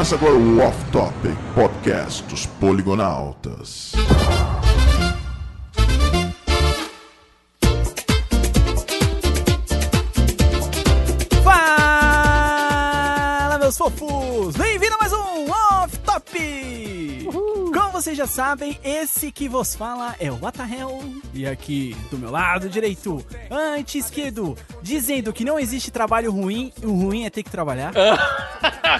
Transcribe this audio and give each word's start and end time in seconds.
Começa 0.00 0.14
agora 0.14 0.32
o 0.32 0.58
Off 0.60 0.82
Topic 0.92 1.36
Podcast 1.54 2.22
dos 2.22 2.46
Poligonautas. 2.46 3.92
Fala, 11.44 12.48
meus 13.58 13.76
fofos! 13.76 14.56
Bem-vindo 14.56 14.94
a 14.94 14.98
mais 14.98 15.12
um 15.12 15.50
Off 15.50 15.98
Top! 15.98 16.30
Como 17.30 17.92
vocês 17.92 18.16
já 18.16 18.26
sabem, 18.26 18.80
esse 18.82 19.30
que 19.30 19.50
vos 19.50 19.74
fala 19.74 20.16
é 20.18 20.32
o 20.32 20.40
What 20.40 20.56
the 20.56 20.64
Hell. 20.64 21.20
E 21.34 21.46
aqui 21.46 21.94
do 22.10 22.16
meu 22.16 22.30
lado 22.30 22.70
direito, 22.70 23.22
anti-esquerdo, 23.50 24.56
dizendo 24.80 25.30
que 25.30 25.44
não 25.44 25.60
existe 25.60 25.90
trabalho 25.90 26.32
ruim 26.32 26.72
e 26.82 26.86
o 26.86 26.94
ruim 26.94 27.26
é 27.26 27.30
ter 27.30 27.42
que 27.42 27.50
trabalhar. 27.50 27.92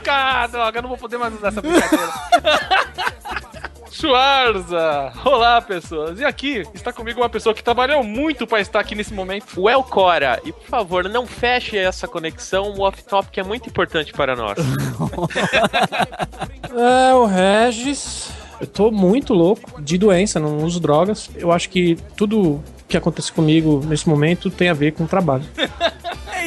Cara, 0.02 0.46
droga, 0.48 0.78
eu 0.78 0.82
não 0.82 0.88
vou 0.88 0.98
poder 0.98 1.18
mais 1.18 1.34
usar 1.34 1.48
essa 1.48 1.60
brincadeira. 1.60 2.12
Schwarza! 3.92 5.12
Olá, 5.24 5.60
pessoas! 5.60 6.20
E 6.20 6.24
aqui 6.24 6.62
está 6.72 6.92
comigo 6.92 7.20
uma 7.20 7.28
pessoa 7.28 7.54
que 7.54 7.62
trabalhou 7.62 8.02
muito 8.02 8.46
para 8.46 8.60
estar 8.60 8.80
aqui 8.80 8.94
nesse 8.94 9.12
momento. 9.12 9.60
O 9.60 9.68
El 9.68 9.82
Cora, 9.82 10.40
e 10.44 10.52
por 10.52 10.66
favor, 10.66 11.08
não 11.08 11.26
feche 11.26 11.76
essa 11.76 12.08
conexão, 12.08 12.70
o 12.70 12.80
off-top 12.82 13.28
que 13.30 13.40
é 13.40 13.42
muito 13.42 13.68
importante 13.68 14.12
para 14.12 14.34
nós. 14.36 14.58
É, 16.72 17.12
o 17.14 17.26
Regis. 17.26 18.30
Eu 18.60 18.66
tô 18.66 18.92
muito 18.92 19.34
louco 19.34 19.82
de 19.82 19.98
doença, 19.98 20.38
não 20.38 20.58
uso 20.58 20.78
drogas. 20.78 21.28
Eu 21.34 21.50
acho 21.50 21.68
que 21.68 21.96
tudo 22.16 22.62
que 22.86 22.96
acontece 22.96 23.32
comigo 23.32 23.82
nesse 23.84 24.08
momento 24.08 24.50
tem 24.50 24.68
a 24.68 24.72
ver 24.72 24.92
com 24.92 25.02
o 25.02 25.08
trabalho. 25.08 25.42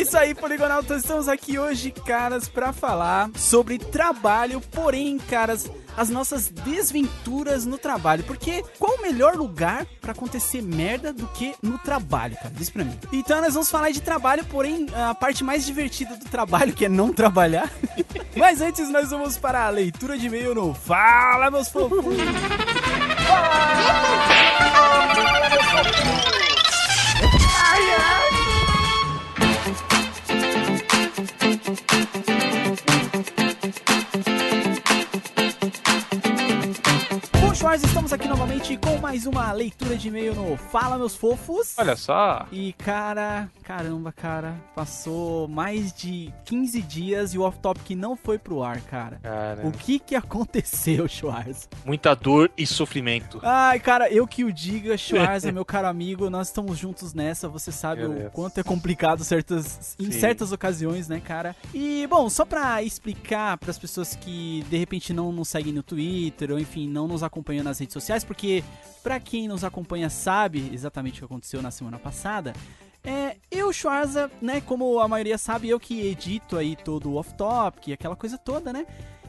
Isso 0.04 0.18
aí, 0.18 0.36
Poligonautas. 0.36 1.02
Estamos 1.02 1.30
aqui 1.30 1.58
hoje, 1.58 1.90
caras, 1.90 2.50
pra 2.50 2.74
falar 2.74 3.30
sobre 3.38 3.80
trabalho, 3.80 4.60
porém, 4.60 5.18
caras, 5.18 5.72
as 5.96 6.10
nossas 6.10 6.50
desventuras 6.50 7.66
no 7.66 7.78
trabalho. 7.78 8.22
Porque 8.26 8.66
qual 8.78 8.98
o 8.98 9.02
melhor 9.02 9.36
lugar 9.36 9.86
pra 10.02 10.12
acontecer 10.12 10.62
merda 10.62 11.14
do 11.14 11.26
que 11.28 11.56
no 11.64 11.78
trabalho, 11.78 12.36
cara? 12.36 12.54
Diz 12.54 12.70
pra 12.70 12.84
mim. 12.84 13.00
Então 13.14 13.40
nós 13.40 13.54
vamos 13.54 13.72
falar 13.72 13.92
de 13.92 14.02
trabalho, 14.02 14.44
porém, 14.44 14.88
a 14.94 15.16
parte 15.16 15.42
mais 15.42 15.66
divertida 15.66 16.18
do 16.18 16.26
trabalho, 16.26 16.74
que 16.74 16.84
é 16.84 16.90
não 16.90 17.14
trabalhar. 17.14 17.72
Mas 18.36 18.60
antes 18.60 18.90
nós 18.90 19.10
vamos 19.10 19.38
para 19.38 19.68
a 19.68 19.70
leitura 19.70 20.18
de 20.18 20.28
e-mail 20.28 20.54
no 20.54 20.74
Fala, 20.74 21.50
meus 21.50 21.70
fofos! 21.70 22.04
Bom, 27.64 28.33
thank 31.76 32.16
you. 32.16 32.23
Schwarz, 37.64 37.82
estamos 37.82 38.12
aqui 38.12 38.28
novamente 38.28 38.76
com 38.76 38.98
mais 38.98 39.26
uma 39.26 39.50
leitura 39.54 39.96
de 39.96 40.10
e-mail 40.10 40.36
no 40.36 40.58
Fala, 40.58 40.98
meus 40.98 41.16
fofos. 41.16 41.74
Olha 41.78 41.96
só. 41.96 42.46
E 42.52 42.74
cara, 42.74 43.50
caramba, 43.64 44.12
cara, 44.12 44.54
passou 44.76 45.48
mais 45.48 45.94
de 45.94 46.30
15 46.44 46.82
dias 46.82 47.34
e 47.34 47.38
o 47.38 47.44
off-topic 47.44 47.92
não 47.96 48.18
foi 48.18 48.38
pro 48.38 48.62
ar, 48.62 48.82
cara. 48.82 49.18
Cara, 49.24 49.66
O 49.66 49.72
que 49.72 49.98
que 49.98 50.14
aconteceu, 50.14 51.08
Schwarz? 51.08 51.70
muita 51.86 52.14
dor 52.14 52.52
e 52.58 52.68
sofrimento. 52.68 53.40
Ai, 53.42 53.80
cara, 53.80 54.12
eu 54.12 54.28
que 54.28 54.44
o 54.44 54.52
diga, 54.52 54.98
Schwarz 54.98 55.46
é 55.48 55.52
meu 55.54 55.64
caro 55.64 55.88
amigo, 55.88 56.30
nós 56.30 56.48
estamos 56.50 56.78
juntos 56.78 57.14
nessa, 57.14 57.48
você 57.48 57.72
sabe 57.72 58.02
Meu 58.02 58.12
o 58.12 58.14
Deus. 58.14 58.34
quanto 58.34 58.58
é 58.58 58.64
complicado 58.64 59.24
certas, 59.24 59.96
em 59.98 60.12
certas 60.12 60.52
ocasiões, 60.52 61.08
né, 61.08 61.22
cara? 61.22 61.56
E, 61.74 62.06
bom, 62.08 62.30
só 62.30 62.44
pra 62.44 62.84
explicar 62.84 63.58
pras 63.58 63.80
pessoas 63.80 64.18
que 64.18 64.66
de 64.70 64.76
repente 64.78 65.14
não 65.14 65.32
nos 65.32 65.48
seguem 65.48 65.72
no 65.72 65.82
Twitter, 65.82 66.52
ou 66.52 66.60
enfim, 66.60 66.90
não 66.90 67.08
nos 67.08 67.24
acompanham 67.24 67.53
nas 67.62 67.80
redes 67.80 67.94
sociais, 67.94 68.24
porque 68.24 68.64
pra 69.04 69.20
quem 69.20 69.48
nos 69.48 69.64
acompanha 69.64 70.10
sabe 70.10 70.72
exatamente 70.74 71.18
o 71.18 71.20
que 71.20 71.26
aconteceu 71.26 71.62
na 71.62 71.70
semana 71.70 72.00
passada, 72.00 72.54
é, 73.04 73.36
eu, 73.52 73.72
Schwarza, 73.74 74.32
né, 74.42 74.62
como 74.62 75.00
a 75.00 75.08
maioria 75.08 75.38
sabe, 75.38 75.68
eu 75.68 75.80
que 75.80 76.08
edito 76.08 76.58
aí 76.58 76.76
todo 76.76 77.12
o 77.12 77.16
off-topic, 77.16 77.92
aquela 77.92 78.16
coisa 78.16 78.38
toda, 78.38 78.72
né? 78.72 78.86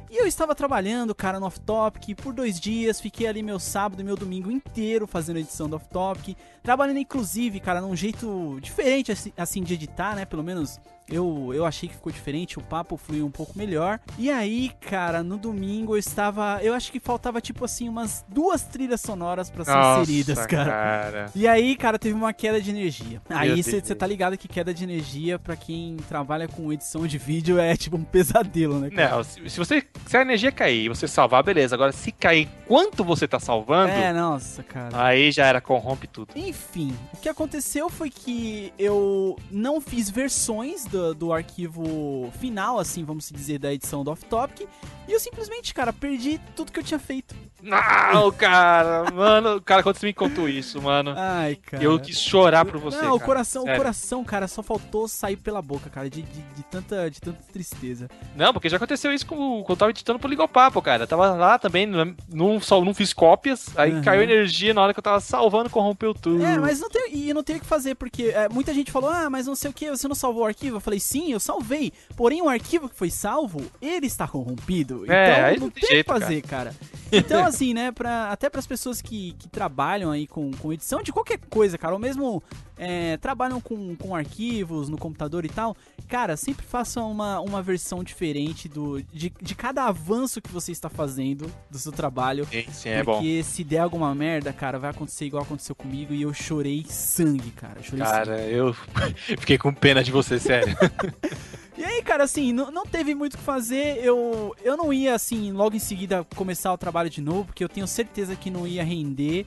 E 0.09 0.17
eu 0.17 0.29
estava 0.29 0.55
trabalhando, 0.55 1.13
cara, 1.13 1.41
no 1.41 1.47
off-topic 1.47 2.15
por 2.15 2.33
dois 2.33 2.61
dias, 2.61 3.01
fiquei 3.01 3.27
ali 3.27 3.43
meu 3.43 3.59
sábado 3.59 4.01
e 4.01 4.05
meu 4.05 4.17
domingo 4.17 4.49
inteiro 4.49 5.09
fazendo 5.09 5.41
edição 5.41 5.69
do 5.69 5.75
off-topic, 5.75 6.37
trabalhando 6.63 6.99
inclusive, 6.99 7.59
cara, 7.59 7.81
num 7.81 7.97
jeito 7.97 8.57
diferente 8.61 9.11
assim, 9.11 9.33
assim 9.37 9.61
de 9.61 9.75
editar, 9.75 10.15
né? 10.15 10.25
Pelo 10.25 10.45
menos 10.45 10.79
eu, 11.09 11.53
eu 11.55 11.65
achei 11.67 11.89
que 11.89 11.95
ficou 11.95 12.13
diferente, 12.13 12.59
o 12.59 12.63
papo 12.63 12.97
fluiu 12.97 13.27
um 13.27 13.31
pouco 13.31 13.53
melhor. 13.57 14.01
E 14.19 14.31
aí, 14.31 14.71
cara, 14.81 15.23
no 15.23 15.37
domingo 15.37 15.95
eu 15.95 15.99
estava, 15.99 16.59
eu 16.63 16.75
acho 16.75 16.91
que 16.91 17.01
faltava 17.01 17.41
tipo 17.41 17.65
assim 17.65 17.89
umas 17.89 18.25
duas 18.29 18.63
trilhas 18.63 19.01
sonoras 19.01 19.51
pra 19.51 19.65
serem 19.65 20.03
inseridas, 20.03 20.45
cara. 20.47 20.71
cara. 20.71 21.31
E 21.35 21.47
aí, 21.47 21.77
cara, 21.77 21.99
teve 21.99 22.15
uma 22.15 22.33
queda 22.33 22.61
de 22.61 22.71
energia. 22.71 23.21
Aí 23.29 23.63
você 23.63 23.81
tá 23.95 24.07
ligado 24.07 24.37
que 24.39 24.49
queda 24.49 24.73
de 24.73 24.85
energia, 24.85 25.39
pra 25.39 25.57
quem 25.57 25.97
trabalha 26.09 26.49
com 26.49 26.73
edição 26.73 27.07
de 27.07 27.19
vídeo, 27.19 27.59
é 27.59 27.77
tipo 27.77 27.97
um 27.97 28.05
pesadelo, 28.05 28.79
né? 28.79 28.91
cara? 28.91 29.17
Não, 29.17 29.25
se, 29.25 29.49
se 29.51 29.59
você 29.59 29.85
se 30.07 30.17
a 30.17 30.23
energia 30.23 30.53
cair 30.53 30.85
e 30.85 30.89
você 30.89 31.07
salvar, 31.09 31.43
beleza. 31.43 31.75
Agora, 31.75 31.93
se 31.93 32.11
cair 32.13 32.49
enquanto 32.65 33.05
você 33.05 33.27
tá 33.29 33.39
salvando, 33.39 33.91
É, 33.93 34.13
nossa, 34.13 34.63
cara. 34.63 34.91
aí 35.07 35.31
já 35.31 35.47
era 35.47 35.61
corrompe 35.61 36.07
tudo. 36.07 36.29
Enfim, 36.37 36.95
o 37.13 37.17
que 37.19 37.29
aconteceu 37.29 37.89
foi 37.91 38.11
que 38.11 38.73
eu 38.79 39.37
não 39.51 39.81
fiz 39.81 40.09
versões 40.11 40.85
do, 40.95 41.15
do 41.15 41.33
arquivo 41.33 42.31
final, 42.39 42.79
assim, 42.79 43.05
vamos 43.05 43.29
dizer, 43.31 43.59
da 43.59 43.73
edição 43.73 44.05
do 44.05 44.11
Off 44.13 44.25
Topic, 44.27 44.69
e 45.09 45.13
eu 45.13 45.19
simplesmente, 45.21 45.75
cara, 45.75 45.93
perdi 45.93 46.41
tudo 46.55 46.71
que 46.73 46.79
eu 46.79 46.85
tinha 46.85 46.99
feito. 47.01 47.35
Não, 47.63 48.31
cara, 48.33 49.11
mano, 49.11 49.61
cara, 49.61 49.83
quando 49.83 49.97
você 49.97 50.07
me 50.07 50.13
contou 50.13 50.47
isso, 50.49 50.81
mano, 50.83 51.15
Ai, 51.17 51.57
cara. 51.57 51.83
eu 51.83 51.99
quis 51.99 52.21
chorar 52.21 52.65
por 52.67 52.79
você. 52.79 52.99
Não, 53.01 53.15
o 53.15 53.19
cara. 53.19 53.27
coração, 53.27 53.63
o 53.63 53.65
Sério. 53.65 53.81
coração, 53.81 54.25
cara, 54.25 54.47
só 54.47 54.63
faltou 54.63 55.09
sair 55.09 55.37
pela 55.37 55.63
boca, 55.63 55.89
cara, 55.89 56.09
de, 56.11 56.21
de, 56.23 56.43
de 56.43 56.63
tanta, 56.65 57.11
de 57.11 57.21
tanta 57.23 57.39
tristeza. 57.53 58.09
Não, 58.37 58.53
porque 58.53 58.69
já 58.69 58.77
aconteceu 58.77 59.13
isso 59.15 59.27
com, 59.27 59.63
quando 59.63 59.71
eu 59.71 59.77
tava 59.77 59.91
editando 59.91 60.19
pro 60.19 60.29
Ligopapo, 60.29 60.81
cara. 60.83 61.05
Eu 61.05 61.07
tava 61.07 61.33
lá 61.33 61.59
também, 61.59 61.87
não, 61.87 62.15
não, 62.31 62.61
só, 62.61 62.85
não 62.85 62.93
fiz 62.95 63.13
cópias, 63.15 63.69
aí 63.77 63.95
Uhum. 63.95 64.03
caiu 64.03 64.23
energia 64.23 64.75
na 64.75 64.83
hora 64.83 64.93
que 64.93 64.99
eu 64.99 65.05
tava 65.05 65.21
salvando, 65.21 65.71
corrompeu 65.71 66.13
tudo. 66.13 66.45
É, 66.45 66.59
mas 66.59 66.81
não 66.81 66.91
tem, 66.91 67.17
e 67.17 67.33
não 67.33 67.43
tem 67.43 67.57
o 67.57 67.61
que 67.61 67.67
fazer, 67.67 67.95
porque 67.95 68.25
é, 68.25 68.47
muita 68.49 68.75
gente 68.75 68.93
falou, 68.93 69.09
ah, 69.09 69.31
mas 69.31 69.47
não 69.47 69.55
sei 69.55 69.71
o 69.71 69.75
que, 69.75 69.89
você 69.89 70.07
não 70.07 70.15
salvou 70.15 70.43
o 70.43 70.47
arquivo? 70.47 70.81
Falei, 70.85 71.01
sim, 71.01 71.33
eu 71.33 71.41
salvei. 71.41 71.93
Porém, 72.15 72.43
o 72.43 72.49
arquivo 72.49 72.91
que 72.91 72.95
foi 72.95 73.09
salvo, 73.09 73.63
ele 73.81 74.07
está 74.07 74.29
corrompido. 74.29 75.11
É, 75.11 75.53
então 75.55 75.65
não 75.65 75.71
tem 75.71 75.83
o 75.83 75.87
que 75.87 76.05
fazer, 76.05 76.43
cara. 76.43 76.75
Então, 77.11 77.43
assim, 77.47 77.73
né, 77.73 77.91
pra, 77.91 78.31
até 78.31 78.51
pras 78.51 78.67
pessoas 78.67 79.01
que, 79.01 79.35
que 79.39 79.49
trabalham 79.49 80.11
aí 80.11 80.27
com, 80.27 80.51
com 80.51 80.73
edição 80.75 81.03
de 81.03 81.11
qualquer 81.11 81.39
coisa, 81.49 81.79
cara, 81.79 81.95
ou 81.95 81.99
mesmo 81.99 82.43
é, 82.77 83.17
trabalham 83.17 83.61
com, 83.61 83.95
com 83.97 84.15
arquivos 84.15 84.89
no 84.89 84.99
computador 84.99 85.45
e 85.45 85.49
tal, 85.49 85.77
cara, 86.09 86.37
sempre 86.37 86.65
façam 86.67 87.11
uma, 87.11 87.41
uma 87.41 87.63
versão 87.63 88.03
diferente 88.03 88.69
do, 88.69 89.03
de, 89.03 89.33
de 89.41 89.55
cada 89.55 89.85
avanço 89.85 90.41
que 90.41 90.51
você 90.51 90.73
está 90.73 90.89
fazendo 90.89 91.51
do 91.71 91.79
seu 91.79 91.93
trabalho. 91.93 92.47
Sim, 92.51 92.65
sim, 92.73 92.89
é 92.89 93.03
bom. 93.03 93.15
Porque 93.15 93.43
se 93.43 93.63
der 93.63 93.79
alguma 93.79 94.15
merda, 94.15 94.53
cara, 94.53 94.79
vai 94.79 94.91
acontecer 94.91 95.27
igual 95.27 95.43
aconteceu 95.43 95.75
comigo 95.75 96.13
e 96.13 96.23
eu 96.23 96.33
chorei 96.33 96.85
sangue, 96.89 97.51
cara. 97.51 97.83
Chorei 97.83 98.05
sangue. 98.05 98.17
Cara, 98.17 98.41
eu 98.43 98.75
fiquei 99.39 99.59
com 99.59 99.73
pena 99.73 100.03
de 100.03 100.11
você, 100.11 100.39
sério. 100.39 100.77
E 101.77 101.83
aí, 101.83 102.03
cara, 102.03 102.23
assim, 102.23 102.53
não, 102.53 102.71
não 102.71 102.87
teve 102.87 103.17
muito 103.17 103.35
o 103.35 103.39
que 103.39 103.43
fazer. 103.43 103.99
Eu, 103.99 104.55
eu 104.63 104.77
não 104.77 104.93
ia, 104.93 105.13
assim, 105.13 105.51
logo 105.51 105.75
em 105.75 105.81
seguida 105.81 106.25
começar 106.37 106.73
o 106.73 106.79
trabalho 106.79 107.11
de 107.11 107.21
novo, 107.21 107.47
porque 107.47 107.65
eu 107.65 107.69
tenho 107.69 107.87
certeza 107.89 108.37
que 108.37 108.49
não 108.49 108.65
ia 108.65 108.85
render, 108.85 109.45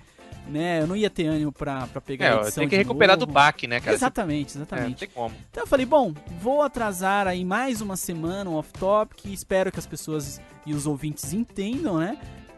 né? 0.50 0.82
Eu 0.82 0.88
não 0.88 0.96
ia 0.96 1.10
ter 1.10 1.28
ânimo 1.28 1.52
pra, 1.52 1.88
pra 1.88 2.00
pegar 2.02 2.26
a 2.26 2.30
É, 2.30 2.42
edição 2.42 2.62
tem 2.62 2.70
que 2.70 2.76
recuperar 2.78 3.16
novo. 3.18 3.26
do 3.28 3.32
baque, 3.34 3.68
né, 3.68 3.80
cara? 3.80 3.96
Exatamente, 3.96 4.54
É, 4.54 4.58
não 4.60 4.66
exatamente. 4.66 5.00
tem 5.00 5.10
como. 5.10 5.36
Então 5.52 5.64
eu 5.64 5.68
falei, 5.68 5.86
bom, 5.86 6.14
vou 6.42 6.62
atrasar 6.62 7.28
aí 7.28 7.44
mais 7.46 7.82
uma 7.82 7.96
semana 7.96 8.50
um 8.50 8.56
off-topic, 8.56 9.26
espero 9.28 9.72
que 9.72 9.80
as 9.80 9.86
pessoas 9.88 10.42
e 10.66 10.74
os 10.74 10.86
ouvintes 10.88 11.34
entendam, 11.34 11.98
né? 11.98 12.18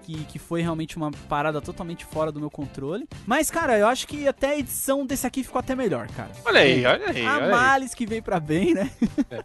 Que, 0.10 0.24
que 0.26 0.40
foi 0.40 0.64
realmente 0.64 0.98
uma 0.98 1.12
parada 1.30 1.62
totalmente 1.62 2.04
fora 2.04 2.32
do 2.32 2.40
meu 2.40 2.50
controle. 2.50 3.08
Mas, 3.28 3.52
cara, 3.52 3.78
eu 3.78 3.86
acho 3.86 4.08
que 4.08 4.28
até 4.28 4.50
a 4.50 4.58
edição 4.58 5.06
desse 5.06 5.28
aqui 5.28 5.44
ficou 5.44 5.60
até 5.60 5.76
melhor, 5.76 6.08
cara. 6.08 6.32
Olha 6.44 6.62
aí, 6.62 6.84
olha 6.84 7.10
aí, 7.12 7.28
aí. 7.28 7.52
males 7.52 7.94
que 7.94 8.08
veio 8.08 8.24
pra 8.24 8.40
bem, 8.40 8.74
né? 8.74 8.90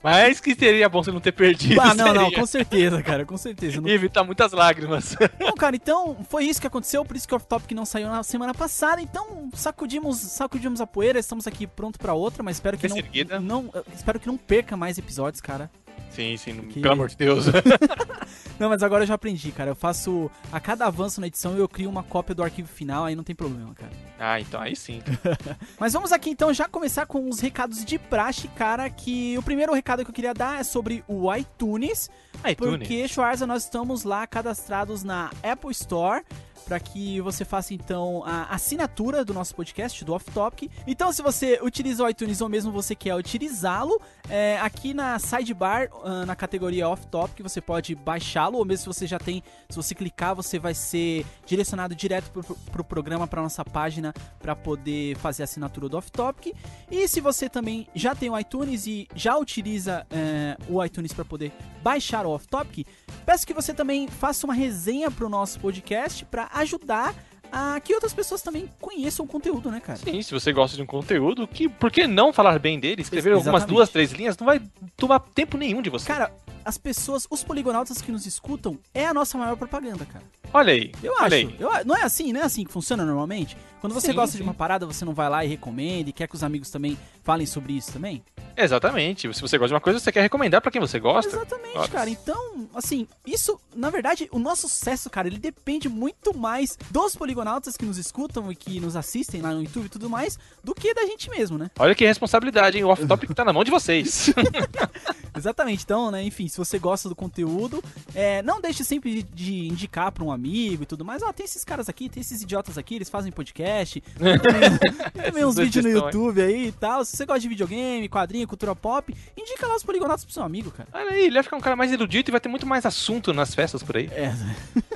Mas 0.02 0.40
que 0.40 0.54
seria 0.54 0.88
bom 0.88 1.02
você 1.02 1.12
não 1.12 1.20
ter 1.20 1.32
perdido. 1.32 1.78
Ah, 1.82 1.92
não, 1.94 2.14
não, 2.14 2.22
seria. 2.24 2.38
com 2.38 2.46
certeza, 2.46 3.02
cara, 3.02 3.26
com 3.26 3.36
certeza. 3.36 3.78
Não 3.78 3.88
evitar 3.92 4.24
muitas 4.24 4.52
lágrimas. 4.52 5.14
Bom, 5.38 5.52
cara, 5.52 5.76
então 5.76 6.16
foi 6.30 6.44
isso 6.44 6.62
que 6.62 6.66
aconteceu, 6.66 7.04
por 7.04 7.14
isso 7.14 7.28
que 7.28 7.34
o 7.34 7.36
off-topic 7.36 7.72
não 7.72 7.84
saiu 7.84 8.08
na 8.08 8.22
semana 8.22 8.54
passada. 8.54 9.02
Então 9.02 9.50
sacudimos, 9.52 10.16
sacudimos 10.16 10.80
a 10.80 10.86
poeira, 10.86 11.18
estamos 11.18 11.46
aqui 11.46 11.66
pronto 11.66 11.98
pra 11.98 12.14
outra, 12.14 12.42
mas 12.42 12.56
espero 12.56 12.78
que 12.78 12.88
não, 12.88 12.96
não, 13.42 13.70
espero 13.94 14.18
que 14.18 14.26
não 14.26 14.38
perca 14.38 14.78
mais 14.78 14.96
episódios, 14.96 15.42
cara. 15.42 15.70
Sim, 16.10 16.36
sim, 16.36 16.54
Que- 16.68 16.80
pelo 16.80 16.92
amor 16.92 17.08
de 17.08 17.16
Deus. 17.16 17.46
Não, 18.58 18.68
mas 18.68 18.82
agora 18.84 19.02
eu 19.02 19.06
já 19.06 19.14
aprendi, 19.14 19.50
cara. 19.50 19.70
Eu 19.72 19.74
faço 19.74 20.30
a 20.52 20.60
cada 20.60 20.86
avanço 20.86 21.20
na 21.20 21.26
edição 21.26 21.56
eu 21.56 21.68
crio 21.68 21.90
uma 21.90 22.04
cópia 22.04 22.34
do 22.34 22.42
arquivo 22.42 22.68
final, 22.68 23.04
aí 23.04 23.16
não 23.16 23.24
tem 23.24 23.34
problema, 23.34 23.74
cara. 23.74 23.90
ah, 24.18 24.40
então 24.40 24.60
aí 24.60 24.76
sim. 24.76 25.02
Mas 25.78 25.92
vamos 25.92 26.12
aqui 26.12 26.30
então 26.30 26.54
já 26.54 26.68
começar 26.68 27.04
com 27.06 27.28
os 27.28 27.40
recados 27.40 27.84
de 27.84 27.98
praxe, 27.98 28.46
cara. 28.48 28.88
Que 28.88 29.36
o 29.36 29.42
primeiro 29.42 29.74
recado 29.74 30.04
que 30.04 30.10
eu 30.10 30.14
queria 30.14 30.32
dar 30.32 30.60
é 30.60 30.62
sobre 30.62 31.02
o 31.08 31.34
iTunes. 31.34 32.08
iTunes. 32.48 32.56
Porque, 32.78 33.08
Schwarza, 33.08 33.44
nós 33.44 33.64
estamos 33.64 34.04
lá 34.04 34.24
cadastrados 34.24 35.02
na 35.02 35.30
Apple 35.42 35.72
Store 35.72 36.22
para 36.64 36.80
que 36.80 37.20
você 37.20 37.44
faça 37.44 37.74
então 37.74 38.22
a 38.24 38.54
assinatura 38.54 39.24
do 39.24 39.34
nosso 39.34 39.54
podcast, 39.54 40.04
do 40.04 40.12
Off 40.12 40.30
Topic. 40.30 40.70
Então, 40.86 41.12
se 41.12 41.22
você 41.22 41.60
utiliza 41.62 42.02
o 42.02 42.08
iTunes 42.08 42.40
ou 42.40 42.48
mesmo 42.48 42.72
você 42.72 42.94
quer 42.94 43.14
utilizá-lo, 43.14 44.00
é, 44.28 44.58
aqui 44.60 44.94
na 44.94 45.18
sidebar, 45.18 45.88
ah, 46.02 46.24
na 46.26 46.34
categoria 46.34 46.88
Off 46.88 47.06
Topic, 47.06 47.42
você 47.42 47.60
pode 47.60 47.94
baixá-lo, 47.94 48.58
ou 48.58 48.64
mesmo 48.64 48.92
se 48.92 48.98
você 48.98 49.06
já 49.06 49.18
tem, 49.18 49.42
se 49.68 49.76
você 49.76 49.94
clicar, 49.94 50.34
você 50.34 50.58
vai 50.58 50.74
ser 50.74 51.26
direcionado 51.46 51.94
direto 51.94 52.30
pro, 52.30 52.42
pro 52.42 52.84
programa, 52.84 53.26
para 53.26 53.42
nossa 53.42 53.64
página, 53.64 54.14
para 54.40 54.56
poder 54.56 55.16
fazer 55.18 55.42
a 55.42 55.44
assinatura 55.44 55.88
do 55.88 55.96
Off 55.96 56.10
Topic. 56.10 56.54
E 56.90 57.06
se 57.08 57.20
você 57.20 57.48
também 57.48 57.86
já 57.94 58.14
tem 58.14 58.30
o 58.30 58.38
iTunes 58.38 58.86
e 58.86 59.06
já 59.14 59.36
utiliza 59.36 60.06
é, 60.10 60.56
o 60.68 60.82
iTunes 60.84 61.12
para 61.12 61.24
poder 61.24 61.52
baixar 61.82 62.24
o 62.24 62.30
Off 62.30 62.48
Topic, 62.48 62.86
peço 63.26 63.46
que 63.46 63.52
você 63.52 63.74
também 63.74 64.08
faça 64.08 64.46
uma 64.46 64.54
resenha 64.54 65.10
pro 65.10 65.28
nosso 65.28 65.60
podcast 65.60 66.24
para 66.24 66.48
ajudar 66.54 67.14
a 67.52 67.78
que 67.78 67.94
outras 67.94 68.12
pessoas 68.12 68.42
também 68.42 68.68
conheçam 68.80 69.24
o 69.24 69.28
conteúdo, 69.28 69.70
né, 69.70 69.78
cara? 69.78 69.98
Sim, 69.98 70.20
se 70.22 70.32
você 70.32 70.52
gosta 70.52 70.76
de 70.76 70.82
um 70.82 70.86
conteúdo, 70.86 71.46
que, 71.46 71.68
por 71.68 71.90
que 71.90 72.06
não 72.06 72.32
falar 72.32 72.58
bem 72.58 72.80
dele? 72.80 73.02
Escrever 73.02 73.32
algumas 73.32 73.64
duas, 73.64 73.88
três 73.88 74.10
linhas 74.10 74.36
não 74.36 74.44
vai 74.44 74.60
tomar 74.96 75.20
tempo 75.20 75.56
nenhum 75.56 75.80
de 75.80 75.88
você. 75.88 76.06
Cara, 76.06 76.32
as 76.64 76.78
pessoas, 76.78 77.26
os 77.30 77.44
poligonautas 77.44 78.00
que 78.00 78.10
nos 78.10 78.26
escutam, 78.26 78.78
é 78.92 79.06
a 79.06 79.14
nossa 79.14 79.36
maior 79.38 79.56
propaganda, 79.56 80.04
cara. 80.04 80.24
olha 80.52 80.72
aí. 80.72 80.90
Eu 81.02 81.12
olha 81.12 81.26
acho. 81.26 81.34
aí. 81.34 81.56
Eu 81.60 81.70
não 81.84 81.96
é 81.96 82.02
assim, 82.02 82.32
não 82.32 82.40
é 82.40 82.44
assim 82.44 82.64
que 82.64 82.72
funciona 82.72 83.04
normalmente? 83.04 83.56
Quando 83.80 83.92
você 83.92 84.08
Sim, 84.08 84.14
gosta 84.14 84.32
sim. 84.32 84.38
de 84.38 84.42
uma 84.42 84.54
parada, 84.54 84.86
você 84.86 85.04
não 85.04 85.12
vai 85.12 85.28
lá 85.28 85.44
e 85.44 85.48
recomenda 85.48 86.08
e 86.08 86.12
quer 86.12 86.26
que 86.26 86.34
os 86.34 86.42
amigos 86.42 86.70
também 86.70 86.98
falem 87.22 87.46
sobre 87.46 87.74
isso 87.74 87.92
também? 87.92 88.22
Exatamente. 88.56 89.32
Se 89.34 89.40
você 89.40 89.58
gosta 89.58 89.68
de 89.68 89.74
uma 89.74 89.80
coisa, 89.80 89.98
você 89.98 90.12
quer 90.12 90.22
recomendar 90.22 90.60
pra 90.60 90.70
quem 90.70 90.80
você 90.80 90.98
gosta. 90.98 91.30
Exatamente, 91.30 91.90
cara. 91.90 92.10
Então, 92.10 92.68
assim, 92.74 93.06
isso, 93.26 93.58
na 93.74 93.90
verdade, 93.90 94.28
o 94.30 94.38
nosso 94.38 94.68
sucesso, 94.68 95.10
cara, 95.10 95.28
ele 95.28 95.38
depende 95.38 95.88
muito 95.88 96.36
mais 96.36 96.78
dos 96.90 97.16
poligonautas 97.16 97.76
que 97.76 97.84
nos 97.84 97.98
escutam 97.98 98.50
e 98.50 98.56
que 98.56 98.80
nos 98.80 98.96
assistem 98.96 99.40
lá 99.40 99.52
no 99.52 99.62
YouTube 99.62 99.86
e 99.86 99.88
tudo 99.88 100.08
mais, 100.08 100.38
do 100.62 100.74
que 100.74 100.94
da 100.94 101.06
gente 101.06 101.28
mesmo, 101.30 101.58
né? 101.58 101.70
Olha 101.78 101.94
que 101.94 102.04
responsabilidade, 102.04 102.76
hein? 102.78 102.84
O 102.84 102.88
off-topic 102.88 103.32
tá 103.34 103.44
na 103.44 103.52
mão 103.52 103.64
de 103.64 103.70
vocês. 103.70 104.32
Exatamente. 105.36 105.82
Então, 105.84 106.10
né, 106.10 106.22
enfim, 106.22 106.48
se 106.48 106.56
você 106.56 106.78
gosta 106.78 107.08
do 107.08 107.14
conteúdo, 107.14 107.82
é, 108.14 108.42
não 108.42 108.60
deixe 108.60 108.84
sempre 108.84 109.22
de, 109.22 109.68
indicar 109.68 110.12
pra 110.12 110.24
um 110.24 110.30
amigo 110.30 110.84
e 110.84 110.86
tudo 110.86 111.04
mais. 111.04 111.22
Ó, 111.22 111.32
tem 111.32 111.44
esses 111.44 111.64
caras 111.64 111.88
aqui, 111.88 112.08
tem 112.08 112.20
esses 112.20 112.42
idiotas 112.42 112.78
aqui, 112.78 112.94
eles 112.94 113.10
fazem 113.10 113.32
podcast, 113.32 114.00
tem 114.18 114.38
também, 114.38 114.78
tem 115.12 115.22
também 115.24 115.44
uns 115.44 115.56
vídeos 115.56 115.84
no. 115.84 115.90
YouTube 115.90 116.40
aí 116.40 116.68
e 116.68 116.72
tal. 116.72 117.04
Se 117.04 117.16
você 117.16 117.26
gosta 117.26 117.40
de 117.40 117.48
videogame, 117.48 118.08
quadrinho, 118.44 118.48
cultura 118.48 118.76
pop, 118.76 119.14
indica 119.36 119.66
lá 119.66 119.74
os 119.74 119.82
poligonautas 119.82 120.24
pro 120.24 120.32
seu 120.32 120.42
amigo, 120.42 120.70
cara. 120.70 120.88
Olha 120.92 121.10
aí, 121.10 121.24
ele 121.24 121.34
vai 121.34 121.42
ficar 121.42 121.56
um 121.56 121.60
cara 121.60 121.74
mais 121.74 121.92
erudito 121.92 122.30
e 122.30 122.32
vai 122.32 122.40
ter 122.40 122.48
muito 122.48 122.66
mais 122.66 122.86
assunto 122.86 123.32
nas 123.32 123.54
festas 123.54 123.82
por 123.82 123.96
aí. 123.96 124.08
É. 124.12 124.32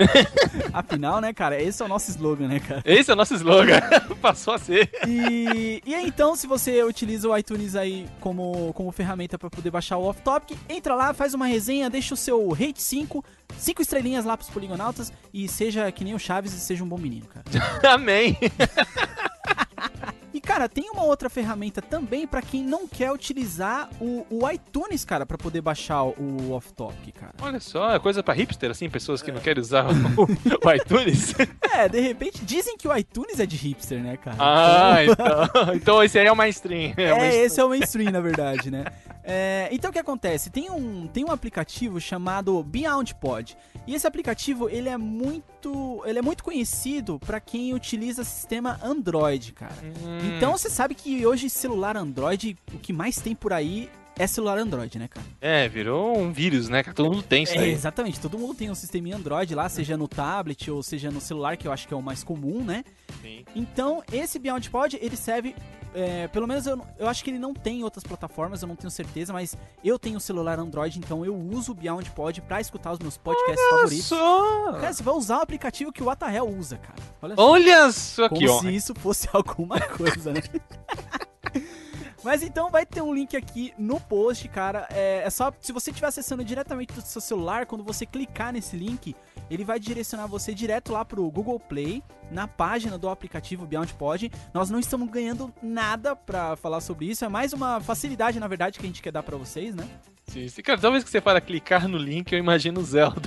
Afinal, 0.72 1.20
né, 1.20 1.32
cara, 1.32 1.60
esse 1.60 1.82
é 1.82 1.84
o 1.84 1.88
nosso 1.88 2.10
slogan, 2.10 2.48
né, 2.48 2.60
cara? 2.60 2.82
Esse 2.84 3.10
é 3.10 3.14
o 3.14 3.16
nosso 3.16 3.34
slogan. 3.34 3.80
Passou 4.20 4.54
a 4.54 4.58
ser. 4.58 4.90
E, 5.06 5.82
e 5.84 5.94
aí, 5.94 6.06
então, 6.06 6.36
se 6.36 6.46
você 6.46 6.82
utiliza 6.84 7.28
o 7.28 7.36
iTunes 7.36 7.74
aí 7.74 8.08
como, 8.20 8.72
como 8.74 8.92
ferramenta 8.92 9.38
pra 9.38 9.50
poder 9.50 9.70
baixar 9.70 9.96
o 9.96 10.04
Off 10.04 10.20
Topic, 10.22 10.56
entra 10.68 10.94
lá, 10.94 11.12
faz 11.12 11.34
uma 11.34 11.46
resenha, 11.46 11.90
deixa 11.90 12.14
o 12.14 12.16
seu 12.16 12.48
rate 12.50 12.82
5, 12.82 13.24
5 13.56 13.82
estrelinhas 13.82 14.24
lá 14.24 14.36
pros 14.36 14.50
poligonautas 14.50 15.12
e 15.32 15.48
seja 15.48 15.90
que 15.90 16.04
nem 16.04 16.14
o 16.14 16.18
Chaves 16.18 16.52
e 16.52 16.60
seja 16.60 16.84
um 16.84 16.88
bom 16.88 16.98
menino, 16.98 17.26
cara. 17.26 17.44
Amém. 17.94 18.36
Cara, 20.48 20.66
tem 20.66 20.88
uma 20.88 21.04
outra 21.04 21.28
ferramenta 21.28 21.82
também 21.82 22.26
pra 22.26 22.40
quem 22.40 22.64
não 22.64 22.88
quer 22.88 23.12
utilizar 23.12 23.86
o, 24.00 24.26
o 24.30 24.50
iTunes, 24.50 25.04
cara, 25.04 25.26
pra 25.26 25.36
poder 25.36 25.60
baixar 25.60 26.02
o 26.04 26.52
Off 26.52 26.72
Topic, 26.72 27.14
cara. 27.14 27.34
Olha 27.42 27.60
só, 27.60 27.94
é 27.94 27.98
coisa 27.98 28.22
pra 28.22 28.32
hipster, 28.32 28.70
assim, 28.70 28.88
pessoas 28.88 29.20
que 29.20 29.30
não 29.30 29.42
querem 29.42 29.60
usar 29.60 29.84
o, 29.84 30.24
o 30.66 30.72
iTunes. 30.72 31.34
É, 31.70 31.88
de 31.88 32.00
repente, 32.00 32.44
dizem 32.44 32.76
que 32.76 32.88
o 32.88 32.96
iTunes 32.96 33.38
é 33.38 33.46
de 33.46 33.54
hipster, 33.54 34.02
né, 34.02 34.16
cara? 34.16 34.36
Ah, 34.40 35.04
então. 35.04 35.74
Então 35.76 36.02
esse 36.02 36.18
aí 36.18 36.26
é 36.26 36.32
o 36.32 36.34
mainstream. 36.34 36.94
É, 36.96 37.12
o 37.12 37.18
mainstream. 37.18 37.44
esse 37.44 37.60
é 37.60 37.64
o 37.64 37.68
mainstream, 37.68 38.10
na 38.10 38.20
verdade, 38.20 38.70
né? 38.70 38.84
É, 39.30 39.68
então 39.70 39.90
o 39.90 39.92
que 39.92 39.98
acontece? 39.98 40.48
Tem 40.48 40.70
um, 40.70 41.06
tem 41.06 41.22
um 41.24 41.30
aplicativo 41.30 42.00
chamado 42.00 42.62
BeyondPod. 42.62 43.56
E 43.86 43.94
esse 43.94 44.06
aplicativo, 44.06 44.68
ele 44.70 44.88
é 44.88 44.96
muito, 44.96 46.02
ele 46.06 46.18
é 46.18 46.22
muito 46.22 46.42
conhecido 46.42 47.18
pra 47.20 47.38
quem 47.38 47.74
utiliza 47.74 48.24
sistema 48.24 48.80
Android, 48.82 49.52
cara. 49.52 49.74
Hum, 49.82 50.36
Então 50.36 50.52
você 50.56 50.70
sabe 50.70 50.94
que 50.94 51.26
hoje 51.26 51.50
celular 51.50 51.96
Android, 51.96 52.56
o 52.72 52.78
que 52.78 52.92
mais 52.92 53.16
tem 53.16 53.34
por 53.34 53.52
aí 53.52 53.90
é 54.18 54.26
celular 54.26 54.58
Android, 54.58 54.98
né, 54.98 55.08
cara? 55.08 55.24
É, 55.40 55.68
virou 55.68 56.18
um 56.18 56.32
vírus, 56.32 56.68
né? 56.68 56.82
cara? 56.82 56.94
Todo 56.94 57.10
mundo 57.10 57.22
tem 57.22 57.44
isso 57.44 57.54
É, 57.54 57.58
aí. 57.58 57.70
exatamente, 57.70 58.20
todo 58.20 58.38
mundo 58.38 58.54
tem 58.54 58.70
um 58.70 58.74
sistema 58.74 59.14
Android 59.14 59.54
lá, 59.54 59.68
seja 59.68 59.96
no 59.96 60.08
tablet 60.08 60.70
ou 60.70 60.82
seja 60.82 61.10
no 61.10 61.20
celular, 61.20 61.56
que 61.56 61.66
eu 61.68 61.72
acho 61.72 61.86
que 61.86 61.94
é 61.94 61.96
o 61.96 62.02
mais 62.02 62.22
comum, 62.24 62.62
né? 62.64 62.84
Sim. 63.22 63.44
Então, 63.54 64.02
esse 64.12 64.38
BeyondPod, 64.38 64.98
ele 65.00 65.16
serve. 65.16 65.54
é, 65.94 66.28
pelo 66.28 66.46
menos 66.46 66.66
eu, 66.66 66.80
eu 66.98 67.08
acho 67.08 67.24
que 67.24 67.30
ele 67.30 67.38
não 67.38 67.54
tem 67.54 67.80
em 67.80 67.82
outras 67.84 68.04
plataformas, 68.04 68.60
eu 68.62 68.68
não 68.68 68.76
tenho 68.76 68.90
certeza, 68.90 69.32
mas 69.32 69.56
eu 69.82 69.98
tenho 69.98 70.20
celular 70.20 70.58
Android, 70.58 70.98
então 70.98 71.24
eu 71.24 71.34
uso 71.34 71.72
o 71.72 71.74
BeyondPod 71.74 72.42
pra 72.42 72.60
escutar 72.60 72.92
os 72.92 72.98
meus 72.98 73.16
podcasts 73.16 73.64
Olha 73.70 73.76
favoritos. 73.78 74.04
só! 74.06 74.72
Cara, 74.80 74.92
você 74.92 75.02
vai 75.02 75.14
usar 75.14 75.38
o 75.38 75.42
aplicativo 75.42 75.90
que 75.92 76.02
o 76.02 76.10
Atahel 76.10 76.46
usa, 76.48 76.76
cara. 76.76 76.98
Olha 77.22 77.34
só. 77.36 77.50
Olha 77.50 77.92
só 77.92 78.28
Como 78.28 78.40
que 78.40 78.46
se 78.46 78.52
honra. 78.52 78.70
isso 78.72 78.94
fosse 78.94 79.28
alguma 79.32 79.80
coisa, 79.80 80.32
né? 80.32 80.42
Mas 82.24 82.42
então 82.42 82.70
vai 82.70 82.84
ter 82.84 83.00
um 83.00 83.14
link 83.14 83.36
aqui 83.36 83.72
no 83.78 84.00
post, 84.00 84.48
cara. 84.48 84.86
É, 84.90 85.22
é 85.24 85.30
só 85.30 85.52
se 85.60 85.72
você 85.72 85.90
estiver 85.90 86.08
acessando 86.08 86.42
diretamente 86.44 86.92
do 86.92 87.00
seu 87.00 87.20
celular, 87.20 87.64
quando 87.66 87.84
você 87.84 88.04
clicar 88.04 88.52
nesse 88.52 88.76
link, 88.76 89.14
ele 89.50 89.64
vai 89.64 89.78
direcionar 89.78 90.26
você 90.26 90.52
direto 90.52 90.92
lá 90.92 91.04
pro 91.04 91.30
Google 91.30 91.60
Play, 91.60 92.02
na 92.30 92.46
página 92.48 92.98
do 92.98 93.08
aplicativo 93.08 93.64
BeyondPod. 93.66 94.30
Nós 94.52 94.68
não 94.68 94.78
estamos 94.80 95.08
ganhando 95.10 95.52
nada 95.62 96.16
pra 96.16 96.56
falar 96.56 96.80
sobre 96.80 97.06
isso, 97.06 97.24
é 97.24 97.28
mais 97.28 97.52
uma 97.52 97.80
facilidade, 97.80 98.40
na 98.40 98.48
verdade, 98.48 98.78
que 98.78 98.84
a 98.84 98.88
gente 98.88 99.00
quer 99.02 99.12
dar 99.12 99.22
pra 99.22 99.36
vocês, 99.36 99.74
né? 99.74 99.88
Sim, 100.26 100.48
sim. 100.48 100.60
Cara, 100.62 100.78
toda 100.78 100.92
vez 100.92 101.04
que 101.04 101.10
você 101.10 101.20
fala 101.20 101.40
clicar 101.40 101.88
no 101.88 101.96
link, 101.96 102.30
eu 102.32 102.38
imagino 102.38 102.80
o 102.80 102.84
Zelda. 102.84 103.22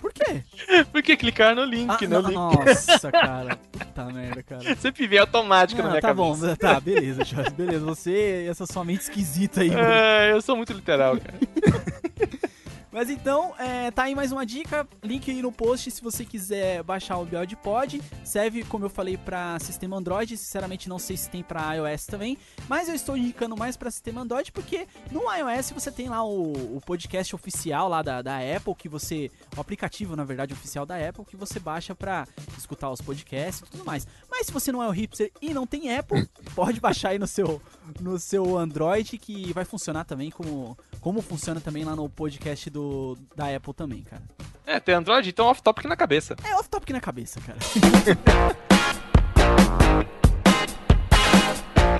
Por 0.00 0.12
quê? 0.12 0.44
Porque 0.92 1.16
clicar 1.16 1.56
no 1.56 1.64
link, 1.64 1.90
Ah, 1.90 2.08
né? 2.08 2.18
No- 2.18 2.28
link 2.28 2.34
nossa, 2.34 3.10
cara. 3.10 3.58
Puta 3.90 4.04
merda, 4.04 4.42
cara. 4.42 4.76
sempre 4.76 5.06
vem 5.06 5.18
automático 5.18 5.78
na 5.78 5.84
Não, 5.84 5.90
minha 5.90 6.00
tá 6.02 6.08
cabeça. 6.08 6.46
bom, 6.46 6.56
tá, 6.56 6.80
beleza, 6.80 7.24
Jorge, 7.24 7.50
beleza. 7.50 7.84
Você 7.84 8.44
e 8.44 8.48
essa 8.48 8.64
sua 8.66 8.84
mente 8.84 9.00
esquisita 9.02 9.60
aí, 9.62 9.70
mano. 9.70 9.80
É, 9.90 10.32
eu 10.32 10.40
sou 10.40 10.56
muito 10.56 10.72
literal, 10.72 11.16
cara. 11.18 11.34
Mas 12.92 13.08
então, 13.08 13.54
é, 13.56 13.90
tá 13.92 14.04
aí 14.04 14.16
mais 14.16 14.32
uma 14.32 14.44
dica, 14.44 14.86
link 15.02 15.30
aí 15.30 15.40
no 15.40 15.52
post 15.52 15.90
se 15.92 16.02
você 16.02 16.24
quiser 16.24 16.82
baixar 16.82 17.18
o 17.18 17.24
BeyondPod. 17.24 18.02
Serve, 18.24 18.64
como 18.64 18.84
eu 18.84 18.90
falei, 18.90 19.16
pra 19.16 19.58
sistema 19.60 19.96
Android. 19.96 20.36
Sinceramente, 20.36 20.88
não 20.88 20.98
sei 20.98 21.16
se 21.16 21.30
tem 21.30 21.40
pra 21.42 21.74
iOS 21.74 22.06
também. 22.06 22.36
Mas 22.68 22.88
eu 22.88 22.94
estou 22.94 23.16
indicando 23.16 23.56
mais 23.56 23.76
pra 23.76 23.92
sistema 23.92 24.22
Android 24.22 24.50
porque 24.50 24.88
no 25.12 25.22
iOS 25.32 25.70
você 25.70 25.92
tem 25.92 26.08
lá 26.08 26.24
o, 26.24 26.76
o 26.76 26.80
podcast 26.84 27.32
oficial 27.34 27.88
lá 27.88 28.02
da, 28.02 28.22
da 28.22 28.38
Apple, 28.38 28.74
que 28.74 28.88
você. 28.88 29.30
O 29.56 29.60
aplicativo, 29.60 30.16
na 30.16 30.24
verdade, 30.24 30.52
oficial 30.52 30.84
da 30.84 30.96
Apple, 30.96 31.24
que 31.24 31.36
você 31.36 31.60
baixa 31.60 31.94
pra 31.94 32.26
escutar 32.58 32.90
os 32.90 33.00
podcasts 33.00 33.68
e 33.68 33.70
tudo 33.70 33.84
mais. 33.84 34.04
Mas 34.28 34.46
se 34.46 34.52
você 34.52 34.72
não 34.72 34.82
é 34.82 34.88
o 34.88 34.92
hipster 34.92 35.30
e 35.40 35.54
não 35.54 35.64
tem 35.64 35.96
Apple, 35.96 36.28
pode 36.56 36.80
baixar 36.80 37.10
aí 37.10 37.20
no 37.20 37.26
seu, 37.28 37.62
no 38.00 38.18
seu 38.18 38.58
Android, 38.58 39.16
que 39.16 39.52
vai 39.52 39.64
funcionar 39.64 40.04
também 40.04 40.30
como, 40.30 40.76
como 41.00 41.22
funciona 41.22 41.60
também 41.60 41.84
lá 41.84 41.94
no 41.94 42.08
podcast 42.08 42.68
do, 42.68 42.79
da 43.36 43.54
Apple 43.54 43.74
também, 43.74 44.02
cara. 44.02 44.22
É, 44.66 44.78
tem 44.78 44.94
Android, 44.94 45.28
então 45.28 45.46
off-topic 45.46 45.86
na 45.86 45.96
cabeça. 45.96 46.36
É 46.44 46.54
off-topic 46.56 46.90
na 46.90 47.00
cabeça, 47.00 47.40
cara. 47.40 47.58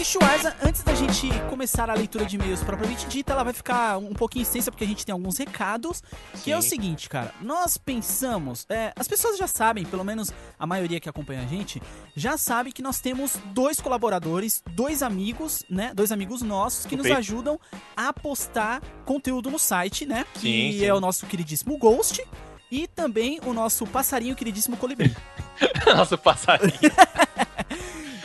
E 0.01 0.05
Schwarza, 0.05 0.57
antes 0.63 0.83
da 0.83 0.95
gente 0.95 1.29
começar 1.51 1.91
a 1.91 1.93
leitura 1.93 2.25
de 2.25 2.35
e-mails 2.35 2.63
propriamente 2.63 3.07
dita, 3.07 3.35
ela 3.35 3.45
vai 3.45 3.53
ficar 3.53 3.99
um 3.99 4.15
pouquinho 4.15 4.45
extensa 4.45 4.71
porque 4.71 4.83
a 4.83 4.87
gente 4.87 5.05
tem 5.05 5.13
alguns 5.13 5.37
recados. 5.37 6.03
Que 6.43 6.51
é 6.51 6.57
o 6.57 6.63
Sim. 6.63 6.71
seguinte, 6.71 7.07
cara, 7.07 7.35
nós 7.43 7.77
pensamos, 7.77 8.65
é, 8.71 8.95
as 8.97 9.07
pessoas 9.07 9.37
já 9.37 9.47
sabem, 9.47 9.85
pelo 9.85 10.03
menos 10.03 10.33
a 10.59 10.67
maioria 10.67 10.99
que 10.99 11.07
acompanha 11.07 11.43
a 11.43 11.47
gente, 11.47 11.83
já 12.17 12.39
sabe 12.39 12.73
que 12.73 12.81
nós 12.81 12.99
temos 12.99 13.37
dois 13.53 13.79
colaboradores, 13.79 14.63
dois 14.71 15.03
amigos, 15.03 15.67
né? 15.69 15.93
Dois 15.95 16.11
amigos 16.11 16.41
nossos 16.41 16.87
que 16.87 16.97
nos 16.97 17.11
ajudam 17.11 17.61
a 17.95 18.11
postar 18.11 18.81
conteúdo 19.05 19.51
no 19.51 19.59
site, 19.59 20.07
né? 20.07 20.25
Sim, 20.33 20.41
que 20.41 20.79
sim. 20.79 20.85
é 20.87 20.95
o 20.95 21.01
nosso 21.01 21.27
queridíssimo 21.27 21.77
Ghost. 21.77 22.27
E 22.73 22.87
também 22.87 23.39
o 23.45 23.53
nosso 23.53 23.87
passarinho 23.87 24.35
queridíssimo 24.35 24.79
Colibri. 24.79 25.15
Nossa, 25.85 26.17
passarinho. 26.17 26.73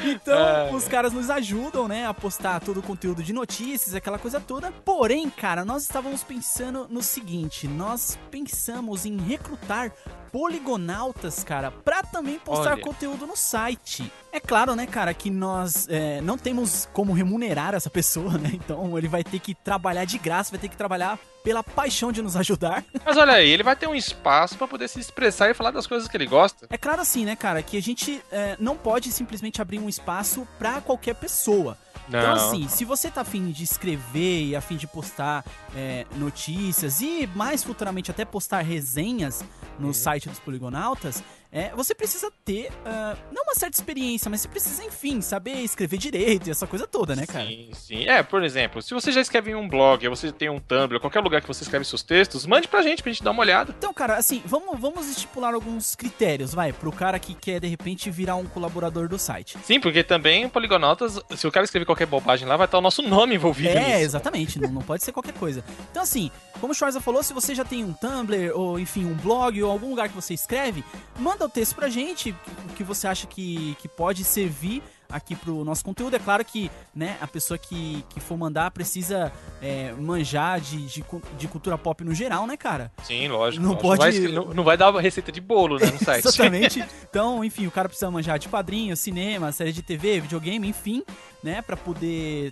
Então, 0.09 0.38
É. 0.38 0.71
os 0.74 0.88
caras 0.88 1.12
nos 1.13 1.29
ajudam, 1.29 1.88
né, 1.88 2.05
a 2.05 2.13
postar 2.13 2.59
todo 2.59 2.79
o 2.79 2.83
conteúdo 2.83 3.24
de 3.24 3.33
notícias, 3.33 3.95
aquela 3.95 4.19
coisa 4.19 4.39
toda. 4.39 4.71
Porém, 4.71 5.29
cara, 5.29 5.65
nós 5.65 5.83
estávamos 5.83 6.24
pensando 6.24 6.88
no 6.89 7.01
seguinte: 7.01 7.67
nós 7.67 8.17
pensamos 8.29 9.05
em 9.05 9.17
recrutar 9.17 9.91
poligonautas, 10.36 11.46
cara, 11.46 11.72
pra 11.72 12.04
também 12.04 12.38
postar 12.38 12.74
Olha. 12.74 12.82
conteúdo 12.84 13.25
no 13.25 13.38
site. 13.38 14.12
É 14.34 14.39
claro, 14.42 14.75
né, 14.75 14.86
cara, 14.86 15.13
que 15.13 15.30
nós 15.30 15.88
é, 15.89 16.20
não 16.20 16.38
temos 16.38 16.89
como 16.92 17.13
remunerar 17.13 17.74
essa 17.74 17.89
pessoa, 17.89 18.34
né? 18.38 18.51
Então 18.54 18.98
ele 18.98 19.08
vai 19.08 19.24
ter 19.24 19.39
que 19.39 19.56
trabalhar 19.56 20.04
de 20.04 20.18
graça, 20.18 20.51
vai 20.51 20.60
ter 20.60 20.68
que 20.68 20.75
trabalhar 20.75 21.18
pela 21.42 21.63
paixão 21.63 22.12
de 22.12 22.22
nos 22.22 22.36
ajudar. 22.36 22.84
Mas 23.06 23.15
olha 23.15 23.32
aí, 23.32 23.50
ele 23.50 23.63
vai 23.63 23.77
ter 23.77 23.88
um 23.88 23.96
espaço 23.96 24.58
pra 24.58 24.68
poder 24.68 24.89
se 24.89 25.00
expressar 25.00 25.50
e 25.50 25.54
falar 25.54 25.72
das 25.72 25.88
coisas 25.88 26.10
que 26.10 26.18
ele 26.18 26.25
gosta. 26.25 26.68
É 26.70 26.77
claro 26.77 27.01
assim, 27.01 27.24
né, 27.24 27.38
cara, 27.38 27.63
que 27.63 27.77
a 27.77 27.82
gente 27.82 28.22
é, 28.30 28.58
não 28.60 28.75
pode 28.75 29.13
simplesmente 29.13 29.62
abrir 29.62 29.80
um 29.80 29.88
espaço 29.88 30.46
pra 30.60 30.82
qualquer 30.82 31.15
pessoa. 31.15 31.77
Não. 32.10 32.20
Então, 32.20 32.34
assim, 32.34 32.68
se 32.68 32.84
você 32.86 33.10
tá 33.10 33.22
afim 33.22 33.51
de 33.51 33.63
escrever 33.63 34.44
e 34.44 34.56
afim 34.56 34.75
de 34.75 34.86
postar 34.86 35.44
é, 35.75 36.06
notícias 36.18 37.01
e 37.01 37.27
mais 37.34 37.63
futuramente 37.63 38.12
até 38.12 38.25
postar 38.25 38.62
resenhas 38.62 39.44
no 39.79 39.94
site 39.94 40.29
dos 40.29 40.39
Poligonautas, 40.39 41.24
é, 41.55 41.71
você 41.75 41.95
precisa 41.95 42.29
ter, 42.43 42.69
ah, 42.85 43.15
não 43.31 43.43
uma 43.43 43.55
certa 43.55 43.77
experiência, 43.77 44.29
mas 44.29 44.41
você 44.41 44.47
precisa, 44.50 44.83
enfim, 44.83 45.21
saber 45.21 45.53
escrever 45.62 45.97
direito 45.97 46.47
e 46.47 46.51
essa 46.51 46.67
coisa 46.67 46.85
toda, 46.85 47.15
né, 47.15 47.25
cara? 47.25 47.45
Sim, 47.45 47.69
sim. 47.74 48.07
É, 48.09 48.21
por 48.21 48.43
exemplo, 48.43 48.81
se 48.81 48.93
você 48.93 49.12
já 49.12 49.21
escreve 49.21 49.51
em 49.51 49.55
um 49.55 49.67
blog, 49.69 50.05
ou 50.07 50.15
você 50.15 50.31
tem 50.31 50.50
um 50.50 50.59
Tumblr, 50.59 51.00
qualquer 51.00 51.21
lugar 51.21 51.41
que 51.41 51.47
você 51.47 51.63
escreve 51.63 51.85
seus 51.85 52.03
textos, 52.03 52.45
mande 52.45 52.67
pra 52.67 52.81
gente, 52.81 53.01
pra 53.01 53.12
gente 53.12 53.24
dar 53.24 53.31
uma 53.31 53.41
olhada. 53.41 53.74
Então, 53.77 53.93
cara, 53.93 54.17
assim, 54.17 54.41
vamos, 54.45 54.77
vamos 54.79 55.07
estipular 55.07 55.53
alguns 55.53 55.95
critérios, 55.95 56.53
vai, 56.53 56.74
pro 56.74 56.91
cara 56.91 57.17
que 57.19 57.33
quer, 57.33 57.62
de 57.62 57.67
repente, 57.67 58.12
virar 58.12 58.35
um 58.35 58.45
colaborador 58.45 59.07
do 59.07 59.17
site. 59.17 59.57
Sim, 59.63 59.79
porque 59.79 60.03
também, 60.03 60.50
Poligonautas, 60.50 61.19
se 61.38 61.47
o 61.47 61.51
cara 61.51 61.63
escrever 61.63 61.85
qualquer 61.85 62.05
bobagem 62.07 62.47
lá, 62.47 62.57
vai 62.57 62.65
estar 62.65 62.77
o 62.77 62.81
nosso 62.81 63.01
nome 63.01 63.35
envolvido 63.35 63.69
É, 63.69 63.79
nisso. 63.93 64.00
exatamente, 64.03 64.59
não, 64.59 64.69
não 64.69 64.81
pode 64.81 65.03
ser 65.03 65.13
qualquer 65.13 65.33
coisa. 65.33 65.63
Então, 65.91 66.03
assim, 66.03 66.29
como 66.59 66.74
o 66.74 66.75
Schwarza 66.75 67.00
falou, 67.00 67.24
se 67.24 67.33
você 67.33 67.55
já 67.55 67.63
tem 67.63 67.83
um 67.83 67.93
Tumblr, 67.93 68.51
ou 68.53 68.77
enfim, 68.79 69.05
um 69.05 69.13
blog, 69.13 69.62
ou 69.63 69.71
algum 69.71 69.89
lugar 69.91 70.09
que 70.09 70.15
você 70.15 70.33
escreve, 70.33 70.83
manda 71.17 71.45
o 71.46 71.50
texto 71.50 71.75
pra 71.75 71.90
gente, 71.90 72.32
o 72.70 72.74
que 72.75 72.84
você 72.84 73.08
acha 73.08 73.25
que, 73.28 73.75
que 73.80 73.88
pode 73.88 74.24
servir 74.24 74.82
aqui 75.08 75.36
pro 75.36 75.64
nosso 75.64 75.86
conteúdo. 75.86 76.16
É 76.16 76.20
claro 76.20 76.44
que, 76.44 76.70
né, 76.94 77.16
a 77.22 77.28
pessoa 77.28 77.58
que, 77.58 78.04
que 78.10 78.20
for 78.20 78.36
mandar 78.38 78.72
precisa 78.72 79.32
é, 79.62 79.92
manjar 79.94 80.60
de, 80.60 80.84
de, 80.88 81.06
de 81.38 81.48
cultura 81.48 81.78
pop 81.78 82.04
no 82.04 82.14
geral, 82.14 82.48
né, 82.48 82.58
cara? 82.58 82.92
Sim, 83.04 83.28
lógico. 83.28 83.62
Não 83.64 83.72
lógico. 83.74 83.88
pode- 83.88 84.00
vai, 84.00 84.10
escre- 84.10 84.32
não, 84.34 84.46
não 84.54 84.64
vai 84.64 84.75
dar 84.75 84.92
receita 85.00 85.32
de 85.32 85.40
bolo, 85.40 85.78
né, 85.78 85.86
no 85.92 86.00
site. 86.04 86.25
Exatamente. 86.28 86.84
Então, 87.10 87.46
enfim, 87.46 87.66
o 87.68 87.72
cara 87.72 87.88
precisa 87.88 88.12
manjar 88.12 88.38
de 88.40 88.50
quadrinhos, 88.50 89.00
cinema, 89.00 89.52
série 89.54 89.72
de 89.72 89.82
TV, 89.82 90.20
videogame, 90.20 90.68
enfim, 90.68 91.02
né, 91.42 91.62
Pra 91.62 91.78
poder, 91.78 92.52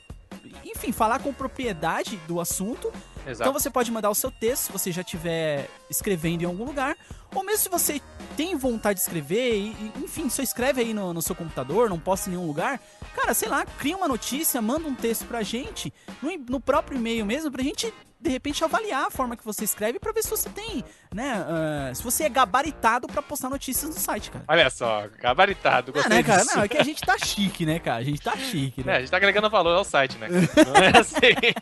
enfim, 0.64 0.92
falar 0.94 1.20
com 1.20 1.34
propriedade 1.34 2.18
do 2.28 2.40
assunto. 2.40 2.88
Exato. 3.28 3.50
Então 3.50 3.54
você 3.54 3.70
pode 3.70 3.92
mandar 3.92 4.10
o 4.10 4.16
seu 4.16 4.30
texto, 4.32 4.66
se 4.68 4.72
você 4.72 4.92
já 4.92 5.02
estiver 5.02 5.70
escrevendo 5.90 6.44
em 6.44 6.46
algum 6.46 6.64
lugar, 6.66 6.96
ou 7.34 7.44
mesmo 7.44 7.64
se 7.64 7.70
você 7.70 8.02
tem 8.36 8.56
vontade 8.56 9.00
de 9.00 9.02
escrever, 9.06 9.56
e, 9.56 9.92
enfim, 10.04 10.30
só 10.30 10.42
escreve 10.42 10.82
aí 10.82 10.94
no, 10.94 11.14
no 11.14 11.22
seu 11.22 11.36
computador, 11.36 11.90
não 11.90 12.00
posta 12.00 12.30
em 12.30 12.34
nenhum 12.34 12.48
lugar, 12.48 12.80
cara, 13.16 13.34
sei 13.34 13.48
lá, 13.48 13.66
cria 13.66 13.96
uma 13.96 14.08
notícia, 14.08 14.62
manda 14.62 14.88
um 14.88 14.96
texto 14.96 15.26
pra 15.26 15.44
gente, 15.44 15.94
no, 16.22 16.32
no 16.50 16.60
próprio 16.60 16.98
e-mail 16.98 17.26
mesmo, 17.26 17.52
pra 17.52 17.64
gente, 17.64 17.94
de 18.24 18.30
repente, 18.30 18.64
avaliar 18.64 19.08
a 19.08 19.12
forma 19.12 19.36
que 19.36 19.44
você 19.44 19.66
escreve 19.66 20.00
pra 20.00 20.14
ver 20.14 20.24
se 20.24 20.30
você 20.30 20.50
tem, 20.50 20.84
né, 21.14 21.46
ah, 21.48 21.92
se 21.94 22.02
você 22.02 22.24
é 22.24 22.30
gabaritado 22.30 23.06
pra 23.08 23.22
postar 23.22 23.50
notícias 23.50 23.94
no 23.94 24.00
site, 24.02 24.32
cara. 24.32 24.46
Olha 24.48 24.70
só, 24.70 25.04
gabaritado, 25.22 25.88
Não, 25.88 25.94
gostei 26.02 26.18
né, 26.18 26.24
cara? 26.24 26.42
disso. 26.42 26.56
Não, 26.56 26.64
é 26.64 26.68
que 26.68 26.78
a 26.78 26.84
gente 26.84 27.02
tá 27.02 27.18
chique, 27.18 27.66
né, 27.66 27.80
cara? 27.80 27.98
A 27.98 28.04
gente 28.04 28.22
tá 28.22 28.36
chique, 28.38 28.82
É, 28.82 28.86
né? 28.86 28.96
a 28.96 29.00
gente 29.02 29.10
tá 29.12 29.18
agregando 29.18 29.50
valor 29.50 29.76
ao 29.78 29.84
site, 29.84 30.18
né? 30.18 30.28
Não 30.66 30.76
é 30.82 30.98
assim. 30.98 31.18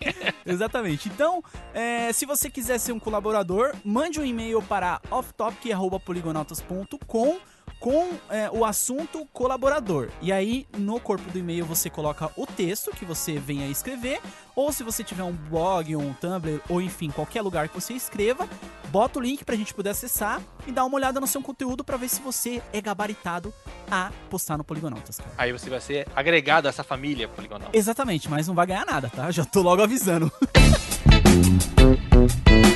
Exatamente. 0.45 1.09
Então, 1.09 1.43
é, 1.73 2.13
se 2.13 2.25
você 2.25 2.49
quiser 2.49 2.77
ser 2.77 2.91
um 2.91 2.99
colaborador, 2.99 3.73
mande 3.83 4.19
um 4.19 4.25
e-mail 4.25 4.61
para 4.61 5.01
offtopic.poligonautas.com 5.09 7.39
com 7.81 8.11
é, 8.29 8.49
o 8.51 8.63
assunto 8.63 9.27
colaborador. 9.33 10.09
E 10.21 10.31
aí, 10.31 10.67
no 10.77 10.99
corpo 10.99 11.29
do 11.31 11.39
e-mail, 11.39 11.65
você 11.65 11.89
coloca 11.89 12.29
o 12.37 12.45
texto 12.45 12.91
que 12.91 13.03
você 13.03 13.39
venha 13.39 13.67
escrever, 13.67 14.21
ou 14.55 14.71
se 14.71 14.83
você 14.83 15.03
tiver 15.03 15.23
um 15.23 15.33
blog, 15.33 15.95
ou 15.95 16.01
um 16.01 16.13
Tumblr, 16.13 16.61
ou 16.69 16.79
enfim, 16.79 17.09
qualquer 17.09 17.41
lugar 17.41 17.67
que 17.67 17.73
você 17.73 17.93
escreva, 17.93 18.47
bota 18.89 19.17
o 19.17 19.21
link 19.21 19.43
pra 19.43 19.55
gente 19.55 19.73
poder 19.73 19.89
acessar 19.89 20.39
e 20.67 20.71
dar 20.71 20.85
uma 20.85 20.95
olhada 20.95 21.19
no 21.19 21.25
seu 21.25 21.41
conteúdo 21.41 21.83
pra 21.83 21.97
ver 21.97 22.09
se 22.09 22.21
você 22.21 22.61
é 22.71 22.79
gabaritado 22.79 23.51
a 23.89 24.11
postar 24.29 24.57
no 24.57 24.63
Poligonautas, 24.63 25.17
cara. 25.17 25.31
Aí 25.35 25.51
você 25.51 25.67
vai 25.67 25.81
ser 25.81 26.07
agregado 26.15 26.67
a 26.67 26.69
essa 26.69 26.83
família 26.83 27.27
poligonal. 27.27 27.69
Exatamente, 27.73 28.29
mas 28.29 28.47
não 28.47 28.53
vai 28.53 28.67
ganhar 28.67 28.85
nada, 28.85 29.09
tá? 29.09 29.31
Já 29.31 29.43
tô 29.43 29.63
logo 29.63 29.81
avisando. 29.81 30.31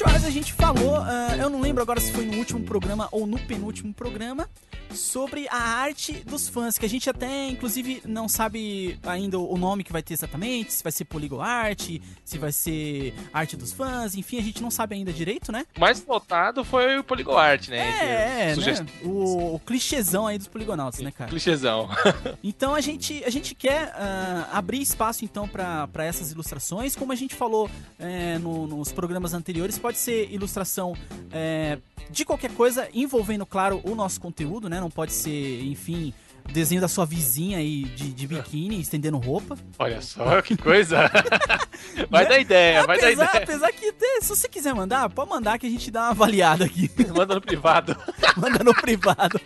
Schwarz, 0.00 0.24
a 0.24 0.30
gente 0.30 0.54
falou, 0.54 0.96
ah, 0.96 1.36
eu 1.38 1.50
não 1.50 1.60
lembro 1.60 1.82
agora 1.82 2.00
se 2.00 2.10
foi 2.10 2.24
no 2.24 2.38
último 2.38 2.64
programa 2.64 3.06
ou 3.12 3.26
no 3.26 3.38
penúltimo 3.38 3.92
programa, 3.92 4.48
sobre 4.94 5.46
a 5.48 5.56
arte 5.56 6.14
dos 6.24 6.48
fãs, 6.48 6.78
que 6.78 6.86
a 6.86 6.88
gente 6.88 7.08
até, 7.08 7.48
inclusive, 7.48 8.02
não 8.06 8.28
sabe 8.28 8.98
ainda 9.04 9.38
o 9.38 9.56
nome 9.58 9.84
que 9.84 9.92
vai 9.92 10.02
ter 10.02 10.14
exatamente, 10.14 10.72
se 10.72 10.82
vai 10.82 10.90
ser 10.90 11.04
Poligo 11.04 11.38
Art, 11.40 11.98
se 12.24 12.38
vai 12.38 12.50
ser 12.50 13.14
Arte 13.32 13.56
dos 13.56 13.72
Fãs, 13.72 14.14
enfim, 14.14 14.38
a 14.38 14.42
gente 14.42 14.62
não 14.62 14.70
sabe 14.70 14.96
ainda 14.96 15.12
direito, 15.12 15.52
né? 15.52 15.66
O 15.76 15.80
mais 15.80 16.04
notado 16.06 16.64
foi 16.64 16.98
o 16.98 17.04
Poligoart, 17.04 17.68
né? 17.68 17.78
É, 17.78 18.50
é, 18.52 18.56
né? 18.56 18.86
O, 19.04 19.54
o 19.56 19.60
clichêzão 19.60 20.26
aí 20.26 20.38
dos 20.38 20.48
poligonautas, 20.48 21.00
né, 21.00 21.10
cara? 21.10 21.30
Clichêzão. 21.30 21.88
Então 22.42 22.74
a 22.74 22.80
gente, 22.80 23.22
a 23.24 23.30
gente 23.30 23.54
quer 23.54 23.92
ah, 23.94 24.48
abrir 24.52 24.80
espaço 24.80 25.24
então 25.24 25.46
para 25.46 26.04
essas 26.04 26.32
ilustrações, 26.32 26.96
como 26.96 27.12
a 27.12 27.14
gente 27.14 27.34
falou 27.34 27.70
é, 27.98 28.38
no- 28.38 28.66
nos 28.66 28.92
programas 28.92 29.34
anteriores, 29.34 29.78
pode 29.78 29.89
ser 29.98 30.30
ilustração 30.30 30.94
é, 31.32 31.78
de 32.10 32.24
qualquer 32.24 32.52
coisa 32.52 32.88
envolvendo, 32.92 33.46
claro, 33.46 33.80
o 33.84 33.94
nosso 33.94 34.20
conteúdo, 34.20 34.68
né? 34.68 34.80
Não 34.80 34.90
pode 34.90 35.12
ser, 35.12 35.62
enfim, 35.64 36.12
desenho 36.52 36.80
da 36.80 36.88
sua 36.88 37.06
vizinha 37.06 37.58
aí 37.58 37.84
de, 37.84 38.12
de 38.12 38.26
biquíni, 38.26 38.80
estendendo 38.80 39.18
roupa. 39.18 39.56
Olha 39.78 40.00
só 40.00 40.40
que 40.42 40.56
coisa. 40.56 41.10
vai 42.10 42.26
dar 42.26 42.38
ideia, 42.38 42.84
vai 42.86 42.98
dar 42.98 43.06
apesar, 43.06 43.24
ideia. 43.24 43.44
apesar 43.44 43.72
que, 43.72 43.92
se 44.20 44.28
você 44.28 44.48
quiser 44.48 44.74
mandar, 44.74 45.08
pode 45.10 45.30
mandar 45.30 45.58
que 45.58 45.66
a 45.66 45.70
gente 45.70 45.90
dá 45.90 46.02
uma 46.02 46.10
avaliada 46.10 46.64
aqui. 46.64 46.90
Manda 47.14 47.34
no 47.34 47.40
privado. 47.40 47.96
manda 48.36 48.64
no 48.64 48.74
privado. 48.74 49.40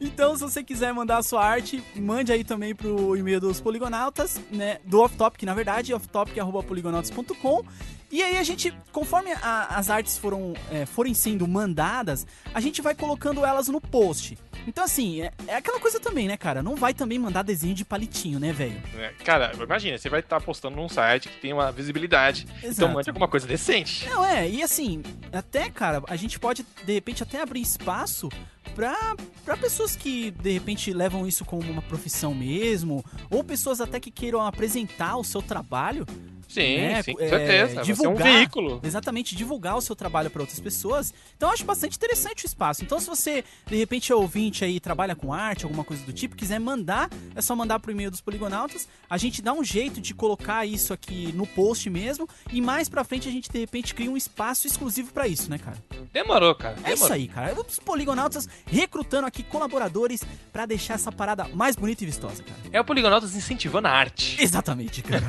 então, 0.00 0.36
se 0.36 0.42
você 0.42 0.62
quiser 0.62 0.92
mandar 0.92 1.18
a 1.18 1.22
sua 1.22 1.44
arte, 1.44 1.82
mande 1.96 2.32
aí 2.32 2.44
também 2.44 2.74
pro 2.74 3.16
e-mail 3.16 3.40
dos 3.40 3.60
poligonautas, 3.60 4.40
né? 4.50 4.78
Do 4.84 5.00
Off 5.00 5.16
Topic, 5.16 5.42
na 5.42 5.54
verdade, 5.54 5.94
offtopic.poligonautas.com. 5.94 7.64
E 8.10 8.22
aí 8.22 8.36
a 8.38 8.42
gente, 8.42 8.74
conforme 8.92 9.30
a- 9.32 9.66
as 9.76 9.88
artes 9.88 10.18
foram, 10.18 10.54
é, 10.70 10.84
forem 10.84 11.14
sendo 11.14 11.46
mandadas, 11.46 12.26
a 12.52 12.60
gente 12.60 12.82
vai 12.82 12.94
colocando 12.94 13.44
elas 13.44 13.68
no 13.68 13.80
post. 13.80 14.36
Então, 14.66 14.84
assim, 14.84 15.22
é, 15.22 15.32
é 15.46 15.56
aquela 15.56 15.80
coisa 15.80 15.98
também, 15.98 16.28
né, 16.28 16.36
cara? 16.36 16.62
Não 16.62 16.76
vai 16.76 16.92
também 16.92 17.18
mandar 17.18 17.42
desenho 17.42 17.74
de 17.74 17.84
palitinho, 17.84 18.38
né, 18.38 18.52
velho? 18.52 18.80
É, 18.98 19.08
Cara, 19.24 19.52
imagina, 19.54 19.96
você 19.96 20.08
vai 20.10 20.20
estar 20.20 20.40
postando 20.40 20.76
num 20.76 20.88
site 20.88 21.28
que 21.28 21.40
tem 21.40 21.52
uma 21.52 21.70
visibilidade. 21.72 22.46
Então 22.58 22.68
Exato. 22.70 22.92
mande 22.92 23.08
alguma 23.08 23.28
coisa 23.28 23.46
decente. 23.46 24.06
Não, 24.08 24.24
é, 24.24 24.48
e 24.48 24.62
assim, 24.62 25.02
até, 25.32 25.70
cara, 25.70 26.02
a 26.08 26.16
gente 26.16 26.38
pode, 26.38 26.66
de 26.84 26.92
repente, 26.92 27.22
até 27.22 27.40
abrir 27.40 27.62
espaço 27.62 28.28
pra, 28.74 29.14
pra 29.44 29.56
pessoas 29.56 29.96
que, 29.96 30.30
de 30.32 30.50
repente, 30.52 30.92
levam 30.92 31.26
isso 31.26 31.44
como 31.44 31.62
uma 31.70 31.82
profissão 31.82 32.34
mesmo, 32.34 33.02
ou 33.30 33.42
pessoas 33.42 33.80
até 33.80 33.98
que 33.98 34.10
queiram 34.10 34.44
apresentar 34.44 35.16
o 35.16 35.24
seu 35.24 35.40
trabalho. 35.40 36.04
Sim, 36.50 36.78
né, 36.78 37.02
sim, 37.02 37.14
com 37.14 37.22
é, 37.22 37.28
certeza. 37.28 37.74
Vai 37.74 37.84
ser 37.84 37.90
um 37.92 37.94
divulgar. 37.94 38.32
veículo. 38.32 38.80
Exatamente, 38.82 39.36
divulgar 39.36 39.76
o 39.76 39.80
seu 39.80 39.94
trabalho 39.94 40.30
para 40.30 40.42
outras 40.42 40.58
pessoas. 40.60 41.14
Então 41.36 41.48
eu 41.48 41.54
acho 41.54 41.64
bastante 41.64 41.96
interessante 41.96 42.44
o 42.44 42.46
espaço. 42.46 42.82
Então 42.82 42.98
se 42.98 43.06
você, 43.06 43.44
de 43.66 43.76
repente, 43.76 44.10
é 44.12 44.14
ouvinte 44.14 44.64
aí, 44.64 44.80
trabalha 44.80 45.14
com 45.14 45.32
arte, 45.32 45.64
alguma 45.64 45.84
coisa 45.84 46.04
do 46.04 46.12
tipo, 46.12 46.36
quiser 46.36 46.58
mandar, 46.58 47.08
é 47.34 47.40
só 47.40 47.54
mandar 47.54 47.78
pro 47.78 47.92
e-mail 47.92 48.10
dos 48.10 48.20
poligonautas. 48.20 48.88
A 49.08 49.16
gente 49.16 49.40
dá 49.40 49.52
um 49.52 49.62
jeito 49.62 50.00
de 50.00 50.12
colocar 50.14 50.66
isso 50.66 50.92
aqui 50.92 51.32
no 51.32 51.46
post 51.46 51.88
mesmo. 51.88 52.28
E 52.52 52.60
mais 52.60 52.88
pra 52.88 53.04
frente 53.04 53.28
a 53.28 53.32
gente, 53.32 53.50
de 53.50 53.58
repente, 53.58 53.94
cria 53.94 54.10
um 54.10 54.16
espaço 54.16 54.66
exclusivo 54.66 55.12
pra 55.12 55.28
isso, 55.28 55.50
né, 55.50 55.58
cara? 55.58 55.76
Demorou, 56.12 56.54
cara. 56.54 56.76
É 56.84 56.92
isso 56.92 57.04
demorou. 57.04 57.14
aí, 57.14 57.28
cara. 57.28 57.54
Os 57.60 57.78
poligonautas 57.78 58.48
recrutando 58.66 59.26
aqui 59.26 59.42
colaboradores 59.42 60.22
pra 60.52 60.66
deixar 60.66 60.94
essa 60.94 61.12
parada 61.12 61.46
mais 61.54 61.76
bonita 61.76 62.02
e 62.02 62.06
vistosa, 62.06 62.42
cara. 62.42 62.58
É 62.72 62.80
o 62.80 62.84
Poligonautas 62.84 63.34
incentivando 63.34 63.88
a 63.88 63.90
arte. 63.90 64.36
Exatamente, 64.42 65.02
cara. 65.02 65.24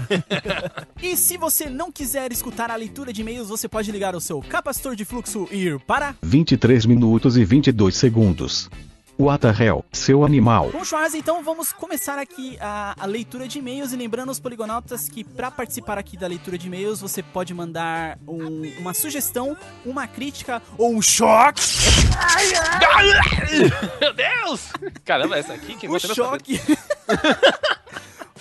e 1.01 1.10
se 1.15 1.37
você 1.37 1.69
não 1.69 1.91
quiser 1.91 2.31
escutar 2.31 2.71
a 2.71 2.75
leitura 2.75 3.13
de 3.13 3.21
e-mails, 3.21 3.49
você 3.49 3.67
pode 3.67 3.91
ligar 3.91 4.15
o 4.15 4.21
seu 4.21 4.41
capacitor 4.41 4.95
de 4.95 5.05
fluxo 5.05 5.47
e 5.51 5.67
ir 5.67 5.79
para 5.81 6.15
23 6.21 6.85
minutos 6.85 7.37
e 7.37 7.45
22 7.45 7.95
segundos. 7.95 8.69
What 9.19 9.41
the 9.41 9.49
hell, 9.63 9.85
seu 9.91 10.25
animal. 10.25 10.71
Bom, 10.71 10.83
Schwarz, 10.83 11.13
então 11.13 11.43
vamos 11.43 11.71
começar 11.71 12.17
aqui 12.17 12.57
a, 12.59 12.95
a 12.99 13.05
leitura 13.05 13.47
de 13.47 13.59
e-mails 13.59 13.91
e 13.91 13.95
lembrando 13.95 14.29
aos 14.29 14.39
poligonautas 14.39 15.07
que 15.07 15.23
para 15.23 15.51
participar 15.51 15.99
aqui 15.99 16.17
da 16.17 16.25
leitura 16.25 16.57
de 16.57 16.65
e-mails 16.65 17.01
você 17.01 17.21
pode 17.21 17.53
mandar 17.53 18.17
um- 18.27 18.63
uma 18.79 18.95
sugestão, 18.95 19.55
uma 19.85 20.07
crítica 20.07 20.59
ou 20.75 20.95
um 20.95 21.01
choque. 21.03 21.61
Meu 24.01 24.13
Deus! 24.13 24.69
Caramba, 25.05 25.37
essa 25.37 25.53
aqui 25.53 25.75
que 25.75 25.99
sabe. 25.99 26.15
choque. 26.15 26.59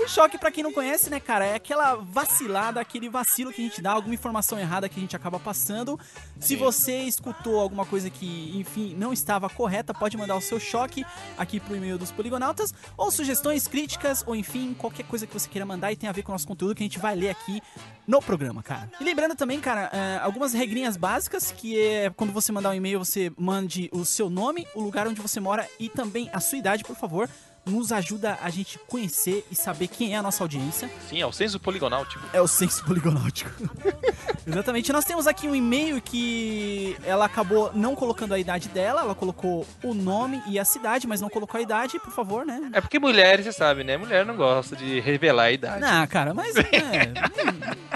o 0.04 0.08
choque, 0.08 0.38
pra 0.38 0.50
quem 0.50 0.62
não 0.62 0.72
conhece, 0.72 1.10
né, 1.10 1.20
cara, 1.20 1.44
é 1.44 1.54
aquela 1.54 1.94
vacilada, 1.96 2.80
aquele 2.80 3.08
vacilo 3.08 3.52
que 3.52 3.60
a 3.60 3.64
gente 3.64 3.82
dá, 3.82 3.92
alguma 3.92 4.14
informação 4.14 4.58
errada 4.58 4.88
que 4.88 4.98
a 4.98 5.00
gente 5.00 5.16
acaba 5.16 5.38
passando. 5.38 5.98
Se 6.38 6.56
você 6.56 7.00
escutou 7.00 7.60
alguma 7.60 7.84
coisa 7.84 8.08
que, 8.08 8.58
enfim, 8.58 8.94
não 8.96 9.12
estava 9.12 9.48
correta, 9.48 9.92
pode 9.92 10.16
mandar 10.16 10.36
o 10.36 10.40
seu 10.40 10.58
choque 10.58 11.04
aqui 11.36 11.60
pro 11.60 11.76
e-mail 11.76 11.98
dos 11.98 12.10
Poligonautas, 12.10 12.72
ou 12.96 13.10
sugestões, 13.10 13.66
críticas, 13.66 14.24
ou 14.26 14.34
enfim, 14.34 14.74
qualquer 14.74 15.04
coisa 15.04 15.26
que 15.26 15.32
você 15.32 15.48
queira 15.48 15.66
mandar 15.66 15.92
e 15.92 15.96
tem 15.96 16.08
a 16.08 16.12
ver 16.12 16.22
com 16.22 16.32
o 16.32 16.34
nosso 16.34 16.46
conteúdo 16.46 16.74
que 16.74 16.82
a 16.82 16.86
gente 16.86 16.98
vai 16.98 17.14
ler 17.14 17.30
aqui 17.30 17.62
no 18.06 18.20
programa, 18.20 18.62
cara. 18.62 18.90
E 19.00 19.04
lembrando 19.04 19.36
também, 19.36 19.60
cara, 19.60 19.90
é, 19.92 20.18
algumas 20.22 20.52
regrinhas 20.52 20.96
básicas, 20.96 21.52
que 21.52 21.80
é 21.80 22.10
quando 22.10 22.32
você 22.32 22.50
mandar 22.50 22.70
um 22.70 22.74
e-mail, 22.74 22.98
você 22.98 23.32
mande 23.36 23.88
o 23.92 24.04
seu 24.04 24.28
nome, 24.28 24.66
o 24.74 24.80
lugar 24.80 25.06
onde 25.06 25.20
você 25.20 25.38
mora 25.40 25.68
e 25.78 25.88
também 25.88 26.28
a 26.32 26.40
sua 26.40 26.58
idade, 26.58 26.84
por 26.84 26.96
favor. 26.96 27.28
Nos 27.70 27.92
ajuda 27.92 28.38
a 28.42 28.50
gente 28.50 28.78
conhecer 28.88 29.46
e 29.50 29.54
saber 29.54 29.86
quem 29.86 30.14
é 30.14 30.16
a 30.16 30.22
nossa 30.22 30.42
audiência. 30.42 30.90
Sim, 31.08 31.20
é 31.20 31.26
o 31.26 31.32
senso 31.32 31.60
poligonal, 31.60 32.04
tipo. 32.04 32.24
É 32.32 32.40
o 32.40 32.48
senso 32.48 32.84
poligonáutico. 32.84 33.50
Exatamente. 34.46 34.92
Nós 34.92 35.04
temos 35.04 35.26
aqui 35.26 35.46
um 35.46 35.54
e-mail 35.54 36.00
que 36.02 36.96
ela 37.04 37.24
acabou 37.24 37.70
não 37.74 37.94
colocando 37.94 38.34
a 38.34 38.38
idade 38.38 38.68
dela, 38.68 39.02
ela 39.02 39.14
colocou 39.14 39.66
o 39.84 39.94
nome 39.94 40.42
e 40.48 40.58
a 40.58 40.64
cidade, 40.64 41.06
mas 41.06 41.20
não 41.20 41.28
colocou 41.28 41.58
a 41.58 41.62
idade, 41.62 41.98
por 42.00 42.12
favor, 42.12 42.44
né? 42.44 42.70
É 42.72 42.80
porque 42.80 42.98
mulheres, 42.98 43.44
você 43.44 43.52
sabe, 43.52 43.84
né? 43.84 43.96
Mulher 43.96 44.26
não 44.26 44.36
gosta 44.36 44.74
de 44.74 44.98
revelar 45.00 45.44
a 45.44 45.52
idade. 45.52 45.80
Não, 45.80 46.06
cara, 46.06 46.34
mas 46.34 46.56
é, 46.72 47.12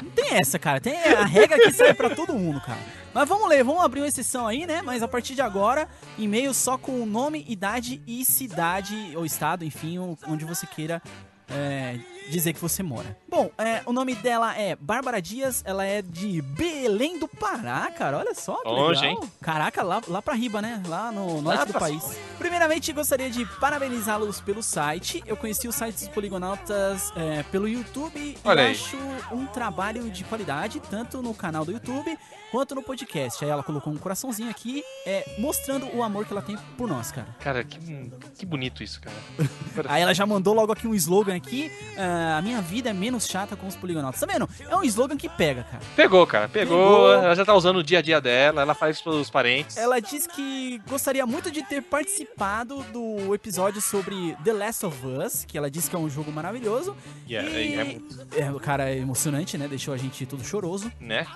não, 0.02 0.10
tem 0.10 0.34
essa, 0.36 0.58
cara. 0.58 0.80
Tem 0.80 0.96
a 0.96 1.24
regra 1.24 1.58
que 1.58 1.72
serve 1.72 1.94
pra 1.94 2.10
todo 2.10 2.34
mundo, 2.34 2.60
cara. 2.60 3.03
Mas 3.14 3.28
vamos 3.28 3.48
ler, 3.48 3.62
vamos 3.62 3.82
abrir 3.84 4.00
uma 4.00 4.08
exceção 4.08 4.44
aí, 4.46 4.66
né? 4.66 4.82
Mas 4.82 5.00
a 5.02 5.06
partir 5.08 5.36
de 5.36 5.40
agora, 5.40 5.88
e-mail 6.18 6.52
só 6.52 6.76
com 6.76 7.00
o 7.00 7.06
nome, 7.06 7.44
idade 7.48 8.02
e 8.06 8.24
cidade, 8.24 9.12
ou 9.16 9.24
estado, 9.24 9.64
enfim, 9.64 9.98
onde 10.26 10.44
você 10.44 10.66
queira 10.66 11.00
é, 11.48 11.98
dizer 12.30 12.52
que 12.52 12.60
você 12.60 12.82
mora. 12.82 13.16
Bom, 13.28 13.50
é, 13.58 13.82
o 13.86 13.92
nome 13.92 14.14
dela 14.16 14.56
é 14.58 14.74
Bárbara 14.74 15.20
Dias, 15.22 15.62
ela 15.64 15.84
é 15.84 16.02
de 16.02 16.42
Belém 16.42 17.18
do 17.18 17.28
Pará, 17.28 17.90
cara. 17.96 18.18
Olha 18.18 18.34
só 18.34 18.56
que 18.62 18.68
Longe, 18.68 19.00
legal. 19.02 19.22
hein? 19.22 19.30
Caraca, 19.40 19.82
lá, 19.82 20.02
lá 20.08 20.20
pra 20.22 20.34
riba, 20.34 20.60
né? 20.60 20.82
Lá 20.88 21.12
no 21.12 21.40
norte 21.40 21.66
do 21.66 21.70
pra 21.72 21.80
país. 21.80 22.02
Primeiramente, 22.38 22.92
gostaria 22.92 23.30
de 23.30 23.44
parabenizá-los 23.60 24.40
pelo 24.40 24.62
site. 24.62 25.22
Eu 25.26 25.36
conheci 25.36 25.68
o 25.68 25.72
site 25.72 25.94
dos 25.94 26.08
Poligonautas 26.08 27.12
é, 27.14 27.42
pelo 27.44 27.68
YouTube 27.68 28.36
Olha 28.44 28.62
e 28.62 28.66
aí. 28.66 28.72
acho 28.72 28.96
um 29.30 29.46
trabalho 29.46 30.10
de 30.10 30.24
qualidade, 30.24 30.80
tanto 30.80 31.22
no 31.22 31.34
canal 31.34 31.64
do 31.64 31.72
YouTube 31.72 32.18
quanto 32.50 32.74
no 32.74 32.82
podcast. 32.82 33.44
Aí 33.44 33.50
ela 33.50 33.62
colocou 33.62 33.92
um 33.92 33.96
coraçãozinho 33.96 34.50
aqui, 34.50 34.82
é, 35.06 35.24
mostrando 35.38 35.86
o 35.94 36.02
amor 36.02 36.24
que 36.26 36.32
ela 36.32 36.42
tem 36.42 36.56
por 36.76 36.88
nós, 36.88 37.10
cara. 37.12 37.28
Cara, 37.40 37.64
que, 37.64 37.78
que 38.38 38.46
bonito 38.46 38.82
isso, 38.82 39.00
cara. 39.00 39.16
Aí 39.88 40.02
ela 40.02 40.14
já 40.14 40.24
mandou 40.26 40.54
logo 40.54 40.72
aqui 40.72 40.86
um 40.86 40.94
slogan 40.94 41.36
aqui: 41.36 41.70
ah, 41.98 42.38
A 42.38 42.42
minha 42.42 42.60
vida 42.62 42.90
é 42.90 42.92
menos 42.92 43.26
chata 43.26 43.56
com 43.56 43.66
os 43.66 43.76
poligonautas. 43.76 44.20
Tá 44.20 44.26
vendo? 44.26 44.48
É 44.68 44.76
um 44.76 44.82
slogan 44.84 45.16
que 45.16 45.28
pega, 45.28 45.64
cara. 45.64 45.82
Pegou, 45.96 46.26
cara. 46.26 46.48
Pegou. 46.48 46.76
Pegou. 46.78 47.12
Ela 47.12 47.34
já 47.34 47.44
tá 47.44 47.54
usando 47.54 47.76
o 47.78 47.82
dia 47.82 47.98
a 47.98 48.02
dia 48.02 48.20
dela, 48.20 48.62
ela 48.62 48.74
faz 48.74 48.96
isso 48.96 49.04
pros 49.04 49.30
parentes. 49.30 49.76
Ela 49.76 50.00
diz 50.00 50.26
que 50.26 50.80
gostaria 50.88 51.26
muito 51.26 51.50
de 51.50 51.62
ter 51.62 51.82
participado 51.82 52.82
do 52.92 53.34
episódio 53.34 53.80
sobre 53.80 54.36
The 54.44 54.52
Last 54.52 54.86
of 54.86 55.06
Us, 55.06 55.44
que 55.44 55.56
ela 55.58 55.70
disse 55.70 55.90
que 55.90 55.96
é 55.96 55.98
um 55.98 56.08
jogo 56.08 56.30
maravilhoso. 56.32 56.96
E 57.26 57.36
é, 57.36 57.42
e, 57.42 57.74
é- 57.74 57.98
é 58.40 58.44
é, 58.44 58.58
cara 58.60 58.90
é 58.90 58.98
emocionante, 58.98 59.58
né? 59.58 59.66
Deixou 59.68 59.92
a 59.92 59.96
gente 59.96 60.24
todo 60.26 60.44
choroso. 60.44 60.90
né? 61.00 61.26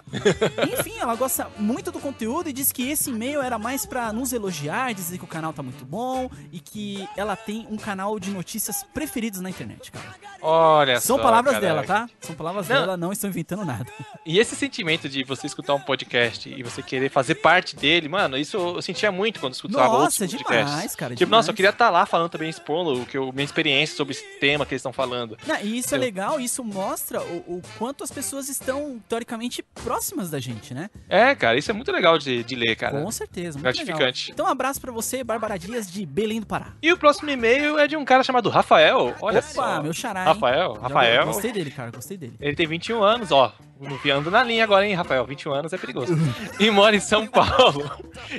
Enfim, 0.73 0.95
ela 0.99 1.08
gosta 1.17 1.49
muito 1.59 1.91
do 1.91 1.99
conteúdo 2.01 2.49
e 2.49 2.53
disse 2.53 2.73
que 2.73 2.89
esse 2.91 3.11
e-mail 3.11 3.41
era 3.43 3.59
mais 3.59 3.85
pra 3.87 4.13
nos 4.13 4.33
elogiar, 4.33 4.93
dizer 4.95 5.19
que 5.19 5.25
o 5.25 5.29
canal 5.29 5.53
tá 5.53 5.63
muito 5.63 5.85
bom 5.85 6.31
e 6.53 6.61
que 6.61 7.09
ela 7.17 7.37
tem 7.37 7.67
um 7.71 7.77
canal 7.77 8.19
de 8.19 8.31
notícias 8.31 8.85
preferidos 8.95 9.41
na 9.41 9.51
internet, 9.51 9.91
cara. 9.91 10.15
Olha 10.41 11.01
São 11.01 11.17
só, 11.17 11.23
palavras 11.23 11.59
dela, 11.61 11.83
tá? 11.85 12.09
São 12.21 12.35
palavras 12.35 12.69
Não. 12.69 12.77
dela, 12.81 12.97
não 12.97 13.13
estou 13.13 13.29
inventando 13.29 13.65
nada. 13.65 13.87
E 14.25 14.39
esse 14.39 14.55
sentimento 14.55 15.09
de 15.09 15.25
você 15.25 15.47
escutar 15.47 15.75
um 15.75 15.81
podcast 15.81 16.49
e 16.49 16.63
você 16.63 16.83
querer 16.83 17.11
fazer 17.11 17.37
parte 17.37 17.75
dele, 17.75 18.09
mano, 18.09 18.37
isso 18.37 18.57
eu 18.57 18.83
sentia 18.83 19.11
muito 19.11 19.41
quando 19.41 19.55
escutava 19.55 19.85
Nossa, 19.89 20.01
outros 20.03 20.19
podcasts. 20.19 20.71
demais, 20.71 20.97
cara. 20.97 21.15
Tipo, 21.15 21.31
nossa, 21.31 21.51
eu 21.51 21.55
demais. 21.55 21.57
queria 21.57 21.71
estar 21.71 21.91
lá 21.91 22.07
falando 22.07 22.31
também, 22.31 22.49
expondo 22.49 23.03
o 23.03 23.07
que 23.07 23.17
eu, 23.19 23.33
minha 23.33 23.45
experiência 23.45 23.97
sobre 23.97 24.13
esse 24.15 24.25
tema 24.39 24.65
que 24.65 24.75
eles 24.75 24.81
estão 24.81 24.93
falando. 24.93 25.37
Não, 25.47 25.59
e 25.61 25.79
isso 25.79 25.95
é 25.95 25.99
legal, 25.99 26.39
isso 26.39 26.63
mostra 26.63 27.21
o, 27.21 27.57
o 27.59 27.63
quanto 27.79 28.05
as 28.05 28.11
pessoas 28.11 28.49
estão, 28.49 29.01
teoricamente, 29.09 29.63
próximas 29.83 30.31
da 30.31 30.39
gente, 30.39 30.73
né? 30.73 30.88
É, 31.09 31.35
cara, 31.35 31.59
isso 31.59 31.71
é 31.71 31.75
muito 31.75 31.91
legal 31.91 32.19
de, 32.19 32.43
de 32.45 32.55
ler, 32.55 32.77
cara. 32.77 33.01
Com 33.01 33.11
certeza, 33.11 33.59
muito 33.59 33.63
Gratificante. 33.63 34.27
legal. 34.27 34.35
Então, 34.35 34.47
um 34.47 34.49
abraço 34.49 34.81
pra 34.81 34.93
você, 34.93 35.25
Bárbara 35.25 35.59
Dias, 35.59 35.91
de 35.91 36.05
Belém 36.05 36.41
do 36.41 36.47
Pará. 36.47 36.73
E 36.83 36.93
o 36.93 36.99
próximo 36.99 37.31
e-mail 37.31 37.79
é 37.79 37.87
de 37.87 37.97
um 37.97 38.05
cara 38.05 38.23
chamado 38.23 38.49
Rafael. 38.49 39.15
Olha 39.21 39.39
Opa, 39.39 39.49
só. 39.49 39.83
meu 39.83 39.93
xará, 39.93 40.21
hein? 40.21 40.27
Rafael, 40.27 40.73
Rafael. 40.75 41.27
Gostei 41.27 41.53
dele, 41.53 41.71
cara, 41.71 41.91
gostei 41.91 42.17
dele. 42.17 42.35
Ele 42.41 42.55
tem 42.57 42.67
21 42.67 43.03
anos, 43.03 43.33
ó. 43.33 43.53
Ando 44.13 44.29
na 44.29 44.43
linha 44.43 44.65
agora, 44.65 44.85
hein, 44.85 44.93
Rafael? 44.95 45.25
21 45.25 45.53
anos 45.53 45.73
é 45.73 45.79
perigoso. 45.79 46.13
E 46.59 46.69
mora 46.69 46.97
em 46.97 47.01
São 47.01 47.29
Paulo. 47.29 47.89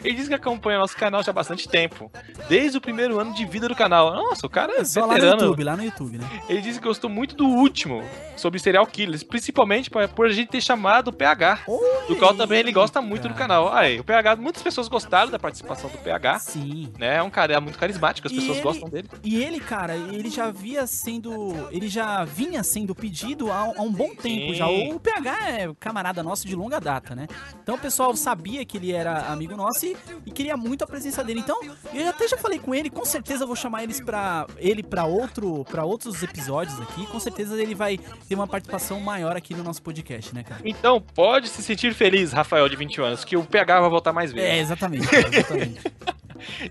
Ele 0.04 0.14
diz 0.14 0.28
que 0.28 0.34
acompanha 0.34 0.78
nosso 0.80 0.98
canal 0.98 1.24
já 1.24 1.32
há 1.32 1.34
bastante 1.34 1.66
tempo. 1.70 2.12
Desde 2.50 2.78
o 2.78 2.82
primeiro 2.82 3.18
ano 3.18 3.34
de 3.34 3.46
vida 3.46 3.66
do 3.70 3.74
canal. 3.76 4.14
Nossa, 4.14 4.46
o 4.46 4.50
cara 4.50 4.74
é 4.82 4.84
Só 4.84 5.02
lá 5.02 5.08
no 5.08 5.14
veterano. 5.14 5.42
YouTube, 5.44 5.64
lá 5.64 5.78
no 5.78 5.84
YouTube, 5.86 6.18
né? 6.18 6.30
Ele 6.50 6.60
disse 6.60 6.80
que 6.80 6.86
gostou 6.86 7.10
muito 7.10 7.38
do 7.38 7.48
último, 7.48 8.04
sobre 8.36 8.60
serial 8.60 8.86
killers. 8.86 9.24
Principalmente 9.24 9.90
por 9.90 10.26
a 10.26 10.30
gente 10.30 10.50
ter 10.50 10.60
chamado 10.62 11.08
o 11.08 11.14
PH. 11.14 11.62
Do 12.10 12.18
qual 12.18 12.34
também 12.44 12.60
ele 12.60 12.72
gosta 12.72 13.02
muito 13.02 13.24
do 13.24 13.34
cara. 13.34 13.40
canal. 13.40 13.74
Aí, 13.74 14.00
o 14.00 14.04
PH, 14.04 14.36
muitas 14.36 14.62
pessoas 14.64 14.88
gostaram 14.88 15.32
da 15.32 15.40
participação 15.40 15.90
do 15.90 15.98
PH. 15.98 16.40
Sim. 16.40 16.92
Né? 16.98 17.18
É 17.18 17.24
um 17.24 17.30
cara 17.30 17.60
muito 17.62 17.78
carismático, 17.78 18.28
as 18.28 18.34
E 18.34 18.36
pessoas 18.38 18.58
ele- 18.58 18.64
gostam 18.64 18.90
dele. 18.90 19.10
E 19.24 19.42
ele, 19.44 19.60
cara, 19.60 19.96
ele 19.96 20.30
já 20.30 20.52
via 20.52 20.86
sendo. 20.88 21.68
Ele 21.72 21.88
já 21.88 22.24
vinha 22.26 22.64
sendo 22.64 22.94
pedido 22.96 23.52
há, 23.52 23.74
há 23.78 23.82
um 23.82 23.92
bom 23.92 24.10
tempo 24.16 24.52
Sim. 24.52 24.54
já. 24.56 24.68
O 24.68 25.00
PH 25.00 25.50
é 25.50 25.70
camarada 25.80 26.22
nosso 26.24 26.48
de 26.48 26.56
longa 26.56 26.80
data, 26.80 27.16
né? 27.16 27.28
Então 27.62 27.76
o 27.76 27.80
pessoal 27.80 28.16
sabia 28.16 28.66
que 28.66 28.78
ele 28.78 28.92
era 28.92 29.28
amigo 29.32 29.56
nosso 29.56 29.86
e, 29.86 29.96
e 30.26 30.32
queria 30.32 30.56
muito 30.58 30.84
a 30.84 30.88
presença 30.88 31.24
dele. 31.24 31.40
Então, 31.40 31.60
eu 31.94 32.10
até 32.10 32.28
já 32.28 32.38
falei 32.38 32.60
com 32.60 32.74
ele, 32.74 32.90
com 32.90 33.06
certeza 33.06 33.44
eu 33.44 33.48
vou 33.48 33.56
chamar 33.56 33.84
eles 33.84 34.00
pra, 34.02 34.46
ele 34.58 34.84
pra 34.84 35.06
outro 35.06 35.64
para 35.66 35.84
outros 35.86 36.22
episódios 36.24 36.80
aqui. 36.82 37.06
Com 37.08 37.20
certeza 37.20 37.60
ele 37.62 37.76
vai 37.76 37.98
ter 37.98 38.36
uma 38.36 38.48
participação 38.48 39.00
maior 39.00 39.36
aqui 39.36 39.54
no 39.54 39.64
nosso 39.64 39.82
podcast, 39.82 40.34
né, 40.34 40.44
cara? 40.44 40.62
Então, 40.66 41.02
pode 41.02 41.48
se 41.50 41.62
sentir 41.64 41.94
feliz, 41.94 42.29
Rafael, 42.34 42.68
de 42.70 42.76
21 42.76 43.04
anos, 43.06 43.24
que 43.26 43.36
o 43.38 43.44
PH 43.44 43.82
vai 43.82 43.90
voltar 43.90 44.14
mais 44.14 44.32
vezes. 44.32 44.50
É, 44.50 44.60
exatamente, 44.60 45.08
exatamente. 45.16 45.82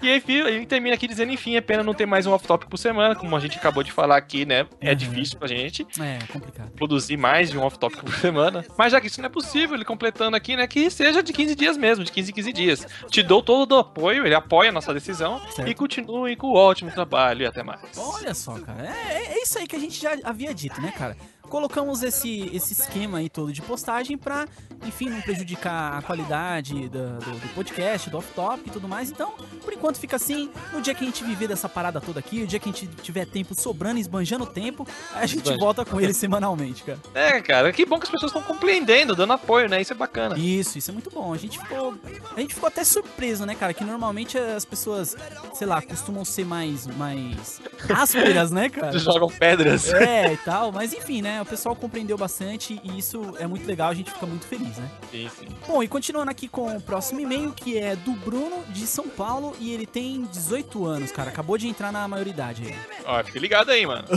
E 0.02 0.08
aí, 0.10 0.22
ele 0.26 0.64
termina 0.64 0.94
aqui 0.94 1.06
dizendo, 1.06 1.30
enfim, 1.30 1.54
é 1.54 1.60
pena 1.60 1.82
não 1.82 1.92
ter 1.92 2.06
mais 2.06 2.24
um 2.26 2.32
off-topic 2.32 2.70
por 2.70 2.78
semana, 2.78 3.14
como 3.14 3.36
a 3.36 3.38
gente 3.38 3.58
acabou 3.58 3.82
de 3.82 3.92
falar 3.92 4.16
aqui, 4.16 4.46
né? 4.46 4.66
É 4.80 4.90
Uhum. 4.90 4.96
difícil 4.96 5.38
pra 5.38 5.46
gente 5.46 5.86
É, 6.00 6.18
complicado. 6.32 6.70
produzir 6.70 7.18
mais 7.18 7.50
de 7.50 7.58
um 7.58 7.62
off-topic 7.62 8.02
por 8.02 8.14
semana. 8.14 8.64
Mas 8.78 8.92
já 8.92 8.98
que 8.98 9.08
isso 9.08 9.20
não 9.20 9.26
é 9.26 9.28
possível, 9.28 9.74
ele 9.76 9.84
completando 9.84 10.34
aqui, 10.34 10.56
né, 10.56 10.66
que 10.66 10.88
seja 10.88 11.22
de 11.22 11.34
15 11.34 11.54
dias 11.54 11.76
mesmo, 11.76 12.02
de 12.02 12.10
15 12.10 12.30
em 12.30 12.34
15 12.34 12.52
dias. 12.54 12.86
Te 13.10 13.22
dou 13.22 13.42
todo 13.42 13.72
o 13.72 13.78
apoio, 13.80 14.24
ele 14.24 14.34
apoia 14.34 14.70
a 14.70 14.72
nossa 14.72 14.94
decisão 14.94 15.38
Certo. 15.50 15.68
e 15.70 15.74
continue 15.74 16.34
com 16.34 16.46
o 16.46 16.54
ótimo 16.54 16.90
trabalho 16.90 17.42
e 17.42 17.46
até 17.46 17.62
mais. 17.62 17.80
Olha 17.98 18.32
só, 18.32 18.58
cara. 18.58 18.86
É, 18.88 19.34
é 19.38 19.42
isso 19.42 19.58
aí 19.58 19.66
que 19.66 19.76
a 19.76 19.80
gente 19.80 20.00
já 20.00 20.16
havia 20.24 20.54
dito, 20.54 20.80
né, 20.80 20.92
cara? 20.96 21.14
Colocamos 21.48 22.02
esse, 22.02 22.50
esse 22.54 22.72
esquema 22.72 23.18
aí 23.18 23.28
todo 23.28 23.52
de 23.52 23.62
postagem 23.62 24.16
pra, 24.16 24.46
enfim, 24.84 25.08
não 25.08 25.20
prejudicar 25.20 25.98
a 25.98 26.02
qualidade 26.02 26.88
do, 26.88 27.18
do, 27.18 27.30
do 27.40 27.54
podcast, 27.54 28.10
do 28.10 28.18
off-top 28.18 28.62
e 28.66 28.70
tudo 28.70 28.86
mais. 28.86 29.10
Então, 29.10 29.32
por 29.64 29.72
enquanto 29.72 29.98
fica 29.98 30.16
assim. 30.16 30.50
No 30.72 30.80
dia 30.80 30.94
que 30.94 31.02
a 31.02 31.06
gente 31.06 31.24
viver 31.24 31.48
dessa 31.48 31.68
parada 31.68 32.00
toda 32.00 32.20
aqui, 32.20 32.42
o 32.42 32.46
dia 32.46 32.58
que 32.58 32.68
a 32.68 32.72
gente 32.72 32.86
tiver 33.02 33.26
tempo 33.26 33.54
sobrando, 33.58 33.98
esbanjando 33.98 34.46
tempo, 34.46 34.86
a 35.14 35.26
gente 35.26 35.42
Esbanja. 35.42 35.58
volta 35.58 35.84
com 35.84 36.00
ele 36.00 36.12
semanalmente, 36.14 36.84
cara. 36.84 36.98
É, 37.14 37.40
cara, 37.40 37.72
que 37.72 37.84
bom 37.86 37.98
que 37.98 38.04
as 38.04 38.10
pessoas 38.10 38.30
estão 38.30 38.42
compreendendo, 38.42 39.16
dando 39.16 39.32
apoio, 39.32 39.68
né? 39.68 39.80
Isso 39.80 39.92
é 39.92 39.96
bacana. 39.96 40.38
Isso, 40.38 40.78
isso 40.78 40.90
é 40.90 40.92
muito 40.92 41.10
bom. 41.10 41.32
A 41.32 41.36
gente 41.38 41.58
ficou. 41.58 41.94
A 42.36 42.40
gente 42.40 42.54
ficou 42.54 42.66
até 42.66 42.84
surpreso, 42.84 43.46
né, 43.46 43.54
cara? 43.54 43.72
Que 43.72 43.84
normalmente 43.84 44.38
as 44.38 44.64
pessoas, 44.64 45.16
sei 45.54 45.66
lá, 45.66 45.80
costumam 45.80 46.24
ser 46.24 46.44
mais. 46.44 46.86
mais 46.86 47.60
ásperas, 47.88 48.50
né, 48.50 48.68
cara? 48.68 48.96
Jogam 48.98 49.28
pedras. 49.28 49.92
É, 49.92 50.32
e 50.32 50.36
tal, 50.38 50.72
mas 50.72 50.92
enfim, 50.92 51.22
né? 51.22 51.37
O 51.40 51.46
pessoal 51.46 51.74
compreendeu 51.76 52.16
bastante 52.18 52.80
e 52.84 52.98
isso 52.98 53.34
é 53.38 53.46
muito 53.46 53.66
legal, 53.66 53.90
a 53.90 53.94
gente 53.94 54.10
fica 54.10 54.26
muito 54.26 54.46
feliz, 54.46 54.76
né? 54.76 54.90
Sim, 55.10 55.30
sim. 55.38 55.46
Bom, 55.66 55.82
e 55.82 55.88
continuando 55.88 56.30
aqui 56.30 56.48
com 56.48 56.76
o 56.76 56.80
próximo 56.80 57.20
e-mail, 57.20 57.52
que 57.52 57.78
é 57.78 57.96
do 57.96 58.12
Bruno, 58.12 58.64
de 58.70 58.86
São 58.86 59.08
Paulo, 59.08 59.54
e 59.60 59.72
ele 59.72 59.86
tem 59.86 60.22
18 60.32 60.84
anos, 60.86 61.10
cara, 61.12 61.30
acabou 61.30 61.56
de 61.58 61.68
entrar 61.68 61.90
na 61.92 62.06
maioridade 62.08 62.62
aí. 62.66 62.74
Ó, 63.04 63.24
fica 63.24 63.38
ligado 63.38 63.70
aí, 63.70 63.86
mano. 63.86 64.04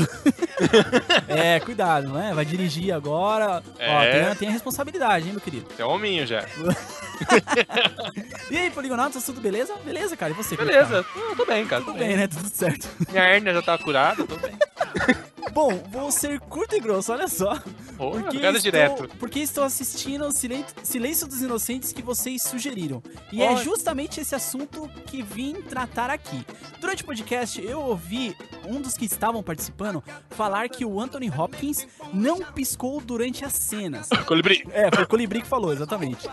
É, 1.28 1.60
cuidado, 1.60 2.10
né? 2.10 2.34
Vai 2.36 2.46
dirigir 2.46 2.94
agora. 2.94 3.64
Ó, 3.80 3.82
É. 4.04 4.26
tem, 4.28 4.36
tem 4.36 4.50
a 4.50 4.52
responsabilidade, 4.52 5.26
hein, 5.26 5.32
meu 5.32 5.42
querido? 5.42 5.66
Você 5.76 5.82
é 5.82 5.86
hominho 5.86 6.26
já. 6.28 6.46
E 8.52 8.58
aí, 8.58 8.70
Poligonautas, 8.70 9.24
tudo 9.26 9.40
beleza? 9.40 9.74
Beleza, 9.86 10.18
cara, 10.18 10.32
e 10.32 10.36
você? 10.36 10.56
é 10.56 10.58
Beleza, 10.58 11.06
eu 11.30 11.36
tô 11.36 11.46
bem, 11.46 11.66
cara. 11.66 11.82
Tá? 11.84 11.92
Tudo 11.92 12.00
bem, 12.00 12.18
né? 12.18 12.28
Tudo 12.28 12.50
certo. 12.50 12.90
Minha 13.10 13.24
hérnia 13.24 13.54
já 13.54 13.62
tá 13.62 13.78
curada, 13.78 14.26
tô 14.26 14.36
bem. 14.38 14.52
Bom, 15.54 15.84
vou 15.90 16.10
ser 16.12 16.40
curto 16.40 16.76
e 16.76 16.80
grosso, 16.80 17.12
olha 17.12 17.28
só. 17.28 17.56
Pô, 17.98 18.12
Porque 18.12 18.38
estou, 18.38 18.60
direto. 18.60 19.10
porque 19.20 19.40
estou 19.40 19.64
assistindo 19.66 20.26
o 20.26 20.32
Silen- 20.32 20.64
Silêncio 20.82 21.28
dos 21.28 21.42
Inocentes 21.42 21.92
que 21.92 22.02
vocês 22.02 22.42
sugeriram. 22.42 23.04
E 23.34 23.42
é 23.44 23.50
Olha. 23.50 23.62
justamente 23.62 24.22
esse 24.22 24.34
assunto 24.34 24.90
que 25.08 25.22
vim 25.22 25.56
tratar 25.56 26.10
aqui. 26.10 26.46
Durante 26.80 27.04
o 27.04 27.06
podcast, 27.06 27.62
eu 27.62 27.82
ouvi 27.82 28.34
um 28.66 28.80
dos 28.80 28.96
que 28.96 29.04
estavam 29.06 29.44
participando 29.44 30.02
falar 30.30 30.70
que 30.70 30.86
o 30.86 31.02
Anthony 31.02 31.30
Hopkins 31.30 31.86
não 32.14 32.40
piscou 32.40 33.02
durante 33.02 33.44
as 33.44 33.52
cenas. 33.54 34.08
Colibri. 34.26 34.66
É, 34.72 34.90
foi 34.90 35.04
o 35.04 35.08
Colibri 35.08 35.42
que 35.42 35.48
falou, 35.48 35.74
exatamente. 35.74 36.30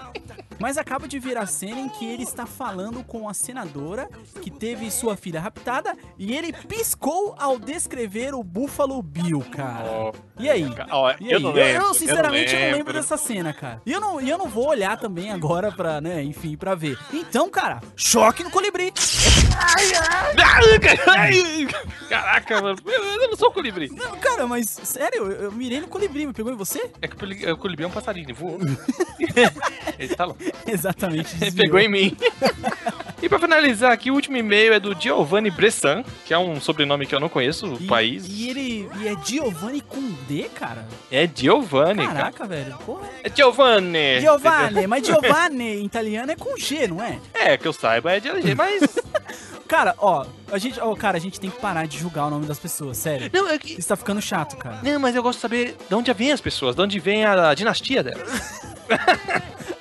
Mas 0.60 0.77
acaba 0.78 1.06
de 1.08 1.18
ver 1.18 1.36
a 1.36 1.46
cena 1.46 1.80
em 1.80 1.88
que 1.88 2.06
ele 2.06 2.22
está 2.22 2.46
falando 2.46 3.02
com 3.04 3.28
a 3.28 3.34
senadora 3.34 4.08
que 4.42 4.50
teve 4.50 4.90
sua 4.90 5.16
filha 5.16 5.40
raptada 5.40 5.96
e 6.18 6.34
ele 6.34 6.52
piscou 6.52 7.34
ao 7.38 7.58
descrever 7.58 8.34
o 8.34 8.42
Buffalo 8.42 9.02
Bill, 9.02 9.40
cara. 9.50 9.84
Ó, 9.90 10.12
E 10.38 10.48
aí? 10.48 10.66
ó, 10.90 11.14
E 11.20 11.30
eu 11.30 11.36
aí? 11.38 11.42
não 11.42 11.52
lembro. 11.52 11.82
eu, 11.86 11.94
sinceramente, 11.94 12.52
eu 12.54 12.58
não 12.60 12.66
lembro 12.66 12.78
lembro 12.78 12.92
dessa 12.92 13.16
cena, 13.16 13.52
cara. 13.52 13.82
E 13.84 13.92
eu 13.92 14.00
não, 14.00 14.20
eu 14.20 14.38
não 14.38 14.48
vou 14.48 14.68
olhar 14.68 14.96
também 14.98 15.30
agora 15.32 15.72
pra, 15.72 16.00
né, 16.00 16.22
enfim, 16.22 16.56
pra 16.56 16.74
ver. 16.74 16.98
Então, 17.12 17.48
cara, 17.50 17.80
choque 17.96 18.42
no 18.44 18.50
colibri. 18.50 18.92
Caraca, 22.08 22.62
mano. 22.62 22.78
Eu 22.86 23.28
não 23.28 23.36
sou 23.36 23.50
um 23.50 23.52
colibri. 23.52 23.88
Não, 23.90 24.16
cara, 24.18 24.46
mas, 24.46 24.68
sério, 24.68 25.24
eu, 25.30 25.42
eu 25.44 25.52
mirei 25.52 25.80
no 25.80 25.88
colibri, 25.88 26.26
me 26.26 26.32
pegou 26.32 26.52
em 26.52 26.56
você? 26.56 26.90
É 27.02 27.08
que 27.08 27.14
o 27.50 27.56
colibri 27.56 27.84
é 27.84 27.88
um 27.88 27.90
passarinho, 27.90 28.34
voou. 28.34 28.58
Ele 29.98 30.14
tá 30.14 30.24
louco. 30.24 30.40
Exatamente. 30.66 31.36
Ele 31.40 31.52
pegou 31.52 31.80
em 31.80 31.88
mim. 31.88 32.16
E 33.20 33.28
pra 33.28 33.38
finalizar 33.38 33.90
aqui, 33.90 34.10
o 34.10 34.14
último 34.14 34.36
e-mail 34.36 34.72
é 34.72 34.78
do 34.78 34.94
Giovanni 34.98 35.50
Bressan, 35.50 36.04
que 36.24 36.32
é 36.32 36.38
um 36.38 36.60
sobrenome 36.60 37.04
que 37.04 37.14
eu 37.14 37.18
não 37.18 37.28
conheço, 37.28 37.74
o 37.74 37.86
país. 37.86 38.24
E 38.28 38.48
ele 38.48 38.88
e 39.00 39.08
é 39.08 39.16
Giovanni 39.24 39.80
com 39.80 40.00
D, 40.28 40.48
cara? 40.54 40.86
É 41.10 41.28
Giovanni, 41.32 42.06
cara. 42.06 42.14
Caraca, 42.14 42.46
velho. 42.46 42.78
Porra. 42.86 43.08
É 43.24 43.30
Giovanni. 43.34 44.20
Giovanni, 44.20 44.86
mas 44.86 45.04
Giovanni 45.04 45.80
em 45.82 45.84
italiano 45.84 46.30
é 46.30 46.36
com 46.36 46.56
G, 46.56 46.86
não 46.86 47.02
é? 47.02 47.18
É, 47.34 47.56
que 47.56 47.66
eu 47.66 47.72
saiba 47.72 48.12
é 48.12 48.20
de 48.20 48.28
LG, 48.28 48.54
mas... 48.54 48.82
Cara, 49.68 49.94
ó, 49.98 50.24
a 50.50 50.56
gente, 50.56 50.80
ó, 50.80 50.94
cara, 50.96 51.18
a 51.18 51.20
gente 51.20 51.38
tem 51.38 51.50
que 51.50 51.60
parar 51.60 51.86
de 51.86 51.98
julgar 51.98 52.24
o 52.28 52.30
nome 52.30 52.46
das 52.46 52.58
pessoas, 52.58 52.96
sério. 52.96 53.28
Não, 53.30 53.46
é 53.50 53.58
que... 53.58 53.78
Isso 53.78 53.86
tá 53.86 53.96
ficando 53.96 54.20
chato, 54.22 54.56
cara. 54.56 54.78
Não, 54.82 54.98
mas 54.98 55.14
eu 55.14 55.22
gosto 55.22 55.36
de 55.36 55.42
saber 55.42 55.76
de 55.86 55.94
onde 55.94 56.10
vêm 56.14 56.32
as 56.32 56.40
pessoas, 56.40 56.74
de 56.74 56.80
onde 56.80 56.98
vem 56.98 57.26
a 57.26 57.52
dinastia 57.52 58.02
delas. 58.02 58.26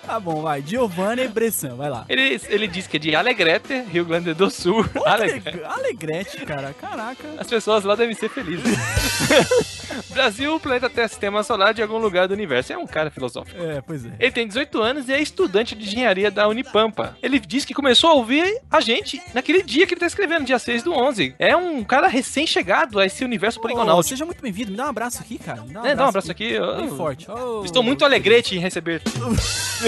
Tá 0.08 0.20
bom, 0.20 0.42
vai. 0.42 0.64
Giovanni 0.66 1.28
Bressan, 1.28 1.76
vai 1.76 1.90
lá. 1.90 2.06
Ele, 2.08 2.40
ele 2.48 2.66
diz 2.68 2.88
que 2.88 2.96
é 2.96 3.00
de 3.00 3.14
Alegrete, 3.16 3.84
Rio 3.92 4.06
Grande 4.06 4.34
do 4.34 4.50
Sul. 4.50 4.86
Alegrete. 5.06 5.50
Aleg- 5.50 5.66
Alegrete, 5.66 6.46
cara. 6.46 6.74
Caraca. 6.74 7.24
As 7.38 7.46
pessoas 7.48 7.84
lá 7.84 7.94
devem 7.96 8.16
ser 8.16 8.30
felizes. 8.30 8.64
Brasil, 10.12 10.56
o 10.56 10.60
planeta 10.60 10.90
Terra, 10.90 11.08
sistema 11.08 11.44
solar 11.44 11.74
de 11.74 11.82
algum 11.82 11.98
lugar 11.98 12.28
do 12.28 12.34
universo. 12.34 12.72
É 12.74 12.78
um 12.78 12.88
cara 12.88 13.10
filosófico. 13.12 13.62
É, 13.62 13.82
pois 13.82 14.06
é. 14.06 14.12
Ele 14.20 14.32
tem 14.32 14.48
18 14.48 14.82
anos 14.82 15.10
e 15.10 15.14
é 15.14 15.22
estudante 15.22 15.76
de 15.76 15.86
engenharia 15.86 16.32
da 16.32 16.48
Unipampa. 16.48 17.18
Ele 17.22 17.40
diz 17.40 17.66
que 17.66 17.74
começou 17.74 18.10
a 18.10 18.14
ouvir 18.14 18.62
a 18.72 18.80
gente 18.80 19.22
naquele 19.34 19.62
dia 19.62 19.86
que 19.86 19.94
ele 19.94 20.00
tá 20.00 20.08
escrevendo, 20.08 20.46
dia 20.46 20.58
6 20.60 20.84
do 20.84 20.94
11. 20.94 21.36
É 21.38 21.56
um 21.56 21.84
cara 21.84 22.08
recém-chegado 22.08 23.00
a 23.00 23.06
esse 23.06 23.24
universo 23.26 23.60
poligonal. 23.60 24.02
Seja 24.04 24.26
muito 24.26 24.42
bem-vindo. 24.42 24.72
Me 24.72 24.78
dá 24.78 24.86
um 24.86 24.90
abraço 24.90 25.22
aqui, 25.22 25.38
cara. 25.38 25.62
Me 25.62 25.74
dá 25.74 25.82
um 25.82 25.86
É, 25.86 25.96
dá 25.96 26.06
um 26.06 26.10
abraço 26.10 26.32
aqui. 26.32 26.52
eu- 26.54 26.78
Bem 26.78 26.90
forte. 26.96 27.30
Ô, 27.30 27.64
Estou 27.66 27.84
muito 27.84 28.06
alegrete 28.06 28.56
em 28.56 28.60
receber. 28.60 29.02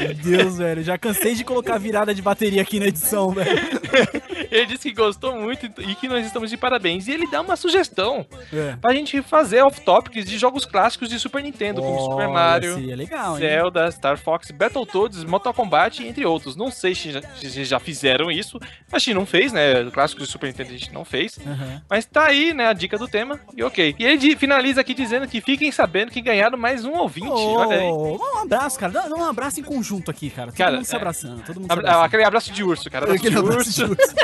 Meu 0.00 0.14
Deus, 0.14 0.58
velho. 0.58 0.82
Já 0.82 0.96
cansei 0.98 1.34
de 1.34 1.44
colocar 1.44 1.78
virada 1.78 2.14
de 2.14 2.22
bateria 2.22 2.62
aqui 2.62 2.80
na 2.80 2.86
edição, 2.86 3.30
velho. 3.30 3.50
Ele 4.50 4.66
disse 4.66 4.88
que 4.88 4.94
gostou 4.94 5.36
muito 5.36 5.66
e 5.80 5.94
que 5.94 6.08
nós 6.08 6.26
estamos 6.26 6.50
de 6.50 6.56
parabéns. 6.56 7.06
E 7.06 7.12
ele 7.12 7.26
dá 7.30 7.40
uma 7.40 7.54
sugestão 7.54 8.26
É. 8.52 8.74
pra 8.80 8.92
gente 8.92 9.22
fazer 9.22 9.62
off-topics 9.62 10.24
de 10.24 10.36
jogos 10.38 10.64
clássicos 10.64 11.08
de 11.08 11.20
Super 11.20 11.40
Nintendo, 11.42 11.80
como 11.80 12.00
Super 12.00 12.28
Mario, 12.28 12.74
Seria 12.74 12.96
legal, 12.96 13.34
hein? 13.34 13.40
Zelda, 13.40 13.88
Star 13.92 14.18
Fox, 14.18 14.50
Battletoads, 14.50 15.22
Mortal 15.24 15.54
Kombat, 15.54 16.04
entre 16.04 16.26
outros. 16.26 16.56
Não 16.56 16.68
sei 16.70 16.96
se 16.96 17.12
já, 17.12 17.22
se 17.36 17.64
já 17.64 17.78
fizeram 17.78 18.28
isso. 18.30 18.58
A 18.90 18.98
gente 18.98 19.14
não 19.14 19.24
fez, 19.24 19.52
né? 19.52 19.88
Clássicos 19.92 20.26
de 20.26 20.32
Super 20.32 20.48
Nintendo 20.48 20.70
a 20.70 20.72
gente 20.72 20.92
não 20.92 21.04
fez. 21.04 21.38
Aham. 21.46 21.82
Mas 21.88 22.04
tá 22.06 22.24
aí, 22.26 22.52
né? 22.52 22.66
A 22.66 22.72
dica 22.72 22.98
do 22.98 23.06
tema. 23.06 23.38
E 23.56 23.62
ok. 23.62 23.94
E 23.98 24.04
ele 24.04 24.34
finaliza 24.34 24.80
aqui 24.80 24.94
dizendo 24.94 25.28
que 25.28 25.40
fiquem 25.40 25.70
sabendo 25.70 26.10
que 26.10 26.20
ganharam 26.20 26.58
mais 26.58 26.84
um 26.84 26.94
ouvinte. 26.94 27.28
Olha 27.30 27.76
aí. 27.76 27.82
Um 27.84 28.38
abraço, 28.42 28.78
cara. 28.80 28.92
Dá, 28.92 29.08
dá 29.08 29.14
um 29.14 29.24
abraço 29.24 29.60
em 29.60 29.62
conjunto 29.62 29.89
aqui, 30.10 30.30
cara. 30.30 30.48
Todo 30.48 30.56
Cara, 30.58 30.76
mundo 30.76 30.84
se 30.84 30.94
é. 30.94 30.96
abraçando. 30.96 31.42
Todo 31.44 31.56
mundo 31.56 31.66
se 31.66 31.72
Abra- 31.72 31.84
abraçando. 31.88 32.04
Aquele 32.06 32.24
abraço 32.24 32.52
de 32.52 32.62
urso, 32.64 32.90
cara. 32.90 33.06
Abraço 33.06 33.70
de 33.70 33.84
urso. 33.84 34.14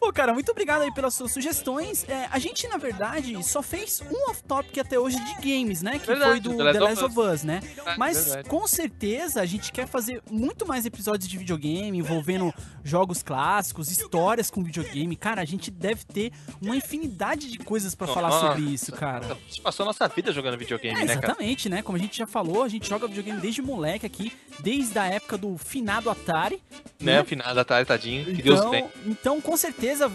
Pô, 0.00 0.10
cara, 0.10 0.32
muito 0.32 0.50
obrigado 0.50 0.80
aí 0.80 0.90
pelas 0.92 1.12
suas 1.12 1.30
sugestões. 1.30 2.08
É, 2.08 2.26
a 2.32 2.38
gente, 2.38 2.66
na 2.66 2.78
verdade, 2.78 3.40
só 3.44 3.60
fez 3.62 4.00
um 4.10 4.30
off-topic 4.30 4.78
até 4.78 4.98
hoje 4.98 5.18
de 5.22 5.34
games, 5.46 5.82
né? 5.82 5.98
Que 5.98 6.06
Verdade, 6.06 6.30
foi 6.30 6.40
do 6.40 6.56
The 6.56 6.80
Last 6.80 6.80
Last 6.80 7.04
of 7.04 7.20
Us, 7.20 7.42
né? 7.44 7.60
Mas 7.98 8.24
verdade. 8.24 8.48
com 8.48 8.66
certeza 8.66 9.42
a 9.42 9.46
gente 9.46 9.70
quer 9.70 9.86
fazer 9.86 10.22
muito 10.30 10.66
mais 10.66 10.86
episódios 10.86 11.28
de 11.28 11.36
videogame 11.36 11.98
envolvendo 11.98 12.52
jogos 12.82 13.22
clássicos, 13.22 13.90
histórias 13.90 14.50
com 14.50 14.64
videogame. 14.64 15.14
Cara, 15.16 15.42
a 15.42 15.44
gente 15.44 15.70
deve 15.70 16.02
ter 16.06 16.32
uma 16.62 16.74
infinidade 16.74 17.50
de 17.50 17.58
coisas 17.58 17.94
pra 17.94 18.06
falar 18.06 18.32
sobre 18.32 18.62
isso, 18.62 18.92
cara. 18.92 19.26
A 19.26 19.34
gente 19.50 19.60
passou 19.60 19.84
a 19.84 19.86
nossa 19.88 20.08
vida 20.08 20.32
jogando 20.32 20.56
videogame, 20.56 20.96
É, 20.98 21.04
né, 21.04 21.14
cara? 21.14 21.26
exatamente, 21.26 21.68
né? 21.68 21.82
Como 21.82 21.98
a 21.98 22.00
gente 22.00 22.16
já 22.16 22.26
falou, 22.26 22.62
a 22.62 22.68
gente 22.68 22.88
joga 22.88 23.06
videogame 23.06 23.38
desde 23.38 23.60
moleque 23.60 24.06
aqui, 24.06 24.32
desde 24.60 24.98
a 24.98 25.04
época 25.04 25.36
do 25.36 25.58
finado 25.58 26.08
Atari. 26.08 26.62
Né? 27.00 27.20
O 27.20 27.24
final 27.24 27.54
da 27.54 27.64
tarde, 27.64 27.88
tadinho. 27.88 28.24
Que 28.26 28.42
Deus 28.42 28.58
Então, 28.58 28.70
tem. 28.70 28.84
então, 29.06 29.40
com 29.40 29.56
certeza, 29.56 30.10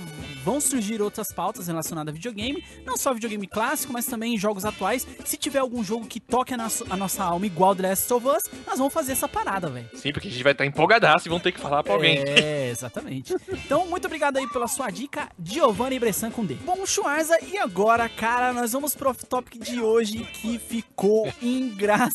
vão 0.46 0.62
surgir 0.62 1.02
outras 1.02 1.34
pautas 1.34 1.68
relacionadas 1.68 2.14
a 2.14 2.16
videogame. 2.16 2.64
Não 2.86 2.96
só 2.96 3.14
videogame 3.14 3.48
clássico, 3.48 3.92
mas 3.92 4.06
também 4.06 4.38
jogos 4.38 4.64
atuais. 4.64 5.06
Se 5.26 5.36
tiver 5.38 5.60
algum 5.60 5.84
jogo 5.84 6.06
que 6.06 6.20
toque 6.20 6.54
a, 6.54 6.58
nossa- 6.58 6.86
a 6.90 6.96
nossa 6.96 7.24
alma 7.24 7.46
igual 7.48 7.76
The 7.76 7.90
Last 7.90 8.14
of 8.14 8.28
Us, 8.28 8.44
nós 8.68 8.78
vamos 8.78 8.94
fazer 8.94 9.14
essa 9.14 9.28
parada, 9.28 9.68
velho. 9.68 9.90
Sim, 9.96 10.14
porque 10.14 10.28
a 10.28 10.32
gente 10.32 10.44
vai 10.44 10.52
estar 10.52 10.66
empolgadaço 10.66 11.28
e 11.28 11.30
vão 11.30 11.40
ter 11.40 11.52
que 11.52 11.60
falar 11.60 11.82
pra 11.84 11.94
alguém. 11.94 12.20
É, 12.20 12.70
exatamente. 12.70 13.36
Então, 13.50 13.88
muito 13.88 14.06
obrigado 14.06 14.38
aí 14.38 14.48
pela 14.48 14.68
sua 14.68 14.90
dica, 14.92 15.28
Giovanni 15.44 15.98
Bressan 16.00 16.30
com 16.30 16.46
D. 16.46 16.54
Bom, 16.56 16.86
Schwarza, 16.86 17.36
e 17.52 17.58
agora, 17.58 18.08
cara, 18.08 18.54
nós 18.54 18.72
vamos 18.74 18.94
pro 18.94 19.10
off-topic 19.10 19.58
de 19.60 19.82
hoje 19.82 20.20
que 20.42 20.60
ficou 20.60 21.32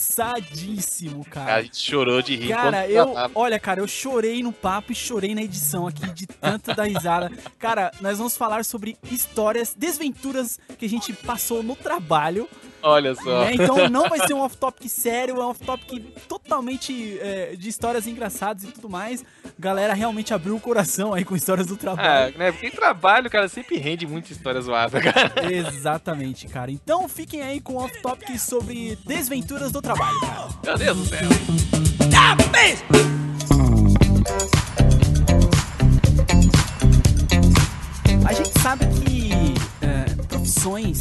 engraçadíssimo, 0.01 1.25
cara. 1.25 1.57
A 1.57 1.63
gente 1.63 1.79
chorou 1.79 2.23
de 2.23 2.37
rir. 2.37 2.49
Cara, 2.51 2.89
eu. 2.89 3.15
Olha, 3.35 3.59
cara, 3.59 3.81
eu 3.81 3.89
chorei 3.89 4.43
no 4.43 4.53
papo 4.53 4.93
e 4.93 4.95
chorei 4.95 5.35
na 5.35 5.43
edição 5.43 5.87
aqui 5.87 6.07
de 6.13 6.27
tanto 6.27 6.75
da 6.75 6.85
risada. 6.85 7.31
Cara, 7.59 7.91
nós 8.01 8.19
vamos 8.21 8.37
falar 8.37 8.65
sobre 8.65 8.97
histórias, 9.11 9.75
desventuras 9.77 10.59
que 10.79 10.87
a 10.87 10.89
gente 10.89 11.13
passou 11.13 11.63
no 11.63 11.75
trabalho. 11.75 12.49
Olha 12.83 13.15
só. 13.15 13.45
né? 13.45 13.55
Então 13.55 13.89
não 13.91 14.09
vai 14.09 14.27
ser 14.27 14.35
um 14.35 14.41
off-topic 14.41 14.89
sério, 14.89 15.37
é 15.37 15.45
um 15.45 15.49
off-topic 15.49 16.03
totalmente 16.29 17.19
é, 17.21 17.57
de 17.57 17.69
histórias 17.69 18.07
engraçadas 18.07 18.65
e 18.65 18.69
tudo 18.69 18.89
mais. 18.89 19.25
Galera 19.59 19.93
realmente 19.95 20.33
abriu 20.33 20.55
o 20.55 20.61
coração 20.61 21.13
aí 21.13 21.25
com 21.25 21.35
histórias 21.35 21.67
do 21.67 21.77
trabalho. 21.77 22.35
É, 22.35 22.39
né? 22.39 22.53
Porque 22.53 22.71
trabalho, 22.71 23.29
cara, 23.29 23.49
sempre 23.49 23.77
rende 23.77 24.07
muita 24.07 24.33
história 24.33 24.61
zoada, 24.61 25.01
cara. 25.03 25.53
Exatamente, 25.53 26.47
cara. 26.47 26.71
Então 26.71 27.09
fiquem 27.09 27.43
aí 27.43 27.61
com 27.61 27.75
o 27.75 27.77
off-topic 27.77 28.39
sobre 28.39 28.97
desventuras 29.07 29.73
do 29.73 29.83
trabalho, 29.83 30.21
cara. 30.21 30.49
Meu 30.65 30.79
Deus 30.79 30.97
do 30.99 31.07
céu. 31.07 31.29
A 38.31 38.33
gente 38.33 38.61
sabe 38.61 38.87
que 38.87 39.30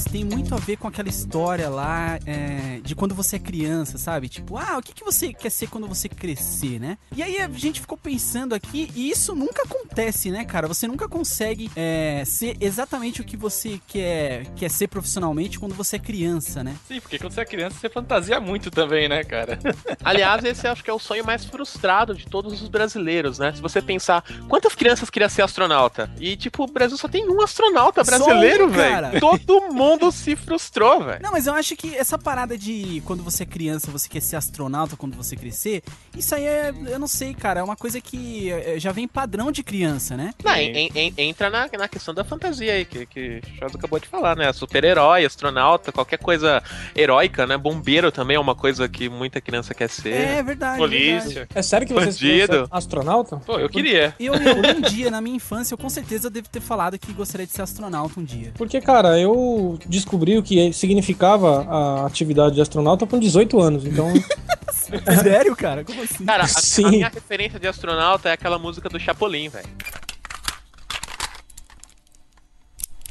tem 0.09 0.23
muito 0.23 0.55
a 0.55 0.57
ver 0.57 0.77
com 0.77 0.87
aquela 0.87 1.09
história 1.09 1.67
lá 1.67 2.17
é, 2.25 2.79
de 2.81 2.95
quando 2.95 3.13
você 3.13 3.35
é 3.35 3.39
criança, 3.39 3.97
sabe? 3.97 4.29
Tipo, 4.29 4.57
ah, 4.57 4.77
o 4.77 4.81
que, 4.81 4.93
que 4.93 5.03
você 5.03 5.33
quer 5.33 5.49
ser 5.49 5.67
quando 5.67 5.85
você 5.85 6.07
crescer, 6.07 6.79
né? 6.79 6.97
E 7.13 7.21
aí 7.21 7.41
a 7.41 7.49
gente 7.49 7.81
ficou 7.81 7.97
pensando 7.97 8.55
aqui, 8.55 8.89
e 8.95 9.09
isso 9.09 9.35
nunca 9.35 9.63
acontece, 9.63 10.31
né, 10.31 10.45
cara? 10.45 10.65
Você 10.65 10.87
nunca 10.87 11.09
consegue 11.09 11.69
é, 11.75 12.23
ser 12.25 12.55
exatamente 12.61 13.19
o 13.19 13.23
que 13.25 13.35
você 13.35 13.81
quer, 13.85 14.45
quer 14.55 14.69
ser 14.69 14.87
profissionalmente 14.87 15.59
quando 15.59 15.75
você 15.75 15.97
é 15.97 15.99
criança, 15.99 16.63
né? 16.63 16.77
Sim, 16.87 17.01
porque 17.01 17.19
quando 17.19 17.33
você 17.33 17.41
é 17.41 17.45
criança, 17.45 17.77
você 17.79 17.89
fantasia 17.89 18.39
muito 18.39 18.71
também, 18.71 19.09
né, 19.09 19.25
cara? 19.25 19.59
Aliás, 20.03 20.41
esse 20.45 20.67
acho 20.67 20.83
que 20.83 20.89
é 20.89 20.93
o 20.93 20.99
sonho 20.99 21.25
mais 21.25 21.43
frustrado 21.43 22.15
de 22.15 22.25
todos 22.25 22.61
os 22.61 22.69
brasileiros, 22.69 23.39
né? 23.39 23.51
Se 23.53 23.61
você 23.61 23.81
pensar, 23.81 24.23
quantas 24.47 24.73
crianças 24.73 25.09
queriam 25.09 25.29
ser 25.29 25.41
astronauta? 25.41 26.09
E, 26.17 26.37
tipo, 26.37 26.63
o 26.63 26.67
Brasil 26.67 26.97
só 26.97 27.09
tem 27.09 27.29
um 27.29 27.41
astronauta 27.41 28.05
brasileiro, 28.05 28.69
velho. 28.69 29.19
Todo 29.19 29.48
mundo 29.71 30.11
se 30.11 30.35
frustrou, 30.35 31.03
velho. 31.03 31.19
Não, 31.21 31.31
mas 31.31 31.47
eu 31.47 31.53
acho 31.53 31.75
que 31.75 31.95
essa 31.95 32.17
parada 32.17 32.57
de 32.57 33.01
quando 33.05 33.23
você 33.23 33.43
é 33.43 33.45
criança, 33.45 33.89
você 33.91 34.07
quer 34.09 34.21
ser 34.21 34.35
astronauta 34.35 34.95
quando 34.95 35.15
você 35.15 35.35
crescer, 35.35 35.81
isso 36.15 36.35
aí 36.35 36.43
é, 36.45 36.73
eu 36.87 36.99
não 36.99 37.07
sei, 37.07 37.33
cara, 37.33 37.59
é 37.59 37.63
uma 37.63 37.75
coisa 37.75 37.99
que 38.01 38.51
é, 38.51 38.79
já 38.79 38.91
vem 38.91 39.07
padrão 39.07 39.51
de 39.51 39.63
criança, 39.63 40.15
né? 40.15 40.33
Não, 40.43 40.55
en- 40.55 40.89
en- 40.95 41.13
entra 41.17 41.49
na, 41.49 41.67
na 41.77 41.87
questão 41.87 42.13
da 42.13 42.23
fantasia 42.23 42.73
aí, 42.73 42.85
que, 42.85 43.05
que 43.05 43.41
o 43.43 43.57
Charles 43.57 43.75
acabou 43.75 43.99
de 43.99 44.07
falar, 44.07 44.35
né? 44.35 44.51
Super-herói, 44.53 45.25
astronauta, 45.25 45.91
qualquer 45.91 46.17
coisa 46.19 46.61
heróica, 46.95 47.45
né? 47.47 47.57
Bombeiro 47.57 48.11
também 48.11 48.35
é 48.37 48.39
uma 48.39 48.55
coisa 48.55 48.87
que 48.87 49.09
muita 49.09 49.39
criança 49.41 49.73
quer 49.73 49.89
ser. 49.89 50.13
É 50.13 50.43
verdade. 50.43 50.45
verdade. 50.45 50.77
Polícia. 50.79 51.47
É 51.53 51.61
sério 51.61 51.87
que 51.87 51.93
queriam 51.93 52.11
Bandido. 52.11 52.53
ser 52.53 52.67
astronauta? 52.71 53.37
Pô, 53.37 53.59
eu 53.59 53.69
queria. 53.69 54.13
Eu, 54.19 54.35
em 54.35 54.47
algum 54.49 54.81
dia, 54.81 55.09
na 55.11 55.21
minha 55.21 55.35
infância, 55.35 55.73
eu 55.73 55.77
com 55.77 55.89
certeza 55.89 56.29
devo 56.29 56.49
ter 56.49 56.59
falado 56.61 56.97
que 56.97 57.11
gostaria 57.13 57.45
de 57.45 57.53
ser 57.53 57.61
astronauta 57.61 58.19
um 58.19 58.23
dia. 58.23 58.51
Porque, 58.55 58.81
cara, 58.81 59.17
eu 59.19 59.38
descobri 59.85 60.37
o 60.37 60.43
que 60.43 60.71
significava 60.73 61.65
a 61.69 62.05
atividade 62.05 62.55
de 62.55 62.61
astronauta 62.61 63.05
com 63.05 63.19
18 63.19 63.59
anos. 63.59 63.85
Então, 63.85 64.11
Sério, 65.23 65.55
cara? 65.55 65.83
Como 65.83 66.01
assim? 66.01 66.25
Cara, 66.25 66.43
a, 66.43 66.47
Sim. 66.47 66.85
a 66.85 66.91
minha 66.91 67.09
referência 67.09 67.59
de 67.59 67.67
astronauta 67.67 68.29
é 68.29 68.33
aquela 68.33 68.57
música 68.57 68.89
do 68.89 68.99
Chapolin, 68.99 69.49
velho. 69.49 69.67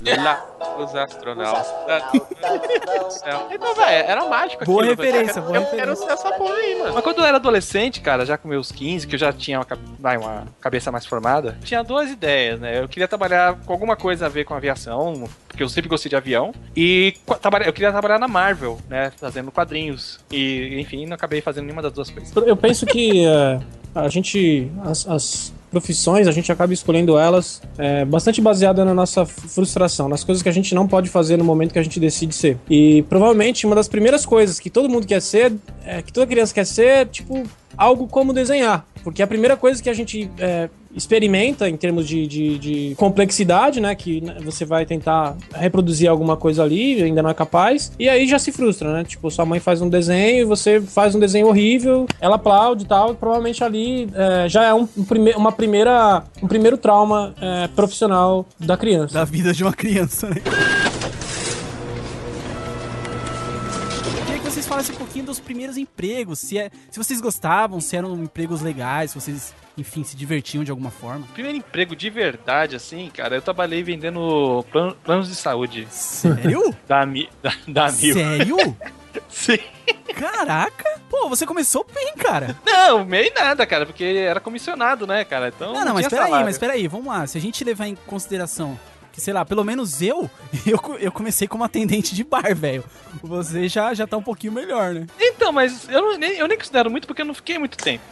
Lá, 0.00 0.44
os 0.78 0.94
astronautas. 0.94 1.66
Então, 3.50 3.74
velho, 3.74 4.08
era 4.08 4.24
mágico 4.28 4.64
Boa 4.64 4.82
aquilo, 4.84 4.96
referência, 5.02 5.40
boa 5.42 5.52
quero- 5.54 5.64
Eu 5.64 5.70
quero 5.70 5.90
referência. 5.90 6.06
ser 6.06 6.12
essa 6.28 6.32
porra 6.38 6.54
aí, 6.54 6.78
mano. 6.78 6.94
Mas 6.94 7.02
quando 7.04 7.18
eu 7.18 7.24
era 7.24 7.36
adolescente, 7.36 8.00
cara, 8.00 8.24
já 8.24 8.38
com 8.38 8.46
meus 8.48 8.70
15, 8.70 9.06
que 9.06 9.14
eu 9.14 9.18
já 9.18 9.32
tinha 9.32 9.58
uma, 9.58 9.66
vai, 9.98 10.16
uma 10.16 10.46
cabeça 10.60 10.92
mais 10.92 11.04
formada, 11.04 11.58
tinha 11.64 11.82
duas 11.82 12.10
ideias, 12.10 12.60
né? 12.60 12.80
Eu 12.80 12.88
queria 12.88 13.08
trabalhar 13.08 13.56
com 13.64 13.72
alguma 13.72 13.96
coisa 13.96 14.26
a 14.26 14.28
ver 14.28 14.44
com 14.44 14.54
aviação, 14.54 15.28
porque 15.48 15.62
eu 15.62 15.68
sempre 15.68 15.88
gostei 15.88 16.08
de 16.10 16.16
avião, 16.16 16.54
e 16.76 17.14
eu 17.66 17.72
queria 17.72 17.90
trabalhar 17.90 18.18
na 18.18 18.28
Marvel, 18.28 18.78
né? 18.88 19.10
Fazendo 19.16 19.50
quadrinhos. 19.50 20.20
E, 20.30 20.78
enfim, 20.80 21.06
não 21.06 21.14
acabei 21.14 21.40
fazendo 21.40 21.64
nenhuma 21.64 21.82
das 21.82 21.92
duas 21.92 22.10
coisas. 22.10 22.32
eu 22.46 22.56
penso 22.56 22.86
que 22.86 23.26
é, 23.26 23.58
a 23.94 24.08
gente. 24.08 24.70
As, 24.84 25.08
as 25.08 25.52
profissões, 25.70 26.26
a 26.26 26.32
gente 26.32 26.50
acaba 26.50 26.72
escolhendo 26.72 27.18
elas 27.18 27.62
é, 27.76 28.04
bastante 28.04 28.40
baseada 28.40 28.84
na 28.84 28.94
nossa 28.94 29.24
frustração, 29.24 30.08
nas 30.08 30.24
coisas 30.24 30.42
que 30.42 30.48
a 30.48 30.52
gente 30.52 30.74
não 30.74 30.86
pode 30.86 31.08
fazer 31.08 31.36
no 31.36 31.44
momento 31.44 31.72
que 31.72 31.78
a 31.78 31.82
gente 31.82 32.00
decide 32.00 32.34
ser. 32.34 32.58
E 32.68 33.02
provavelmente 33.02 33.66
uma 33.66 33.74
das 33.74 33.88
primeiras 33.88 34.24
coisas 34.24 34.58
que 34.58 34.70
todo 34.70 34.88
mundo 34.88 35.06
quer 35.06 35.20
ser, 35.20 35.52
é, 35.84 36.02
que 36.02 36.12
toda 36.12 36.26
criança 36.26 36.54
quer 36.54 36.66
ser, 36.66 37.06
tipo, 37.08 37.44
algo 37.76 38.06
como 38.06 38.32
desenhar. 38.32 38.86
Porque 39.04 39.22
é 39.22 39.24
a 39.24 39.28
primeira 39.28 39.56
coisa 39.56 39.82
que 39.82 39.88
a 39.88 39.94
gente 39.94 40.30
é, 40.38 40.68
experimenta 40.98 41.68
em 41.68 41.76
termos 41.76 42.06
de, 42.06 42.26
de, 42.26 42.58
de 42.58 42.94
complexidade, 42.96 43.80
né? 43.80 43.94
Que 43.94 44.20
né, 44.20 44.36
você 44.44 44.64
vai 44.64 44.84
tentar 44.84 45.36
reproduzir 45.54 46.08
alguma 46.08 46.36
coisa 46.36 46.62
ali, 46.62 47.02
ainda 47.02 47.22
não 47.22 47.30
é 47.30 47.34
capaz, 47.34 47.92
e 47.98 48.08
aí 48.08 48.26
já 48.28 48.38
se 48.38 48.52
frustra, 48.52 48.92
né? 48.92 49.04
Tipo, 49.04 49.30
sua 49.30 49.46
mãe 49.46 49.60
faz 49.60 49.80
um 49.80 49.88
desenho 49.88 50.42
e 50.42 50.44
você 50.44 50.80
faz 50.80 51.14
um 51.14 51.20
desenho 51.20 51.46
horrível, 51.46 52.06
ela 52.20 52.36
aplaude 52.36 52.84
e 52.84 52.86
tal, 52.86 53.12
e 53.12 53.14
provavelmente 53.14 53.62
ali 53.64 54.08
é, 54.14 54.48
já 54.48 54.64
é 54.64 54.74
um, 54.74 54.88
um 54.96 55.04
prime 55.04 55.32
uma 55.32 55.52
primeira, 55.52 56.24
um 56.42 56.48
primeiro 56.48 56.76
trauma 56.76 57.34
é, 57.40 57.68
profissional 57.68 58.44
da 58.58 58.76
criança. 58.76 59.14
Da 59.14 59.24
vida 59.24 59.52
de 59.52 59.62
uma 59.62 59.72
criança, 59.72 60.28
né? 60.28 60.36
Falassem 64.78 64.94
um 64.94 64.98
pouquinho 64.98 65.24
dos 65.24 65.40
primeiros 65.40 65.76
empregos, 65.76 66.38
se, 66.38 66.56
é, 66.56 66.70
se 66.90 66.98
vocês 66.98 67.20
gostavam, 67.20 67.80
se 67.80 67.96
eram 67.96 68.14
empregos 68.22 68.60
legais, 68.60 69.10
se 69.10 69.20
vocês, 69.20 69.54
enfim, 69.76 70.04
se 70.04 70.14
divertiam 70.16 70.62
de 70.62 70.70
alguma 70.70 70.90
forma. 70.90 71.26
Primeiro 71.32 71.58
emprego 71.58 71.96
de 71.96 72.08
verdade, 72.08 72.76
assim, 72.76 73.10
cara, 73.12 73.34
eu 73.36 73.42
trabalhei 73.42 73.82
vendendo 73.82 74.64
plan- 74.70 74.94
planos 75.02 75.28
de 75.28 75.34
saúde 75.34 75.86
Sério? 75.90 76.74
da, 76.86 77.04
Mi- 77.04 77.28
da, 77.42 77.52
da 77.66 77.90
Mil. 77.92 78.14
Sério? 78.14 78.56
Sim. 79.28 79.58
Caraca! 80.14 81.00
Pô, 81.10 81.28
você 81.28 81.44
começou 81.44 81.84
bem, 81.92 82.14
cara. 82.16 82.56
Não, 82.64 83.04
meio 83.04 83.32
nada, 83.34 83.66
cara, 83.66 83.84
porque 83.84 84.04
era 84.04 84.38
comissionado, 84.38 85.06
né, 85.08 85.24
cara? 85.24 85.48
Então. 85.48 85.72
Não, 85.72 85.84
não, 85.84 85.94
mas 85.94 86.06
tinha 86.06 86.22
peraí, 86.22 86.44
mas 86.44 86.58
peraí, 86.58 86.86
vamos 86.86 87.06
lá. 87.06 87.26
Se 87.26 87.36
a 87.36 87.40
gente 87.40 87.64
levar 87.64 87.86
em 87.88 87.96
consideração 88.06 88.78
sei 89.18 89.34
lá, 89.34 89.44
pelo 89.44 89.64
menos 89.64 90.00
eu, 90.00 90.30
eu, 90.66 90.80
eu 90.98 91.12
comecei 91.12 91.46
como 91.46 91.64
atendente 91.64 92.14
de 92.14 92.24
bar, 92.24 92.54
velho. 92.54 92.84
Você 93.22 93.68
já, 93.68 93.92
já 93.94 94.06
tá 94.06 94.16
um 94.16 94.22
pouquinho 94.22 94.52
melhor, 94.52 94.94
né? 94.94 95.06
Então, 95.20 95.52
mas 95.52 95.88
eu, 95.88 96.00
não- 96.00 96.16
nem, 96.18 96.32
eu 96.38 96.48
nem 96.48 96.56
considero 96.56 96.90
muito 96.90 97.06
porque 97.06 97.22
eu 97.22 97.26
não 97.26 97.34
fiquei 97.34 97.58
muito 97.58 97.76
tempo. 97.76 98.02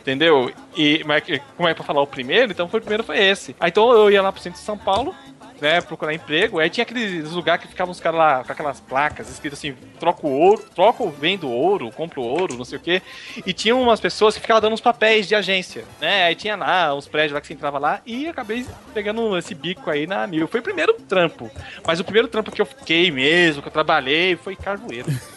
Entendeu? 0.00 0.52
E 0.76 1.02
mas, 1.06 1.22
como 1.56 1.66
é 1.66 1.72
pra 1.72 1.82
falar 1.82 2.02
o 2.02 2.06
primeiro, 2.06 2.52
então 2.52 2.68
foi 2.68 2.78
o 2.78 2.82
primeiro 2.82 3.02
foi 3.02 3.18
esse. 3.18 3.56
Aí 3.58 3.70
então 3.70 3.90
eu 3.90 4.10
ia 4.10 4.20
lá 4.20 4.30
pro 4.30 4.42
centro 4.42 4.58
de 4.60 4.64
São 4.64 4.76
Paulo, 4.76 5.14
né, 5.60 5.80
procurar 5.80 6.14
emprego. 6.14 6.58
Aí 6.58 6.70
tinha 6.70 6.82
aqueles 6.82 7.30
lugares 7.30 7.62
que 7.62 7.68
ficavam 7.68 7.92
os 7.92 8.00
caras 8.00 8.18
lá 8.18 8.44
com 8.44 8.52
aquelas 8.52 8.80
placas 8.80 9.30
escritas 9.30 9.58
assim: 9.58 9.74
troco 9.98 10.28
ouro, 10.28 10.64
troco, 10.74 11.10
vendo 11.10 11.48
ouro, 11.48 11.90
compro 11.90 12.22
ouro, 12.22 12.56
não 12.56 12.64
sei 12.64 12.78
o 12.78 12.80
quê. 12.80 13.02
E 13.46 13.52
tinha 13.52 13.74
umas 13.74 14.00
pessoas 14.00 14.34
que 14.34 14.40
ficavam 14.40 14.60
dando 14.60 14.74
uns 14.74 14.80
papéis 14.80 15.26
de 15.26 15.34
agência, 15.34 15.84
né? 16.00 16.24
Aí 16.24 16.34
tinha 16.34 16.56
lá 16.56 16.94
uns 16.94 17.08
prédios 17.08 17.32
lá 17.32 17.40
que 17.40 17.46
você 17.46 17.54
entrava 17.54 17.78
lá 17.78 18.00
e 18.06 18.28
acabei 18.28 18.66
pegando 18.92 19.36
esse 19.36 19.54
bico 19.54 19.90
aí 19.90 20.06
na 20.06 20.26
mil. 20.26 20.46
Foi 20.48 20.60
o 20.60 20.62
primeiro 20.62 20.94
trampo. 20.94 21.50
Mas 21.86 22.00
o 22.00 22.04
primeiro 22.04 22.28
trampo 22.28 22.50
que 22.50 22.60
eu 22.60 22.66
fiquei 22.66 23.10
mesmo, 23.10 23.62
que 23.62 23.68
eu 23.68 23.72
trabalhei, 23.72 24.36
foi 24.36 24.56
carvoeiro. 24.56 25.06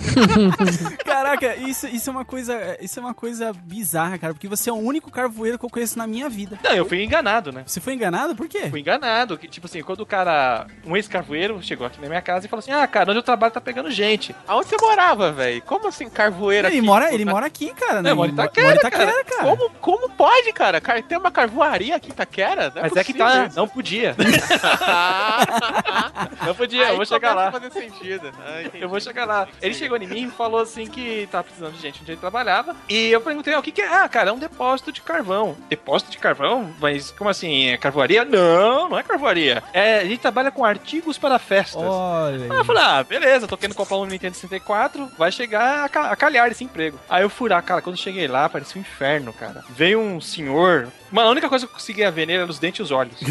Caraca, 1.04 1.56
isso, 1.56 1.86
isso 1.86 2.10
é 2.10 2.12
uma 2.12 2.24
coisa. 2.24 2.76
Isso 2.80 2.98
é 2.98 3.02
uma 3.02 3.14
coisa 3.14 3.52
bizarra, 3.52 4.18
cara. 4.18 4.32
Porque 4.34 4.48
você 4.48 4.70
é 4.70 4.72
o 4.72 4.76
único 4.76 5.10
carvoeiro 5.10 5.58
que 5.58 5.64
eu 5.64 5.70
conheço 5.70 5.98
na 5.98 6.06
minha 6.06 6.28
vida. 6.28 6.58
Não, 6.62 6.72
eu 6.72 6.84
fui 6.86 7.02
enganado, 7.04 7.52
né? 7.52 7.62
Você 7.66 7.80
foi 7.80 7.94
enganado? 7.94 8.34
Por 8.34 8.48
quê? 8.48 8.68
Fui 8.70 8.80
enganado. 8.80 9.36
Que, 9.38 9.46
tipo 9.48 9.66
assim, 9.66 9.82
quando 9.82 10.00
o 10.00 10.06
cara, 10.06 10.66
um 10.86 10.96
ex-carvoeiro, 10.96 11.62
chegou 11.62 11.86
aqui 11.86 12.00
na 12.00 12.08
minha 12.08 12.22
casa 12.22 12.46
e 12.46 12.48
falou 12.48 12.60
assim: 12.60 12.72
Ah, 12.72 12.86
cara, 12.86 13.10
onde 13.10 13.18
eu 13.18 13.22
trabalho 13.22 13.52
tá 13.52 13.60
pegando 13.60 13.90
gente. 13.90 14.34
Aonde 14.48 14.68
você 14.68 14.76
morava, 14.80 15.32
velho? 15.32 15.62
Como 15.62 15.86
assim, 15.88 16.08
carvoeira 16.08 16.68
Ele 16.68 16.78
aqui? 16.78 16.86
mora, 16.86 17.04
Tipo, 17.06 17.16
ele 17.16 17.24
na- 17.24 17.32
mora 17.32 17.46
aqui, 17.46 17.72
cara. 17.74 17.94
Não, 17.96 18.02
né? 18.02 18.14
mora 18.14 18.30
em 18.30 18.34
Ele 18.34 18.40
Itaquera, 18.42 18.66
mora 18.66 18.76
em 18.76 18.78
Itaquera, 18.78 19.24
cara. 19.24 19.44
Como, 19.56 19.70
como 19.80 20.10
pode, 20.10 20.52
cara? 20.52 20.80
Car- 20.80 21.02
Tem 21.02 21.18
uma 21.18 21.30
carvoaria 21.30 21.96
aqui 21.96 22.08
em 22.08 22.12
Itaquera? 22.12 22.72
Não 22.74 22.82
Mas 22.82 22.96
é 22.96 23.04
que 23.04 23.12
possível 23.14 23.48
tá, 23.48 23.50
não 23.54 23.68
podia. 23.68 24.14
Não 26.46 26.54
podia, 26.54 26.82
eu 26.82 26.88
Aí 26.90 26.96
vou 26.96 27.04
chegar 27.06 27.34
lá. 27.34 27.50
fazer 27.52 27.70
sentido. 27.72 28.32
Ah. 28.40 28.62
Eu 28.74 28.88
vou 28.88 29.00
chegar 29.00 29.24
lá. 29.24 29.48
Ele 29.60 29.74
chegou 29.74 29.89
em 29.96 30.06
mim 30.06 30.26
e 30.26 30.30
falou 30.30 30.60
assim 30.60 30.86
que 30.86 31.28
tava 31.30 31.44
precisando 31.44 31.72
de 31.74 31.80
gente 31.80 32.00
onde 32.02 32.12
ele 32.12 32.20
trabalhava. 32.20 32.74
E 32.88 33.08
eu 33.10 33.20
perguntei, 33.20 33.54
ah, 33.54 33.58
o 33.58 33.62
que, 33.62 33.72
que 33.72 33.82
é? 33.82 33.88
Ah, 33.88 34.08
cara, 34.08 34.30
é 34.30 34.32
um 34.32 34.38
depósito 34.38 34.92
de 34.92 35.00
carvão. 35.00 35.56
Depósito 35.68 36.10
de 36.10 36.18
carvão? 36.18 36.72
Mas 36.80 37.10
como 37.10 37.28
assim? 37.30 37.68
É 37.70 37.76
carvoaria? 37.76 38.24
Não, 38.24 38.88
não 38.88 38.98
é 38.98 39.02
carvoaria. 39.02 39.62
É, 39.72 39.98
a 40.00 40.04
gente 40.04 40.20
trabalha 40.20 40.50
com 40.50 40.64
artigos 40.64 41.18
para 41.18 41.38
festas. 41.38 41.82
Olha. 41.82 42.44
Aí 42.52 42.58
eu 42.58 42.64
falei, 42.64 42.82
ah, 42.82 43.02
beleza, 43.02 43.46
tô 43.48 43.56
querendo 43.56 43.76
comprar 43.76 43.96
um 43.98 44.04
Nintendo 44.06 44.34
64, 44.34 45.10
vai 45.18 45.30
chegar 45.32 45.84
a, 45.84 45.88
ca- 45.88 46.10
a 46.10 46.16
calhar 46.16 46.48
esse 46.50 46.64
emprego. 46.64 46.98
Aí 47.08 47.22
eu 47.22 47.30
fui 47.30 47.48
lá, 47.50 47.60
cara, 47.62 47.82
quando 47.82 47.96
cheguei 47.96 48.26
lá, 48.28 48.48
parecia 48.48 48.78
um 48.78 48.82
inferno, 48.82 49.32
cara. 49.32 49.64
Veio 49.70 50.00
um 50.00 50.20
senhor. 50.20 50.88
Mano, 51.10 51.28
a 51.28 51.32
única 51.32 51.48
coisa 51.48 51.66
que 51.66 51.70
eu 51.72 51.74
conseguia 51.76 52.10
ver 52.10 52.26
nele 52.26 52.42
era 52.42 52.50
os 52.50 52.58
dentes 52.58 52.78
e 52.80 52.82
os 52.82 52.90
olhos. 52.90 53.16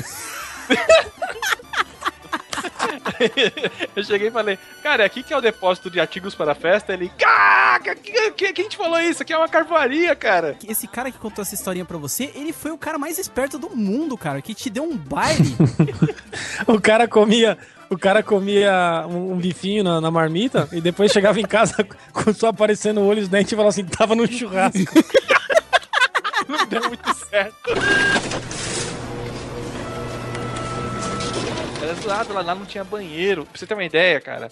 eu 3.96 4.04
cheguei 4.04 4.28
e 4.28 4.32
falei, 4.32 4.58
cara, 4.82 5.04
é 5.04 5.06
aqui 5.06 5.24
que 5.24 5.34
é 5.34 5.38
o 5.38 5.42
depósito 5.42 5.90
de 5.90 6.00
artigos 6.00 6.34
para 6.36 6.56
festa. 6.56 6.94
Ele, 6.94 7.12
caraca, 7.18 7.96
que- 7.96 8.32
que- 8.32 8.54
quem 8.54 8.68
te 8.70 8.78
falou 8.78 9.00
isso? 9.00 9.22
Aqui 9.22 9.34
é 9.34 9.38
uma 9.38 9.48
carvoaria, 9.50 10.16
cara. 10.16 10.58
Esse 10.68 10.88
cara 10.88 11.12
que 11.12 11.18
contou 11.18 11.42
essa 11.42 11.56
historinha 11.56 11.86
pra 11.86 11.98
você, 11.98 12.32
ele 12.36 12.54
foi 12.54 12.72
o 12.72 12.78
cara 12.78 12.98
mais 12.98 13.18
esperto 13.18 13.58
do 13.58 13.70
mundo, 13.76 14.18
cara, 14.18 14.42
que 14.42 14.54
te 14.54 14.70
deu 14.70 14.84
um 14.84 14.96
baile. 14.98 15.56
O 16.68 16.80
cara 16.80 17.08
comia. 17.08 17.58
O 17.90 17.98
cara 17.98 18.22
comia 18.22 19.06
um, 19.08 19.34
um 19.34 19.38
bifinho 19.38 19.84
na, 19.84 20.00
na 20.00 20.12
marmita 20.12 20.68
e 20.72 20.80
depois 20.82 21.12
chegava 21.12 21.40
em 21.40 21.46
casa 21.46 21.86
com 22.14 22.34
só 22.34 22.48
aparecendo 22.50 23.00
o 23.02 23.06
olho 23.08 23.20
e 23.20 23.24
os 23.24 23.28
dentes 23.30 23.52
e 23.52 23.56
falava 23.56 23.70
assim: 23.70 23.86
tava 23.86 24.14
no 24.16 24.28
churrasco. 24.28 24.78
Não 26.48 26.66
deu 26.68 26.82
muito 26.88 27.14
certo. 27.30 27.72
Era 31.82 31.94
zoado, 31.96 32.34
lá, 32.34 32.42
lá 32.42 32.56
não 32.56 32.66
tinha 32.66 32.84
banheiro. 32.84 33.46
Pra 33.46 33.58
você 33.60 33.66
ter 33.68 33.74
uma 33.74 33.84
ideia, 33.84 34.20
cara. 34.20 34.50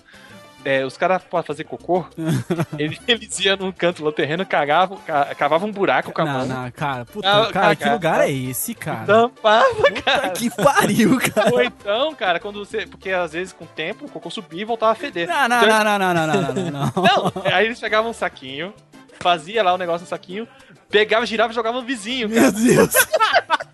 é, 0.65 0.85
os 0.85 0.97
caras 0.97 1.21
pra 1.23 1.43
fazer 1.43 1.63
cocô, 1.65 2.05
eles, 2.77 2.99
eles 3.07 3.39
iam 3.39 3.55
num 3.57 3.71
canto 3.71 4.03
lá 4.03 4.09
do 4.09 4.15
terreno, 4.15 4.45
cagavam, 4.45 4.97
ca- 5.05 5.33
cavavam 5.35 5.69
um 5.69 5.71
buraco 5.71 6.11
com 6.11 6.21
a 6.21 6.25
não, 6.25 6.33
mão. 6.33 6.45
não, 6.45 6.71
cara, 6.71 7.05
puta, 7.05 7.29
Ah, 7.29 7.51
cara, 7.51 7.75
que 7.75 7.87
lugar 7.89 8.21
é 8.21 8.31
esse, 8.31 8.73
cara? 8.73 9.05
Tampava, 9.05 9.91
cara. 10.03 10.29
que 10.31 10.49
pariu, 10.49 11.17
cara. 11.33 11.53
Ou 11.53 11.61
então, 11.63 12.15
cara, 12.15 12.39
quando 12.39 12.59
você. 12.65 12.85
Porque 12.85 13.11
às 13.11 13.33
vezes 13.33 13.53
com 13.53 13.65
o 13.65 13.67
tempo 13.67 14.05
o 14.05 14.09
cocô 14.09 14.29
subia 14.29 14.61
e 14.61 14.65
voltava 14.65 14.91
a 14.91 14.95
feder. 14.95 15.27
Não, 15.27 15.47
não, 15.47 15.57
Então, 15.63 15.83
não, 15.83 15.99
não, 15.99 15.99
não, 15.99 16.13
não, 16.13 16.41
não, 16.41 16.53
não, 16.53 16.91
não. 16.91 17.33
Aí 17.53 17.65
eles 17.65 17.79
pegavam 17.79 18.11
um 18.11 18.13
saquinho, 18.13 18.73
fazia 19.19 19.63
lá 19.63 19.73
o 19.73 19.77
negócio 19.77 20.01
no 20.05 20.09
saquinho, 20.09 20.47
pegava, 20.89 21.25
girava 21.25 21.51
e 21.51 21.55
jogava 21.55 21.79
no 21.79 21.85
vizinho, 21.85 22.27
Meu 22.29 22.39
cara. 22.41 22.51
Deus. 22.51 22.93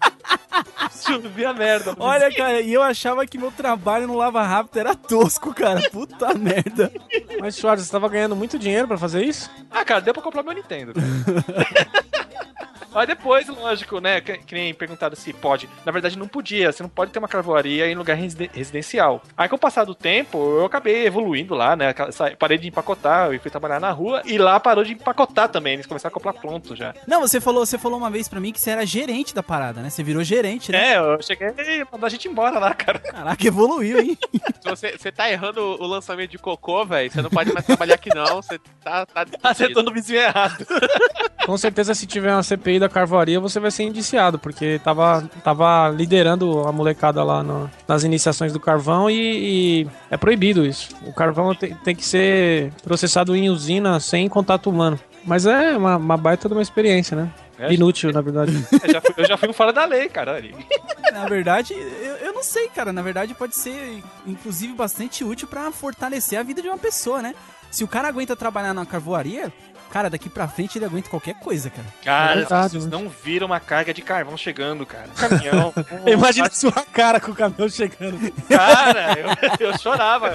Chovia 1.05 1.53
merda. 1.53 1.95
Olha, 1.99 2.33
cara, 2.33 2.61
e 2.61 2.73
eu 2.73 2.81
achava 2.81 3.25
que 3.25 3.37
meu 3.37 3.51
trabalho 3.51 4.07
no 4.07 4.15
Lava 4.15 4.43
Rápido 4.43 4.77
era 4.79 4.95
tosco, 4.95 5.53
cara. 5.53 5.81
Puta 5.91 6.33
merda. 6.33 6.91
Mas, 7.39 7.57
Schwartz, 7.57 7.85
você 7.85 7.91
tava 7.91 8.09
ganhando 8.09 8.35
muito 8.35 8.57
dinheiro 8.59 8.87
pra 8.87 8.97
fazer 8.97 9.23
isso? 9.23 9.49
Ah, 9.69 9.83
cara, 9.83 10.01
deu 10.01 10.13
pra 10.13 10.23
comprar 10.23 10.43
meu 10.43 10.53
Nintendo. 10.53 10.93
Mas 12.93 13.07
depois, 13.07 13.47
lógico, 13.47 13.99
né? 13.99 14.21
Que, 14.21 14.37
que 14.37 14.53
nem 14.55 14.73
perguntaram 14.73 15.15
se 15.15 15.33
pode. 15.33 15.69
Na 15.85 15.91
verdade, 15.91 16.17
não 16.17 16.27
podia. 16.27 16.71
Você 16.71 16.83
não 16.83 16.89
pode 16.89 17.11
ter 17.11 17.19
uma 17.19 17.27
carvoaria 17.27 17.87
em 17.87 17.95
lugar 17.95 18.15
residen- 18.15 18.49
residencial. 18.53 19.21
Aí, 19.37 19.49
com 19.49 19.55
o 19.55 19.59
passar 19.59 19.83
do 19.85 19.95
tempo, 19.95 20.37
eu 20.37 20.65
acabei 20.65 21.05
evoluindo 21.05 21.53
lá, 21.55 21.75
né? 21.75 21.93
Parei 22.37 22.57
de 22.57 22.67
empacotar 22.67 23.33
e 23.33 23.39
fui 23.39 23.49
trabalhar 23.51 23.79
na 23.79 23.91
rua. 23.91 24.21
E 24.25 24.37
lá 24.37 24.59
parou 24.59 24.83
de 24.83 24.93
empacotar 24.93 25.49
também. 25.49 25.73
Eles 25.73 25.85
começaram 25.85 26.11
a 26.11 26.13
comprar 26.13 26.33
pronto 26.33 26.75
já. 26.75 26.93
Não, 27.07 27.21
você 27.21 27.39
falou, 27.41 27.65
você 27.65 27.77
falou 27.77 27.97
uma 27.97 28.09
vez 28.09 28.27
pra 28.27 28.39
mim 28.39 28.51
que 28.51 28.59
você 28.61 28.71
era 28.71 28.85
gerente 28.85 29.33
da 29.33 29.43
parada, 29.43 29.81
né? 29.81 29.89
Você 29.89 30.03
virou 30.03 30.23
gerente, 30.23 30.71
né? 30.71 30.93
É, 30.93 30.97
eu 30.97 31.21
cheguei 31.21 31.47
e 31.57 31.85
mandar 31.91 32.07
a 32.07 32.09
gente 32.09 32.27
embora 32.27 32.59
lá, 32.59 32.73
cara. 32.73 32.99
Caraca, 32.99 33.47
evoluiu, 33.47 33.99
hein? 33.99 34.17
Se 34.61 34.69
você, 34.69 34.97
você 34.97 35.11
tá 35.11 35.29
errando 35.29 35.61
o 35.61 35.85
lançamento 35.85 36.31
de 36.31 36.37
cocô, 36.37 36.85
velho, 36.85 37.11
você 37.11 37.21
não 37.21 37.29
pode 37.29 37.51
mais 37.53 37.65
trabalhar 37.65 37.95
aqui 37.95 38.09
não. 38.13 38.41
Você 38.41 38.59
tá. 38.83 39.05
tá 39.05 39.25
Acertando 39.43 39.89
o 39.89 39.93
vizinho 39.93 40.19
errado. 40.21 40.65
Com 41.45 41.57
certeza, 41.57 41.93
se 41.93 42.07
tiver 42.07 42.31
uma 42.33 42.41
CPI 42.43 42.79
da 42.83 42.89
carvoaria, 42.89 43.39
você 43.39 43.59
vai 43.59 43.71
ser 43.71 43.83
indiciado, 43.83 44.37
porque 44.37 44.79
tava, 44.83 45.27
tava 45.43 45.89
liderando 45.89 46.67
a 46.67 46.71
molecada 46.71 47.23
lá 47.23 47.41
no- 47.41 47.69
nas 47.87 48.03
iniciações 48.03 48.51
do 48.53 48.59
carvão 48.59 49.09
e, 49.09 49.15
e 49.83 49.87
é 50.11 50.17
proibido 50.17 50.65
isso. 50.65 50.89
O 51.05 51.13
carvão 51.13 51.55
tem, 51.55 51.73
tem 51.75 51.95
que 51.95 52.05
ser 52.05 52.71
processado 52.83 53.35
em 53.35 53.49
usina 53.49 53.99
sem 53.99 54.27
contato 54.29 54.69
humano. 54.69 54.99
Mas 55.25 55.45
é 55.45 55.77
uma, 55.77 55.95
uma 55.97 56.17
baita 56.17 56.49
de 56.49 56.53
uma 56.53 56.61
experiência, 56.61 57.15
né? 57.15 57.31
É, 57.57 57.71
Inútil, 57.73 58.11
na 58.11 58.19
verdade. 58.19 58.51
Eu 58.83 58.89
já 58.91 58.99
fui, 59.01 59.13
eu 59.17 59.25
já 59.25 59.37
fui 59.37 59.47
um 59.49 59.53
fora 59.53 59.71
da 59.71 59.85
lei, 59.85 60.09
cara. 60.09 60.35
ali. 60.35 60.53
Na 61.13 61.25
verdade, 61.27 61.73
eu, 61.73 62.15
eu 62.17 62.33
não 62.33 62.43
sei, 62.43 62.67
cara. 62.67 62.91
Na 62.91 63.01
verdade, 63.01 63.33
pode 63.33 63.55
ser, 63.55 64.03
inclusive, 64.27 64.73
bastante 64.73 65.23
útil 65.23 65.47
pra 65.47 65.71
fortalecer 65.71 66.37
a 66.37 66.43
vida 66.43 66.61
de 66.61 66.67
uma 66.67 66.77
pessoa, 66.77 67.21
né? 67.21 67.33
Se 67.71 67.83
o 67.83 67.87
cara 67.87 68.07
aguenta 68.09 68.35
trabalhar 68.35 68.73
na 68.73 68.85
carvoaria, 68.85 69.51
cara, 69.93 70.09
daqui 70.09 70.27
pra 70.27 70.47
frente 70.47 70.75
ele 70.79 70.85
aguenta 70.85 71.07
qualquer 71.07 71.35
coisa, 71.35 71.69
cara. 71.69 71.87
Cara, 72.03 72.35
verdade, 72.37 72.71
vocês 72.71 72.87
não 72.87 73.07
viram 73.07 73.45
uma 73.45 73.59
carga 73.59 73.93
de 73.93 74.01
carvão 74.01 74.35
chegando, 74.35 74.87
cara. 74.87 75.07
Um 75.07 75.13
caminhão. 75.13 75.73
um- 76.03 76.09
Imagina 76.09 76.49
sua 76.49 76.71
cara 76.71 77.19
com 77.19 77.29
o 77.31 77.35
caminhão 77.35 77.69
chegando. 77.69 78.17
Cara, 78.49 79.15
eu, 79.59 79.67
eu 79.67 79.77
chorava. 79.77 80.33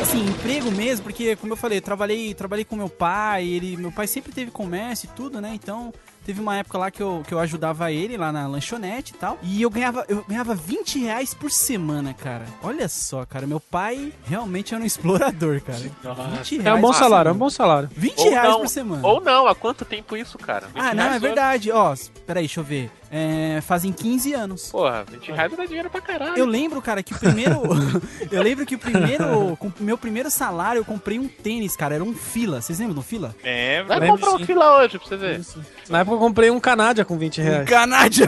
Assim, 0.00 0.24
emprego 0.24 0.70
mesmo, 0.70 1.04
porque, 1.04 1.36
como 1.36 1.52
eu 1.52 1.56
falei, 1.56 1.78
eu 1.78 1.82
trabalhei, 1.82 2.32
trabalhei 2.32 2.64
com 2.64 2.76
meu 2.76 2.88
pai, 2.88 3.46
ele, 3.46 3.76
meu 3.76 3.92
pai 3.92 4.06
sempre 4.06 4.32
teve 4.32 4.50
comércio 4.50 5.06
e 5.12 5.14
tudo, 5.14 5.38
né? 5.38 5.50
Então, 5.54 5.92
teve 6.24 6.40
uma 6.40 6.56
época 6.56 6.78
lá 6.78 6.90
que 6.90 7.02
eu, 7.02 7.22
que 7.26 7.32
eu 7.32 7.38
ajudava 7.38 7.92
ele 7.92 8.16
lá 8.16 8.32
na 8.32 8.46
lanchonete 8.46 9.12
e 9.14 9.16
tal. 9.16 9.38
E 9.42 9.62
eu 9.62 9.70
ganhava, 9.70 10.04
eu 10.08 10.24
ganhava 10.28 10.54
20 10.54 10.98
reais 11.00 11.34
por 11.34 11.50
semana, 11.50 12.14
cara. 12.14 12.44
Olha 12.62 12.88
só, 12.88 13.24
cara, 13.24 13.46
meu 13.46 13.60
pai 13.60 14.12
realmente 14.24 14.74
era 14.74 14.82
um 14.82 14.86
explorador, 14.86 15.60
cara. 15.60 15.78
20 15.78 16.58
reais 16.58 16.66
É 16.66 16.74
um 16.74 16.80
bom 16.80 16.92
salário, 16.92 17.28
é 17.28 17.32
um 17.32 17.36
bom 17.36 17.50
salário. 17.50 17.88
20 17.94 18.18
Ou 18.18 18.30
reais 18.30 18.48
não, 18.48 18.60
por 18.60 18.68
semana. 18.68 19.06
Ou 19.06 19.20
não, 19.20 19.46
há 19.46 19.54
quanto 19.54 19.84
tempo 19.84 20.16
isso, 20.16 20.38
cara? 20.38 20.66
20 20.68 20.78
Ah, 20.78 20.94
não, 20.94 21.04
é 21.12 21.18
verdade. 21.18 21.70
Ó, 21.70 21.94
peraí, 22.26 22.44
deixa 22.44 22.60
eu 22.60 22.64
ver. 22.64 22.90
É, 23.16 23.60
fazem 23.60 23.92
15 23.92 24.34
anos. 24.34 24.72
Porra, 24.72 25.04
20 25.08 25.30
reais 25.30 25.56
dá 25.56 25.64
dinheiro 25.66 25.88
pra 25.88 26.00
caralho. 26.00 26.36
Eu 26.36 26.44
lembro, 26.44 26.82
cara, 26.82 27.00
que 27.00 27.14
o 27.14 27.16
primeiro. 27.16 27.62
eu 28.28 28.42
lembro 28.42 28.66
que 28.66 28.74
o 28.74 28.78
primeiro. 28.78 29.56
Com 29.56 29.68
o 29.68 29.72
meu 29.78 29.96
primeiro 29.96 30.28
salário, 30.28 30.80
eu 30.80 30.84
comprei 30.84 31.16
um 31.20 31.28
tênis, 31.28 31.76
cara. 31.76 31.94
Era 31.94 32.02
um 32.02 32.12
fila. 32.12 32.60
Vocês 32.60 32.80
lembram 32.80 32.96
do 32.96 33.02
fila? 33.02 33.32
É, 33.44 33.84
Vai 33.84 34.04
comprar 34.04 34.32
um 34.32 34.44
fila 34.44 34.78
hoje 34.78 34.98
pra 34.98 35.06
você 35.06 35.16
ver. 35.16 35.40
Na 35.88 36.00
época 36.00 36.16
eu 36.16 36.18
comprei 36.18 36.50
um 36.50 36.58
Canádia 36.58 37.04
com 37.04 37.16
20 37.16 37.40
reais. 37.40 37.68
Canádia! 37.68 38.26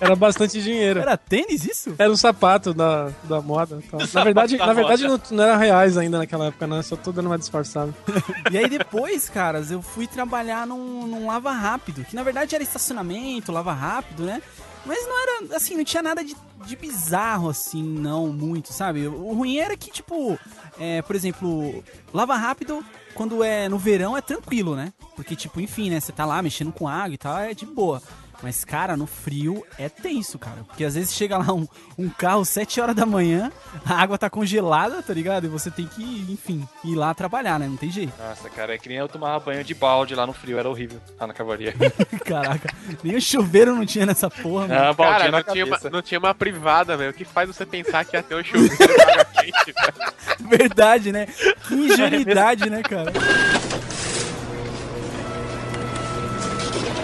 Era 0.00 0.14
bastante 0.14 0.60
dinheiro. 0.62 1.00
Era 1.00 1.16
tênis 1.16 1.64
isso? 1.64 1.94
Era 1.98 2.10
um 2.10 2.16
sapato 2.16 2.74
da, 2.74 3.10
da 3.24 3.40
moda. 3.40 3.78
e 3.82 3.88
tal. 3.88 4.00
Na 4.12 4.24
verdade, 4.24 4.56
da 4.56 4.66
na 4.66 4.72
verdade 4.72 5.06
não, 5.06 5.20
não 5.30 5.44
era 5.44 5.56
reais 5.56 5.96
ainda 5.96 6.18
naquela 6.18 6.46
época, 6.46 6.66
não. 6.66 6.82
Só 6.82 6.96
tô 6.96 7.12
dando 7.12 7.26
uma 7.26 7.38
disfarçada. 7.38 7.94
E 8.50 8.58
aí 8.58 8.68
depois, 8.68 9.28
caras, 9.28 9.70
eu 9.70 9.82
fui 9.82 10.06
trabalhar 10.06 10.66
num, 10.66 11.06
num 11.06 11.26
lava 11.26 11.50
rápido. 11.50 12.04
Que 12.04 12.14
na 12.14 12.22
verdade 12.22 12.54
era 12.54 12.62
estacionamento, 12.62 13.50
lava 13.50 13.72
rápido, 13.72 14.24
né? 14.24 14.40
Mas 14.84 15.04
não 15.06 15.22
era, 15.22 15.56
assim, 15.56 15.76
não 15.76 15.84
tinha 15.84 16.02
nada 16.02 16.24
de, 16.24 16.36
de 16.64 16.76
bizarro, 16.76 17.48
assim, 17.48 17.82
não, 17.82 18.28
muito, 18.28 18.72
sabe? 18.72 19.08
O 19.08 19.32
ruim 19.32 19.58
era 19.58 19.76
que, 19.76 19.90
tipo, 19.90 20.38
é, 20.78 21.02
por 21.02 21.16
exemplo, 21.16 21.82
lava 22.14 22.36
rápido, 22.36 22.84
quando 23.12 23.42
é 23.42 23.68
no 23.68 23.78
verão, 23.78 24.16
é 24.16 24.20
tranquilo, 24.20 24.76
né? 24.76 24.92
Porque, 25.16 25.34
tipo, 25.34 25.60
enfim, 25.60 25.90
né? 25.90 25.98
Você 25.98 26.12
tá 26.12 26.24
lá 26.24 26.40
mexendo 26.40 26.70
com 26.70 26.86
água 26.86 27.14
e 27.14 27.18
tal, 27.18 27.36
é 27.38 27.52
de 27.52 27.66
boa. 27.66 28.00
Mas, 28.42 28.64
cara, 28.64 28.96
no 28.96 29.06
frio 29.06 29.64
é 29.78 29.88
tenso, 29.88 30.38
cara. 30.38 30.58
Porque 30.66 30.84
às 30.84 30.94
vezes 30.94 31.14
chega 31.14 31.38
lá 31.38 31.52
um, 31.52 31.66
um 31.98 32.08
carro 32.08 32.44
7 32.44 32.80
horas 32.80 32.94
da 32.94 33.06
manhã, 33.06 33.50
a 33.84 33.94
água 33.94 34.18
tá 34.18 34.28
congelada, 34.28 35.02
tá 35.02 35.12
ligado? 35.14 35.46
E 35.46 35.48
você 35.48 35.70
tem 35.70 35.86
que, 35.86 36.02
enfim, 36.30 36.66
ir 36.84 36.94
lá 36.94 37.14
trabalhar, 37.14 37.58
né? 37.58 37.66
Não 37.66 37.76
tem 37.76 37.90
jeito. 37.90 38.12
Nossa, 38.18 38.48
cara, 38.50 38.74
é 38.74 38.78
que 38.78 38.88
nem 38.88 38.98
eu 38.98 39.08
tomava 39.08 39.40
banho 39.40 39.64
de 39.64 39.74
balde 39.74 40.14
lá 40.14 40.26
no 40.26 40.32
frio, 40.32 40.58
era 40.58 40.68
horrível 40.68 41.00
lá 41.18 41.26
na 41.26 41.32
cavaria. 41.34 41.74
Caraca, 42.24 42.72
nem 43.02 43.16
o 43.16 43.20
chuveiro 43.20 43.74
não 43.74 43.86
tinha 43.86 44.04
nessa 44.06 44.28
porra, 44.30 44.68
mano. 44.68 44.80
Ah, 44.80 44.92
baldinho 44.92 45.18
Cara, 45.18 45.30
na 45.30 45.38
não 45.38 45.52
tinha, 45.52 45.64
uma, 45.64 45.70
cabeça. 45.76 45.90
não 45.90 46.02
tinha 46.02 46.18
uma 46.18 46.34
privada, 46.34 46.96
velho. 46.96 47.10
O 47.10 47.14
que 47.14 47.24
faz 47.24 47.48
você 47.48 47.64
pensar 47.64 48.04
que 48.04 48.16
ia 48.16 48.22
ter 48.22 48.34
um 48.34 48.42
chuveiro 48.44 48.76
quente, 48.76 49.72
velho? 49.72 50.48
Verdade, 50.48 51.10
né? 51.12 51.26
Que 51.66 51.74
ingenuidade, 51.74 52.68
né, 52.68 52.82
cara? 52.82 53.12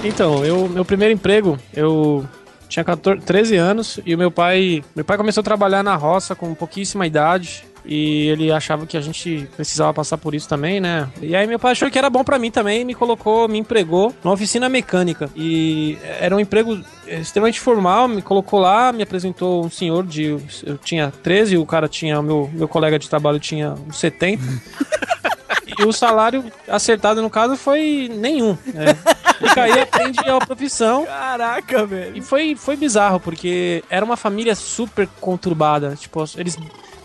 Então, 0.04 0.44
eu, 0.44 0.68
meu 0.68 0.84
primeiro 0.84 1.14
emprego, 1.14 1.56
eu 1.72 2.26
tinha 2.68 2.84
14, 2.84 3.20
13 3.20 3.56
anos 3.56 4.00
e 4.04 4.14
o 4.14 4.18
meu 4.18 4.30
pai, 4.30 4.82
meu 4.96 5.04
pai 5.04 5.16
começou 5.16 5.42
a 5.42 5.44
trabalhar 5.44 5.82
na 5.82 5.94
roça 5.94 6.34
com 6.34 6.54
pouquíssima 6.54 7.06
idade. 7.06 7.64
E 7.84 8.28
ele 8.28 8.52
achava 8.52 8.86
que 8.86 8.96
a 8.96 9.00
gente 9.00 9.48
precisava 9.56 9.92
passar 9.92 10.16
por 10.16 10.36
isso 10.36 10.48
também, 10.48 10.80
né? 10.80 11.08
E 11.20 11.34
aí 11.34 11.48
meu 11.48 11.58
pai 11.58 11.72
achou 11.72 11.90
que 11.90 11.98
era 11.98 12.08
bom 12.08 12.22
pra 12.22 12.38
mim 12.38 12.48
também 12.48 12.82
e 12.82 12.84
me 12.84 12.94
colocou, 12.94 13.48
me 13.48 13.58
empregou 13.58 14.14
numa 14.22 14.34
oficina 14.34 14.68
mecânica. 14.68 15.28
E 15.34 15.98
era 16.20 16.34
um 16.34 16.38
emprego 16.38 16.80
extremamente 17.08 17.58
formal, 17.58 18.06
me 18.06 18.22
colocou 18.22 18.60
lá, 18.60 18.92
me 18.92 19.02
apresentou 19.02 19.64
um 19.66 19.70
senhor 19.70 20.06
de 20.06 20.38
eu 20.64 20.78
tinha 20.78 21.12
13, 21.24 21.56
o 21.58 21.66
cara 21.66 21.88
tinha, 21.88 22.20
o 22.20 22.22
meu 22.22 22.48
meu 22.52 22.68
colega 22.68 23.00
de 23.00 23.08
trabalho 23.08 23.40
tinha 23.40 23.74
uns 23.88 23.98
70. 23.98 24.40
E 25.78 25.84
o 25.84 25.92
salário 25.92 26.44
acertado, 26.68 27.22
no 27.22 27.30
caso, 27.30 27.56
foi 27.56 28.10
nenhum. 28.12 28.56
Né? 28.66 28.96
Porque 29.38 29.60
aí 29.60 29.80
aprende 29.80 30.18
a 30.20 30.38
profissão. 30.38 31.04
Caraca, 31.04 31.86
velho. 31.86 32.16
E 32.16 32.22
foi, 32.22 32.54
foi 32.54 32.76
bizarro, 32.76 33.18
porque 33.18 33.82
era 33.90 34.04
uma 34.04 34.16
família 34.16 34.54
super 34.54 35.08
conturbada. 35.20 35.96
Tipo, 35.96 36.24
eles. 36.36 36.56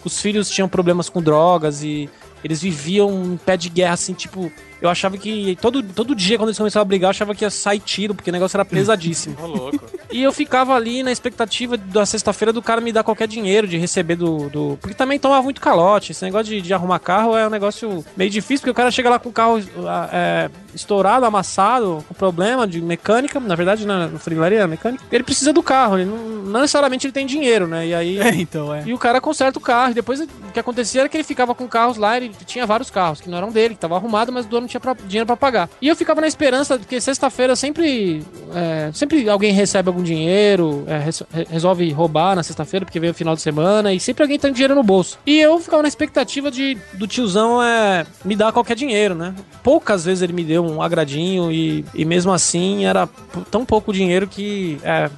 Os 0.03 0.21
filhos 0.21 0.49
tinham 0.49 0.69
problemas 0.69 1.09
com 1.09 1.21
drogas 1.21 1.83
e 1.83 2.09
eles 2.43 2.61
viviam 2.61 3.09
em 3.25 3.37
pé 3.37 3.57
de 3.57 3.69
guerra, 3.69 3.93
assim, 3.93 4.13
tipo. 4.13 4.51
Eu 4.81 4.89
achava 4.89 5.17
que 5.17 5.57
todo, 5.61 5.81
todo 5.81 6.15
dia, 6.15 6.37
quando 6.37 6.49
eles 6.49 6.57
começavam 6.57 6.83
a 6.83 6.85
brigar, 6.85 7.07
eu 7.07 7.11
achava 7.11 7.33
que 7.33 7.43
ia 7.43 7.49
sair 7.49 7.79
tiro, 7.79 8.13
porque 8.13 8.29
o 8.29 8.33
negócio 8.33 8.55
era 8.55 8.65
pesadíssimo. 8.65 9.35
Ô, 9.41 9.47
louco. 9.47 9.79
E 10.11 10.23
eu 10.23 10.31
ficava 10.31 10.73
ali 10.73 11.03
na 11.03 11.11
expectativa 11.11 11.77
da 11.77 12.05
sexta-feira 12.05 12.53
do 12.53 12.61
cara 12.61 12.79
me 12.79 12.91
dar 12.91 13.03
qualquer 13.03 13.27
dinheiro, 13.27 13.67
de 13.67 13.77
receber 13.77 14.15
do. 14.15 14.49
do... 14.49 14.77
Porque 14.81 14.95
também 14.95 15.19
tomava 15.19 15.41
muito 15.43 15.59
calote. 15.59 16.11
Esse 16.11 16.23
negócio 16.23 16.47
de, 16.47 16.61
de 16.61 16.73
arrumar 16.73 16.99
carro 16.99 17.35
é 17.35 17.45
um 17.45 17.49
negócio 17.49 18.05
meio 18.15 18.29
difícil, 18.29 18.61
porque 18.61 18.71
o 18.71 18.75
cara 18.75 18.91
chega 18.91 19.09
lá 19.09 19.19
com 19.19 19.29
o 19.29 19.33
carro 19.33 19.61
ah, 19.85 20.09
é, 20.11 20.49
estourado, 20.73 21.25
amassado, 21.25 22.03
com 22.07 22.13
problema 22.13 22.67
de 22.67 22.81
mecânica. 22.81 23.39
Na 23.39 23.55
verdade, 23.55 23.85
na, 23.85 24.07
no 24.07 24.19
frilaria 24.19 24.59
é 24.59 24.67
mecânica. 24.67 25.03
Ele 25.11 25.23
precisa 25.23 25.51
do 25.51 25.63
carro, 25.63 25.97
ele 25.97 26.05
não, 26.05 26.17
não 26.17 26.61
necessariamente 26.61 27.07
ele 27.07 27.13
tem 27.13 27.25
dinheiro, 27.25 27.67
né? 27.67 27.87
E 27.87 27.93
aí. 27.93 28.17
É, 28.27 28.35
então, 28.35 28.73
é. 28.73 28.83
E 28.85 28.93
o 28.93 28.97
cara 28.97 29.21
conserta 29.21 29.57
o 29.57 29.61
carro. 29.61 29.91
E 29.91 29.93
depois 29.93 30.19
o 30.19 30.27
que 30.53 30.59
acontecia 30.59 31.01
era 31.01 31.09
que 31.09 31.15
ele 31.15 31.23
ficava 31.23 31.55
com 31.55 31.65
carros 31.65 31.95
lá, 31.95 32.17
ele 32.17 32.29
tinha 32.45 32.65
vários 32.65 32.89
carros, 32.89 33.21
que 33.21 33.29
não 33.29 33.37
eram 33.37 33.51
dele, 33.51 33.73
que 33.75 33.79
tava 33.79 33.95
arrumado, 33.95 34.33
mas 34.33 34.45
o 34.45 34.49
dono 34.49 34.66
não 34.67 34.69
tinha 34.69 34.81
pra- 34.81 34.93
dinheiro 35.07 35.25
pra 35.25 35.37
pagar. 35.37 35.69
E 35.81 35.87
eu 35.87 35.95
ficava 35.95 36.19
na 36.21 36.27
esperança, 36.27 36.77
porque 36.77 36.99
sexta-feira 37.01 37.55
sempre. 37.55 38.23
é, 38.53 38.91
sempre 38.93 39.29
alguém 39.29 39.51
recebe 39.53 39.87
algum 39.89 40.03
dinheiro, 40.03 40.83
é, 40.87 40.97
re- 40.99 41.47
resolve 41.49 41.89
roubar 41.91 42.35
na 42.35 42.43
sexta-feira, 42.43 42.85
porque 42.85 42.99
veio 42.99 43.11
o 43.11 43.15
final 43.15 43.35
de 43.35 43.41
semana, 43.41 43.93
e 43.93 43.99
sempre 43.99 44.23
alguém 44.23 44.37
tem 44.37 44.51
dinheiro 44.51 44.75
no 44.75 44.83
bolso. 44.83 45.17
E 45.25 45.39
eu 45.39 45.59
ficava 45.59 45.81
na 45.81 45.87
expectativa 45.87 46.51
de 46.51 46.77
do 46.93 47.07
tiozão 47.07 47.61
é, 47.63 48.05
me 48.25 48.35
dar 48.35 48.51
qualquer 48.51 48.75
dinheiro, 48.75 49.15
né? 49.15 49.33
Poucas 49.63 50.05
vezes 50.05 50.21
ele 50.21 50.33
me 50.33 50.43
deu 50.43 50.63
um 50.65 50.81
agradinho, 50.81 51.51
e, 51.51 51.85
e 51.93 52.03
mesmo 52.05 52.31
assim 52.31 52.85
era 52.85 53.07
tão 53.49 53.65
pouco 53.65 53.93
dinheiro 53.93 54.27
que. 54.27 54.77
É, 54.83 55.09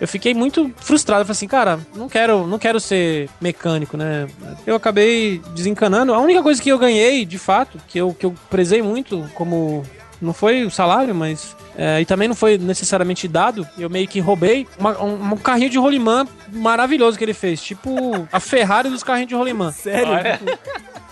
eu 0.00 0.08
fiquei 0.08 0.34
muito 0.34 0.72
frustrado. 0.76 1.22
Eu 1.22 1.26
falei 1.26 1.36
assim, 1.36 1.48
cara, 1.48 1.78
não 1.94 2.08
quero, 2.08 2.46
não 2.46 2.58
quero 2.58 2.78
ser 2.80 3.28
mecânico, 3.40 3.96
né? 3.96 4.26
Eu 4.66 4.74
acabei 4.74 5.40
desencanando. 5.54 6.12
A 6.12 6.18
única 6.18 6.42
coisa 6.42 6.62
que 6.62 6.68
eu 6.68 6.78
ganhei, 6.78 7.24
de 7.24 7.38
fato, 7.38 7.78
que 7.88 7.98
eu, 7.98 8.14
que 8.14 8.26
eu 8.26 8.34
prezei 8.50 8.82
muito 8.82 9.28
como. 9.34 9.82
Não 10.20 10.32
foi 10.32 10.64
o 10.64 10.70
salário, 10.70 11.14
mas. 11.14 11.56
É, 11.76 12.00
e 12.00 12.04
também 12.06 12.26
não 12.28 12.34
foi 12.34 12.56
necessariamente 12.58 13.28
dado. 13.28 13.66
Eu 13.78 13.90
meio 13.90 14.08
que 14.08 14.18
roubei 14.20 14.66
uma- 14.78 15.02
um, 15.02 15.32
um 15.32 15.36
carrinho 15.36 15.70
de 15.70 15.78
rolimã 15.78 16.26
maravilhoso 16.52 17.18
que 17.18 17.24
ele 17.24 17.34
fez. 17.34 17.60
Tipo 17.62 18.26
a 18.32 18.40
Ferrari 18.40 18.88
dos 18.88 19.02
carrinhos 19.02 19.28
de 19.28 19.34
rolimã. 19.34 19.70
Sério? 19.72 20.12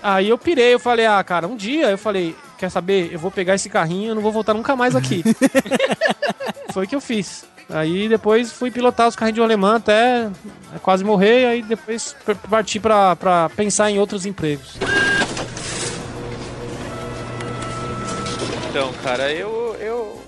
Aí 0.03 0.29
eu 0.29 0.37
pirei, 0.37 0.75
eu 0.75 0.79
falei, 0.79 1.07
ah, 1.07 1.23
cara, 1.25 1.47
um 1.49 1.57
dia 1.57 1.91
eu 1.91 1.97
falei, 1.97 2.37
quer 2.59 2.71
saber? 2.71 3.09
Eu 3.11 3.19
vou 3.19 3.31
pegar 3.31 3.55
esse 3.55 3.71
carrinho 3.71 4.13
e 4.13 4.15
não 4.15 4.21
vou 4.21 4.31
voltar 4.33 4.53
nunca 4.53 4.77
mais 4.77 4.95
aqui. 4.95 5.23
Foi 6.73 6.85
o 6.85 6.89
que 6.89 6.95
eu 6.95 7.01
fiz. 7.01 7.47
Aí 7.71 8.07
depois 8.09 8.53
fui 8.53 8.71
pilotar 8.71 9.09
os 9.09 9.17
carrinhos 9.17 9.37
de 9.37 9.41
alemã 9.43 9.77
até 9.77 10.29
quase 10.83 11.03
morrer, 11.03 11.47
aí 11.47 11.63
depois 11.63 12.15
parti 12.51 12.79
pra, 12.79 13.17
pra 13.17 13.49
pensar 13.57 13.91
em 13.91 13.99
outros 13.99 14.27
empregos. 14.27 14.77
Então, 18.69 18.93
cara, 19.03 19.33
eu, 19.33 19.77
eu, 19.81 20.21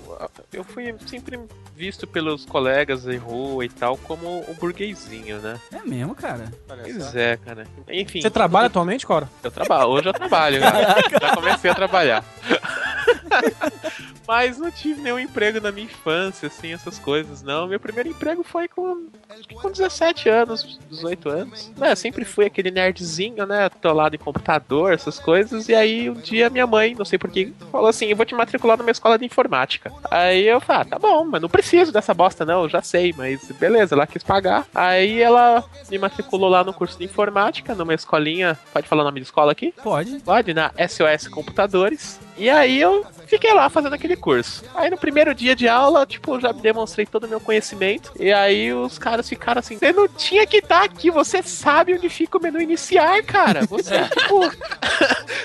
eu 0.53 0.63
fui 0.63 0.95
sempre 1.07 1.39
visto 1.77 2.07
pelos 2.07 2.43
colegas 2.43 3.03
de 3.03 3.15
rua 3.17 3.63
e 3.63 3.69
tal 3.69 3.95
como 3.97 4.43
o 4.47 4.53
burguesinho, 4.55 5.37
né? 5.37 5.59
É 5.71 5.87
mesmo, 5.87 6.15
cara. 6.15 6.51
Pois 6.67 7.15
é, 7.15 7.37
cara. 7.37 7.67
Enfim. 7.87 8.19
Você 8.19 8.31
trabalha 8.31 8.65
atualmente, 8.65 9.05
Cora? 9.05 9.29
Eu 9.43 9.51
trabalho, 9.51 9.89
hoje 9.89 10.07
eu 10.07 10.13
trabalho, 10.13 10.59
cara. 10.59 10.95
Já 11.21 11.35
comecei 11.35 11.69
a 11.69 11.75
trabalhar. 11.75 12.25
Mas 14.27 14.57
não 14.57 14.69
tive 14.69 15.01
nenhum 15.01 15.17
emprego 15.17 15.61
na 15.61 15.71
minha 15.71 15.85
infância, 15.85 16.47
assim, 16.47 16.73
essas 16.73 16.99
coisas, 16.99 17.41
não. 17.41 17.65
Meu 17.65 17.79
primeiro 17.79 18.09
emprego 18.09 18.43
foi 18.43 18.67
com, 18.67 19.07
acho 19.29 19.47
que 19.47 19.55
com 19.55 19.71
17 19.71 20.27
anos, 20.27 20.77
18 20.89 21.29
anos. 21.29 21.71
Né, 21.77 21.91
eu 21.93 21.95
sempre 21.95 22.25
fui 22.25 22.45
aquele 22.45 22.69
nerdzinho, 22.69 23.45
né? 23.45 23.65
Atolado 23.65 24.15
em 24.15 24.19
computador, 24.19 24.91
essas 24.91 25.17
coisas. 25.17 25.69
E 25.69 25.75
aí 25.75 26.09
um 26.09 26.15
dia 26.15 26.49
minha 26.49 26.67
mãe, 26.67 26.93
não 26.93 27.05
sei 27.05 27.17
porquê, 27.17 27.53
falou 27.71 27.87
assim: 27.87 28.07
eu 28.07 28.17
vou 28.17 28.25
te 28.25 28.35
matricular 28.35 28.77
numa 28.77 28.91
escola 28.91 29.17
de 29.17 29.23
informática. 29.23 29.93
Aí 30.11 30.45
eu 30.45 30.59
falei, 30.59 30.81
ah, 30.81 30.85
tá 30.85 30.99
bom, 30.99 31.23
mas 31.23 31.41
não 31.41 31.47
preciso 31.67 31.91
dessa 31.91 32.13
bosta, 32.13 32.45
não, 32.45 32.63
eu 32.63 32.69
já 32.69 32.81
sei, 32.81 33.13
mas 33.15 33.51
beleza, 33.59 33.93
ela 33.93 34.07
quis 34.07 34.23
pagar. 34.23 34.65
Aí 34.73 35.21
ela 35.21 35.63
me 35.91 35.97
matriculou 35.97 36.49
lá 36.49 36.63
no 36.63 36.73
curso 36.73 36.97
de 36.97 37.03
informática, 37.03 37.75
numa 37.75 37.93
escolinha. 37.93 38.57
Pode 38.71 38.87
falar 38.87 39.01
o 39.01 39.05
nome 39.05 39.19
de 39.19 39.25
escola 39.25 39.51
aqui? 39.51 39.73
Pode. 39.83 40.19
Pode, 40.19 40.53
na 40.53 40.71
SOS 40.87 41.27
Computadores. 41.27 42.19
E 42.37 42.49
aí 42.49 42.79
eu 42.79 43.05
fiquei 43.25 43.51
lá 43.53 43.69
fazendo 43.69 43.93
aquele 43.93 44.15
curso. 44.15 44.63
Aí 44.75 44.89
no 44.89 44.97
primeiro 44.97 45.33
dia 45.35 45.55
de 45.55 45.67
aula, 45.67 46.05
tipo, 46.05 46.35
eu 46.35 46.39
já 46.41 46.51
demonstrei 46.53 47.05
todo 47.05 47.25
o 47.25 47.27
meu 47.27 47.39
conhecimento. 47.39 48.13
E 48.17 48.31
aí 48.31 48.71
os 48.71 48.97
caras 48.97 49.27
ficaram 49.27 49.59
assim: 49.59 49.77
você 49.77 49.91
não 49.91 50.07
tinha 50.07 50.45
que 50.45 50.57
estar 50.57 50.83
aqui, 50.83 51.11
você 51.11 51.43
sabe 51.43 51.95
onde 51.95 52.07
fica 52.09 52.37
o 52.37 52.41
menu 52.41 52.61
iniciar, 52.61 53.21
cara. 53.23 53.65
Você, 53.65 54.03
tipo. 54.15 54.41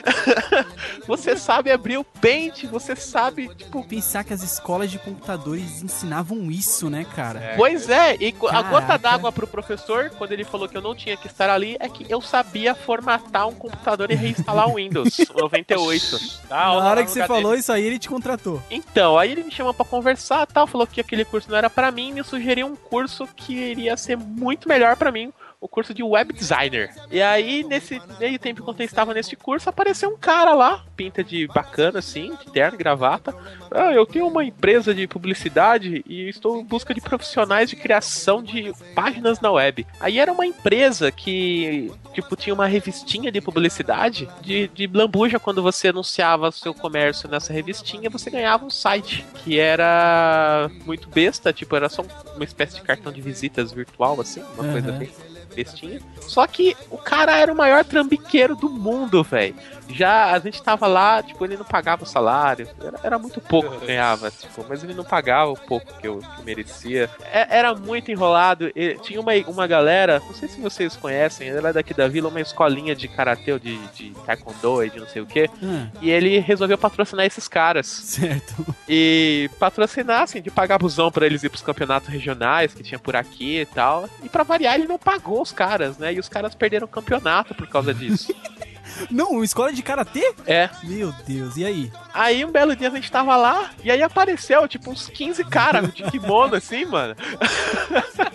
você 1.07 1.37
sabe 1.37 1.71
abrir 1.71 1.97
o 1.99 2.05
Paint, 2.05 2.65
você 2.67 2.95
sabe, 2.97 3.49
tipo. 3.55 3.85
Pensar 3.85 4.25
que 4.25 4.33
as 4.33 4.43
escolas 4.43 4.91
de 4.91 4.99
computadores 4.99 5.83
ensinavam 5.83 6.51
isso, 6.51 6.89
né, 6.89 7.05
cara? 7.15 7.55
Pois 7.57 7.89
é, 7.89 8.17
e 8.19 8.33
co- 8.33 8.49
a 8.49 8.53
Caraca. 8.53 8.71
gota 8.71 8.99
d'água 8.99 9.33
pro 9.33 9.47
professor, 9.47 10.11
quando 10.19 10.33
ele 10.33 10.45
falou 10.45 10.69
que 10.69 10.77
eu 10.77 10.83
não 10.83 10.95
tinha 10.95 11.17
que 11.17 11.27
estar 11.27 11.51
ali, 11.51 11.77
é 11.81 11.89
que 11.89 12.07
eu 12.09 12.21
sabia 12.21 12.75
formatar 12.75 13.49
um 13.49 13.55
computador 13.55 14.11
e 14.11 14.15
reinstalar 14.15 14.69
o 14.69 14.75
Windows 14.75 15.17
98. 15.35 16.19
Tá, 16.49 16.67
Na 16.67 16.73
hora 16.91 17.05
que 17.05 17.11
você 17.11 17.27
falou 17.27 17.55
isso 17.55 17.73
aí, 17.73 17.85
ele 17.85 17.99
te 17.99 18.09
contratou. 18.09 18.63
Então, 18.71 19.19
aí 19.19 19.33
ele 19.33 19.45
me 19.45 19.51
chamou 19.51 19.75
pra 19.75 19.85
conversar 19.85 20.47
tal, 20.47 20.67
falou 20.67 20.87
que 20.87 21.01
aquele 21.01 21.25
curso 21.25 21.51
não 21.51 21.57
era 21.59 21.71
pra 21.71 21.91
mim 21.91 22.11
e 22.11 22.13
me 22.13 22.25
sugeriu 22.25 22.67
um 22.67 22.77
curso 22.77 23.27
que 23.37 23.53
iria 23.55 23.97
ser 23.97 24.17
muito 24.17 24.69
melhor 24.69 24.97
pra 24.97 25.11
mim, 25.13 25.33
o 25.63 25.69
curso 25.69 25.95
de 25.95 26.03
web 26.03 26.33
designer. 26.33 26.91
E 27.09 27.23
aí, 27.23 27.63
nesse 27.63 28.03
meio 28.19 28.37
tempo 28.37 28.61
enquanto 28.61 28.81
eu 28.81 28.85
estava 28.85 29.15
nesse 29.15 29.37
curso, 29.37 29.71
apareceu 29.71 30.11
um 30.11 30.19
cara 30.19 30.55
lá, 30.55 30.85
pinta 30.97 31.23
de 31.23 31.47
bacana 31.47 32.01
assim, 32.01 32.37
de 32.45 32.51
terno 32.51 32.77
gravata. 32.77 33.33
Ah, 33.71 33.93
eu 33.93 34.05
tenho 34.05 34.27
uma 34.27 34.45
empresa 34.45 34.93
de 34.93 35.07
publicidade 35.07 36.05
e 36.05 36.29
estou 36.29 36.61
em 36.61 36.65
busca 36.65 36.93
de 36.93 37.01
profissionais 37.01 37.71
de 37.71 37.77
criação 37.77 38.43
de 38.43 38.73
páginas 38.93 39.41
na 39.41 39.53
web. 39.53 39.87
Aí 40.01 40.19
era 40.19 40.33
uma 40.33 40.45
empresa 40.45 41.13
que, 41.13 41.93
tipo, 42.13 42.35
tinha 42.35 42.53
uma 42.53 42.67
revistinha 42.67 43.31
de 43.31 43.41
publicidade 43.41 44.29
de, 44.41 44.67
de 44.67 44.89
lambuja 44.89 45.39
quando 45.39 45.63
você 45.63 45.89
anunciava 45.89 46.51
seu 46.51 46.75
comércio 46.75 47.29
nessa 47.29 47.53
revistinha, 47.53 48.11
você 48.11 48.31
ganhava 48.31 48.65
um 48.65 48.71
site 48.71 49.25
que 49.37 49.61
era 49.61 50.69
muito 50.85 51.09
besta, 51.09 51.53
tipo, 51.53 51.77
era 51.77 51.89
só 51.89 52.03
uma 52.35 52.45
espécie 52.45 52.75
de 52.75 52.83
cartão 52.83 53.13
de 53.13 53.21
visitas 53.21 53.71
virtual, 53.71 54.21
assim, 54.21 54.43
uma 54.55 54.65
Aham. 54.65 54.73
coisa 54.73 54.93
bem 54.93 55.32
bestinha. 55.53 56.01
Só 56.21 56.47
que 56.47 56.77
o 56.91 56.97
cara 56.99 57.37
era 57.37 57.53
o 57.53 57.57
maior 57.57 57.85
trambiqueiro 57.85 58.57
do 58.57 58.69
mundo, 58.69 59.23
velho. 59.23 59.55
Já 59.93 60.33
a 60.33 60.39
gente 60.39 60.63
tava 60.63 60.87
lá, 60.87 61.23
tipo, 61.23 61.45
ele 61.45 61.57
não 61.57 61.65
pagava 61.65 62.03
o 62.05 62.07
salário. 62.07 62.69
Era, 62.83 63.01
era 63.05 63.19
muito 63.19 63.41
pouco 63.41 63.71
que 63.79 63.87
ganhava, 63.87 64.31
tipo, 64.31 64.65
mas 64.69 64.83
ele 64.83 64.95
não 64.95 65.05
pagava 65.05 65.51
o 65.51 65.57
pouco 65.57 65.93
que 66.01 66.07
eu, 66.09 66.19
que 66.37 66.43
merecia. 66.43 67.09
É- 67.33 67.59
era 67.59 67.75
muito 67.75 68.11
enrolado. 68.11 68.71
E 68.75 68.95
tinha 69.03 69.21
uma, 69.21 69.33
uma 69.49 69.67
galera, 69.67 70.21
não 70.27 70.35
sei 70.35 70.49
se 70.49 70.61
vocês 70.61 70.97
conhecem, 70.97 71.49
ela 71.49 71.69
é 71.71 71.73
daqui 71.73 71.93
da 71.95 72.09
vila, 72.09 72.29
uma 72.29 72.41
escolinha 72.41 72.95
de 72.95 73.09
karatê, 73.09 73.59
de, 73.59 73.77
de 73.89 74.11
taekwondo 74.27 74.85
e 74.85 74.91
de 74.91 75.01
não 75.01 75.07
sei 75.09 75.23
o 75.23 75.27
que. 75.27 75.49
Ah, 75.63 75.87
E 76.01 76.11
ele 76.11 76.39
resolveu 76.39 76.79
patrocinar 76.79 77.27
esses 77.27 77.47
caras 77.49 77.87
certo. 77.87 78.65
e 78.89 79.51
patrocinar, 79.59 80.23
assim, 80.23 80.41
de 80.41 80.51
pagar 80.51 80.79
busão 80.79 81.11
pra 81.11 81.27
eles 81.27 81.43
ir 81.43 81.49
pros 81.49 81.63
campeonatos 81.63 82.09
regionais 82.09 82.73
que 82.75 82.83
tinha 82.83 82.99
por 82.99 83.15
aqui 83.17 83.61
e 83.61 83.67
tal. 83.67 84.09
E 84.23 84.29
pra 84.29 84.43
variar, 84.43 84.75
ele 84.75 84.87
não 84.87 84.99
pagou 84.99 85.43
os 85.43 85.53
caras, 85.53 85.99
né? 85.99 86.13
E 86.15 86.19
os 86.21 86.29
caras 86.29 86.55
perderam 86.55 86.87
o 86.87 86.89
campeonato 86.91 87.55
por 87.55 87.67
causa 87.69 87.93
disso. 87.93 88.35
Não, 89.11 89.31
uma 89.31 89.45
escola 89.45 89.73
de 89.73 89.83
karatê? 89.83 90.35
é. 90.47 90.69
Meu 90.83 91.13
Deus, 91.27 91.57
e 91.57 91.65
aí? 91.65 91.93
Aí 92.13 92.45
um 92.45 92.51
belo 92.51 92.77
dia 92.77 92.89
a 92.89 92.91
gente 92.91 93.11
tava 93.11 93.37
lá, 93.37 93.71
e 93.83 93.91
aí 93.91 94.03
apareceu, 94.03 94.67
tipo, 94.69 94.91
uns 94.91 95.09
15 95.09 95.45
caras 95.45 95.93
de 95.93 96.03
kimono, 96.05 96.55
assim, 96.57 96.85
mano. 96.85 97.15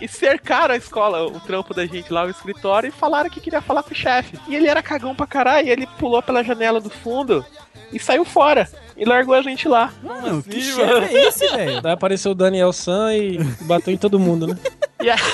E, 0.00 0.06
cercaram 0.06 0.72
a 0.72 0.76
escola, 0.76 1.26
o 1.26 1.40
trampo 1.40 1.74
da 1.74 1.84
gente 1.84 2.12
lá, 2.12 2.24
o 2.24 2.30
escritório, 2.30 2.88
e 2.88 2.92
falaram 2.92 3.28
que 3.28 3.40
queria 3.40 3.60
falar 3.60 3.82
com 3.82 3.90
o 3.90 3.94
chefe. 3.96 4.38
E 4.46 4.54
ele 4.54 4.68
era 4.68 4.80
cagão 4.82 5.16
pra 5.16 5.26
caralho, 5.26 5.66
e 5.66 5.70
ele 5.70 5.86
pulou 5.98 6.22
pela 6.22 6.44
janela 6.44 6.80
do 6.80 6.88
fundo 6.90 7.44
e 7.92 7.98
saiu 7.98 8.24
fora. 8.24 8.68
E 8.96 9.04
largou 9.04 9.34
a 9.34 9.42
gente 9.42 9.66
lá. 9.66 9.92
Mano, 10.02 10.42
que 10.42 10.60
chefe 10.60 11.16
é 11.16 11.26
esse, 11.26 11.48
velho? 11.48 11.80
Daí 11.80 11.92
apareceu 11.92 12.30
o 12.30 12.34
Daniel 12.34 12.72
San 12.72 13.12
e 13.14 13.38
bateu 13.62 13.92
em 13.92 13.96
todo 13.96 14.18
mundo, 14.18 14.46
né? 14.46 14.56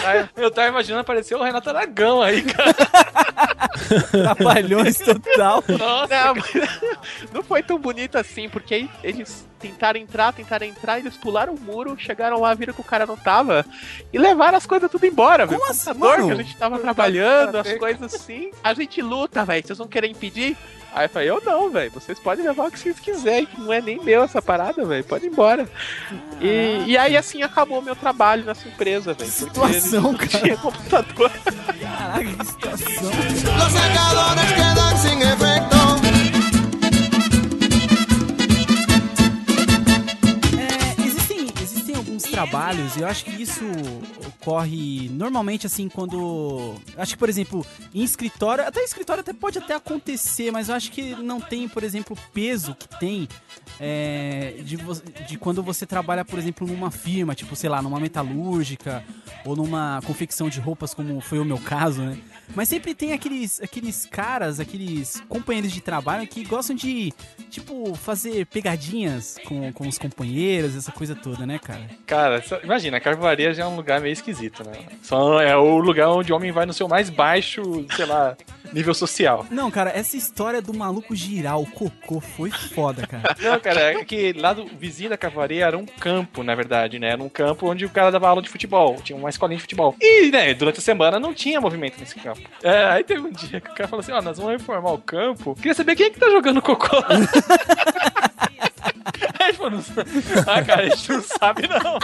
Aí, 0.04 0.26
Eu 0.36 0.50
tava 0.50 0.68
imaginando 0.68 1.02
aparecer 1.02 1.34
o 1.36 1.42
Renato 1.42 1.68
Aragão 1.68 2.22
aí, 2.22 2.42
cara. 2.42 2.74
Trapalhões 4.10 4.98
total. 4.98 5.62
Não, 5.68 6.34
mas 6.34 6.52
não 7.32 7.42
foi 7.42 7.62
tão 7.62 7.78
bonito 7.78 8.16
assim, 8.16 8.48
porque 8.48 8.74
aí 8.74 8.90
eles 9.02 9.48
tentaram 9.58 10.00
entrar, 10.00 10.32
tentaram 10.32 10.66
entrar, 10.66 10.98
eles 10.98 11.16
pularam 11.16 11.54
o 11.54 11.60
muro, 11.60 11.96
chegaram 11.98 12.40
lá, 12.40 12.54
viram 12.54 12.72
que 12.72 12.80
o 12.80 12.84
cara 12.84 13.06
não 13.06 13.16
tava 13.16 13.64
e 14.12 14.18
levaram 14.18 14.56
as 14.56 14.66
coisas 14.66 14.90
tudo 14.90 15.04
embora, 15.04 15.44
velho. 15.46 15.60
O 15.60 15.64
assim, 15.64 15.90
computador 15.90 16.18
mano? 16.18 16.26
que 16.26 16.32
a 16.40 16.44
gente 16.44 16.56
tava 16.56 16.78
trabalhando, 16.78 17.56
as 17.56 17.72
coisas 17.74 18.14
assim. 18.14 18.50
A 18.64 18.72
gente 18.72 19.02
luta, 19.02 19.44
velho. 19.44 19.66
Vocês 19.66 19.78
vão 19.78 19.88
querer 19.88 20.08
impedir? 20.08 20.56
Aí 20.92 21.04
eu 21.04 21.08
falei, 21.08 21.30
eu 21.30 21.42
não, 21.44 21.70
velho. 21.70 21.90
Vocês 21.90 22.18
podem 22.18 22.44
levar 22.44 22.66
o 22.66 22.70
que 22.70 22.78
vocês 22.78 22.98
quiserem, 22.98 23.46
que 23.46 23.60
não 23.60 23.72
é 23.72 23.80
nem 23.80 24.02
meu 24.02 24.22
essa 24.24 24.42
parada, 24.42 24.84
velho. 24.84 25.04
Pode 25.04 25.26
ir 25.26 25.28
embora. 25.28 25.68
E, 26.40 26.84
e 26.86 26.98
aí, 26.98 27.16
assim, 27.16 27.42
acabou 27.42 27.78
o 27.78 27.82
meu 27.82 27.94
trabalho 27.94 28.44
nessa 28.44 28.68
empresa, 28.68 29.14
velho. 29.14 29.30
Situação, 29.30 30.02
não 30.02 30.14
cara. 30.14 30.28
tinha 30.28 30.56
computador. 30.56 31.30
Caraca, 31.80 32.24
que 32.24 32.46
situação. 32.46 33.10
Alguns 42.20 42.24
trabalhos, 42.24 42.96
eu 42.96 43.06
acho 43.06 43.24
que 43.24 43.42
isso 43.42 43.64
ocorre 44.26 45.08
normalmente 45.10 45.66
assim 45.66 45.88
quando. 45.88 46.74
Acho 46.96 47.12
que, 47.12 47.18
por 47.18 47.28
exemplo, 47.28 47.64
em 47.94 48.02
escritório, 48.02 48.66
até 48.66 48.82
escritório 48.82 49.20
até 49.22 49.32
pode 49.32 49.58
até 49.58 49.74
acontecer, 49.74 50.50
mas 50.50 50.68
eu 50.68 50.74
acho 50.74 50.90
que 50.92 51.14
não 51.16 51.40
tem, 51.40 51.68
por 51.68 51.82
exemplo, 51.82 52.16
o 52.16 52.32
peso 52.32 52.74
que 52.74 52.88
tem 52.98 53.28
é, 53.78 54.56
de, 54.62 54.76
de 55.26 55.38
quando 55.38 55.62
você 55.62 55.86
trabalha, 55.86 56.24
por 56.24 56.38
exemplo, 56.38 56.66
numa 56.66 56.90
firma, 56.90 57.34
tipo, 57.34 57.56
sei 57.56 57.70
lá, 57.70 57.80
numa 57.80 57.98
metalúrgica 57.98 59.02
ou 59.44 59.56
numa 59.56 60.00
confecção 60.06 60.48
de 60.48 60.60
roupas, 60.60 60.92
como 60.92 61.20
foi 61.20 61.38
o 61.38 61.44
meu 61.44 61.58
caso, 61.58 62.02
né? 62.02 62.18
Mas 62.54 62.68
sempre 62.68 62.94
tem 62.94 63.12
aqueles, 63.12 63.60
aqueles 63.60 64.06
caras, 64.06 64.58
aqueles 64.58 65.22
companheiros 65.28 65.72
de 65.72 65.80
trabalho 65.80 66.26
que 66.26 66.44
gostam 66.44 66.74
de, 66.74 67.12
tipo, 67.48 67.94
fazer 67.94 68.46
pegadinhas 68.46 69.36
com, 69.44 69.72
com 69.72 69.88
os 69.88 69.98
companheiros, 69.98 70.76
essa 70.76 70.90
coisa 70.92 71.14
toda, 71.14 71.46
né, 71.46 71.58
cara? 71.58 71.88
Cara, 72.10 72.42
só- 72.42 72.58
imagina, 72.64 72.96
a 72.96 73.00
carvoaria 73.00 73.54
já 73.54 73.62
é 73.62 73.66
um 73.68 73.76
lugar 73.76 74.00
meio 74.00 74.12
esquisito, 74.12 74.64
né? 74.64 74.72
Só 75.00 75.40
é 75.40 75.56
o 75.56 75.78
lugar 75.78 76.08
onde 76.08 76.32
o 76.32 76.36
homem 76.36 76.50
vai 76.50 76.66
no 76.66 76.72
seu 76.72 76.88
mais 76.88 77.08
baixo, 77.08 77.62
sei 77.94 78.04
lá, 78.04 78.36
nível 78.72 78.92
social. 78.92 79.46
Não, 79.48 79.70
cara, 79.70 79.90
essa 79.94 80.16
história 80.16 80.60
do 80.60 80.74
maluco 80.74 81.14
girar 81.14 81.60
o 81.60 81.66
cocô 81.70 82.18
foi 82.20 82.50
foda, 82.50 83.06
cara. 83.06 83.34
Não, 83.40 83.60
cara, 83.60 83.80
é 83.92 84.04
que 84.04 84.32
lá 84.32 84.52
do 84.52 84.66
vizinho 84.66 85.10
da 85.10 85.16
carvoaria 85.16 85.64
era 85.66 85.78
um 85.78 85.86
campo, 85.86 86.42
na 86.42 86.52
verdade, 86.56 86.98
né? 86.98 87.10
Era 87.12 87.22
um 87.22 87.28
campo 87.28 87.70
onde 87.70 87.84
o 87.84 87.90
cara 87.90 88.10
dava 88.10 88.28
aula 88.28 88.42
de 88.42 88.48
futebol, 88.48 88.96
tinha 89.04 89.16
uma 89.16 89.30
escolinha 89.30 89.56
de 89.58 89.62
futebol. 89.62 89.94
E, 90.00 90.32
né, 90.32 90.52
durante 90.52 90.80
a 90.80 90.82
semana 90.82 91.20
não 91.20 91.32
tina 91.32 91.60
movimento 91.60 92.00
nesse 92.00 92.16
campo. 92.16 92.40
É, 92.60 92.86
aí 92.86 93.04
teve 93.04 93.20
um 93.20 93.30
dia 93.30 93.60
que 93.60 93.70
o 93.70 93.74
cara 93.74 93.88
falou 93.88 94.00
assim: 94.00 94.10
ó, 94.10 94.20
nós 94.20 94.36
vamos 94.36 94.52
reformar 94.52 94.92
o 94.92 94.98
campo. 94.98 95.54
Queria 95.54 95.74
saber 95.74 95.94
quem 95.94 96.06
é 96.06 96.10
que 96.10 96.18
tá 96.18 96.28
jogando 96.28 96.60
cocô. 96.60 96.96
Ah, 100.46 100.62
cara, 100.62 100.82
a 100.82 100.88
gente 100.88 101.08
não 101.10 101.22
sabe 101.22 101.62
não. 101.68 101.98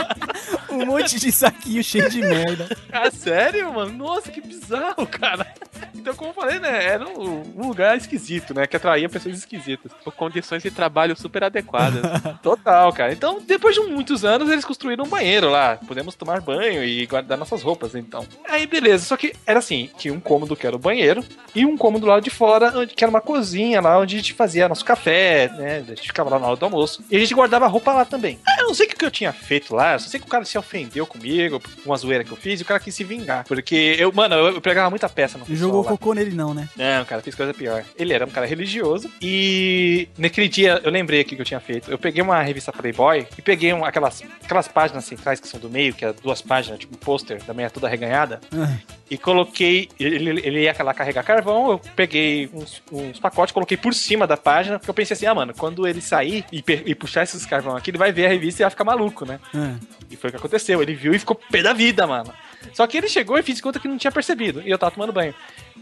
Um 0.71 0.87
monte 0.87 1.19
de 1.19 1.33
saquinho 1.33 1.83
cheio 1.83 2.09
de 2.11 2.21
merda. 2.21 2.69
Ah, 2.93 3.11
sério, 3.11 3.73
mano? 3.73 3.93
Nossa, 3.93 4.31
que 4.31 4.41
bizarro, 4.41 5.07
cara. 5.07 5.47
Então, 5.95 6.15
como 6.15 6.31
eu 6.31 6.35
falei, 6.35 6.59
né? 6.59 6.85
Era 6.85 7.09
um, 7.09 7.43
um 7.57 7.67
lugar 7.69 7.97
esquisito, 7.97 8.55
né? 8.55 8.67
Que 8.67 8.77
atraía 8.77 9.09
pessoas 9.09 9.39
esquisitas. 9.39 9.91
Com 10.05 10.11
condições 10.11 10.63
de 10.63 10.71
trabalho 10.71 11.17
super 11.17 11.43
adequadas. 11.45 12.03
Total, 12.43 12.93
cara. 12.93 13.13
Então, 13.13 13.41
depois 13.45 13.75
de 13.75 13.81
muitos 13.81 14.25
anos, 14.25 14.51
eles 14.51 14.65
construíram 14.65 15.05
um 15.05 15.09
banheiro 15.09 15.51
lá. 15.51 15.79
Podemos 15.87 16.15
tomar 16.15 16.41
banho 16.41 16.85
e 16.85 17.05
guardar 17.07 17.37
nossas 17.37 17.63
roupas, 17.63 17.95
então. 17.95 18.25
Aí, 18.49 18.67
beleza. 18.67 19.05
Só 19.05 19.17
que 19.17 19.33
era 19.45 19.59
assim: 19.59 19.91
tinha 19.97 20.15
um 20.15 20.21
cômodo 20.21 20.55
que 20.55 20.67
era 20.67 20.77
o 20.77 20.79
banheiro 20.79 21.25
e 21.55 21.65
um 21.65 21.77
cômodo 21.77 22.07
lá 22.07 22.21
de 22.21 22.31
fora, 22.31 22.87
que 22.87 23.03
era 23.03 23.11
uma 23.11 23.21
cozinha 23.21 23.81
lá, 23.81 23.99
onde 23.99 24.15
a 24.15 24.19
gente 24.19 24.35
fazia 24.35 24.69
nosso 24.69 24.85
café, 24.85 25.51
né? 25.57 25.79
A 25.79 25.95
gente 25.95 26.03
ficava 26.03 26.31
lá 26.31 26.39
na 26.39 26.47
hora 26.47 26.57
do 26.57 26.65
almoço. 26.65 27.03
E 27.11 27.17
a 27.17 27.19
gente 27.19 27.35
guardava 27.35 27.46
a 27.65 27.69
roupa 27.69 27.93
lá 27.93 28.05
também. 28.05 28.39
Ah, 28.47 28.57
eu 28.61 28.67
não 28.69 28.75
sei 28.75 28.87
o 28.87 28.89
que 28.91 29.05
eu 29.05 29.11
tinha 29.11 29.33
feito 29.33 29.75
lá, 29.75 29.95
eu 29.95 29.99
só 30.01 30.09
sei 30.09 30.21
que 30.21 30.27
o 30.27 30.29
cara 30.31 30.45
se 30.45 30.57
ofendeu 30.59 31.07
comigo, 31.07 31.61
com 31.61 31.91
uma 31.91 31.97
zoeira 31.97 32.25
que 32.25 32.33
eu 32.33 32.37
fiz, 32.37 32.61
e 32.61 32.63
o 32.63 32.67
cara 32.67 32.81
quis 32.81 32.95
se 32.95 33.05
vingar. 33.05 33.45
Porque 33.47 33.97
eu, 33.99 34.13
mano, 34.13 34.35
eu, 34.35 34.55
eu 34.55 34.61
pegava 34.61 34.91
muita 34.91 35.09
peça 35.09 35.39
no 35.39 35.45
Jogou 35.47 35.83
pessoal 35.83 35.97
focou 35.97 36.15
nele 36.15 36.35
não, 36.35 36.53
né? 36.55 36.69
Não, 36.77 37.05
cara, 37.05 37.23
fiz 37.23 37.35
coisa 37.35 37.53
pior. 37.55 37.85
Ele 37.97 38.13
era 38.13 38.25
um 38.25 38.31
cara 38.31 38.47
religioso 38.47 39.11
e 39.23 40.09
naquele 40.19 40.49
dia 40.49 40.81
eu 40.83 40.91
lembrei 40.91 41.21
aqui 41.21 41.35
que 41.37 41.41
eu 41.43 41.47
tinha 41.47 41.61
feito. 41.61 41.91
Eu 41.91 41.99
peguei 41.99 42.23
uma 42.23 42.41
revista 42.43 42.73
Playboy 42.73 43.27
e 43.37 43.43
peguei 43.43 43.73
um- 43.73 43.85
aquelas, 43.85 44.23
aquelas 44.43 44.69
páginas 44.69 45.05
centrais 45.05 45.41
que 45.41 45.49
são 45.49 45.61
do 45.61 45.69
meio, 45.71 45.95
que 45.95 46.05
é 46.05 46.13
duas 46.13 46.41
páginas, 46.43 46.79
tipo 46.79 46.95
um 46.95 46.99
pôster 46.99 47.43
da 47.45 47.53
meia 47.55 47.71
toda 47.71 47.87
arreganhada, 47.87 48.41
Ah, 48.53 48.77
e 49.11 49.17
coloquei. 49.19 49.89
Ele, 49.99 50.31
ele 50.47 50.63
ia 50.63 50.75
lá 50.83 50.95
carregar 50.95 51.23
carvão, 51.25 51.71
eu 51.73 51.79
peguei 51.95 52.49
uns, 52.53 52.83
uns 52.93 53.19
pacotes, 53.19 53.53
coloquei 53.53 53.77
por 53.77 53.93
cima 53.95 54.27
da 54.27 54.37
página, 54.37 54.79
porque 54.79 54.91
eu 54.91 54.95
pensei 54.95 55.15
assim, 55.15 55.27
ah, 55.27 55.35
mano, 55.35 55.53
quando 55.57 55.87
ele 55.87 56.01
sair 56.01 56.45
e, 56.53 56.63
e 56.87 56.95
puxar 56.95 57.23
esses 57.23 57.36
carvão 57.45 57.77
aqui, 57.77 57.91
ele 57.91 57.99
vai 57.99 58.13
ver 58.13 58.27
a 58.27 58.29
revista 58.29 58.63
e 58.63 58.65
vai 58.65 58.71
ficar 58.71 58.85
maluco, 58.85 59.27
né? 59.27 59.41
ah. 59.53 59.75
E 60.09 60.17
foi 60.17 60.29
o 60.29 60.33
que 60.33 60.37
aconteceu. 60.37 60.81
Ele 60.81 60.95
viu 60.95 61.13
e 61.13 61.19
ficou 61.19 61.35
pé 61.51 61.63
da 61.63 61.73
vida, 61.73 62.07
mano. 62.07 62.33
Só 62.73 62.87
que 62.87 62.97
ele 62.97 63.09
chegou 63.09 63.37
e 63.37 63.43
fiz 63.43 63.57
de 63.57 63.63
conta 63.63 63.81
que 63.81 63.89
não 63.89 63.99
tinha 63.99 64.13
percebido. 64.13 64.63
E 64.63 64.71
eu 64.71 64.79
tava 64.79 64.93
tomando 64.93 65.13
banho. 65.13 65.35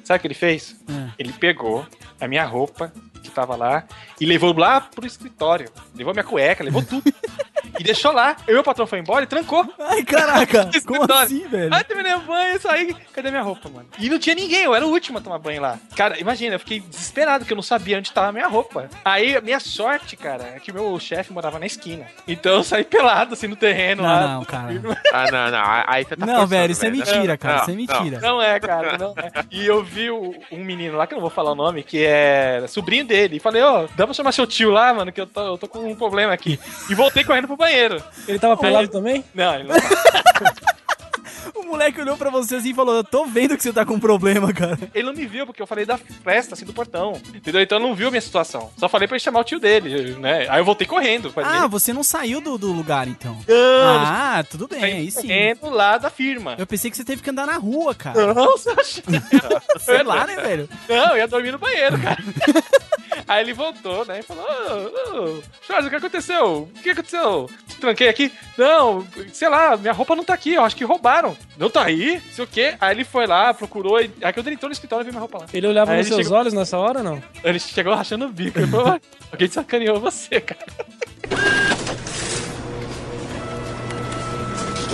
Sabe 0.03 0.19
o 0.19 0.21
que 0.21 0.27
ele 0.27 0.35
fez? 0.35 0.77
É. 0.89 1.11
Ele 1.19 1.33
pegou 1.33 1.87
a 2.21 2.27
minha 2.27 2.45
roupa 2.45 2.91
que 3.23 3.31
tava 3.31 3.55
lá 3.55 3.85
e 4.21 4.27
levou 4.27 4.57
lá 4.57 4.81
pro 4.81 5.07
escritório. 5.07 5.71
Levou 5.95 6.13
minha 6.13 6.25
cueca, 6.25 6.65
levou 6.65 6.83
tudo. 6.83 7.05
e 7.79 7.83
deixou 7.85 8.13
lá. 8.13 8.37
E 8.47 8.53
meu 8.53 8.63
patrão 8.63 8.87
foi 8.87 8.99
embora 8.99 9.25
e 9.25 9.27
trancou. 9.27 9.67
Ai, 9.79 10.03
caraca, 10.05 10.69
como 10.87 11.11
assim, 11.13 11.47
velho? 11.49 11.73
Aí 11.75 11.85
terminei 11.85 12.15
o 12.15 12.21
banho 12.21 12.57
e 12.57 12.61
saí. 12.61 12.95
Cadê 13.13 13.31
minha 13.31 13.43
roupa, 13.43 13.69
mano? 13.69 13.87
E 13.99 14.09
não 14.09 14.19
tinha 14.19 14.35
ninguém, 14.35 14.63
eu 14.65 14.75
era 14.75 14.87
o 14.87 14.91
último 14.91 15.19
a 15.19 15.21
tomar 15.21 15.39
banho 15.39 15.61
lá. 15.63 15.79
Cara, 15.97 16.19
imagina, 16.19 16.55
eu 16.55 16.61
fiquei 16.61 16.81
desesperado, 16.81 17.41
porque 17.41 17.53
eu 17.53 17.57
não 17.57 17.63
sabia 17.63 17.99
onde 17.99 18.13
tava 18.13 18.29
a 18.29 18.33
minha 18.33 18.47
roupa. 18.49 18.89
Aí, 19.05 19.37
a 19.37 19.41
minha 19.41 19.61
sorte, 19.61 20.17
cara, 20.17 20.55
é 20.57 20.61
que 20.61 20.71
o 20.71 20.75
meu 20.75 20.99
chefe 20.99 21.33
morava 21.33 21.59
na 21.59 21.67
esquina. 21.67 22.07
Então 22.27 22.55
eu 22.55 22.65
saí 22.65 22.85
pelado, 22.85 23.35
assim, 23.35 23.47
no 23.47 23.57
terreno 23.57 24.03
lá. 24.03 24.21
Não, 24.21 24.35
não, 24.39 24.45
cara. 24.45 24.73
Ah, 25.13 25.31
não, 25.31 25.51
não. 25.51 25.85
Aí 25.87 26.05
você 26.05 26.17
tá 26.17 26.27
Não, 26.27 26.33
forçando, 26.35 26.49
velho, 26.49 26.73
isso 26.73 26.85
é 26.87 26.91
velho. 26.91 27.05
mentira, 27.05 27.37
cara. 27.37 27.55
Não, 27.57 27.63
Isso 27.63 27.71
é 27.71 27.75
mentira. 27.75 28.21
Não 28.21 28.43
é, 28.43 28.61
cara, 28.61 28.99
não 28.99 29.15
é. 29.17 29.31
E 29.51 29.65
eu 29.67 29.83
vi 29.83 30.11
o- 30.11 30.35
um 30.53 30.65
menino 30.65 30.97
lá, 30.97 31.07
que 31.07 31.15
eu 31.15 31.17
não 31.17 31.21
vou 31.23 31.31
falar 31.31 31.53
o 31.53 31.55
nome, 31.55 31.83
que 31.83 32.05
é 32.05 32.65
sobrinho 32.69 33.05
dele. 33.05 33.37
E 33.37 33.41
falei, 33.41 33.63
ó, 33.63 33.87
dá 33.97 34.05
pra 34.07 34.15
chamar 34.15 34.33
seu 34.33 34.47
tio 34.47 34.71
lá, 34.71 34.93
mano, 34.93 35.13
que 35.13 35.21
eu 35.21 35.27
tô, 35.27 35.41
eu 35.47 35.59
tô 35.59 35.69
com 35.69 35.79
um 35.91 35.95
problema 35.95 36.33
aqui. 36.33 36.59
E 36.91 36.95
voltei 36.95 37.25
correndo 37.25 37.47
pro 37.47 37.54
banheiro. 37.57 38.03
Ele 38.27 38.39
tava 38.39 38.57
pelado 38.57 38.89
também? 38.89 39.25
Não, 39.35 39.55
ele 39.55 39.65
não. 39.65 39.75
O 41.65 41.69
moleque 41.69 42.01
olhou 42.01 42.17
pra 42.17 42.31
você 42.31 42.57
assim 42.57 42.71
e 42.71 42.75
falou: 42.75 42.97
Eu 42.97 43.05
tô 43.05 43.25
vendo 43.27 43.57
que 43.57 43.63
você 43.63 43.73
tá 43.73 43.85
com 43.85 43.99
problema, 43.99 44.53
cara. 44.53 44.79
Ele 44.95 45.07
não 45.07 45.15
me 45.15 45.27
viu, 45.27 45.47
porque 45.47 45.61
eu 45.63 45.67
falei 45.67 45.87
da 45.87 45.97
festa, 45.99 46.55
assim, 46.55 46.65
do 46.65 46.73
portão. 46.73 47.21
Entendeu? 47.35 47.61
Então 47.63 47.79
ele 47.79 47.87
não 47.87 47.95
viu 47.95 48.09
a 48.09 48.11
minha 48.11 48.21
situação. 48.21 48.71
Só 48.77 48.89
falei 48.89 49.09
pra 49.09 49.17
ele 49.17 49.25
chamar 49.25 49.41
o 49.41 49.45
tio 49.45 49.59
dele, 49.59 50.15
né? 50.19 50.47
Aí 50.49 50.61
eu 50.61 50.65
voltei 50.65 50.87
correndo. 50.87 51.33
Ah, 51.37 51.61
ele... 51.61 51.69
você 51.69 51.93
não 51.93 52.03
saiu 52.03 52.41
do, 52.41 52.59
do 52.59 52.71
lugar 52.73 53.09
então. 53.09 53.39
Não, 53.49 54.05
Ah, 54.07 54.45
tudo 54.49 54.69
bem, 54.69 54.83
aí 54.85 55.11
sim. 55.11 55.23
correndo 55.23 55.71
lá 55.71 55.99
da 55.99 56.11
firma. 56.11 56.55
Eu 56.59 56.67
pensei 56.67 56.91
que 56.91 56.97
você 56.97 57.05
teve 57.05 57.23
que 57.23 57.31
andar 57.31 57.47
na 57.47 57.57
rua, 57.57 57.95
cara. 57.95 58.35
Nossa, 58.35 58.75
Sei 59.81 60.03
lá, 60.03 60.27
né, 60.27 60.37
velho? 60.37 60.69
Não, 60.89 61.11
eu 61.13 61.19
ia 61.19 61.29
dormir 61.29 61.53
no 61.53 61.59
banheiro, 61.59 61.99
cara. 61.99 62.23
Aí 63.27 63.43
ele 63.43 63.53
voltou, 63.55 64.05
né? 64.05 64.21
E 64.21 64.23
falou: 64.23 64.45
ô, 64.45 65.43
Jorge, 65.67 65.87
o 65.87 65.91
que 65.91 65.97
aconteceu? 65.97 66.69
O 66.77 66.83
que 66.83 66.91
aconteceu? 66.91 67.49
Te 67.69 67.77
tranquei 67.77 68.09
aqui? 68.09 68.31
Não, 68.59 69.07
sei 69.33 69.49
lá, 69.49 69.77
minha 69.77 69.93
roupa 69.93 70.15
não 70.17 70.25
tá 70.25 70.35
aqui, 70.35 70.55
eu 70.55 70.65
acho 70.65 70.77
que 70.77 70.85
roubaram. 70.85 71.37
Não 71.57 71.71
tá 71.71 71.85
aí? 71.85 72.21
Sei 72.33 72.45
o 72.45 72.49
quê. 72.49 72.75
Aí 72.81 72.95
ele 72.97 73.05
foi 73.05 73.27
lá, 73.27 73.55
procurou. 73.55 74.01
E... 74.01 74.11
Aí 74.23 74.33
quando 74.33 74.47
ele 74.49 74.57
entrou 74.57 74.69
no 74.69 74.73
escritório, 74.73 75.05
viu 75.05 75.13
minha 75.13 75.21
roupa 75.21 75.39
lá. 75.39 75.47
Ele 75.53 75.67
olhava 75.69 75.93
Aí 75.93 75.99
nos 75.99 76.07
ele 76.09 76.15
seus 76.17 76.27
chegou- 76.27 76.39
olhos 76.39 76.53
nessa 76.53 76.77
hora 76.79 76.99
ou 76.99 77.05
não? 77.05 77.23
Ele 77.45 77.59
chegou 77.61 77.95
rachando 77.95 78.25
o 78.27 78.29
bico. 78.29 78.59
Ele 78.59 78.67
falou: 78.67 78.89
"Ué, 78.89 79.01
alguém 79.31 79.49
sacaneou 79.49 80.01
você, 80.01 80.41
cara. 80.41 80.65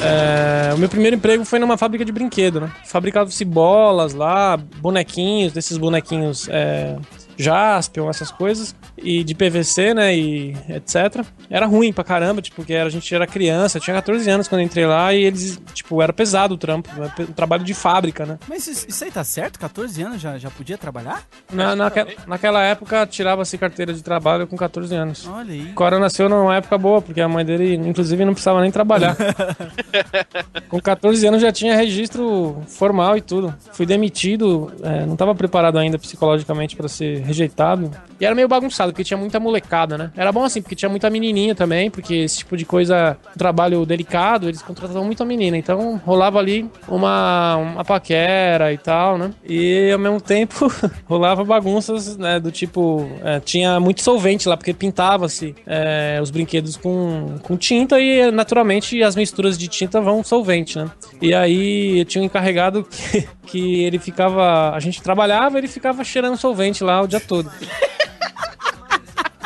É, 0.03 0.73
o 0.73 0.79
meu 0.79 0.89
primeiro 0.89 1.17
emprego 1.17 1.45
foi 1.45 1.59
numa 1.59 1.77
fábrica 1.77 2.05
de 2.07 2.11
brinquedo, 2.13 2.59
né? 2.61 2.73
Fabricavam-se 2.87 3.45
bolas 3.45 4.15
lá, 4.15 4.57
bonequinhos, 4.57 5.53
desses 5.53 5.77
bonequinhos 5.77 6.49
é, 6.49 6.97
Jaspion, 7.43 8.09
essas 8.11 8.31
coisas, 8.31 8.75
e 8.99 9.25
de 9.25 9.35
PVC, 9.35 9.95
né, 9.95 10.15
e 10.17 10.57
etc. 10.69 11.25
Era 11.49 11.67
ruim 11.67 11.93
pra 11.93 12.05
caramba, 12.05 12.41
tipo, 12.43 12.57
porque 12.57 12.73
era- 12.75 12.87
a 12.87 12.91
gente 12.93 13.15
era 13.15 13.27
criança, 13.27 13.81
tinha 13.81 13.95
14 13.97 14.29
anos 14.31 14.47
quando 14.49 14.61
entrei 14.63 14.87
lá, 14.87 15.13
e 15.15 15.25
eles, 15.25 15.61
tipo, 15.75 16.01
era 16.03 16.13
pesado 16.13 16.55
o 16.55 16.59
trampo, 16.59 16.89
né, 16.99 17.11
um 17.21 17.33
trabalho 17.33 17.65
de 17.65 17.73
fábrica, 17.75 18.27
né? 18.27 18.39
Mas 18.49 18.67
isso, 18.67 19.05
aí 19.05 19.11
tá 19.11 19.25
certo? 19.25 19.59
14 19.59 20.03
anos 20.03 20.21
já, 20.21 20.37
já 20.39 20.51
podia 20.51 20.77
trabalhar? 20.77 21.23
Na, 21.53 21.75
naque- 21.75 22.17
naquela 22.27 22.63
época, 22.63 23.07
tirava-se 23.07 23.57
carteira 23.59 23.93
de 23.95 24.03
trabalho 24.03 24.47
com 24.47 24.57
14 24.57 24.95
anos. 24.95 25.27
Olha 25.27 25.53
aí. 25.53 25.73
Cora 25.73 25.99
nasceu 25.99 26.29
numa 26.29 26.57
época 26.57 26.77
boa, 26.77 27.01
porque 27.01 27.21
a 27.21 27.29
mãe 27.29 27.45
dele, 27.45 27.75
inclusive, 27.75 28.25
não 28.25 28.33
precisava 28.33 28.61
nem 28.61 28.71
trabalhar. 28.71 29.17
Com 30.69 30.81
14 30.81 31.27
anos 31.27 31.43
já 31.43 31.51
tinha 31.53 31.75
registro 31.77 32.63
formal 32.69 33.17
e 33.17 33.21
tudo. 33.21 33.55
Fui 33.73 33.85
demitido, 33.87 34.73
é, 34.83 35.05
não 35.05 35.15
estava 35.15 35.35
preparado 35.35 35.79
ainda 35.79 35.99
psicologicamente 35.99 36.77
para 36.77 36.89
ser 36.89 37.21
rejeitado. 37.31 37.91
E 38.21 38.25
era 38.27 38.35
meio 38.35 38.49
bagunçado, 38.49 38.93
porque 38.93 39.05
tinha 39.05 39.17
muita 39.17 39.41
molecada, 39.41 39.97
né? 39.97 40.11
Era 40.17 40.31
bom 40.31 40.45
assim, 40.45 40.61
porque 40.61 40.75
tinha 40.75 40.89
muita 40.89 41.09
menininha 41.09 41.55
também, 41.55 41.91
porque 41.91 42.15
esse 42.15 42.39
tipo 42.39 42.57
de 42.57 42.65
coisa, 42.67 43.17
um 43.35 43.39
trabalho 43.39 43.87
delicado, 43.87 44.49
eles 44.49 44.61
contratavam 44.61 45.05
muita 45.05 45.25
menina. 45.25 45.57
Então 45.57 46.01
rolava 46.05 46.39
ali 46.39 46.69
uma, 46.89 47.57
uma 47.57 47.85
paquera 47.85 48.73
e 48.73 48.79
tal, 48.79 49.17
né? 49.17 49.31
E 49.49 49.91
ao 49.91 49.99
mesmo 49.99 50.21
tempo 50.21 50.71
rolava 51.07 51.45
bagunças, 51.45 52.17
né? 52.17 52.39
Do 52.39 52.51
tipo, 52.51 53.09
é, 53.25 53.41
tinha 53.41 53.81
muito 53.81 54.03
solvente 54.03 54.49
lá, 54.49 54.57
porque 54.57 54.75
pintava-se 54.75 55.55
é, 55.67 56.19
os 56.21 56.31
brinquedos 56.31 56.77
com, 56.77 57.37
com 57.43 57.57
tinta 57.57 57.99
e 58.01 58.31
naturalmente 58.31 59.03
as 59.03 59.17
misturas 59.17 59.57
de 59.57 59.69
tinta 59.69 60.01
vão 60.01 60.23
solvente, 60.23 60.79
né? 60.79 60.91
E 61.23 61.33
aí 61.33 62.05
tinha 62.05 62.21
um 62.21 62.27
encarregado 62.27 62.85
que, 62.85 63.29
que 63.47 63.85
ele 63.85 63.99
ficava. 63.99 64.71
A 64.75 64.81
gente 64.81 65.01
trabalhava 65.01 65.61
ele 65.61 65.69
ficava 65.69 66.03
cheirando 66.03 66.37
solvente 66.37 66.83
lá 66.83 67.01
o 67.03 67.07
dia 67.07 67.20
todo. 67.21 67.51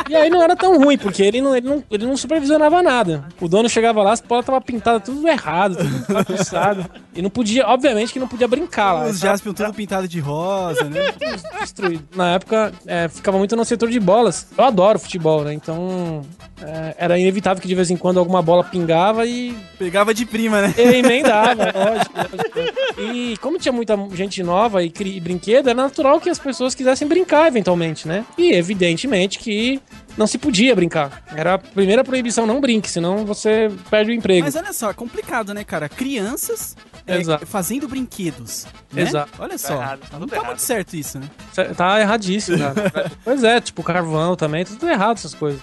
E 0.09 0.15
aí 0.15 0.29
não 0.29 0.43
era 0.43 0.55
tão 0.55 0.79
ruim, 0.79 0.99
porque 0.99 1.23
ele 1.23 1.41
não, 1.41 1.57
ele 1.57 1.67
não, 1.67 1.83
ele 1.91 2.07
não 2.07 2.17
supervisionava 2.17 2.83
nada. 2.83 3.25
O 3.41 3.49
dono 3.49 3.69
chegava 3.69 4.03
lá, 4.03 4.13
as 4.13 4.21
bolas 4.21 4.43
estavam 4.43 4.61
pintadas 4.61 5.03
tudo 5.03 5.27
errado, 5.27 5.77
tudo 5.77 6.13
bagunçado. 6.13 6.87
E 7.15 7.23
não 7.23 7.31
podia, 7.31 7.67
obviamente 7.67 8.13
que 8.13 8.19
não 8.19 8.29
podia 8.29 8.47
brincar 8.47 8.93
lá. 8.93 9.07
Os 9.07 9.19
Jaspion 9.19 9.55
tudo 9.55 9.73
pintado 9.73 10.07
de 10.07 10.21
rosa, 10.21 10.85
né? 10.85 11.13
destruído. 11.61 12.05
Na 12.15 12.33
época, 12.33 12.73
é, 12.87 13.09
ficava 13.09 13.39
muito 13.39 13.57
no 13.57 13.65
setor 13.65 13.89
de 13.89 13.99
bolas. 13.99 14.49
Eu 14.57 14.65
adoro 14.65 14.99
futebol, 14.99 15.43
né? 15.43 15.55
Então, 15.55 16.23
é, 16.67 16.95
era 16.99 17.19
inevitável 17.19 17.61
que 17.61 17.69
de 17.69 17.75
vez 17.75 17.91
em 17.91 17.97
quando 17.97 18.19
alguma 18.19 18.41
bola 18.43 18.65
pingava 18.65 19.27
e 19.27 19.57
Pegava 19.79 20.15
de 20.15 20.25
prima, 20.25 20.63
né? 20.63 20.75
eu 20.77 20.91
emendava, 20.93 21.65
lógico, 21.75 22.15
lógico. 22.17 23.01
E 23.01 23.37
como 23.39 23.59
tinha 23.59 23.73
muita 23.73 23.97
gente 24.15 24.43
nova 24.43 24.83
e, 24.83 24.91
cri- 24.91 25.17
e 25.17 25.21
brinquedo, 25.21 25.69
era 25.69 25.83
natural 25.83 26.21
que 26.21 26.31
as 26.31 26.39
pessoas 26.39 26.75
quisessem 26.75 27.07
brincar 27.09 27.47
eventualmente, 27.49 28.07
né? 28.09 28.25
E 28.39 28.53
evidentemente 28.53 29.39
que 29.39 29.81
não 30.17 30.27
se 30.27 30.39
podia 30.39 30.75
brincar. 30.77 31.23
Era 31.35 31.55
a 31.55 31.59
primeira 31.59 32.05
proibição, 32.05 32.47
não 32.47 32.61
brinque, 32.61 32.89
senão 32.91 33.25
você 33.27 33.71
perde 33.91 34.11
o 34.13 34.15
emprego. 34.15 34.45
Mas 34.45 34.55
olha 34.57 34.73
só, 34.73 34.91
é 34.91 34.95
complicado, 34.95 35.53
né, 35.53 35.65
cara? 35.65 35.89
Crianças 35.89 36.77
é, 37.07 37.21
fazendo 37.45 37.87
brinquedos. 37.89 38.67
Né? 38.93 39.03
Exato. 39.03 39.33
Olha 39.39 39.59
só. 39.59 39.75
errado, 39.75 40.01
tá 40.09 40.19
não 40.19 40.27
tá 40.27 40.37
errado. 40.37 40.47
muito 40.47 40.63
certo 40.63 40.95
isso, 40.95 41.19
né? 41.19 41.27
Tá 41.77 42.01
erradíssimo, 42.01 42.59
cara. 42.59 43.11
pois 43.25 43.43
é, 43.45 43.61
tipo 43.61 43.83
carvão 43.83 44.37
também, 44.37 44.65
tudo 44.65 44.89
errado 44.89 45.17
essas 45.19 45.35
coisas. 45.35 45.61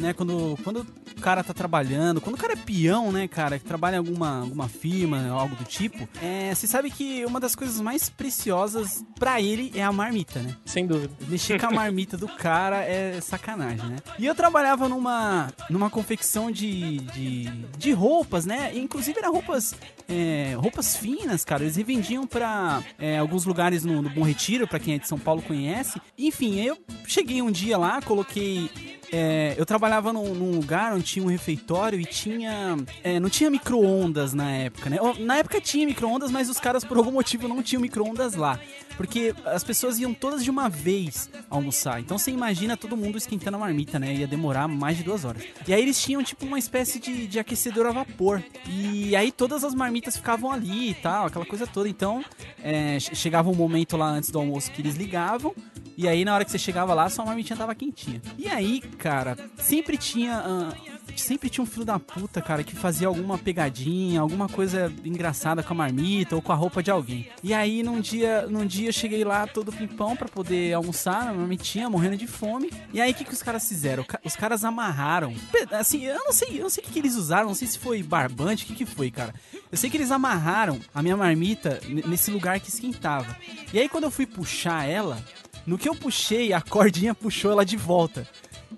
Né, 0.00 0.12
quando, 0.12 0.58
quando 0.64 0.86
o 1.16 1.20
cara 1.20 1.44
tá 1.44 1.52
trabalhando, 1.52 2.20
quando 2.20 2.34
o 2.34 2.38
cara 2.38 2.54
é 2.54 2.56
peão, 2.56 3.12
né, 3.12 3.28
cara, 3.28 3.58
que 3.58 3.64
trabalha 3.64 3.96
em 3.96 3.98
alguma, 3.98 4.40
alguma 4.40 4.68
firma, 4.68 5.28
algo 5.28 5.54
do 5.54 5.64
tipo, 5.64 6.08
é, 6.20 6.52
você 6.54 6.66
sabe 6.66 6.90
que 6.90 7.24
uma 7.24 7.38
das 7.38 7.54
coisas 7.54 7.80
mais 7.80 8.08
preciosas 8.08 9.04
pra 9.18 9.40
ele 9.40 9.70
é 9.74 9.84
a 9.84 9.92
marmita, 9.92 10.40
né? 10.40 10.56
Sem 10.64 10.86
dúvida. 10.86 11.12
Mexer 11.28 11.60
com 11.60 11.66
a 11.66 11.70
marmita 11.70 12.16
do 12.16 12.26
cara 12.26 12.82
é 12.82 13.20
sacanagem, 13.20 13.86
né? 13.86 13.96
E 14.18 14.26
eu 14.26 14.34
trabalhava 14.34 14.88
numa, 14.88 15.52
numa 15.68 15.90
confecção 15.90 16.50
de, 16.50 16.98
de, 16.98 17.44
de 17.76 17.92
roupas, 17.92 18.46
né? 18.46 18.72
Inclusive 18.74 19.18
eram 19.18 19.32
roupas, 19.32 19.74
é, 20.08 20.54
roupas 20.56 20.96
finas, 20.96 21.44
cara. 21.44 21.62
Eles 21.62 21.76
revendiam 21.76 22.26
pra 22.26 22.82
é, 22.98 23.18
alguns 23.18 23.44
lugares 23.44 23.84
no, 23.84 24.00
no 24.00 24.08
Bom 24.08 24.22
Retiro, 24.22 24.66
pra 24.66 24.78
quem 24.78 24.94
é 24.94 24.98
de 24.98 25.06
São 25.06 25.18
Paulo 25.18 25.42
conhece. 25.42 26.00
Enfim, 26.16 26.60
aí 26.60 26.66
eu 26.68 26.78
cheguei 27.06 27.42
um 27.42 27.50
dia 27.50 27.76
lá, 27.76 28.00
coloquei 28.00 28.70
é, 29.12 29.54
eu 29.58 29.66
trabalhava 29.66 29.89
num, 30.12 30.34
num 30.34 30.52
lugar 30.56 30.92
onde 30.94 31.04
tinha 31.04 31.24
um 31.24 31.28
refeitório 31.28 31.98
e 32.00 32.04
tinha. 32.04 32.76
é, 33.02 33.18
não 33.18 33.28
tinha 33.30 33.50
micro-ondas 33.50 34.32
na 34.32 34.50
época, 34.50 34.88
né? 34.90 34.98
Na 35.18 35.36
época 35.38 35.60
tinha 35.60 35.86
micro-ondas, 35.86 36.30
mas 36.30 36.48
os 36.48 36.60
caras 36.60 36.84
por 36.84 36.96
algum 36.96 37.10
motivo 37.12 37.48
não 37.48 37.62
tinham 37.62 37.80
micro-ondas 37.82 38.34
lá. 38.34 38.58
Porque 38.96 39.34
as 39.46 39.64
pessoas 39.64 39.98
iam 39.98 40.12
todas 40.12 40.44
de 40.44 40.50
uma 40.50 40.68
vez 40.68 41.30
almoçar. 41.48 42.00
Então 42.00 42.18
você 42.18 42.30
imagina 42.30 42.76
todo 42.76 42.96
mundo 42.96 43.16
esquentando 43.16 43.56
a 43.56 43.60
marmita, 43.60 43.98
né? 43.98 44.14
Ia 44.14 44.26
demorar 44.26 44.68
mais 44.68 44.98
de 44.98 45.02
duas 45.04 45.24
horas. 45.24 45.42
E 45.66 45.72
aí 45.72 45.80
eles 45.80 46.00
tinham 46.00 46.22
tipo 46.22 46.44
uma 46.44 46.58
espécie 46.58 46.98
de, 46.98 47.26
de 47.26 47.38
aquecedor 47.38 47.86
a 47.86 47.92
vapor. 47.92 48.42
E 48.68 49.16
aí 49.16 49.32
todas 49.32 49.64
as 49.64 49.74
marmitas 49.74 50.16
ficavam 50.16 50.52
ali 50.52 50.90
e 50.90 50.94
tal, 50.94 51.26
aquela 51.26 51.46
coisa 51.46 51.66
toda. 51.66 51.88
Então 51.88 52.22
é, 52.62 53.00
che- 53.00 53.14
chegava 53.14 53.48
um 53.48 53.54
momento 53.54 53.96
lá 53.96 54.06
antes 54.08 54.30
do 54.30 54.38
almoço 54.38 54.70
que 54.70 54.82
eles 54.82 54.96
ligavam. 54.96 55.54
E 56.00 56.08
aí, 56.08 56.24
na 56.24 56.32
hora 56.32 56.46
que 56.46 56.50
você 56.50 56.58
chegava 56.58 56.94
lá, 56.94 57.10
sua 57.10 57.26
marmitinha 57.26 57.58
tava 57.58 57.74
quentinha. 57.74 58.22
E 58.38 58.48
aí, 58.48 58.80
cara, 58.80 59.36
sempre 59.58 59.98
tinha 59.98 60.38
ah, 60.38 60.72
sempre 61.14 61.50
tinha 61.50 61.62
um 61.62 61.66
filho 61.66 61.84
da 61.84 61.98
puta, 61.98 62.40
cara, 62.40 62.64
que 62.64 62.74
fazia 62.74 63.06
alguma 63.06 63.36
pegadinha, 63.36 64.22
alguma 64.22 64.48
coisa 64.48 64.90
engraçada 65.04 65.62
com 65.62 65.74
a 65.74 65.76
marmita 65.76 66.34
ou 66.34 66.40
com 66.40 66.52
a 66.52 66.54
roupa 66.54 66.82
de 66.82 66.90
alguém. 66.90 67.28
E 67.42 67.52
aí, 67.52 67.82
num 67.82 68.00
dia, 68.00 68.46
num 68.46 68.64
dia 68.64 68.88
eu 68.88 68.92
cheguei 68.94 69.24
lá 69.24 69.46
todo 69.46 69.70
pimpão 69.70 70.16
pra 70.16 70.26
poder 70.26 70.72
almoçar 70.72 71.26
na 71.26 71.34
marmitinha, 71.34 71.90
morrendo 71.90 72.16
de 72.16 72.26
fome. 72.26 72.72
E 72.94 72.98
aí, 72.98 73.12
o 73.12 73.14
que, 73.14 73.26
que 73.26 73.34
os 73.34 73.42
caras 73.42 73.68
fizeram? 73.68 74.06
Os 74.24 74.34
caras 74.34 74.64
amarraram. 74.64 75.34
Assim, 75.70 76.06
eu 76.06 76.24
não 76.24 76.32
sei, 76.32 76.58
eu 76.58 76.62
não 76.62 76.70
sei 76.70 76.82
o 76.82 76.86
que, 76.86 76.94
que 76.94 76.98
eles 76.98 77.14
usaram, 77.14 77.48
não 77.48 77.54
sei 77.54 77.68
se 77.68 77.78
foi 77.78 78.02
barbante, 78.02 78.64
o 78.64 78.68
que, 78.68 78.74
que 78.74 78.86
foi, 78.86 79.10
cara. 79.10 79.34
Eu 79.70 79.76
sei 79.76 79.90
que 79.90 79.98
eles 79.98 80.10
amarraram 80.10 80.80
a 80.94 81.02
minha 81.02 81.16
marmita 81.16 81.78
nesse 82.06 82.30
lugar 82.30 82.58
que 82.58 82.70
esquentava. 82.70 83.36
E 83.70 83.78
aí, 83.78 83.86
quando 83.86 84.04
eu 84.04 84.10
fui 84.10 84.24
puxar 84.24 84.88
ela, 84.88 85.22
no 85.70 85.78
que 85.78 85.88
eu 85.88 85.94
puxei, 85.94 86.52
a 86.52 86.60
cordinha 86.60 87.14
puxou 87.14 87.52
ela 87.52 87.64
de 87.64 87.76
volta. 87.76 88.26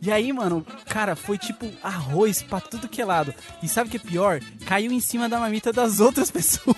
E 0.01 0.11
aí, 0.11 0.33
mano, 0.33 0.67
cara, 0.89 1.15
foi 1.15 1.39
tipo 1.39 1.67
arroz 1.83 2.43
pra 2.43 2.61
tudo 2.61 2.89
que 2.89 3.01
é 3.01 3.05
lado. 3.05 3.33
E 3.63 3.69
sabe 3.69 3.89
o 3.89 3.91
que 3.91 3.97
é 3.97 4.01
pior? 4.01 4.41
Caiu 4.67 4.91
em 4.93 4.99
cima 5.01 5.29
da 5.29 5.39
marmita 5.39 5.73
das 5.73 6.01
outras 6.01 6.29
pessoas. 6.33 6.77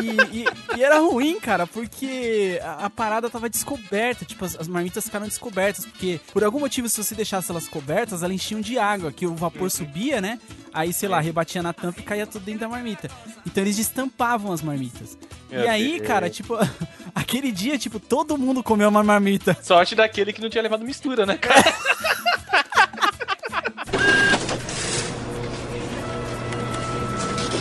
E, 0.00 0.38
e- 0.42 0.78
e 0.78 0.84
era 0.84 0.98
ruim, 1.00 1.40
cara, 1.40 1.66
porque 1.66 2.60
a, 2.62 2.84
a 2.86 2.90
parada 2.90 3.28
tava 3.28 3.48
descoberta. 3.50 4.24
Tipo, 4.24 4.44
as, 4.44 4.54
as 4.54 4.68
marmitas 4.68 5.04
ficaram 5.04 5.26
descobertas. 5.26 5.84
Porque, 5.84 6.20
por 6.32 6.44
algum 6.44 6.60
motivo, 6.60 6.88
se 6.88 7.02
você 7.02 7.14
deixasse 7.14 7.50
elas 7.50 7.66
cobertas, 7.66 8.22
elas 8.22 8.34
enchiam 8.34 8.60
de 8.60 8.78
água, 8.78 9.10
que 9.10 9.26
o 9.26 9.34
vapor 9.34 9.68
subia, 9.70 10.20
né? 10.20 10.38
Aí, 10.72 10.92
sei 10.92 11.08
lá, 11.08 11.18
rebatia 11.18 11.60
na 11.62 11.72
tampa 11.72 11.98
e 11.98 12.04
caía 12.04 12.26
tudo 12.26 12.44
dentro 12.44 12.60
da 12.60 12.68
marmita. 12.68 13.10
Então 13.44 13.64
eles 13.64 13.76
destampavam 13.76 14.52
as 14.52 14.62
marmitas. 14.62 15.18
E 15.50 15.56
aí, 15.56 15.96
Deus. 15.96 16.06
cara, 16.06 16.30
tipo, 16.30 16.54
aquele 17.18 17.50
dia, 17.50 17.76
tipo, 17.76 17.98
todo 17.98 18.38
mundo 18.38 18.62
comeu 18.62 18.88
uma 18.88 19.02
marmita. 19.02 19.56
Sorte 19.62 19.94
daquele 19.94 20.32
que 20.32 20.40
não 20.40 20.48
tinha 20.48 20.62
levado 20.62 20.84
mistura, 20.84 21.26
né, 21.26 21.36
cara? 21.36 21.74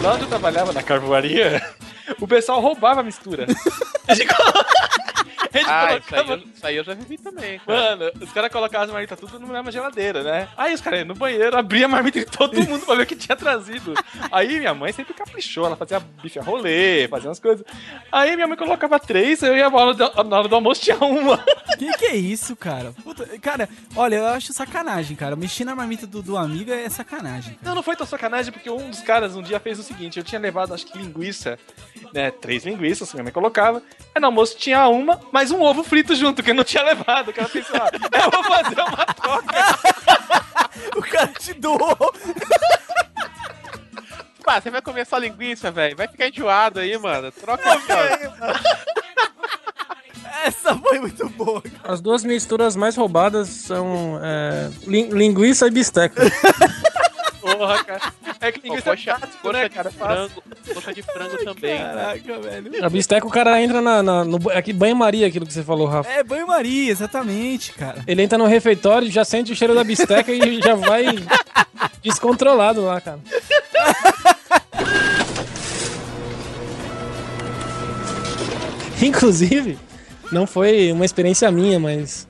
Lá 0.02 0.14
onde 0.14 0.24
eu 0.24 0.30
trabalhava 0.30 0.72
na 0.72 0.84
carvoaria, 0.84 1.62
o 2.22 2.28
pessoal 2.28 2.62
roubava 2.62 3.02
a 3.02 3.04
mistura. 3.04 3.48
Ah, 5.68 5.98
isso 5.98 6.16
aí, 6.16 6.30
eu, 6.30 6.38
isso 6.38 6.68
aí 6.68 6.76
eu 6.78 6.84
já 6.84 6.94
vivi 6.94 7.18
também. 7.18 7.60
cara. 7.60 7.98
Mano, 7.98 8.12
os 8.22 8.32
caras 8.32 8.52
colocavam 8.52 8.86
as 8.86 8.92
marmitas 8.92 9.20
tudo 9.20 9.40
na 9.40 9.48
mesma 9.48 9.72
geladeira, 9.72 10.24
né? 10.24 10.48
Aí 10.58 10.74
os 10.74 10.82
caras 10.82 11.00
iam 11.00 11.08
no 11.08 11.16
banheiro, 11.16 11.58
abria 11.58 11.86
a 11.86 11.90
marmita 11.90 12.20
de 12.20 12.26
todo 12.26 12.56
mundo 12.62 12.86
pra 12.86 12.96
ver 12.96 13.04
o 13.04 13.06
que 13.06 13.16
tinha 13.16 13.36
trazido. 13.36 13.94
Aí 14.32 14.60
minha 14.60 14.74
mãe 14.74 14.92
sempre 14.92 15.14
caprichou, 15.14 15.66
ela 15.66 15.76
fazia 15.76 16.00
bife 16.00 16.40
a 16.40 16.42
rolê, 16.44 17.08
fazia 17.08 17.30
umas 17.30 17.40
coisas. 17.40 17.66
Aí 18.12 18.36
minha 18.36 18.48
mãe 18.48 18.58
colocava 18.58 19.00
três, 19.00 19.42
eu 19.44 19.56
ia 19.56 19.70
na 19.70 19.78
hora 19.78 19.94
do, 19.94 20.24
na 20.24 20.38
hora 20.40 20.48
do 20.48 20.56
almoço 20.56 20.82
tinha 20.82 20.98
uma. 20.98 21.44
Que 21.78 21.92
que 21.98 22.06
é 22.06 22.16
isso, 22.16 22.56
cara? 22.56 22.94
Puta, 23.04 23.26
cara, 23.40 23.70
olha, 23.96 24.16
eu 24.16 24.28
acho 24.28 24.52
sacanagem, 24.54 25.16
cara. 25.16 25.36
Mexer 25.36 25.64
na 25.66 25.76
marmita 25.76 26.08
do, 26.08 26.22
do 26.22 26.38
amigo 26.38 26.72
é 26.72 26.90
sacanagem, 26.90 27.54
cara. 27.56 27.60
Não, 27.64 27.76
não 27.76 27.84
foi 27.84 27.96
tão 27.96 28.06
sacanagem, 28.08 28.52
porque 28.52 28.70
um 28.70 28.90
dos 28.90 29.02
caras 29.02 29.36
um 29.36 29.42
dia 29.42 29.60
fez 29.60 29.78
o 29.80 29.84
seguinte: 29.84 30.18
eu 30.18 30.24
tinha 30.24 30.40
levado, 30.40 30.74
acho 30.74 30.86
que 30.86 30.98
linguiça, 30.98 31.60
né? 32.14 32.32
Três 32.32 32.66
linguiças, 32.66 33.10
que 33.10 33.16
minha 33.16 33.24
mãe 33.24 33.34
colocava. 33.34 33.82
Aí 34.16 34.20
no 34.22 34.28
almoço 34.28 34.58
tinha 34.58 34.88
uma, 34.88 35.20
mais 35.38 35.52
um 35.52 35.62
ovo 35.62 35.84
frito 35.84 36.16
junto, 36.16 36.42
que 36.42 36.50
eu 36.50 36.56
não 36.56 36.64
tinha 36.64 36.82
levado. 36.82 37.28
O 37.30 37.34
cara 37.34 37.48
pensou, 37.48 37.76
ah, 37.76 37.92
eu 37.94 38.32
vou 38.32 38.44
fazer 38.44 38.82
uma 38.82 39.06
troca. 39.06 39.78
O 40.98 41.02
cara 41.02 41.28
te 41.28 41.54
doou. 41.54 41.96
Pá, 44.44 44.60
você 44.60 44.72
vai 44.72 44.82
comer 44.82 45.06
só 45.06 45.18
linguiça, 45.18 45.70
velho? 45.70 45.96
Vai 45.96 46.08
ficar 46.08 46.28
enjoado 46.30 46.80
aí, 46.80 46.98
mano. 46.98 47.32
Troca 47.32 47.72
aqui. 47.72 47.92
Essa 50.44 50.76
foi 50.76 51.00
muito 51.00 51.30
boa. 51.30 51.62
As 51.84 52.02
duas 52.02 52.24
misturas 52.24 52.76
mais 52.76 52.96
roubadas 52.96 53.48
são 53.48 54.20
é, 54.24 54.70
lin- 54.88 55.10
linguiça 55.10 55.68
e 55.68 55.72
bisteca. 55.72 56.24
Porra, 57.58 57.84
cara. 57.84 58.14
É 58.40 58.52
que 58.52 58.60
linguiça 58.62 58.92
coxa, 58.92 59.12
é 59.12 59.18
prático, 59.18 59.42
coxa 59.42 59.58
né, 59.58 59.70
de 59.70 59.76
cara? 59.76 59.92
Fácil. 59.92 60.30
frango, 60.30 60.44
coxa 60.76 60.94
de 60.94 61.02
frango 61.02 61.38
também. 61.44 61.78
Caraca, 61.80 62.40
velho. 62.40 62.86
A 62.86 62.90
bisteca 62.90 63.26
o 63.28 63.32
cara 63.32 63.62
entra 63.62 63.82
na, 63.82 64.04
na- 64.04 64.24
no 64.24 64.38
aqui 64.52 64.72
banho-maria, 64.74 65.28
aquilo 65.28 65.46
que 65.46 65.54
você 65.54 65.64
falou, 65.64 65.88
Rafa. 65.88 66.10
É 66.10 66.24
banho-maria, 66.24 66.92
exatamente, 66.92 67.74
cara. 67.74 68.04
Ele 68.06 68.22
entra 68.22 68.38
no 68.38 68.46
refeitório, 68.46 69.10
já 69.10 69.26
sente 69.26 69.52
o 69.52 69.56
cheiro 69.56 69.74
da 69.74 69.84
bisteca 69.84 70.32
e 70.32 70.62
já 70.62 70.76
vai 70.76 71.06
descontrolado 72.04 72.86
lá, 72.86 73.02
cara. 73.02 73.20
Inclusive, 79.02 79.78
não 80.32 80.48
foi 80.48 80.92
uma 80.92 81.06
experiência 81.06 81.50
minha, 81.52 81.80
mas 81.80 82.28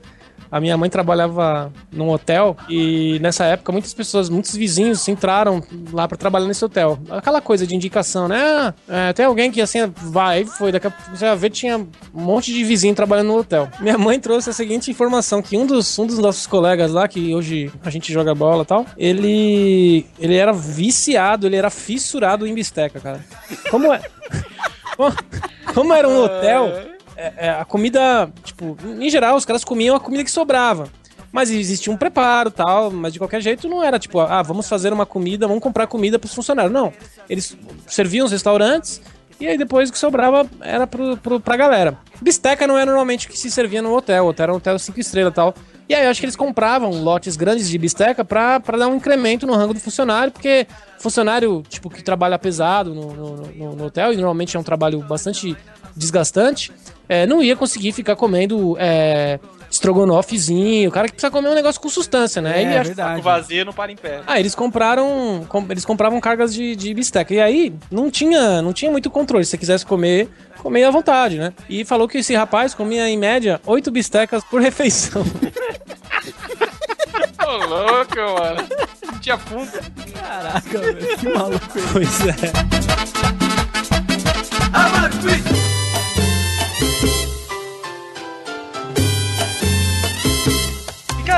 a 0.50 0.60
minha 0.60 0.76
mãe 0.76 0.88
trabalhava 0.90 1.72
num 1.92 2.10
hotel 2.10 2.56
e 2.68 3.18
nessa 3.20 3.44
época 3.44 3.72
muitas 3.72 3.94
pessoas, 3.94 4.28
muitos 4.28 4.54
vizinhos 4.54 5.06
entraram 5.08 5.62
lá 5.92 6.06
pra 6.06 6.16
trabalhar 6.16 6.46
nesse 6.46 6.64
hotel. 6.64 6.98
Aquela 7.10 7.40
coisa 7.40 7.66
de 7.66 7.74
indicação, 7.74 8.28
né? 8.28 8.74
Ah, 8.88 9.08
é, 9.08 9.12
tem 9.12 9.26
alguém 9.26 9.50
que 9.50 9.60
assim 9.60 9.80
vai, 9.96 10.44
foi, 10.44 10.72
daqui 10.72 10.86
a 10.86 10.90
pouco 10.90 11.16
você 11.16 11.26
vai 11.26 11.36
ver 11.36 11.50
tinha 11.50 11.78
um 11.78 11.88
monte 12.12 12.52
de 12.52 12.64
vizinho 12.64 12.94
trabalhando 12.94 13.28
no 13.28 13.38
hotel. 13.38 13.68
Minha 13.80 13.98
mãe 13.98 14.18
trouxe 14.18 14.50
a 14.50 14.52
seguinte 14.52 14.90
informação 14.90 15.42
que 15.42 15.56
um 15.56 15.66
dos, 15.66 15.98
um 15.98 16.06
dos 16.06 16.18
nossos 16.18 16.46
colegas 16.46 16.92
lá, 16.92 17.06
que 17.08 17.34
hoje 17.34 17.70
a 17.84 17.90
gente 17.90 18.12
joga 18.12 18.34
bola 18.34 18.62
e 18.62 18.66
tal, 18.66 18.86
ele 18.96 20.06
ele 20.18 20.34
era 20.34 20.52
viciado, 20.52 21.46
ele 21.46 21.56
era 21.56 21.70
fissurado 21.70 22.46
em 22.46 22.54
bisteca, 22.54 23.00
cara. 23.00 23.24
Como 23.70 23.92
é? 23.92 24.00
Como 25.74 25.92
era 25.92 26.08
um 26.08 26.24
hotel, 26.24 26.72
é, 27.18 27.32
é, 27.46 27.50
a 27.50 27.64
comida, 27.64 28.30
tipo, 28.44 28.76
em 28.98 29.10
geral, 29.10 29.36
os 29.36 29.44
caras 29.44 29.64
comiam 29.64 29.94
a 29.96 30.00
comida 30.00 30.22
que 30.24 30.30
sobrava. 30.30 30.88
Mas 31.30 31.50
existia 31.50 31.92
um 31.92 31.96
preparo 31.96 32.50
tal, 32.50 32.90
mas 32.90 33.12
de 33.12 33.18
qualquer 33.18 33.42
jeito 33.42 33.68
não 33.68 33.82
era 33.84 33.98
tipo, 33.98 34.18
ah, 34.18 34.40
vamos 34.42 34.66
fazer 34.66 34.92
uma 34.94 35.04
comida, 35.04 35.46
vamos 35.46 35.62
comprar 35.62 35.86
comida 35.86 36.18
pros 36.18 36.32
funcionários. 36.32 36.72
Não. 36.72 36.90
Eles 37.28 37.54
serviam 37.86 38.24
os 38.24 38.32
restaurantes 38.32 39.02
e 39.38 39.46
aí 39.46 39.58
depois 39.58 39.90
o 39.90 39.92
que 39.92 39.98
sobrava 39.98 40.46
era 40.62 40.86
pro, 40.86 41.18
pro, 41.18 41.38
pra 41.38 41.54
galera. 41.56 41.98
Bisteca 42.20 42.66
não 42.66 42.78
é 42.78 42.84
normalmente 42.86 43.26
o 43.26 43.30
que 43.30 43.38
se 43.38 43.50
servia 43.50 43.82
no 43.82 43.94
hotel, 43.94 44.24
o 44.24 44.28
hotel 44.28 44.44
era 44.44 44.52
um 44.54 44.56
hotel 44.56 44.78
5 44.78 44.98
estrelas 44.98 45.34
tal. 45.34 45.54
E 45.86 45.94
aí 45.94 46.04
eu 46.04 46.10
acho 46.10 46.18
que 46.20 46.24
eles 46.26 46.36
compravam 46.36 46.90
lotes 47.02 47.36
grandes 47.36 47.68
de 47.68 47.76
bisteca 47.78 48.24
pra, 48.24 48.58
pra 48.58 48.78
dar 48.78 48.88
um 48.88 48.96
incremento 48.96 49.46
no 49.46 49.54
rango 49.54 49.74
do 49.74 49.80
funcionário, 49.80 50.32
porque 50.32 50.66
funcionário, 50.98 51.62
tipo, 51.68 51.90
que 51.90 52.02
trabalha 52.02 52.38
pesado 52.38 52.94
no, 52.94 53.12
no, 53.12 53.36
no- 53.36 53.76
no 53.76 53.84
hotel, 53.86 54.12
e 54.14 54.16
normalmente 54.16 54.56
é 54.56 54.60
um 54.60 54.62
trabalho 54.62 55.00
bastante 55.00 55.54
desgastante, 55.94 56.72
é, 57.08 57.26
não 57.26 57.42
ia 57.42 57.56
conseguir 57.56 57.92
ficar 57.92 58.14
comendo 58.16 58.76
é, 58.78 59.38
estrogonofezinho, 59.70 60.88
o 60.88 60.92
cara 60.92 61.06
que 61.08 61.12
precisa 61.14 61.30
comer 61.30 61.48
um 61.48 61.54
negócio 61.54 61.80
com 61.80 61.88
substância, 61.88 62.40
né? 62.42 62.62
É, 62.62 62.62
E 62.62 62.66
é 62.74 62.82
verdade. 62.82 63.20
O 63.20 63.22
vazio 63.22 63.64
não 63.64 63.72
para 63.72 63.92
em 63.92 63.96
pé. 63.96 64.20
ah, 64.26 64.38
eles 64.40 64.54
compraram. 64.54 65.44
com- 65.48 65.66
eles 65.70 65.84
compravam 65.84 66.20
cargas 66.20 66.52
de, 66.54 66.74
de 66.76 66.92
bisteca. 66.94 67.32
E 67.34 67.40
aí 67.40 67.72
não 67.90 68.10
tinha, 68.10 68.60
não 68.62 68.72
tinha 68.72 68.90
muito 68.90 69.10
controle. 69.10 69.44
Se 69.44 69.50
você 69.52 69.58
quisesse 69.58 69.84
comer, 69.86 70.28
comia 70.62 70.88
à 70.88 70.90
vontade, 70.90 71.38
né? 71.38 71.52
E 71.68 71.84
falou 71.84 72.08
que 72.08 72.18
esse 72.18 72.34
rapaz 72.34 72.74
comia, 72.74 73.08
em 73.08 73.16
média, 73.18 73.60
oito 73.66 73.90
bistecas 73.90 74.42
por 74.44 74.60
refeição. 74.60 75.22
Ô, 77.46 77.56
louco, 77.66 78.16
mano. 78.16 78.68
Tinha 79.20 79.38
fundo. 79.38 79.70
Caraca, 80.20 80.78
velho. 80.78 81.16
Que 81.18 81.28
maluco. 81.28 81.66
pois 81.92 82.20
é. 82.26 82.34
E, 85.34 85.67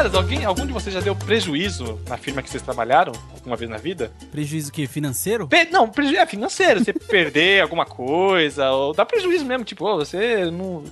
caras, 0.00 0.14
alguém, 0.14 0.46
algum 0.46 0.64
de 0.64 0.72
vocês 0.72 0.94
já 0.94 1.00
deu 1.00 1.14
prejuízo 1.14 2.00
na 2.08 2.16
firma 2.16 2.40
que 2.40 2.48
vocês 2.48 2.62
trabalharam 2.62 3.12
alguma 3.34 3.54
vez 3.54 3.70
na 3.70 3.76
vida? 3.76 4.10
Prejuízo 4.32 4.72
que 4.72 4.86
financeiro? 4.86 5.46
Pe- 5.46 5.68
não, 5.70 5.90
prejuízo 5.90 6.22
é 6.22 6.26
financeiro. 6.26 6.82
Você 6.82 6.90
perder 7.06 7.60
alguma 7.60 7.84
coisa, 7.84 8.70
ou 8.70 8.94
dá 8.94 9.04
prejuízo 9.04 9.44
mesmo. 9.44 9.62
Tipo, 9.62 9.84
ô, 9.84 9.96
você 9.98 10.50
não. 10.50 10.84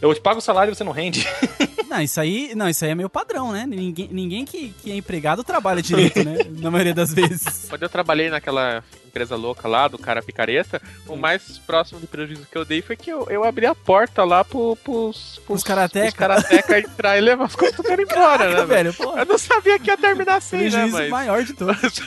Eu 0.00 0.14
te 0.14 0.20
pago 0.20 0.38
o 0.38 0.42
salário 0.42 0.70
e 0.70 0.76
você 0.76 0.84
não 0.84 0.92
rende. 0.92 1.26
Não, 1.88 2.00
isso 2.00 2.18
aí, 2.22 2.54
não, 2.54 2.70
isso 2.70 2.82
aí 2.86 2.92
é 2.92 2.94
meio 2.94 3.10
padrão, 3.10 3.52
né? 3.52 3.66
Ninguém, 3.66 4.08
ninguém 4.10 4.46
que, 4.46 4.70
que 4.82 4.90
é 4.90 4.96
empregado 4.96 5.44
trabalha 5.44 5.82
direito, 5.82 6.24
né? 6.24 6.38
Na 6.58 6.70
maioria 6.70 6.94
das 6.94 7.12
vezes. 7.12 7.66
Quando 7.68 7.82
eu 7.82 7.88
trabalhei 7.88 8.30
naquela 8.30 8.82
empresa 9.12 9.36
louca 9.36 9.68
lá, 9.68 9.86
do 9.86 9.98
cara 9.98 10.22
picareta, 10.22 10.80
o 11.06 11.14
mais 11.16 11.58
próximo 11.58 12.00
de 12.00 12.06
prejuízo 12.06 12.48
que 12.50 12.56
eu 12.56 12.64
dei 12.64 12.80
foi 12.80 12.96
que 12.96 13.10
eu, 13.10 13.26
eu 13.28 13.44
abri 13.44 13.66
a 13.66 13.74
porta 13.74 14.24
lá 14.24 14.42
pro, 14.42 14.74
pros, 14.76 15.38
Os 15.46 15.62
karateca? 15.62 16.06
pros 16.06 16.14
karateca 16.14 16.78
entrar 16.78 17.18
e 17.18 17.20
levar 17.20 17.44
as 17.44 17.54
coisas 17.54 17.76
tudo 17.76 18.00
embora, 18.00 18.48
né, 18.48 18.64
velho? 18.64 18.94
pô. 18.94 19.16
Eu 19.16 19.26
não 19.26 19.36
sabia 19.36 19.78
que 19.78 19.90
ia 19.90 19.98
terminar 19.98 20.36
assim, 20.36 20.56
né, 20.56 20.70
Prejuízo 20.70 20.96
mas... 20.96 21.10
maior 21.10 21.44
de 21.44 21.52
todos. 21.52 21.76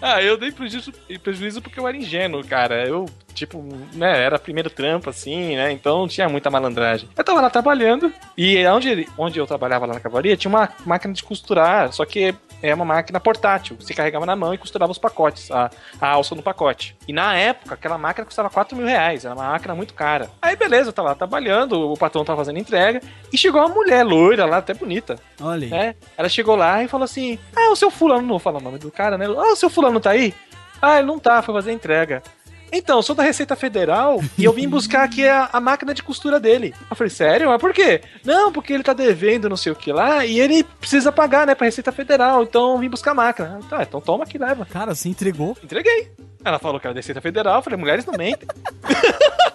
ah, 0.00 0.22
eu 0.22 0.38
dei 0.38 0.50
prejuízo, 0.50 0.92
prejuízo 1.22 1.60
porque 1.60 1.78
eu 1.78 1.86
era 1.86 1.96
ingênuo, 1.96 2.42
cara. 2.42 2.86
Eu 2.86 3.06
tipo, 3.34 3.62
né, 3.92 4.22
era 4.22 4.38
primeiro 4.38 4.68
trampo, 4.68 5.08
assim, 5.10 5.56
né? 5.56 5.72
Então 5.72 6.08
tinha 6.08 6.28
muita 6.28 6.50
malandragem. 6.50 7.08
Eu 7.16 7.24
tava 7.24 7.40
lá 7.40 7.50
trabalhando, 7.50 8.12
e 8.36 8.66
onde, 8.66 9.08
onde 9.16 9.38
eu 9.38 9.46
trabalhava 9.46 9.86
lá 9.86 9.94
na 9.94 10.00
cavalaria, 10.00 10.36
tinha 10.36 10.50
uma 10.50 10.68
máquina 10.84 11.14
de 11.14 11.22
costurar, 11.22 11.92
só 11.92 12.04
que 12.04 12.34
é 12.62 12.74
uma 12.74 12.84
máquina 12.84 13.18
portátil. 13.18 13.76
Você 13.78 13.94
carregava 13.94 14.26
na 14.26 14.36
mão 14.36 14.52
e 14.52 14.58
costurava 14.58 14.92
os 14.92 14.98
pacotes, 14.98 15.50
a, 15.50 15.70
a 16.00 16.08
alça 16.08 16.34
no 16.34 16.42
pacote. 16.42 16.96
E 17.08 17.12
na 17.12 17.34
época, 17.36 17.74
aquela 17.74 17.96
máquina 17.96 18.26
custava 18.26 18.50
4 18.50 18.76
mil 18.76 18.86
reais, 18.86 19.24
era 19.24 19.34
uma 19.34 19.50
máquina 19.50 19.74
muito 19.74 19.94
cara. 19.94 20.30
Aí 20.42 20.56
beleza, 20.56 20.90
eu 20.90 20.92
tava 20.92 21.08
lá 21.08 21.14
trabalhando, 21.14 21.90
o 21.90 21.96
patrão 21.96 22.24
tava 22.24 22.38
fazendo 22.38 22.58
entrega, 22.58 23.00
e 23.32 23.38
chegou 23.38 23.60
uma 23.60 23.74
mulher 23.74 24.04
loira 24.04 24.44
lá, 24.44 24.58
até 24.58 24.74
bonita. 24.74 25.16
Olha 25.40 25.68
né? 25.68 25.94
Ela 26.16 26.28
chegou 26.28 26.56
lá 26.56 26.82
e 26.82 26.88
falou 26.88 27.04
assim: 27.04 27.38
Ah, 27.56 27.70
o 27.70 27.76
seu 27.76 27.90
fulano, 27.90 28.22
não 28.22 28.28
vou 28.28 28.38
falar 28.38 28.58
o 28.58 28.62
nome 28.62 28.78
do 28.78 28.90
cara, 28.90 29.16
né? 29.16 29.26
Ah, 29.26 29.52
o 29.52 29.56
seu 29.56 29.70
fulano 29.70 30.00
tá 30.00 30.10
aí? 30.10 30.34
Ah, 30.82 30.98
ele 30.98 31.06
não 31.06 31.18
tá, 31.18 31.42
foi 31.42 31.54
fazer 31.54 31.72
entrega. 31.72 32.22
Então, 32.72 33.02
sou 33.02 33.14
da 33.14 33.22
Receita 33.22 33.56
Federal 33.56 34.22
e 34.38 34.44
eu 34.44 34.52
vim 34.52 34.68
buscar 34.68 35.02
aqui 35.02 35.26
a, 35.26 35.48
a 35.52 35.60
máquina 35.60 35.92
de 35.92 36.02
costura 36.02 36.38
dele. 36.38 36.74
Eu 36.88 36.96
falei, 36.96 37.10
sério? 37.10 37.48
Mas 37.48 37.60
por 37.60 37.72
quê? 37.72 38.00
Não, 38.24 38.52
porque 38.52 38.72
ele 38.72 38.82
tá 38.82 38.92
devendo 38.92 39.48
não 39.48 39.56
sei 39.56 39.72
o 39.72 39.76
que 39.76 39.92
lá 39.92 40.24
e 40.24 40.38
ele 40.38 40.62
precisa 40.62 41.10
pagar, 41.10 41.46
né, 41.46 41.54
pra 41.54 41.66
Receita 41.66 41.92
Federal. 41.92 42.42
Então 42.42 42.72
eu 42.72 42.78
vim 42.78 42.88
buscar 42.88 43.10
a 43.10 43.14
máquina. 43.14 43.60
Tá, 43.68 43.82
então 43.82 44.00
toma 44.00 44.24
aqui, 44.24 44.38
leva. 44.38 44.64
Cara, 44.66 44.94
você 44.94 45.08
entregou. 45.08 45.56
Entreguei. 45.62 46.10
Ela 46.44 46.58
falou 46.58 46.80
que 46.80 46.86
era 46.86 46.94
da 46.94 46.98
Receita 46.98 47.20
Federal. 47.20 47.56
Eu 47.56 47.62
falei, 47.62 47.78
mulheres 47.78 48.06
não 48.06 48.14
mentem. 48.14 48.48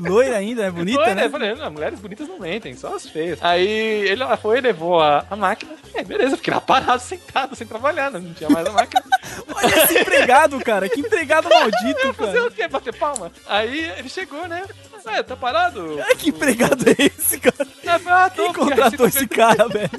Loira 0.00 0.36
ainda, 0.36 0.64
é 0.64 0.70
bonita, 0.70 1.04
Foi, 1.04 1.14
né? 1.14 1.26
Eu 1.26 1.30
falei, 1.30 1.54
não, 1.54 1.70
mulheres 1.70 2.00
bonitas 2.00 2.26
não 2.26 2.38
mentem, 2.38 2.74
só 2.74 2.94
as 2.94 3.06
feias. 3.06 3.38
Aí 3.42 3.68
ele 3.68 4.22
ela 4.22 4.36
foi, 4.36 4.60
levou 4.60 5.00
a, 5.00 5.26
a 5.30 5.36
máquina. 5.36 5.72
É, 5.94 6.02
beleza, 6.02 6.36
fiquei 6.36 6.54
lá 6.54 6.60
parado, 6.60 7.02
sentado, 7.02 7.54
sem 7.54 7.66
trabalhar, 7.66 8.10
né? 8.10 8.18
não 8.18 8.32
tinha 8.32 8.48
mais 8.48 8.66
a 8.66 8.70
máquina. 8.70 9.02
Olha 9.54 9.84
esse 9.84 9.98
empregado, 9.98 10.58
cara. 10.60 10.88
Que 10.88 11.00
empregado 11.00 11.48
maldito, 11.50 12.14
cara. 12.14 12.32
Quê? 12.60 12.68
Bater 12.68 12.94
palma? 12.94 13.32
Aí 13.46 13.90
ele 13.98 14.08
chegou, 14.08 14.46
né? 14.46 14.66
Ué, 15.06 15.22
tá 15.22 15.36
parado? 15.36 15.98
Ai, 16.04 16.14
que 16.14 16.28
empregado 16.30 16.84
é 16.88 16.94
esse, 17.06 17.38
cara? 17.38 17.66
Ah, 18.06 18.30
tô, 18.30 18.44
Quem 18.44 18.52
contratou 18.52 19.06
esse 19.06 19.26
cara, 19.26 19.68
velho? 19.68 19.90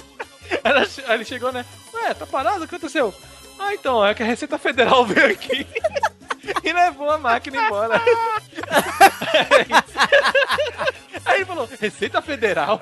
Aí 1.08 1.16
ele 1.16 1.26
chegou, 1.26 1.52
né? 1.52 1.66
Ué, 1.94 2.14
tá 2.14 2.28
parado? 2.28 2.64
O 2.64 2.68
que 2.68 2.76
aconteceu? 2.76 3.14
Ah, 3.58 3.74
então, 3.74 4.06
é 4.06 4.14
que 4.14 4.24
a 4.24 4.26
Receita 4.26 4.58
Federal 4.58 5.06
veio 5.08 5.32
aqui 5.32 5.66
e 6.64 6.74
levou 6.74 7.10
a 7.10 7.18
máquina 7.18 7.66
embora. 7.66 8.02
Aí 11.26 11.36
ele 11.38 11.46
falou, 11.46 11.70
Receita 11.80 12.22
Federal? 12.22 12.80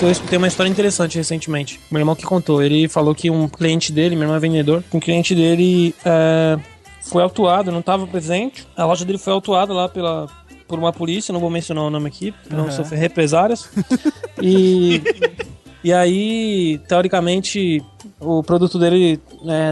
Eu 0.00 0.10
escutei 0.10 0.38
uma 0.38 0.46
história 0.46 0.70
interessante 0.70 1.16
recentemente. 1.16 1.80
Meu 1.90 2.00
irmão 2.00 2.14
que 2.14 2.24
contou. 2.24 2.62
Ele 2.62 2.88
falou 2.88 3.14
que 3.14 3.30
um 3.30 3.48
cliente 3.48 3.92
dele, 3.92 4.14
meu 4.14 4.22
irmão 4.24 4.36
é 4.36 4.40
vendedor, 4.40 4.82
um 4.94 5.00
cliente 5.00 5.34
dele 5.34 5.92
é, 6.04 6.56
foi 7.02 7.22
autuado, 7.22 7.72
não 7.72 7.80
estava 7.80 8.06
presente. 8.06 8.66
A 8.76 8.84
loja 8.84 9.04
dele 9.04 9.18
foi 9.18 9.32
autuada 9.32 9.72
lá 9.74 9.88
pela, 9.88 10.28
por 10.68 10.78
uma 10.78 10.92
polícia, 10.92 11.32
não 11.32 11.40
vou 11.40 11.50
mencionar 11.50 11.82
o 11.84 11.90
nome 11.90 12.06
aqui, 12.06 12.32
não 12.48 12.64
Aham. 12.64 12.70
sofrer 12.70 12.98
represárias. 13.00 13.68
e, 14.40 15.02
e 15.82 15.92
aí, 15.92 16.80
teoricamente, 16.86 17.82
o 18.20 18.40
produto 18.44 18.78
dele 18.78 19.20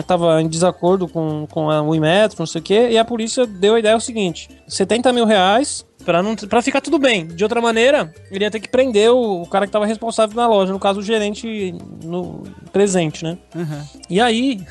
estava 0.00 0.42
em 0.42 0.48
desacordo 0.48 1.06
com, 1.06 1.46
com 1.48 1.70
a- 1.70 1.82
o 1.82 1.94
Inmetro, 1.94 2.36
não 2.40 2.46
sei 2.46 2.60
o 2.60 2.64
quê, 2.64 2.88
e 2.90 2.98
a 2.98 3.04
polícia 3.04 3.46
deu 3.46 3.76
a 3.76 3.78
ideia 3.78 3.96
o 3.96 4.00
seguinte: 4.00 4.48
70 4.66 5.12
mil 5.12 5.24
reais 5.24 5.85
Pra, 6.06 6.22
não, 6.22 6.36
pra 6.36 6.62
ficar 6.62 6.80
tudo 6.80 7.00
bem. 7.00 7.26
De 7.26 7.42
outra 7.42 7.60
maneira, 7.60 8.14
ele 8.30 8.44
ia 8.44 8.50
ter 8.50 8.60
que 8.60 8.68
prender 8.68 9.10
o, 9.10 9.42
o 9.42 9.46
cara 9.48 9.66
que 9.66 9.72
tava 9.72 9.84
responsável 9.84 10.36
na 10.36 10.46
loja, 10.46 10.72
no 10.72 10.78
caso 10.78 11.00
o 11.00 11.02
gerente 11.02 11.74
no 12.04 12.44
presente, 12.72 13.24
né? 13.24 13.36
Aham. 13.52 13.84
E 14.08 14.20
aí, 14.20 14.64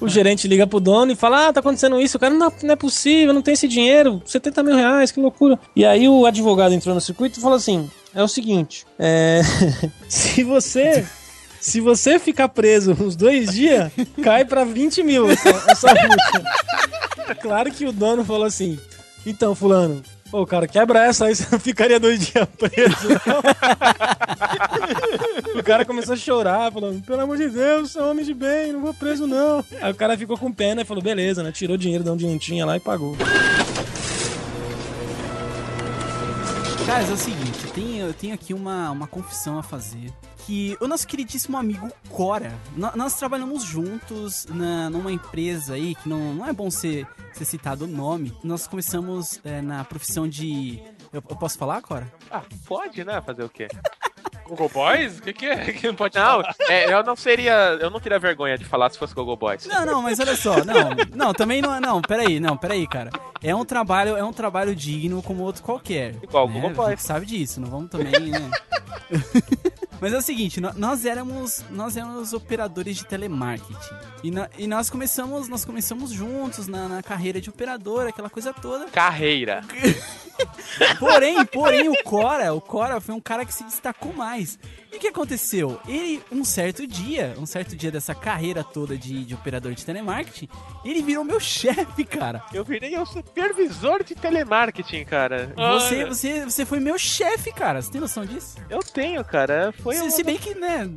o, 0.00 0.06
o 0.06 0.08
gerente 0.08 0.48
liga 0.48 0.66
pro 0.66 0.80
dono 0.80 1.12
e 1.12 1.14
fala: 1.14 1.48
Ah, 1.48 1.52
tá 1.52 1.60
acontecendo 1.60 2.00
isso. 2.00 2.16
O 2.16 2.20
cara, 2.20 2.32
não, 2.32 2.50
não 2.62 2.72
é 2.72 2.76
possível, 2.76 3.34
não 3.34 3.42
tem 3.42 3.52
esse 3.52 3.68
dinheiro, 3.68 4.22
70 4.24 4.62
mil 4.62 4.76
reais, 4.76 5.12
que 5.12 5.20
loucura. 5.20 5.58
E 5.76 5.84
aí 5.84 6.08
o 6.08 6.24
advogado 6.24 6.72
entrou 6.72 6.94
no 6.94 7.02
circuito 7.02 7.38
e 7.38 7.42
falou 7.42 7.58
assim: 7.58 7.90
É 8.14 8.22
o 8.22 8.28
seguinte, 8.28 8.86
é, 8.98 9.42
se 10.08 10.42
você. 10.42 11.06
Se 11.60 11.80
você 11.80 12.20
ficar 12.20 12.48
preso 12.48 12.96
uns 12.98 13.16
dois 13.16 13.52
dias, 13.52 13.90
cai 14.22 14.44
pra 14.44 14.62
20 14.64 15.02
mil 15.02 15.28
essa, 15.28 15.48
essa 15.68 15.88
multa. 15.88 17.34
Claro 17.42 17.70
que 17.72 17.84
o 17.84 17.92
dono 17.92 18.24
falou 18.24 18.44
assim: 18.44 18.78
Então, 19.28 19.54
Fulano, 19.54 20.02
pô, 20.30 20.46
cara, 20.46 20.66
quebra 20.66 21.04
essa 21.04 21.26
aí, 21.26 21.36
você 21.36 21.46
não 21.52 21.60
ficaria 21.60 22.00
dois 22.00 22.18
dias 22.18 22.48
preso, 22.58 23.08
não. 23.26 23.42
o 25.60 25.62
cara 25.62 25.84
começou 25.84 26.14
a 26.14 26.16
chorar, 26.16 26.72
falando: 26.72 27.04
Pelo 27.04 27.20
amor 27.20 27.36
de 27.36 27.50
Deus, 27.50 27.90
sou 27.90 28.10
homem 28.10 28.24
de 28.24 28.32
bem, 28.32 28.72
não 28.72 28.80
vou 28.80 28.94
preso, 28.94 29.26
não. 29.26 29.62
Aí 29.82 29.92
o 29.92 29.94
cara 29.94 30.16
ficou 30.16 30.38
com 30.38 30.50
pena 30.50 30.80
e 30.80 30.84
falou: 30.86 31.02
Beleza, 31.02 31.42
né? 31.42 31.52
Tirou 31.52 31.76
dinheiro 31.76 32.02
de 32.02 32.08
onde 32.08 32.26
não 32.26 32.38
tinha 32.38 32.64
lá 32.64 32.78
e 32.78 32.80
pagou. 32.80 33.14
Cara, 36.86 37.04
é 37.04 37.12
o 37.12 37.16
seguinte, 37.18 37.64
eu 37.64 37.70
tenho, 37.70 38.06
eu 38.06 38.14
tenho 38.14 38.32
aqui 38.32 38.54
uma, 38.54 38.90
uma 38.90 39.06
confissão 39.06 39.58
a 39.58 39.62
fazer. 39.62 40.10
Que 40.48 40.78
o 40.80 40.88
nosso 40.88 41.06
queridíssimo 41.06 41.58
amigo 41.58 41.92
Cora, 42.08 42.54
nó- 42.74 42.92
nós 42.96 43.12
trabalhamos 43.16 43.62
juntos 43.64 44.46
na, 44.46 44.88
numa 44.88 45.12
empresa 45.12 45.74
aí, 45.74 45.94
que 45.94 46.08
não, 46.08 46.32
não 46.32 46.46
é 46.48 46.54
bom 46.54 46.70
ser, 46.70 47.06
ser 47.34 47.44
citado 47.44 47.84
o 47.84 47.86
nome. 47.86 48.32
Nós 48.42 48.66
começamos 48.66 49.38
é, 49.44 49.60
na 49.60 49.84
profissão 49.84 50.26
de. 50.26 50.82
Eu, 51.12 51.22
eu 51.28 51.36
posso 51.36 51.58
falar, 51.58 51.82
Cora? 51.82 52.10
Ah, 52.30 52.40
pode, 52.66 53.04
né? 53.04 53.20
Fazer 53.20 53.42
o 53.44 53.48
quê? 53.50 53.68
Google 54.48 54.70
Boys? 54.70 55.18
O 55.18 55.22
que, 55.22 55.34
que 55.34 55.44
é? 55.44 55.66
Que 55.74 55.86
não 55.88 55.94
pode 55.94 56.16
Não, 56.16 56.40
é, 56.66 56.94
eu 56.94 57.04
não 57.04 57.14
seria. 57.14 57.76
Eu 57.78 57.90
não 57.90 58.00
teria 58.00 58.18
vergonha 58.18 58.56
de 58.56 58.64
falar 58.64 58.88
se 58.88 58.98
fosse 58.98 59.14
Google 59.14 59.36
Boys. 59.36 59.66
Não, 59.66 59.84
não, 59.84 60.00
mas 60.02 60.18
olha 60.18 60.34
só, 60.34 60.64
não, 60.64 60.88
não, 61.14 61.34
também 61.34 61.60
não 61.60 61.74
é, 61.74 61.78
não, 61.80 62.00
peraí, 62.00 62.40
não, 62.40 62.56
peraí, 62.56 62.86
cara. 62.86 63.10
É 63.42 63.54
um 63.54 63.66
trabalho, 63.66 64.16
é 64.16 64.24
um 64.24 64.32
trabalho 64.32 64.74
digno 64.74 65.22
como 65.22 65.42
outro 65.42 65.62
qualquer. 65.62 66.14
Igual 66.22 66.46
o 66.46 66.48
né? 66.48 66.54
Google 66.54 66.70
A 66.70 66.74
Boys. 66.74 66.88
gente 66.90 67.02
sabe 67.02 67.26
disso, 67.26 67.60
não 67.60 67.68
vamos 67.68 67.90
também, 67.90 68.30
né? 68.30 68.50
Mas 70.00 70.12
é 70.12 70.18
o 70.18 70.22
seguinte, 70.22 70.60
nó- 70.60 70.72
nós 70.76 71.04
éramos, 71.04 71.64
nós 71.70 71.96
éramos 71.96 72.32
operadores 72.32 72.96
de 72.96 73.04
telemarketing. 73.04 73.94
E, 74.22 74.30
nó- 74.30 74.46
e 74.56 74.66
nós 74.66 74.88
começamos, 74.90 75.48
nós 75.48 75.64
começamos 75.64 76.10
juntos 76.10 76.66
na, 76.68 76.88
na 76.88 77.02
carreira 77.02 77.40
de 77.40 77.50
operador, 77.50 78.06
aquela 78.06 78.30
coisa 78.30 78.52
toda. 78.52 78.86
Carreira. 78.86 79.62
Porém, 81.00 81.44
porém, 81.46 81.88
o 81.88 82.02
Cora, 82.04 82.54
o 82.54 82.60
Cora 82.60 83.00
foi 83.00 83.12
um 83.14 83.20
cara 83.20 83.44
que 83.44 83.52
se 83.52 83.64
destacou 83.64 84.12
mais. 84.12 84.56
E 84.92 84.96
o 84.96 84.98
que 84.98 85.08
aconteceu? 85.08 85.80
Ele, 85.86 86.22
um 86.32 86.44
certo 86.44 86.86
dia, 86.86 87.34
um 87.38 87.46
certo 87.46 87.76
dia 87.76 87.90
dessa 87.90 88.14
carreira 88.14 88.64
toda 88.64 88.96
de, 88.96 89.24
de 89.24 89.34
operador 89.34 89.72
de 89.72 89.84
telemarketing, 89.84 90.48
ele 90.84 91.02
virou 91.02 91.24
meu 91.24 91.38
chefe, 91.40 92.04
cara. 92.04 92.42
Eu 92.52 92.64
virei 92.64 92.96
o 92.96 93.04
supervisor 93.04 94.02
de 94.02 94.14
telemarketing, 94.14 95.04
cara. 95.04 95.52
Você, 95.56 96.04
você, 96.04 96.44
você 96.44 96.64
foi 96.64 96.80
meu 96.80 96.98
chefe, 96.98 97.52
cara. 97.52 97.82
Você 97.82 97.90
tem 97.90 98.00
noção 98.00 98.24
disso? 98.24 98.56
Eu 98.70 98.80
tenho, 98.80 99.24
cara. 99.24 99.72
Foi 99.82 99.96
se, 99.96 100.02
um... 100.02 100.10
se 100.10 100.24
bem 100.24 100.38
que, 100.38 100.54
né, 100.54 100.88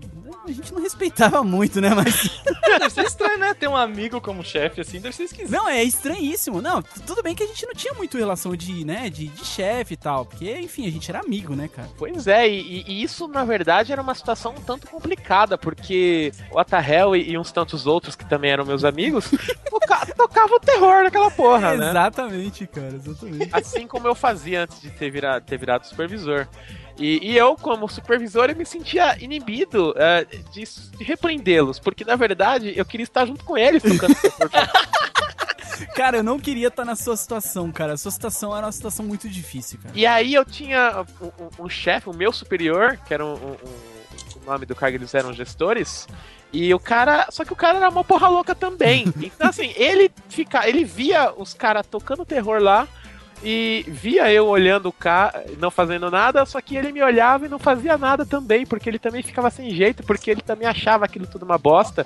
a 0.45 0.51
gente 0.51 0.73
não 0.73 0.81
respeitava 0.81 1.43
muito, 1.43 1.81
né, 1.81 1.89
mas... 1.93 2.41
Deve 2.79 2.89
ser 2.89 3.05
estranho, 3.05 3.37
né? 3.37 3.53
Ter 3.53 3.67
um 3.67 3.75
amigo 3.75 4.21
como 4.21 4.43
chefe 4.43 4.81
assim, 4.81 4.99
deve 4.99 5.15
ser 5.15 5.23
esquisito. 5.23 5.51
Não, 5.51 5.67
é 5.67 5.83
estranhíssimo. 5.83 6.61
Não, 6.61 6.81
tudo 7.05 7.21
bem 7.21 7.35
que 7.35 7.43
a 7.43 7.47
gente 7.47 7.65
não 7.65 7.73
tinha 7.73 7.93
muito 7.93 8.17
relação 8.17 8.55
de, 8.55 8.85
né, 8.85 9.09
de, 9.09 9.27
de 9.27 9.45
chefe 9.45 9.93
e 9.93 9.97
tal, 9.97 10.25
porque, 10.25 10.57
enfim, 10.59 10.87
a 10.87 10.91
gente 10.91 11.09
era 11.11 11.19
amigo, 11.19 11.53
né, 11.53 11.67
cara? 11.67 11.89
Pois 11.97 12.27
é, 12.27 12.47
e, 12.47 12.83
e 12.87 13.03
isso 13.03 13.27
na 13.27 13.43
verdade 13.43 13.80
era 13.89 14.01
uma 14.01 14.13
situação 14.13 14.53
um 14.57 14.61
tanto 14.61 14.87
complicada, 14.87 15.57
porque 15.57 16.31
o 16.51 16.59
Atahel 16.59 17.15
e, 17.15 17.31
e 17.31 17.37
uns 17.37 17.51
tantos 17.51 17.87
outros 17.87 18.15
que 18.15 18.25
também 18.25 18.51
eram 18.51 18.65
meus 18.65 18.83
amigos 18.83 19.31
toca, 19.69 20.05
tocavam 20.13 20.57
o 20.57 20.59
terror 20.59 21.03
naquela 21.03 21.31
porra, 21.31 21.75
né? 21.75 21.89
Exatamente, 21.89 22.67
cara, 22.67 22.95
exatamente. 22.95 23.49
Assim 23.51 23.87
como 23.87 24.07
eu 24.07 24.15
fazia 24.15 24.63
antes 24.63 24.81
de 24.81 24.91
ter 24.91 25.09
virado, 25.09 25.45
ter 25.45 25.57
virado 25.57 25.87
supervisor. 25.87 26.47
E, 26.97 27.31
e 27.31 27.37
eu, 27.37 27.55
como 27.55 27.87
supervisor, 27.87 28.49
eu 28.49 28.55
me 28.55 28.65
sentia 28.65 29.17
inibido 29.23 29.93
eh, 29.97 30.25
de, 30.51 30.63
de 30.97 31.03
repreendê-los, 31.03 31.79
porque 31.79 32.03
na 32.03 32.15
verdade 32.15 32.73
eu 32.75 32.85
queria 32.85 33.05
estar 33.05 33.25
junto 33.25 33.43
com 33.43 33.57
eles 33.57 33.81
tocando. 33.81 34.15
Cara, 35.95 36.17
eu 36.17 36.23
não 36.23 36.39
queria 36.39 36.67
estar 36.67 36.85
na 36.85 36.95
sua 36.95 37.15
situação, 37.17 37.71
cara. 37.71 37.93
A 37.93 37.97
sua 37.97 38.11
situação 38.11 38.55
era 38.55 38.65
uma 38.65 38.71
situação 38.71 39.05
muito 39.05 39.27
difícil, 39.29 39.79
cara. 39.81 39.93
E 39.97 40.05
aí 40.05 40.33
eu 40.33 40.45
tinha 40.45 41.05
um, 41.21 41.25
um- 41.25 41.65
um 41.65 41.69
chefe, 41.69 42.09
o 42.09 42.13
meu 42.13 42.31
superior, 42.31 42.97
que 43.05 43.13
era 43.13 43.25
um- 43.25 43.35
o 43.35 43.59
nome 44.45 44.65
do 44.65 44.75
cargo 44.75 44.97
eles 44.97 45.13
eram 45.13 45.33
gestores. 45.33 46.07
E 46.53 46.73
o 46.73 46.79
cara. 46.79 47.27
Só 47.29 47.45
que 47.45 47.53
o 47.53 47.55
cara 47.55 47.77
era 47.77 47.89
uma 47.89 48.03
porra 48.03 48.27
louca 48.27 48.53
também. 48.53 49.05
Então, 49.21 49.47
assim, 49.49 49.71
ele 49.77 50.11
fica, 50.27 50.67
ele 50.67 50.83
via 50.83 51.31
os 51.35 51.53
caras 51.53 51.85
tocando 51.87 52.25
terror 52.25 52.61
lá. 52.61 52.87
E 53.43 53.83
via 53.87 54.31
eu 54.31 54.47
olhando 54.47 54.87
o 54.87 54.93
cara, 54.93 55.45
não 55.57 55.71
fazendo 55.71 56.11
nada, 56.11 56.45
só 56.45 56.61
que 56.61 56.75
ele 56.75 56.91
me 56.91 57.01
olhava 57.01 57.45
e 57.45 57.49
não 57.49 57.57
fazia 57.57 57.97
nada 57.97 58.25
também, 58.25 58.65
porque 58.65 58.89
ele 58.89 58.99
também 58.99 59.23
ficava 59.23 59.49
sem 59.49 59.71
jeito, 59.71 60.03
porque 60.03 60.29
ele 60.29 60.41
também 60.41 60.67
achava 60.67 61.05
aquilo 61.05 61.25
tudo 61.25 61.43
uma 61.43 61.57
bosta. 61.57 62.03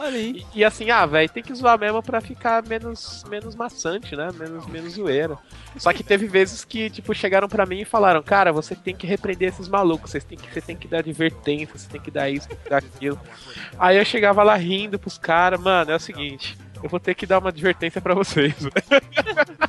E, 0.53 0.59
e 0.59 0.63
assim, 0.63 0.89
ah, 0.91 1.05
velho, 1.05 1.29
tem 1.29 1.43
que 1.43 1.53
zoar 1.53 1.77
mesmo 1.77 2.01
pra 2.01 2.21
ficar 2.21 2.63
menos, 2.63 3.23
menos 3.29 3.55
maçante, 3.55 4.15
né? 4.15 4.29
Menos, 4.37 4.65
menos 4.67 4.93
zoeira. 4.93 5.37
Só 5.77 5.91
que 5.91 6.03
teve 6.03 6.27
vezes 6.27 6.63
que, 6.63 6.89
tipo, 6.89 7.13
chegaram 7.13 7.49
pra 7.49 7.65
mim 7.65 7.81
e 7.81 7.85
falaram, 7.85 8.23
cara, 8.23 8.53
você 8.53 8.75
tem 8.75 8.95
que 8.95 9.05
repreender 9.05 9.49
esses 9.49 9.67
malucos, 9.67 10.11
você 10.11 10.21
tem 10.21 10.37
que, 10.37 10.51
você 10.51 10.61
tem 10.61 10.75
que 10.75 10.87
dar 10.87 10.99
advertência, 10.99 11.77
você 11.77 11.89
tem 11.89 12.01
que 12.01 12.11
dar 12.11 12.29
isso, 12.29 12.47
tem 12.47 12.57
que 12.57 12.69
dar 12.69 12.77
aquilo. 12.77 13.19
Aí 13.77 13.97
eu 13.97 14.05
chegava 14.05 14.41
lá 14.41 14.55
rindo 14.55 14.97
pros 14.97 15.17
caras, 15.17 15.59
mano, 15.59 15.91
é 15.91 15.95
o 15.95 15.99
seguinte. 15.99 16.57
Eu 16.85 16.89
vou 16.89 16.99
ter 16.99 17.15
que 17.15 17.25
dar 17.25 17.39
uma 17.39 17.49
advertência 17.49 17.99
pra 17.99 18.13
vocês. 18.13 18.53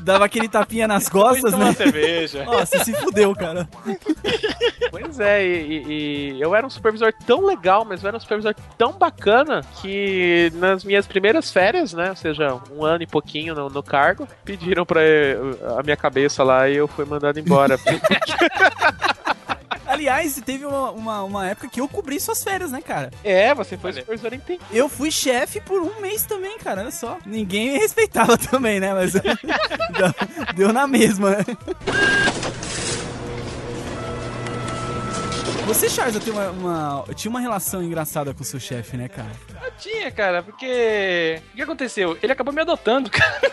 Dava 0.03 0.27
aquele 0.27 0.49
tapinha 0.51 0.87
nas 0.87 1.09
costas, 1.09 1.55
né? 1.55 1.73
cerveja. 1.73 2.45
Nossa, 2.45 2.85
se 2.85 2.93
fudeu, 2.93 3.35
cara. 3.35 3.67
Pois 4.91 5.19
é, 5.19 5.43
e, 5.43 6.35
e- 6.35 6.39
eu 6.43 6.55
era 6.55 6.67
um 6.67 6.69
supervisor 6.69 7.11
tão 7.27 7.43
legal, 7.47 7.87
mas 7.87 8.03
eu 8.03 8.09
era 8.09 8.19
um 8.19 8.21
supervisor 8.21 8.55
tão 8.77 8.93
bacana 8.93 9.63
que 9.81 10.53
nas 10.57 10.85
minhas 10.85 11.07
primeiras 11.07 11.51
férias, 11.51 11.95
né, 11.95 12.11
ou 12.11 12.17
seja, 12.17 12.61
um 12.71 12.85
ano 12.85 13.03
e 13.03 13.07
pouquinho 13.07 13.55
no, 13.55 13.71
no 13.71 13.83
cargo, 13.83 14.29
pediram 14.45 14.85
pra 14.85 15.03
eh, 15.03 15.39
a 15.79 15.83
minha 15.83 15.97
cabeça 15.97 16.45
lá 16.45 16.69
e 16.69 16.77
eu 16.77 16.87
fui 16.87 17.07
mandado 17.07 17.41
embora. 17.41 17.79
Aliás, 19.97 20.41
teve 20.45 20.65
uma, 20.67 20.91
uma, 20.91 21.23
uma 21.25 21.49
época 21.49 21.69
que 21.69 21.81
eu 21.81 21.89
cobri 21.89 22.21
suas 22.21 22.43
férias, 22.45 22.71
né, 22.71 22.81
cara? 22.83 23.11
é, 23.25 23.55
você 23.55 23.77
foi 23.79 23.93
supervisor 23.93 24.35
em 24.35 24.39
tempo. 24.41 24.65
Eu 24.71 24.89
fui 24.89 25.11
chefe 25.11 25.61
por 25.61 25.81
um 25.81 26.01
mês 26.01 26.25
também, 26.27 26.59
cara, 26.59 26.83
olha 26.83 26.91
só. 26.91 27.19
Ninguém 27.25 27.73
me 27.73 27.79
respeitava 27.79 28.37
também, 28.39 28.79
né? 28.79 28.93
Mas 28.93 29.13
deu- 30.55 30.73
na 30.73 30.87
mesma, 30.87 31.31
né? 31.31 31.45
Você, 35.67 35.89
Charles, 35.89 36.15
eu 36.15 36.21
tenho 36.21 36.37
uma, 36.37 36.51
uma- 36.51 37.05
eu 37.09 37.15
tinha 37.15 37.29
uma 37.31 37.41
relação 37.41 37.83
engraçada 37.83 38.33
com 38.33 38.43
o 38.43 38.45
seu 38.45 38.61
chefe, 38.61 38.97
né, 38.97 39.09
cara? 39.09 39.33
Eu 39.65 39.73
tinha, 39.79 40.11
cara, 40.13 40.43
porque. 40.43 41.43
O 41.53 41.57
que 41.57 41.63
aconteceu? 41.63 42.17
Ele 42.23 42.33
acabou 42.33 42.53
me 42.55 42.61
adotando, 42.61 43.11
cara. 43.11 43.41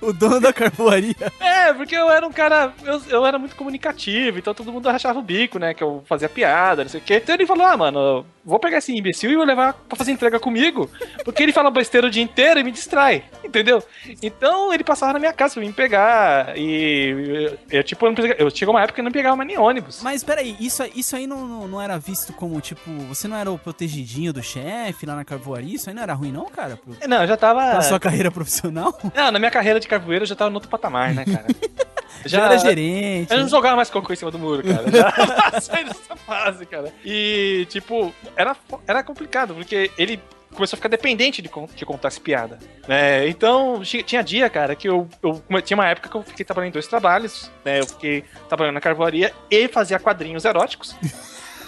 O 0.00 0.12
dono 0.12 0.40
da 0.40 0.52
carvoaria. 0.52 1.14
É, 1.40 1.72
porque 1.72 1.94
eu 1.94 2.10
era 2.10 2.26
um 2.26 2.32
cara. 2.32 2.72
Eu, 2.84 3.00
eu 3.08 3.26
era 3.26 3.38
muito 3.38 3.56
comunicativo, 3.56 4.38
então 4.38 4.52
todo 4.52 4.72
mundo 4.72 4.88
rachava 4.88 5.18
o 5.18 5.22
bico, 5.22 5.58
né? 5.58 5.72
Que 5.72 5.82
eu 5.82 6.02
fazia 6.06 6.28
piada, 6.28 6.82
não 6.82 6.90
sei 6.90 7.00
o 7.00 7.02
quê. 7.02 7.20
Então 7.22 7.34
ele 7.34 7.46
falou: 7.46 7.64
ah, 7.66 7.76
mano, 7.76 8.26
vou 8.44 8.58
pegar 8.58 8.78
esse 8.78 8.94
imbecil 8.94 9.30
e 9.30 9.36
vou 9.36 9.44
levar 9.44 9.72
pra 9.72 9.96
fazer 9.96 10.12
entrega 10.12 10.38
comigo. 10.38 10.90
Porque 11.24 11.42
ele 11.42 11.52
fala 11.52 11.70
besteira 11.70 12.06
o 12.06 12.10
dia 12.10 12.22
inteiro 12.22 12.60
e 12.60 12.64
me 12.64 12.70
distrai, 12.70 13.24
entendeu? 13.58 13.82
Então 14.22 14.72
ele 14.74 14.82
passava 14.82 15.12
na 15.12 15.18
minha 15.18 15.32
casa 15.32 15.54
pra 15.54 15.62
me 15.62 15.72
pegar. 15.72 16.56
E 16.58 17.56
eu, 17.70 17.78
eu, 17.78 17.84
tipo, 17.84 18.04
eu, 18.04 18.10
não 18.10 18.16
pegava- 18.16 18.40
eu 18.40 18.50
chegou 18.50 18.74
uma 18.74 18.80
época 18.82 18.94
que 18.96 19.00
eu 19.00 19.04
não 19.04 19.12
pegava 19.12 19.36
mais 19.36 19.46
nem 19.46 19.58
ônibus. 19.58 20.02
Mas 20.02 20.24
peraí, 20.24 20.56
isso, 20.58 20.82
isso 20.94 21.14
aí 21.14 21.26
não, 21.26 21.46
não, 21.46 21.68
não 21.68 21.80
era 21.80 21.98
visto 21.98 22.32
como, 22.32 22.60
tipo, 22.60 22.90
você 23.08 23.28
não 23.28 23.36
era 23.36 23.50
o 23.50 23.58
protegidinho 23.58 24.32
do 24.32 24.42
chefe 24.42 25.06
lá 25.06 25.14
na 25.14 25.24
carvoaria? 25.24 25.76
Isso 25.76 25.88
aí 25.88 25.94
não 25.94 26.02
era 26.02 26.14
ruim, 26.14 26.32
não, 26.32 26.46
cara? 26.46 26.76
Pro, 26.76 26.96
Não, 27.08 27.22
eu 27.22 27.28
já 27.28 27.36
tava. 27.36 27.60
pra 27.70 27.82
sua 27.82 28.00
carreira 28.00 28.30
profissional? 28.30 28.98
Não, 29.14 29.30
na 29.30 29.38
minha 29.38 29.50
carreira 29.50 29.78
de 29.78 29.86
carvoeiro 29.86 30.24
eu 30.24 30.26
já 30.28 30.34
tava 30.34 30.50
no 30.50 30.56
outro 30.56 30.68
patamar, 30.68 31.14
né, 31.14 31.24
cara? 31.24 31.46
Já, 32.26 32.44
era 32.46 32.56
gerente. 32.56 33.30
Eu 33.30 33.40
não 33.40 33.48
jogava 33.48 33.76
mais 33.76 33.90
cocô 33.90 34.10
em 34.12 34.16
cima 34.16 34.30
do 34.30 34.38
muro, 34.38 34.62
cara. 34.62 34.90
Já 34.90 35.12
saí 35.60 35.84
dessa 35.84 36.16
fase, 36.16 36.64
cara. 36.64 36.90
E, 37.04 37.66
tipo, 37.68 38.14
era, 38.34 38.56
era 38.86 39.02
complicado, 39.02 39.52
porque 39.54 39.90
ele 39.98 40.18
começou 40.54 40.76
a 40.76 40.78
ficar 40.78 40.88
dependente 40.88 41.42
de, 41.42 41.48
con- 41.48 41.66
que 41.68 41.84
contasse 41.84 42.20
piada. 42.20 42.58
Né? 42.88 43.28
Então, 43.28 43.82
ti- 43.82 44.02
tinha 44.02 44.22
dia, 44.22 44.48
cara, 44.48 44.74
que 44.74 44.88
eu, 44.88 45.08
eu. 45.22 45.42
Tinha 45.62 45.76
uma 45.76 45.88
época 45.88 46.08
que 46.08 46.14
eu 46.16 46.22
fiquei 46.22 46.44
trabalhando 46.44 46.70
em 46.70 46.72
dois 46.72 46.86
trabalhos, 46.86 47.50
né? 47.64 47.80
Eu 47.80 47.86
fiquei 47.86 48.24
trabalhando 48.48 48.74
na 48.74 48.80
carvoaria 48.80 49.32
e 49.50 49.68
fazia 49.68 49.98
quadrinhos 49.98 50.44
eróticos. 50.44 50.94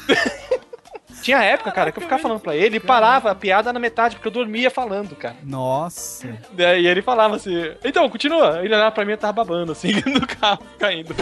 Tinha 1.23 1.43
época, 1.43 1.73
cara, 1.73 1.91
que 1.91 1.99
eu 1.99 2.03
ficava 2.03 2.23
falando 2.23 2.39
pra 2.41 2.55
ele 2.55 2.77
e 2.77 2.81
parava 2.81 3.31
a 3.33 3.35
piada 3.35 3.73
na 3.73 3.81
metade, 3.81 4.15
porque 4.15 4.29
eu 4.29 4.33
dormia 4.33 4.71
falando, 4.71 5.17
cara. 5.17 5.35
Nossa. 5.43 6.29
Daí 6.53 6.87
ele 6.87 7.03
falava 7.03 7.35
assim, 7.37 7.73
então, 7.85 8.09
continua. 8.09 8.61
Ele 8.63 8.73
olhava 8.75 8.93
pra 8.93 9.05
mim 9.05 9.13
e 9.13 9.17
tava 9.17 9.33
babando, 9.33 9.73
assim, 9.73 9.93
no 10.07 10.25
carro, 10.25 10.63
caindo. 10.79 11.17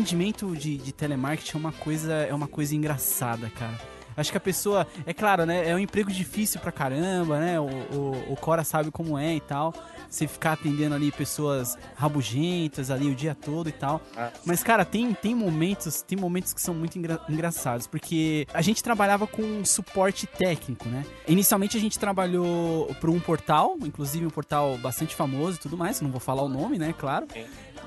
Atendimento 0.00 0.56
de, 0.56 0.78
de 0.78 0.92
telemarketing 0.92 1.56
é 1.56 1.60
uma 1.60 1.72
coisa 1.72 2.12
é 2.14 2.34
uma 2.34 2.48
coisa 2.48 2.74
engraçada, 2.74 3.50
cara. 3.50 3.78
Acho 4.16 4.32
que 4.32 4.36
a 4.36 4.40
pessoa, 4.40 4.86
é 5.06 5.14
claro, 5.14 5.46
né? 5.46 5.70
É 5.70 5.74
um 5.74 5.78
emprego 5.78 6.10
difícil 6.10 6.60
pra 6.60 6.72
caramba, 6.72 7.38
né? 7.38 7.58
O, 7.60 7.64
o, 7.64 8.32
o 8.32 8.36
Cora 8.36 8.64
sabe 8.64 8.90
como 8.90 9.16
é 9.16 9.36
e 9.36 9.40
tal. 9.40 9.72
Você 10.10 10.26
ficar 10.26 10.52
atendendo 10.52 10.94
ali 10.94 11.12
pessoas 11.12 11.78
rabugentas 11.94 12.90
ali 12.90 13.08
o 13.08 13.14
dia 13.14 13.34
todo 13.34 13.68
e 13.68 13.72
tal. 13.72 14.00
Ah. 14.16 14.30
Mas, 14.44 14.62
cara, 14.62 14.84
tem, 14.84 15.14
tem 15.14 15.34
momentos, 15.34 16.02
tem 16.02 16.18
momentos 16.18 16.52
que 16.52 16.60
são 16.60 16.74
muito 16.74 16.98
engra- 16.98 17.20
engraçados, 17.28 17.86
porque 17.86 18.46
a 18.52 18.60
gente 18.60 18.82
trabalhava 18.82 19.26
com 19.26 19.64
suporte 19.64 20.26
técnico, 20.26 20.88
né? 20.88 21.06
Inicialmente 21.28 21.76
a 21.76 21.80
gente 21.80 21.98
trabalhou 21.98 22.92
para 23.00 23.10
um 23.10 23.20
portal, 23.20 23.76
inclusive 23.82 24.26
um 24.26 24.30
portal 24.30 24.76
bastante 24.78 25.14
famoso 25.14 25.56
e 25.56 25.60
tudo 25.60 25.78
mais, 25.78 26.00
não 26.00 26.10
vou 26.10 26.20
falar 26.20 26.42
o 26.42 26.48
nome, 26.48 26.78
né, 26.78 26.92
claro. 26.98 27.26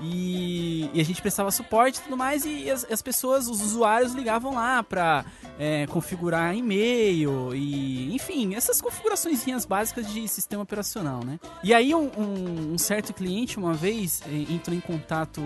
E, 0.01 0.89
e 0.93 0.99
a 0.99 1.03
gente 1.05 1.21
prestava 1.21 1.49
suporte 1.51 1.99
e 1.99 2.01
tudo 2.03 2.17
mais, 2.17 2.45
e 2.45 2.69
as, 2.69 2.83
as 2.91 3.01
pessoas, 3.01 3.47
os 3.47 3.61
usuários 3.61 4.13
ligavam 4.13 4.55
lá 4.55 4.81
pra 4.83 5.23
é, 5.57 5.85
configurar 5.87 6.55
e-mail 6.55 7.53
e, 7.55 8.13
enfim, 8.13 8.55
essas 8.55 8.81
configurações 8.81 9.43
básicas 9.65 10.11
de 10.11 10.27
sistema 10.27 10.63
operacional, 10.63 11.23
né? 11.23 11.39
E 11.63 11.73
aí 11.73 11.93
um, 11.93 12.09
um- 12.17 12.73
um 12.73 12.77
certo 12.77 13.13
cliente 13.13 13.57
uma 13.57 13.73
vez 13.73 14.21
eh, 14.27 14.51
entrou 14.53 14.75
em 14.75 14.79
contato 14.81 15.41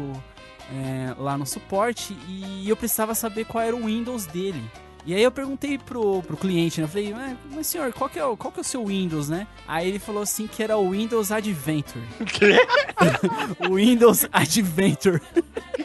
é, 0.74 1.14
lá 1.18 1.38
no 1.38 1.46
suporte 1.46 2.16
e 2.28 2.68
eu 2.68 2.76
precisava 2.76 3.14
saber 3.16 3.46
qual 3.46 3.64
era 3.64 3.76
o 3.76 3.86
Windows 3.86 4.26
dele. 4.26 4.64
E 5.08 5.16
aí 5.16 5.24
eu 5.24 5.32
perguntei 5.32 5.78
pro, 5.78 6.22
pro 6.22 6.36
cliente, 6.36 6.82
né? 6.82 6.84
Eu 6.84 6.90
falei, 6.90 7.14
"Mas, 7.14 7.38
mas 7.50 7.68
senhor, 7.68 7.94
qual 7.94 8.10
que, 8.10 8.20
é 8.20 8.26
o, 8.26 8.36
qual 8.36 8.52
que 8.52 8.60
é 8.60 8.62
o 8.62 8.64
seu 8.64 8.86
Windows, 8.86 9.30
né? 9.30 9.48
Aí 9.66 9.88
ele 9.88 10.00
falou 10.00 10.22
assim 10.22 10.48
que 10.48 10.62
era 10.62 10.78
o 10.78 10.92
Windows 10.92 11.32
Adventure. 11.32 12.04
o 13.70 13.76
Windows 13.76 14.28
Adventure. 14.34 15.22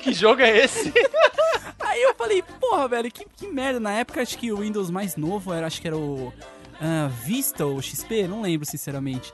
Que 0.03 0.13
jogo 0.13 0.43
é 0.43 0.65
esse? 0.65 0.93
Aí 1.79 2.03
eu 2.03 2.15
falei, 2.17 2.43
porra, 2.43 2.89
velho, 2.89 3.13
que, 3.13 3.25
que 3.37 3.47
merda. 3.47 3.79
Na 3.79 3.93
época, 3.93 4.21
acho 4.21 4.37
que 4.37 4.51
o 4.51 4.57
Windows 4.57 4.91
mais 4.91 5.15
novo 5.15 5.53
era, 5.53 5.69
acho 5.69 5.81
que 5.81 5.87
era 5.87 5.97
o 5.97 6.33
ah, 6.81 7.09
Vista 7.25 7.65
ou 7.65 7.81
XP, 7.81 8.27
não 8.27 8.43
lembro, 8.43 8.67
sinceramente. 8.67 9.33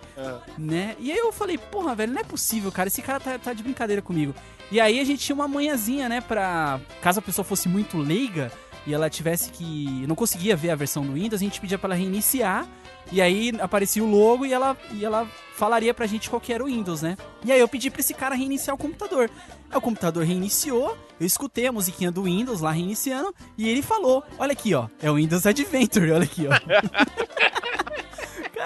Né? 0.59 0.97
E 0.99 1.11
aí 1.11 1.17
eu 1.17 1.33
falei, 1.33 1.57
porra, 1.57 1.95
velho, 1.95 2.13
não 2.13 2.21
é 2.21 2.25
possível, 2.25 2.71
cara. 2.71 2.89
Esse 2.89 3.01
cara 3.01 3.19
tá, 3.19 3.39
tá 3.39 3.55
de 3.55 3.63
brincadeira 3.63 4.03
comigo. 4.03 4.35
E 4.71 4.79
aí 4.79 5.01
a 5.01 5.05
gente 5.05 5.25
tinha 5.25 5.35
uma 5.35 5.49
manhãzinha, 5.49 6.11
né, 6.11 6.21
pra. 6.21 6.79
Caso 7.01 7.21
a 7.21 7.23
pessoa 7.23 7.43
fosse 7.43 7.71
muito 7.71 7.97
leiga 7.97 8.53
e 8.89 8.95
ela 8.95 9.11
tivesse 9.11 9.51
que. 9.51 10.07
não 10.07 10.15
conseguia 10.15 10.57
ver 10.57 10.71
a 10.71 10.75
versão 10.75 11.05
do 11.05 11.13
Windows, 11.13 11.43
a 11.43 11.45
gente 11.45 11.61
pedia 11.61 11.77
pra 11.79 11.89
ela 11.89 11.95
reiniciar. 11.95 12.67
E 13.13 13.21
aí 13.21 13.53
aparecia 13.61 14.03
o 14.03 14.11
logo 14.11 14.47
e 14.47 14.53
ela, 14.53 14.77
e 14.93 15.05
ela 15.05 15.27
falaria 15.55 15.93
pra 15.93 16.07
gente 16.07 16.29
qual 16.29 16.41
que 16.41 16.53
era 16.53 16.63
o 16.65 16.67
Windows, 16.67 17.03
né? 17.03 17.17
E 17.45 17.53
aí 17.53 17.61
eu 17.61 17.69
pedi 17.69 17.91
pra 17.91 18.01
esse 18.01 18.15
cara 18.15 18.35
reiniciar 18.35 18.75
o 18.75 18.79
computador. 18.79 19.31
Aí 19.71 19.77
o 19.77 19.81
computador 19.81 20.25
reiniciou, 20.25 20.97
eu 21.21 21.27
escutei 21.27 21.67
a 21.67 21.73
musiquinha 21.73 22.11
do 22.11 22.23
Windows 22.23 22.63
lá 22.63 22.71
reiniciando, 22.71 23.35
e 23.59 23.69
ele 23.69 23.83
falou: 23.83 24.25
Olha 24.39 24.53
aqui, 24.53 24.75
ó, 24.75 24.89
é 25.03 25.11
o 25.11 25.17
Windows 25.17 25.45
Adventure, 25.45 26.11
olha 26.11 26.25
aqui, 26.25 26.47
ó. 26.47 26.53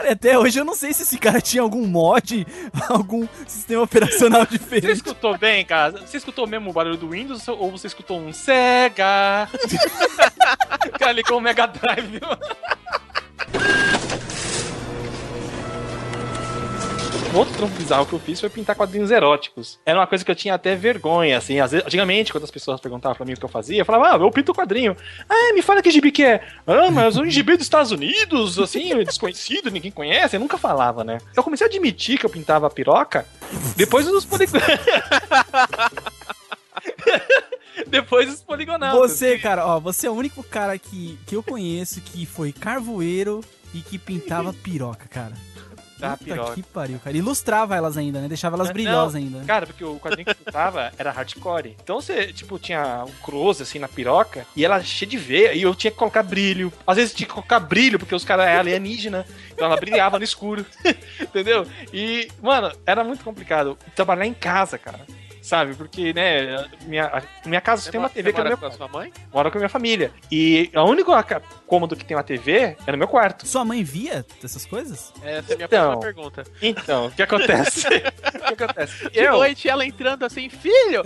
Cara, 0.02 0.14
até 0.14 0.36
hoje 0.36 0.58
eu 0.58 0.64
não 0.64 0.74
sei 0.74 0.92
se 0.92 1.04
esse 1.04 1.16
cara 1.16 1.40
tinha 1.40 1.62
algum 1.62 1.86
mod, 1.86 2.44
algum 2.90 3.24
sistema 3.46 3.82
operacional 3.82 4.44
Você 4.44 4.58
diferente. 4.58 4.92
escutou 4.94 5.38
bem, 5.38 5.64
cara? 5.64 5.92
Você 6.04 6.16
escutou 6.16 6.44
mesmo 6.44 6.70
o 6.70 6.72
barulho 6.72 6.96
do 6.96 7.10
Windows 7.10 7.46
ou 7.46 7.70
você 7.70 7.86
escutou 7.86 8.18
um 8.18 8.32
Sega? 8.32 9.48
cara 10.98 11.12
ligou 11.12 11.38
o 11.38 11.40
Mega 11.40 11.66
Drive. 11.66 12.20
Um 13.54 13.91
outro 17.34 17.54
trampo 17.54 17.74
bizarro 17.76 18.06
que 18.06 18.12
eu 18.12 18.18
fiz 18.18 18.40
foi 18.40 18.50
pintar 18.50 18.76
quadrinhos 18.76 19.10
eróticos. 19.10 19.78
Era 19.84 19.98
uma 19.98 20.06
coisa 20.06 20.24
que 20.24 20.30
eu 20.30 20.34
tinha 20.34 20.54
até 20.54 20.74
vergonha, 20.74 21.38
assim. 21.38 21.60
Às 21.60 21.72
vezes, 21.72 21.86
antigamente, 21.86 22.32
quando 22.32 22.44
as 22.44 22.50
pessoas 22.50 22.80
perguntavam 22.80 23.16
pra 23.16 23.24
mim 23.24 23.32
o 23.32 23.36
que 23.36 23.44
eu 23.44 23.48
fazia, 23.48 23.80
eu 23.80 23.84
falava, 23.84 24.14
ah, 24.14 24.18
eu 24.18 24.30
pinto 24.30 24.54
quadrinho. 24.54 24.96
Ah, 25.28 25.52
me 25.54 25.62
fala 25.62 25.82
que 25.82 25.90
gibi 25.90 26.12
que 26.12 26.24
é. 26.24 26.42
Ah, 26.66 26.90
mas 26.90 27.16
um 27.16 27.28
gibi 27.28 27.56
dos 27.56 27.66
Estados 27.66 27.90
Unidos, 27.90 28.58
assim, 28.58 28.96
desconhecido, 29.04 29.70
ninguém 29.70 29.90
conhece. 29.90 30.36
Eu 30.36 30.40
nunca 30.40 30.58
falava, 30.58 31.04
né? 31.04 31.18
Eu 31.36 31.42
comecei 31.42 31.66
a 31.66 31.70
admitir 31.70 32.18
que 32.18 32.26
eu 32.26 32.30
pintava 32.30 32.68
piroca 32.70 33.26
depois 33.76 34.06
dos 34.06 34.24
poligonautas. 34.24 34.78
depois 37.88 38.28
dos 38.28 38.42
poligonautas. 38.42 39.10
Você, 39.10 39.38
cara, 39.38 39.66
ó, 39.66 39.80
você 39.80 40.06
é 40.06 40.10
o 40.10 40.14
único 40.14 40.42
cara 40.42 40.78
que, 40.78 41.18
que 41.26 41.36
eu 41.36 41.42
conheço 41.42 42.00
que 42.00 42.26
foi 42.26 42.52
carvoeiro 42.52 43.42
e 43.74 43.80
que 43.80 43.98
pintava 43.98 44.52
piroca, 44.52 45.06
cara. 45.08 45.32
Da 46.02 46.16
Puta 46.16 46.24
piroca. 46.24 46.54
que 46.54 46.62
pariu, 46.62 46.98
cara. 46.98 47.16
Ilustrava 47.16 47.76
elas 47.76 47.96
ainda, 47.96 48.20
né? 48.20 48.28
Deixava 48.28 48.56
elas 48.56 48.68
Não, 48.68 48.74
brilhosas 48.74 49.14
ainda. 49.14 49.44
Cara, 49.44 49.66
porque 49.66 49.84
o 49.84 49.98
quadrinho 50.00 50.26
que 50.26 50.48
eu 50.48 50.52
tava 50.52 50.92
era 50.98 51.10
hardcore. 51.12 51.76
Então 51.82 52.00
você, 52.00 52.32
tipo, 52.32 52.58
tinha 52.58 53.04
um 53.06 53.12
close 53.22 53.62
assim 53.62 53.78
na 53.78 53.88
piroca 53.88 54.44
e 54.56 54.64
ela 54.64 54.82
cheia 54.82 55.08
de 55.08 55.16
veia. 55.16 55.54
E 55.54 55.62
eu 55.62 55.74
tinha 55.74 55.90
que 55.90 55.96
colocar 55.96 56.22
brilho. 56.22 56.72
Às 56.86 56.96
vezes 56.96 57.14
tinha 57.14 57.26
que 57.26 57.32
colocar 57.32 57.60
brilho, 57.60 57.98
porque 57.98 58.14
os 58.14 58.24
caras 58.24 58.46
é 58.46 58.56
alienígena. 58.58 59.24
Então 59.52 59.66
ela 59.66 59.76
brilhava 59.76 60.18
no 60.18 60.24
escuro. 60.24 60.66
Entendeu? 61.20 61.66
E, 61.92 62.28
mano, 62.42 62.72
era 62.84 63.04
muito 63.04 63.22
complicado 63.22 63.78
trabalhar 63.94 64.26
em 64.26 64.34
casa, 64.34 64.76
cara. 64.76 65.00
Sabe? 65.42 65.74
Porque, 65.74 66.12
né, 66.14 66.66
minha, 66.82 67.06
a 67.06 67.48
minha 67.48 67.60
casa 67.60 67.82
só 67.82 67.90
tem 67.90 67.98
uma 67.98 68.08
Você 68.08 68.14
TV 68.14 68.32
que 68.32 68.40
é 68.40 68.44
meu 68.44 68.56
com 68.56 68.66
a 68.66 68.70
sua 68.70 68.86
mãe? 68.86 69.12
moro 69.32 69.50
com 69.50 69.58
a 69.58 69.60
minha 69.60 69.68
família. 69.68 70.12
E 70.30 70.70
a 70.72 70.84
única 70.84 71.20
ca- 71.24 71.42
cômodo 71.66 71.96
que 71.96 72.04
tem 72.04 72.16
uma 72.16 72.22
TV 72.22 72.76
é 72.86 72.92
no 72.92 72.96
meu 72.98 73.08
quarto. 73.08 73.46
Sua 73.46 73.64
mãe 73.64 73.82
via 73.82 74.24
essas 74.42 74.64
coisas? 74.64 75.12
Essa 75.22 75.52
é 75.52 75.54
a 75.54 75.56
minha 75.56 75.66
Então. 75.66 75.90
próxima 75.98 76.00
pergunta. 76.14 76.44
Então, 76.62 77.06
o 77.06 77.10
que 77.10 77.22
acontece? 77.22 77.86
o 78.52 78.56
que 78.56 78.62
acontece? 78.64 79.10
De 79.10 79.28
noite 79.28 79.68
ela 79.68 79.84
entrando 79.84 80.24
assim, 80.24 80.48
filho! 80.48 81.02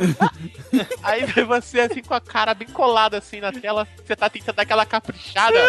Aí 1.03 1.25
vê 1.25 1.43
você 1.43 1.81
assim 1.81 2.03
com 2.03 2.13
a 2.15 2.21
cara 2.21 2.53
bem 2.53 2.69
colada 2.69 3.17
assim 3.19 3.41
na 3.41 3.51
tela, 3.53 3.89
você 4.05 4.15
tá 4.15 4.29
tentando 4.29 4.57
dar 4.57 4.63
aquela 4.63 4.85
caprichada. 4.85 5.57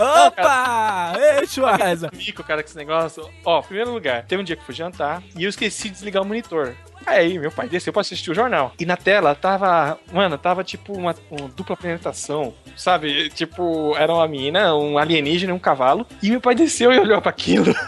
Opa! 0.00 1.12
Ei, 1.18 1.46
Schwarza! 1.46 2.10
mico, 2.14 2.42
cara, 2.42 2.62
com 2.62 2.68
esse 2.68 2.76
negócio. 2.76 3.28
Ó, 3.44 3.60
primeiro 3.62 3.92
lugar, 3.92 4.24
teve 4.24 4.40
um 4.40 4.44
dia 4.44 4.56
que 4.56 4.62
eu 4.62 4.66
fui 4.66 4.74
jantar 4.74 5.22
e 5.36 5.44
eu 5.44 5.50
esqueci 5.50 5.84
de 5.84 5.94
desligar 5.94 6.22
o 6.22 6.26
monitor. 6.26 6.74
Aí, 7.06 7.38
meu 7.38 7.52
pai 7.52 7.68
desceu 7.68 7.92
pra 7.92 8.00
assistir 8.02 8.30
o 8.30 8.34
jornal. 8.34 8.72
E 8.80 8.84
na 8.84 8.96
tela 8.96 9.34
tava, 9.34 9.98
mano, 10.12 10.36
tava 10.36 10.64
tipo 10.64 10.92
uma, 10.92 11.14
uma 11.30 11.48
dupla 11.48 11.74
apresentação, 11.74 12.52
sabe? 12.76 13.30
Tipo, 13.30 13.94
era 13.96 14.12
uma 14.12 14.26
menina, 14.26 14.74
um 14.74 14.98
alienígena 14.98 15.52
e 15.52 15.54
um 15.54 15.58
cavalo. 15.58 16.04
E 16.22 16.30
meu 16.30 16.40
pai 16.40 16.54
desceu 16.56 16.92
e 16.92 16.98
olhou 16.98 17.20
pra 17.22 17.30
aquilo. 17.30 17.72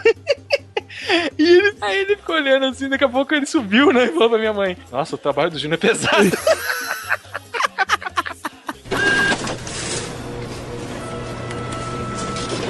E 1.39 1.43
ele, 1.43 1.75
aí 1.81 1.97
ele 1.99 2.15
ficou 2.17 2.35
olhando 2.35 2.65
assim, 2.65 2.89
daqui 2.89 3.03
a 3.05 3.09
pouco 3.09 3.33
ele 3.33 3.45
subiu, 3.45 3.91
né? 3.93 4.05
E 4.05 4.07
falou 4.09 4.29
pra 4.29 4.37
minha 4.37 4.51
mãe: 4.53 4.77
Nossa, 4.91 5.15
o 5.15 5.17
trabalho 5.17 5.49
do 5.49 5.57
Júnior 5.57 5.79
é 5.81 5.87
pesado. 5.87 6.29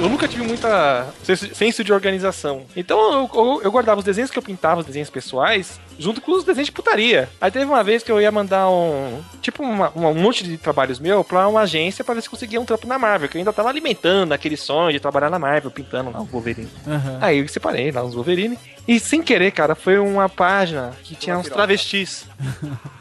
eu 0.00 0.08
nunca 0.08 0.26
tive 0.26 0.44
muita 0.44 1.08
senso 1.52 1.84
de 1.84 1.92
organização. 1.92 2.64
Então 2.74 2.98
eu, 3.12 3.30
eu- 3.34 3.60
eu 3.64 3.70
guardava 3.70 3.98
os 3.98 4.04
desenhos 4.04 4.30
que 4.30 4.38
eu 4.38 4.42
pintava, 4.42 4.80
os 4.80 4.86
desenhos 4.86 5.10
pessoais, 5.10 5.78
junto 6.00 6.20
com 6.20 6.32
os 6.32 6.42
desenhos 6.44 6.66
de 6.66 6.72
putaria. 6.72 7.28
Aí 7.40 7.50
teve 7.50 7.64
uma 7.66 7.84
vez 7.84 8.02
que 8.02 8.10
eu 8.10 8.20
ia 8.20 8.32
mandar 8.32 8.68
um. 8.70 9.20
Tipo, 9.40 9.62
uma- 9.62 9.90
uma- 9.90 10.08
um 10.08 10.14
monte 10.14 10.42
de 10.42 10.56
trabalhos 10.58 10.98
meu 10.98 11.22
pra 11.22 11.46
uma 11.46 11.60
agência 11.60 12.02
pra 12.02 12.14
ver 12.14 12.22
se 12.22 12.30
conseguia 12.30 12.60
um 12.60 12.64
trampo 12.64 12.86
na 12.86 12.98
Marvel, 12.98 13.28
que 13.28 13.36
eu 13.36 13.40
ainda 13.40 13.52
tava 13.52 13.68
alimentando 13.68 14.32
aquele 14.32 14.56
sonho 14.56 14.92
de 14.92 14.98
trabalhar 15.00 15.30
na 15.30 15.38
Marvel, 15.38 15.70
pintando 15.70 16.10
lá 16.10 16.20
o 16.20 16.24
Wolverine. 16.24 16.68
Aham. 16.86 17.18
Aí 17.20 17.38
eu 17.38 17.48
separei 17.48 17.92
lá 17.92 18.02
os 18.02 18.14
Wolverine. 18.14 18.58
E 18.88 18.98
sem 18.98 19.22
querer, 19.22 19.52
cara, 19.52 19.74
foi 19.76 19.98
uma 19.98 20.28
página 20.28 20.92
que 21.04 21.14
tinha 21.14 21.38
uns 21.38 21.48
travestis. 21.48 22.24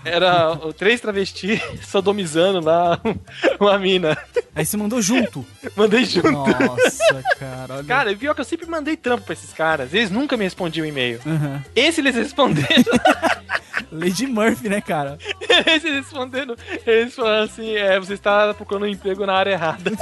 Era 0.05 0.51
o- 0.53 0.73
três 0.73 0.99
travestis 1.01 1.59
sodomizando 1.87 2.59
lá 2.63 2.99
uma 3.59 3.77
mina. 3.79 4.17
Aí 4.55 4.65
você 4.65 4.75
mandou 4.77 5.01
junto. 5.01 5.45
Mandei 5.75 6.05
junto. 6.05 6.31
Nossa, 6.31 7.23
cara. 7.39 7.75
Olha. 7.75 7.83
Cara, 7.85 8.15
pior 8.15 8.33
que 8.35 8.41
eu 8.41 8.45
sempre 8.45 8.67
mandei 8.67 8.97
trampo 8.97 9.23
pra 9.23 9.33
esses 9.33 9.53
caras. 9.53 9.93
Eles 9.93 10.11
nunca 10.11 10.35
me 10.37 10.43
respondiam 10.43 10.85
e-mail. 10.85 11.19
Aham. 11.25 11.63
Esse 11.75 12.01
eles 12.01 12.15
responderam. 12.15 12.83
Lady 13.91 14.27
Murphy, 14.27 14.69
né, 14.69 14.81
cara? 14.81 15.17
Eles 15.65 15.83
respondendo. 15.83 16.55
Eles 16.85 17.15
falaram 17.15 17.43
assim: 17.45 17.71
é, 17.75 17.99
você 17.99 18.13
está 18.13 18.53
procurando 18.53 18.83
um 18.83 18.87
emprego 18.87 19.25
na 19.25 19.33
área 19.33 19.51
errada. 19.51 19.91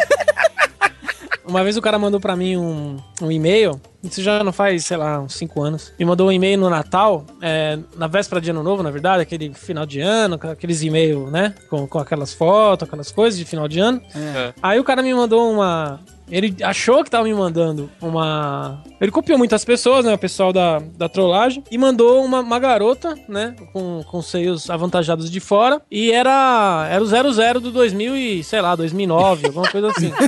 Uma 1.47 1.63
vez 1.63 1.77
o 1.77 1.81
cara 1.81 1.97
mandou 1.97 2.19
pra 2.19 2.35
mim 2.35 2.57
um, 2.57 2.97
um 3.21 3.31
e-mail, 3.31 3.79
isso 4.03 4.21
já 4.21 4.43
não 4.43 4.51
faz, 4.51 4.83
sei 4.83 4.97
lá, 4.97 5.21
uns 5.21 5.33
5 5.35 5.61
anos. 5.61 5.93
Me 5.97 6.03
mandou 6.03 6.27
um 6.27 6.31
e-mail 6.31 6.57
no 6.57 6.69
Natal, 6.69 7.25
é, 7.41 7.79
na 7.95 8.05
véspera 8.05 8.41
de 8.41 8.51
ano 8.51 8.61
novo, 8.61 8.83
na 8.83 8.91
verdade, 8.91 9.21
aquele 9.21 9.53
final 9.53 9.85
de 9.85 10.01
ano, 10.01 10.37
aqueles 10.51 10.83
e-mails, 10.83 11.31
né? 11.31 11.55
Com, 11.69 11.87
com 11.87 11.99
aquelas 11.99 12.33
fotos, 12.33 12.85
aquelas 12.85 13.13
coisas 13.13 13.39
de 13.39 13.45
final 13.45 13.65
de 13.65 13.79
ano. 13.79 14.01
É. 14.13 14.53
Aí 14.61 14.77
o 14.77 14.83
cara 14.83 15.01
me 15.01 15.13
mandou 15.13 15.49
uma. 15.49 16.01
Ele 16.29 16.55
achou 16.63 17.03
que 17.03 17.09
tava 17.09 17.23
me 17.23 17.33
mandando 17.33 17.89
uma. 18.01 18.83
Ele 18.99 19.11
copiou 19.11 19.37
muitas 19.37 19.63
pessoas, 19.63 20.05
né? 20.05 20.13
O 20.13 20.17
pessoal 20.17 20.51
da, 20.51 20.79
da 20.79 21.07
trollagem. 21.07 21.63
E 21.71 21.77
mandou 21.77 22.23
uma, 22.23 22.41
uma 22.41 22.59
garota, 22.59 23.17
né? 23.27 23.55
Com, 23.71 24.03
com 24.03 24.21
seios 24.21 24.69
avantajados 24.69 25.31
de 25.31 25.39
fora. 25.39 25.81
E 25.89 26.11
era. 26.11 26.87
Era 26.89 27.03
o 27.03 27.33
00 27.33 27.59
do 27.59 27.71
2000 27.71 28.15
e, 28.17 28.43
sei 28.43 28.61
lá, 28.61 28.75
2009, 28.75 29.47
alguma 29.47 29.69
coisa 29.69 29.89
assim. 29.89 30.11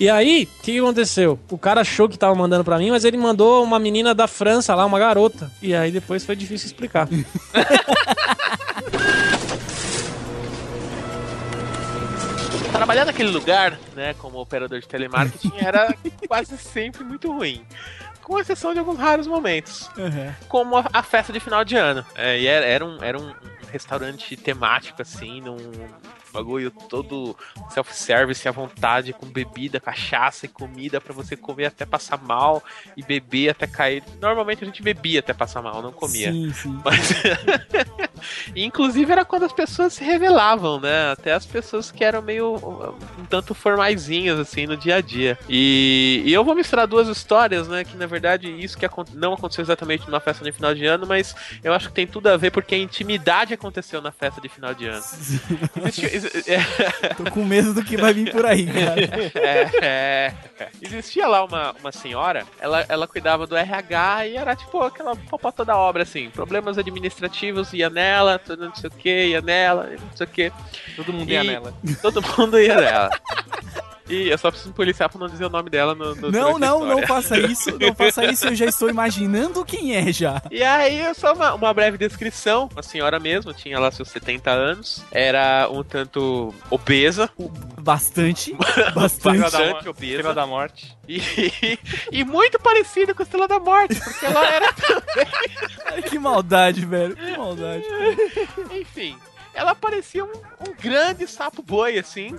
E 0.00 0.10
aí, 0.10 0.48
o 0.58 0.62
que 0.62 0.72
que 0.72 0.78
aconteceu? 0.78 1.38
O 1.48 1.56
cara 1.56 1.82
achou 1.82 2.08
que 2.08 2.18
tava 2.18 2.34
mandando 2.34 2.64
pra 2.64 2.78
mim, 2.78 2.90
mas 2.90 3.04
ele 3.04 3.16
mandou 3.16 3.62
uma 3.62 3.78
menina 3.78 4.12
da 4.12 4.26
França 4.26 4.74
lá, 4.74 4.84
uma 4.84 4.98
garota. 4.98 5.50
E 5.62 5.74
aí 5.74 5.90
depois 5.90 6.24
foi 6.24 6.34
difícil 6.34 6.66
explicar. 6.66 7.08
Trabalhar 12.74 13.04
naquele 13.04 13.30
lugar, 13.30 13.78
né, 13.94 14.14
como 14.14 14.40
operador 14.40 14.80
de 14.80 14.88
telemarketing, 14.88 15.52
era 15.58 15.94
quase 16.26 16.58
sempre 16.58 17.04
muito 17.04 17.32
ruim. 17.32 17.64
Com 18.20 18.38
exceção 18.38 18.72
de 18.72 18.80
alguns 18.80 18.98
raros 18.98 19.28
momentos. 19.28 19.88
Aham. 19.96 20.34
Como 20.48 20.76
a, 20.76 20.84
a 20.92 21.02
festa 21.02 21.32
de 21.32 21.38
final 21.38 21.64
de 21.64 21.76
ano. 21.76 22.04
É, 22.16 22.38
e 22.38 22.46
era, 22.46 22.66
era 22.66 22.84
um, 22.84 23.02
era 23.02 23.18
um 23.18 23.32
restaurante 23.70 24.36
temático, 24.36 25.00
assim, 25.00 25.40
num 25.40 25.56
bagulho 26.34 26.70
todo 26.70 27.36
self-service 27.70 28.46
à 28.48 28.50
vontade, 28.50 29.12
com 29.12 29.26
bebida, 29.26 29.80
cachaça 29.80 30.46
e 30.46 30.48
comida 30.48 31.00
pra 31.00 31.14
você 31.14 31.36
comer 31.36 31.66
até 31.66 31.86
passar 31.86 32.20
mal 32.22 32.62
e 32.96 33.02
beber 33.02 33.50
até 33.50 33.66
cair. 33.66 34.02
Normalmente 34.20 34.62
a 34.64 34.66
gente 34.66 34.82
bebia 34.82 35.20
até 35.20 35.32
passar 35.32 35.62
mal, 35.62 35.80
não 35.80 35.92
comia. 35.92 36.32
Sim, 36.32 36.52
sim. 36.52 36.80
Mas. 36.84 37.12
Inclusive 38.56 39.10
era 39.12 39.24
quando 39.24 39.44
as 39.44 39.52
pessoas 39.52 39.92
se 39.94 40.04
revelavam, 40.04 40.80
né? 40.80 41.12
Até 41.12 41.32
as 41.32 41.44
pessoas 41.44 41.90
que 41.90 42.02
eram 42.04 42.22
meio 42.22 42.54
um 43.18 43.24
tanto 43.26 43.54
formaisinhas, 43.54 44.38
assim, 44.38 44.66
no 44.66 44.76
dia 44.76 44.96
a 44.96 45.00
dia. 45.00 45.38
E, 45.48 46.22
e 46.24 46.32
eu 46.32 46.44
vou 46.44 46.54
misturar 46.54 46.86
duas 46.86 47.08
histórias, 47.08 47.68
né? 47.68 47.84
Que 47.84 47.96
na 47.96 48.06
verdade 48.06 48.48
isso 48.50 48.78
que 48.78 48.86
não 49.14 49.34
aconteceu 49.34 49.62
exatamente 49.62 50.06
numa 50.06 50.20
festa 50.20 50.44
de 50.44 50.52
final 50.52 50.74
de 50.74 50.84
ano, 50.86 51.06
mas 51.06 51.34
eu 51.62 51.72
acho 51.72 51.88
que 51.88 51.94
tem 51.94 52.06
tudo 52.06 52.28
a 52.28 52.36
ver 52.36 52.50
porque 52.50 52.74
a 52.74 52.78
intimidade 52.78 53.52
aconteceu 53.52 54.00
na 54.00 54.10
festa 54.12 54.40
de 54.40 54.48
final 54.48 54.74
de 54.74 54.86
ano. 54.86 55.04
Existiu- 55.84 56.23
ex- 56.24 56.48
é, 56.48 56.58
Tô 57.16 57.30
com 57.30 57.44
medo 57.44 57.74
do 57.74 57.84
que 57.84 57.96
vai 57.96 58.12
vir 58.12 58.30
por 58.32 58.44
aí, 58.46 58.66
cara. 58.66 59.00
é, 59.40 59.70
é. 59.84 60.32
Existia 60.82 61.26
lá 61.26 61.44
uma, 61.44 61.72
uma 61.80 61.92
senhora, 61.92 62.44
ela, 62.60 62.84
ela 62.88 63.06
cuidava 63.06 63.46
do 63.46 63.56
RH 63.56 64.26
e 64.28 64.36
era 64.36 64.54
tipo 64.56 64.80
aquela 64.82 65.14
popota 65.16 65.64
da 65.64 65.76
obra, 65.76 66.02
assim. 66.02 66.30
Problemas 66.30 66.78
administrativos, 66.78 67.72
ia 67.72 67.90
nela, 67.90 68.38
tudo 68.38 68.66
não 68.66 68.74
sei 68.74 68.88
o 68.88 68.92
que, 68.92 69.26
ia 69.26 69.40
nela, 69.40 69.90
não 69.90 70.16
sei 70.16 70.26
o 70.26 70.30
que. 70.30 70.52
Todo 70.96 71.12
mundo 71.12 71.28
E- 71.30 71.32
ia 71.34 71.44
nela. 71.44 71.74
Todo 72.02 72.22
mundo 72.22 72.58
ia 72.58 72.80
nela. 72.80 73.10
E 74.08 74.28
eu 74.28 74.36
só 74.36 74.50
preciso 74.50 74.72
policiar 74.74 75.08
pra 75.08 75.18
não 75.18 75.28
dizer 75.28 75.46
o 75.46 75.50
nome 75.50 75.70
dela 75.70 75.94
no, 75.94 76.14
no 76.14 76.30
Não, 76.30 76.56
a 76.56 76.58
não, 76.58 76.86
não 76.86 77.06
faça 77.06 77.38
isso. 77.38 77.78
Não 77.78 77.94
faça 77.94 78.24
isso, 78.26 78.46
eu 78.46 78.54
já 78.54 78.66
estou 78.66 78.90
imaginando 78.90 79.64
quem 79.64 79.96
é 79.96 80.12
já. 80.12 80.42
E 80.50 80.62
aí, 80.62 81.14
só 81.14 81.32
uma, 81.32 81.54
uma 81.54 81.72
breve 81.74 81.96
descrição. 81.96 82.68
Uma 82.72 82.82
senhora 82.82 83.18
mesmo, 83.18 83.54
tinha 83.54 83.78
lá 83.78 83.90
seus 83.90 84.08
70 84.08 84.50
anos. 84.50 85.02
Era 85.10 85.68
um 85.70 85.82
tanto 85.82 86.54
obesa. 86.70 87.30
Bastante. 87.80 88.54
Bastante. 88.94 89.38
Bastante 89.38 89.88
obesa. 89.88 90.12
Estrela 90.12 90.34
da 90.34 90.46
morte. 90.46 90.94
E, 91.08 91.20
e 92.10 92.24
muito 92.24 92.58
parecida 92.58 93.14
com 93.14 93.22
a 93.22 93.24
Estrela 93.24 93.46
da 93.46 93.58
Morte, 93.58 94.00
porque 94.00 94.24
ela 94.24 94.46
era 94.46 94.74
Ai, 95.86 96.02
que 96.02 96.18
maldade, 96.18 96.84
velho. 96.86 97.14
Que 97.14 97.36
maldade. 97.36 97.84
Enfim, 98.70 99.16
ela 99.54 99.74
parecia 99.74 100.24
um, 100.24 100.28
um 100.28 100.74
grande 100.82 101.26
sapo 101.26 101.62
boi, 101.62 101.98
assim. 101.98 102.36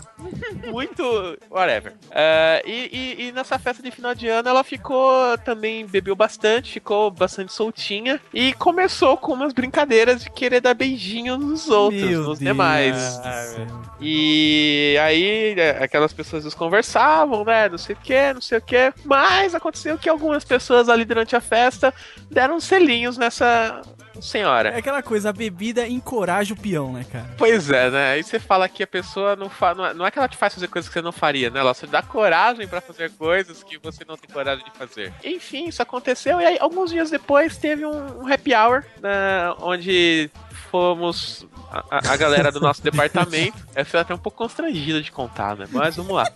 Muito. 0.67 1.03
whatever. 1.49 1.93
Ah, 2.11 2.61
e, 2.65 2.89
e- 3.17 3.27
e 3.27 3.31
nessa 3.31 3.57
festa 3.57 3.81
de 3.81 3.91
final 3.91 4.13
de 4.13 4.27
ano 4.27 4.49
ela 4.49 4.63
ficou 4.63 5.37
também, 5.39 5.85
bebeu 5.85 6.15
bastante, 6.15 6.73
ficou 6.73 7.09
bastante 7.11 7.53
soltinha. 7.53 8.19
E 8.33 8.53
começou 8.53 9.17
com 9.17 9.33
umas 9.33 9.53
brincadeiras 9.53 10.23
de 10.23 10.29
querer 10.29 10.61
dar 10.61 10.73
beijinho 10.73 11.37
nos 11.37 11.69
outros, 11.69 12.01
Meu 12.01 12.19
nos 12.19 12.25
Deus 12.25 12.39
demais. 12.39 12.95
céu. 12.97 13.67
E 14.01 14.97
aí, 15.01 15.55
é, 15.57 15.83
aquelas 15.83 16.13
pessoas 16.13 16.43
desconversavam, 16.43 17.43
né? 17.45 17.69
Não 17.69 17.77
sei 17.77 17.95
o 17.95 17.99
que, 17.99 18.33
não 18.33 18.41
sei 18.41 18.57
o 18.57 18.61
que. 18.61 18.93
Mas 19.03 19.55
aconteceu 19.55 19.97
que 19.97 20.09
algumas 20.09 20.43
pessoas 20.43 20.89
ali 20.89 21.05
durante 21.05 21.35
a 21.35 21.41
festa 21.41 21.93
deram 22.29 22.59
selinhos 22.59 23.17
nessa 23.17 23.81
senhora. 24.21 24.69
É 24.69 24.77
aquela 24.77 25.01
coisa, 25.03 25.29
a 25.29 25.33
bebida 25.33 25.87
encoraja 25.87 26.53
o 26.53 26.57
peão, 26.57 26.91
né, 26.93 27.05
cara? 27.11 27.25
Pois 27.37 27.69
é, 27.69 27.89
né? 27.89 28.11
Aí 28.13 28.23
você 28.23 28.39
fala 28.39 28.67
que 28.69 28.83
a 28.83 28.87
pessoa 28.87 29.35
não 29.35 29.49
faz. 29.49 29.77
Não 29.77 29.85
é, 29.85 29.93
não 29.93 30.05
é 30.05 30.11
que 30.11 30.17
ela 30.19 30.27
te 30.27 30.37
faz 30.37 30.53
fazer 30.53 30.67
coisas 30.67 30.87
que 30.89 30.93
você 30.93 31.01
não 31.01 31.11
faria, 31.11 31.49
né? 31.49 31.59
Ela 31.59 31.73
só 31.73 31.85
te 31.85 31.91
dá 31.91 32.01
coragem 32.01 32.67
pra 32.67 32.81
fazer 32.81 33.11
coisas 33.11 33.63
que 33.63 33.77
você 33.77 34.03
não 34.07 34.15
tem 34.17 34.29
coragem 34.31 34.63
de 34.65 34.71
fazer. 34.77 35.13
Enfim, 35.23 35.67
isso 35.67 35.81
aconteceu. 35.81 36.39
E 36.41 36.45
aí, 36.45 36.57
alguns 36.59 36.91
dias 36.91 37.09
depois, 37.09 37.57
teve 37.57 37.85
um, 37.85 38.23
um 38.23 38.31
happy 38.33 38.53
hour, 38.53 38.83
né? 39.01 39.53
Onde 39.59 40.29
fomos. 40.71 41.45
A, 41.71 42.11
a- 42.13 42.17
galera 42.17 42.51
do 42.51 42.61
nosso 42.61 42.81
departamento. 42.83 43.57
Eu 43.75 43.85
fui 43.85 43.99
até 43.99 44.13
um 44.13 44.17
pouco 44.17 44.37
constrangido 44.37 45.01
de 45.01 45.11
contar, 45.11 45.55
né? 45.57 45.65
Mas 45.71 45.95
vamos 45.97 46.13
lá. 46.15 46.25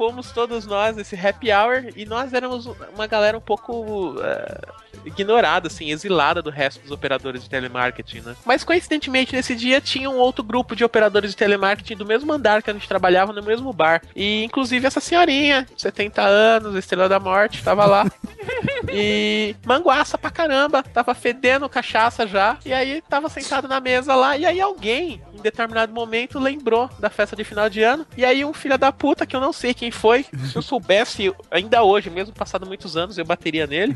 fomos 0.00 0.30
todos 0.32 0.64
nós 0.64 0.96
nesse 0.96 1.14
happy 1.14 1.52
hour 1.52 1.92
e 1.94 2.06
nós 2.06 2.32
éramos 2.32 2.64
uma 2.94 3.06
galera 3.06 3.36
um 3.36 3.40
pouco 3.40 4.16
eh, 4.22 4.60
ignorada, 5.04 5.66
assim, 5.66 5.90
exilada 5.90 6.40
do 6.40 6.48
resto 6.48 6.80
dos 6.80 6.90
operadores 6.90 7.42
de 7.42 7.50
telemarketing, 7.50 8.20
né? 8.20 8.34
Mas 8.46 8.64
coincidentemente 8.64 9.34
nesse 9.34 9.54
dia 9.54 9.78
tinha 9.78 10.08
um 10.08 10.16
outro 10.16 10.42
grupo 10.42 10.74
de 10.74 10.84
operadores 10.84 11.32
de 11.32 11.36
telemarketing 11.36 11.96
do 11.96 12.06
mesmo 12.06 12.32
andar 12.32 12.62
que 12.62 12.70
a 12.70 12.72
gente 12.72 12.88
trabalhava 12.88 13.34
no 13.34 13.42
mesmo 13.42 13.74
bar. 13.74 14.00
E 14.16 14.42
inclusive 14.42 14.86
essa 14.86 15.00
senhorinha, 15.00 15.66
70 15.76 16.22
anos, 16.22 16.76
estrela 16.76 17.06
da 17.06 17.20
morte, 17.20 17.62
tava 17.62 17.84
lá. 17.84 18.10
E 18.92 19.54
manguaça 19.64 20.16
pra 20.16 20.30
caramba, 20.30 20.82
tava 20.82 21.14
fedendo 21.14 21.68
cachaça 21.68 22.26
já. 22.26 22.58
E 22.64 22.72
aí 22.72 23.02
tava 23.08 23.28
sentado 23.28 23.68
na 23.68 23.80
mesa 23.80 24.14
lá. 24.14 24.36
E 24.36 24.46
aí 24.46 24.60
alguém, 24.60 25.22
em 25.32 25.40
determinado 25.40 25.92
momento, 25.92 26.38
lembrou 26.38 26.88
da 26.98 27.10
festa 27.10 27.36
de 27.36 27.44
final 27.44 27.68
de 27.68 27.82
ano. 27.82 28.06
E 28.16 28.24
aí 28.24 28.44
um 28.44 28.52
filho 28.52 28.78
da 28.78 28.92
puta, 28.92 29.26
que 29.26 29.36
eu 29.36 29.40
não 29.40 29.52
sei 29.52 29.74
quem 29.74 29.90
foi, 29.90 30.24
se 30.50 30.56
eu 30.56 30.62
soubesse 30.62 31.32
ainda 31.50 31.82
hoje, 31.82 32.10
mesmo 32.10 32.34
passado 32.34 32.66
muitos 32.66 32.96
anos, 32.96 33.18
eu 33.18 33.24
bateria 33.24 33.66
nele. 33.66 33.94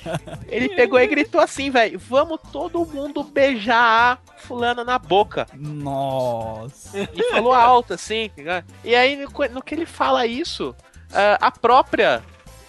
Ele 0.48 0.70
pegou 0.70 0.98
e 0.98 1.06
gritou 1.06 1.40
assim, 1.40 1.70
velho: 1.70 1.98
Vamos 1.98 2.40
todo 2.52 2.86
mundo 2.86 3.22
beijar 3.22 4.18
a 4.26 4.38
fulana 4.38 4.84
na 4.84 4.98
boca. 4.98 5.46
Nossa. 5.54 6.98
E 6.98 7.30
falou 7.30 7.52
alto, 7.52 7.94
assim, 7.94 8.30
ligado? 8.36 8.64
E 8.84 8.94
aí, 8.94 9.16
no, 9.16 9.28
no 9.50 9.62
que 9.62 9.74
ele 9.74 9.86
fala 9.86 10.26
isso, 10.26 10.74
ah, 11.12 11.38
a 11.40 11.50
própria 11.50 12.22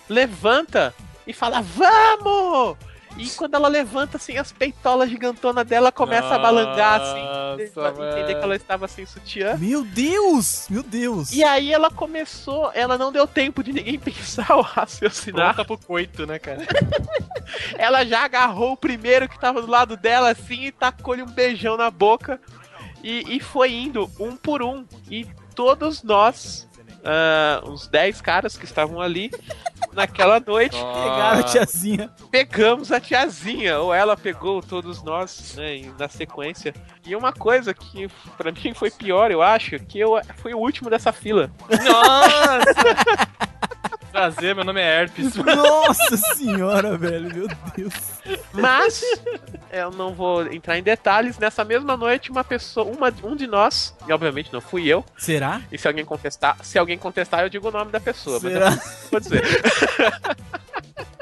levanta 0.09 0.93
e 1.27 1.33
fala, 1.33 1.61
vamos! 1.61 2.77
E 3.17 3.27
quando 3.31 3.55
ela 3.55 3.67
levanta, 3.67 4.17
assim, 4.17 4.37
as 4.37 4.51
peitolas 4.51 5.09
gigantonas 5.09 5.65
dela 5.65 5.91
começam 5.91 6.33
a 6.33 6.37
balangar, 6.37 7.01
assim, 7.01 7.71
pra 7.73 7.89
entender 7.89 8.35
que 8.35 8.43
ela 8.43 8.55
estava 8.55 8.87
sem 8.87 9.07
sutiã. 9.07 9.57
Meu 9.57 9.83
Deus! 9.83 10.67
Meu 10.69 10.83
Deus! 10.83 11.33
E 11.33 11.43
aí 11.43 11.73
ela 11.73 11.89
começou, 11.89 12.71
ela 12.75 12.95
não 12.95 13.11
deu 13.11 13.25
tempo 13.25 13.63
de 13.63 13.73
ninguém 13.73 13.97
pensar 13.99 14.55
ou 14.55 14.61
raciocinar. 14.61 15.55
Pronta 15.55 15.65
pro 15.65 15.77
coito, 15.79 16.27
né, 16.27 16.37
cara? 16.37 16.59
Ela 17.77 18.05
já 18.05 18.25
agarrou 18.25 18.73
o 18.73 18.77
primeiro 18.77 19.27
que 19.27 19.39
tava 19.39 19.61
do 19.61 19.67
lado 19.67 19.95
dela, 19.95 20.29
assim, 20.29 20.65
e 20.65 20.71
tacou-lhe 20.71 21.23
um 21.23 21.27
beijão 21.27 21.77
na 21.77 21.89
boca. 21.89 22.39
E, 23.01 23.37
e 23.37 23.39
foi 23.39 23.71
indo 23.71 24.11
um 24.19 24.35
por 24.35 24.61
um. 24.61 24.85
E 25.09 25.25
todos 25.55 26.03
nós, 26.03 26.67
ah, 27.03 27.61
uns 27.65 27.87
10 27.87 28.21
caras 28.21 28.57
que 28.57 28.65
estavam 28.65 28.99
ali, 28.99 29.31
naquela 29.97 30.39
noite, 30.39 30.77
Pegaram 30.77 31.39
a 31.39 31.43
tiazinha. 31.43 32.09
pegamos 32.31 32.91
a 32.91 32.99
tiazinha, 32.99 33.79
ou 33.79 33.93
ela 33.93 34.15
pegou 34.15 34.61
todos 34.61 35.03
nós, 35.03 35.55
né, 35.57 35.81
na 35.99 36.07
sequência. 36.07 36.73
E 37.05 37.15
uma 37.15 37.33
coisa 37.33 37.73
que 37.73 38.07
pra 38.37 38.51
mim 38.51 38.73
foi 38.73 38.91
pior, 38.91 39.31
eu 39.31 39.41
acho, 39.41 39.79
que 39.79 39.99
eu 39.99 40.21
fui 40.37 40.53
o 40.53 40.59
último 40.59 40.89
dessa 40.89 41.11
fila. 41.11 41.51
Nossa! 41.69 43.27
Prazer, 44.17 44.55
meu 44.55 44.65
nome 44.65 44.81
é 44.81 45.01
Herpes. 45.01 45.35
Nossa 45.37 46.17
senhora, 46.17 46.97
velho. 46.97 47.35
Meu 47.35 47.47
Deus. 47.75 47.93
Mas 48.51 49.03
eu 49.71 49.91
não 49.91 50.11
vou 50.11 50.51
entrar 50.51 50.75
em 50.75 50.81
detalhes. 50.81 51.37
Nessa 51.37 51.63
mesma 51.63 51.95
noite, 51.95 52.31
uma 52.31 52.43
pessoa, 52.43 52.87
uma, 52.87 53.13
um 53.23 53.35
de 53.35 53.45
nós, 53.45 53.95
e 54.07 54.11
obviamente 54.11 54.51
não 54.51 54.59
fui 54.59 54.87
eu. 54.87 55.05
Será? 55.19 55.61
E 55.71 55.77
se 55.77 55.87
alguém 55.87 56.03
contestar, 56.03 56.57
se 56.63 56.79
alguém 56.79 56.97
contestar, 56.97 57.41
eu 57.41 57.49
digo 57.49 57.67
o 57.67 57.71
nome 57.71 57.91
da 57.91 57.99
pessoa. 57.99 58.39
Mas 58.41 58.51
eu 58.51 58.59
Será? 58.59 58.81
vou 59.11 59.19
dizer. 59.19 59.43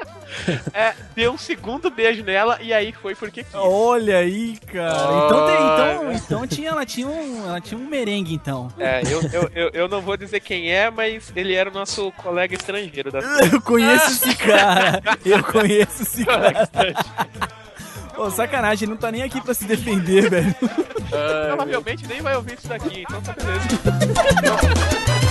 É, 0.74 0.94
deu 1.16 1.34
um 1.34 1.38
segundo 1.38 1.90
beijo 1.90 2.24
nela 2.24 2.60
e 2.62 2.74
aí 2.74 2.92
foi 2.92 3.16
porque 3.16 3.44
quis. 3.44 3.54
Olha 3.54 4.18
aí, 4.18 4.58
cara. 4.72 5.26
Então, 5.26 5.46
tem, 5.46 5.56
então, 5.56 6.14
então 6.14 6.48
tinha, 6.48 6.70
ela, 6.70 6.86
tinha 6.86 7.08
um, 7.08 7.48
ela 7.48 7.62
tinha 7.62 7.80
um 7.80 7.86
merengue, 7.86 8.34
então. 8.34 8.72
É, 8.78 9.02
eu, 9.06 9.22
eu, 9.32 9.52
eu, 9.56 9.70
eu 9.74 9.88
não 9.88 10.02
vou 10.02 10.16
dizer 10.18 10.40
quem 10.40 10.72
é, 10.72 10.90
mas 10.90 11.32
ele 11.36 11.54
era 11.54 11.70
o 11.70 11.74
nosso 11.74 12.12
colega 12.14 12.54
estrangeiro 12.56 13.12
da 13.12 13.20
Eu 13.52 13.62
conheço 13.62 14.08
esse 14.08 14.36
cara. 14.36 15.02
Eu 15.26 15.44
conheço 15.44 16.04
esse 16.04 16.26
cara. 16.26 16.70
Ô, 18.18 18.30
sacanagem, 18.30 18.88
não 18.88 18.96
tá 18.96 19.12
nem 19.12 19.24
aqui 19.24 19.42
pra 19.42 19.54
se 19.54 19.66
defender, 19.66 20.30
velho. 20.30 20.56
Provavelmente 21.48 22.08
nem 22.08 22.22
vai 22.22 22.36
ouvir 22.36 22.58
isso 22.58 22.68
daqui, 22.68 23.04
então 23.08 23.22
tá 23.22 23.34
beleza. 23.34 25.25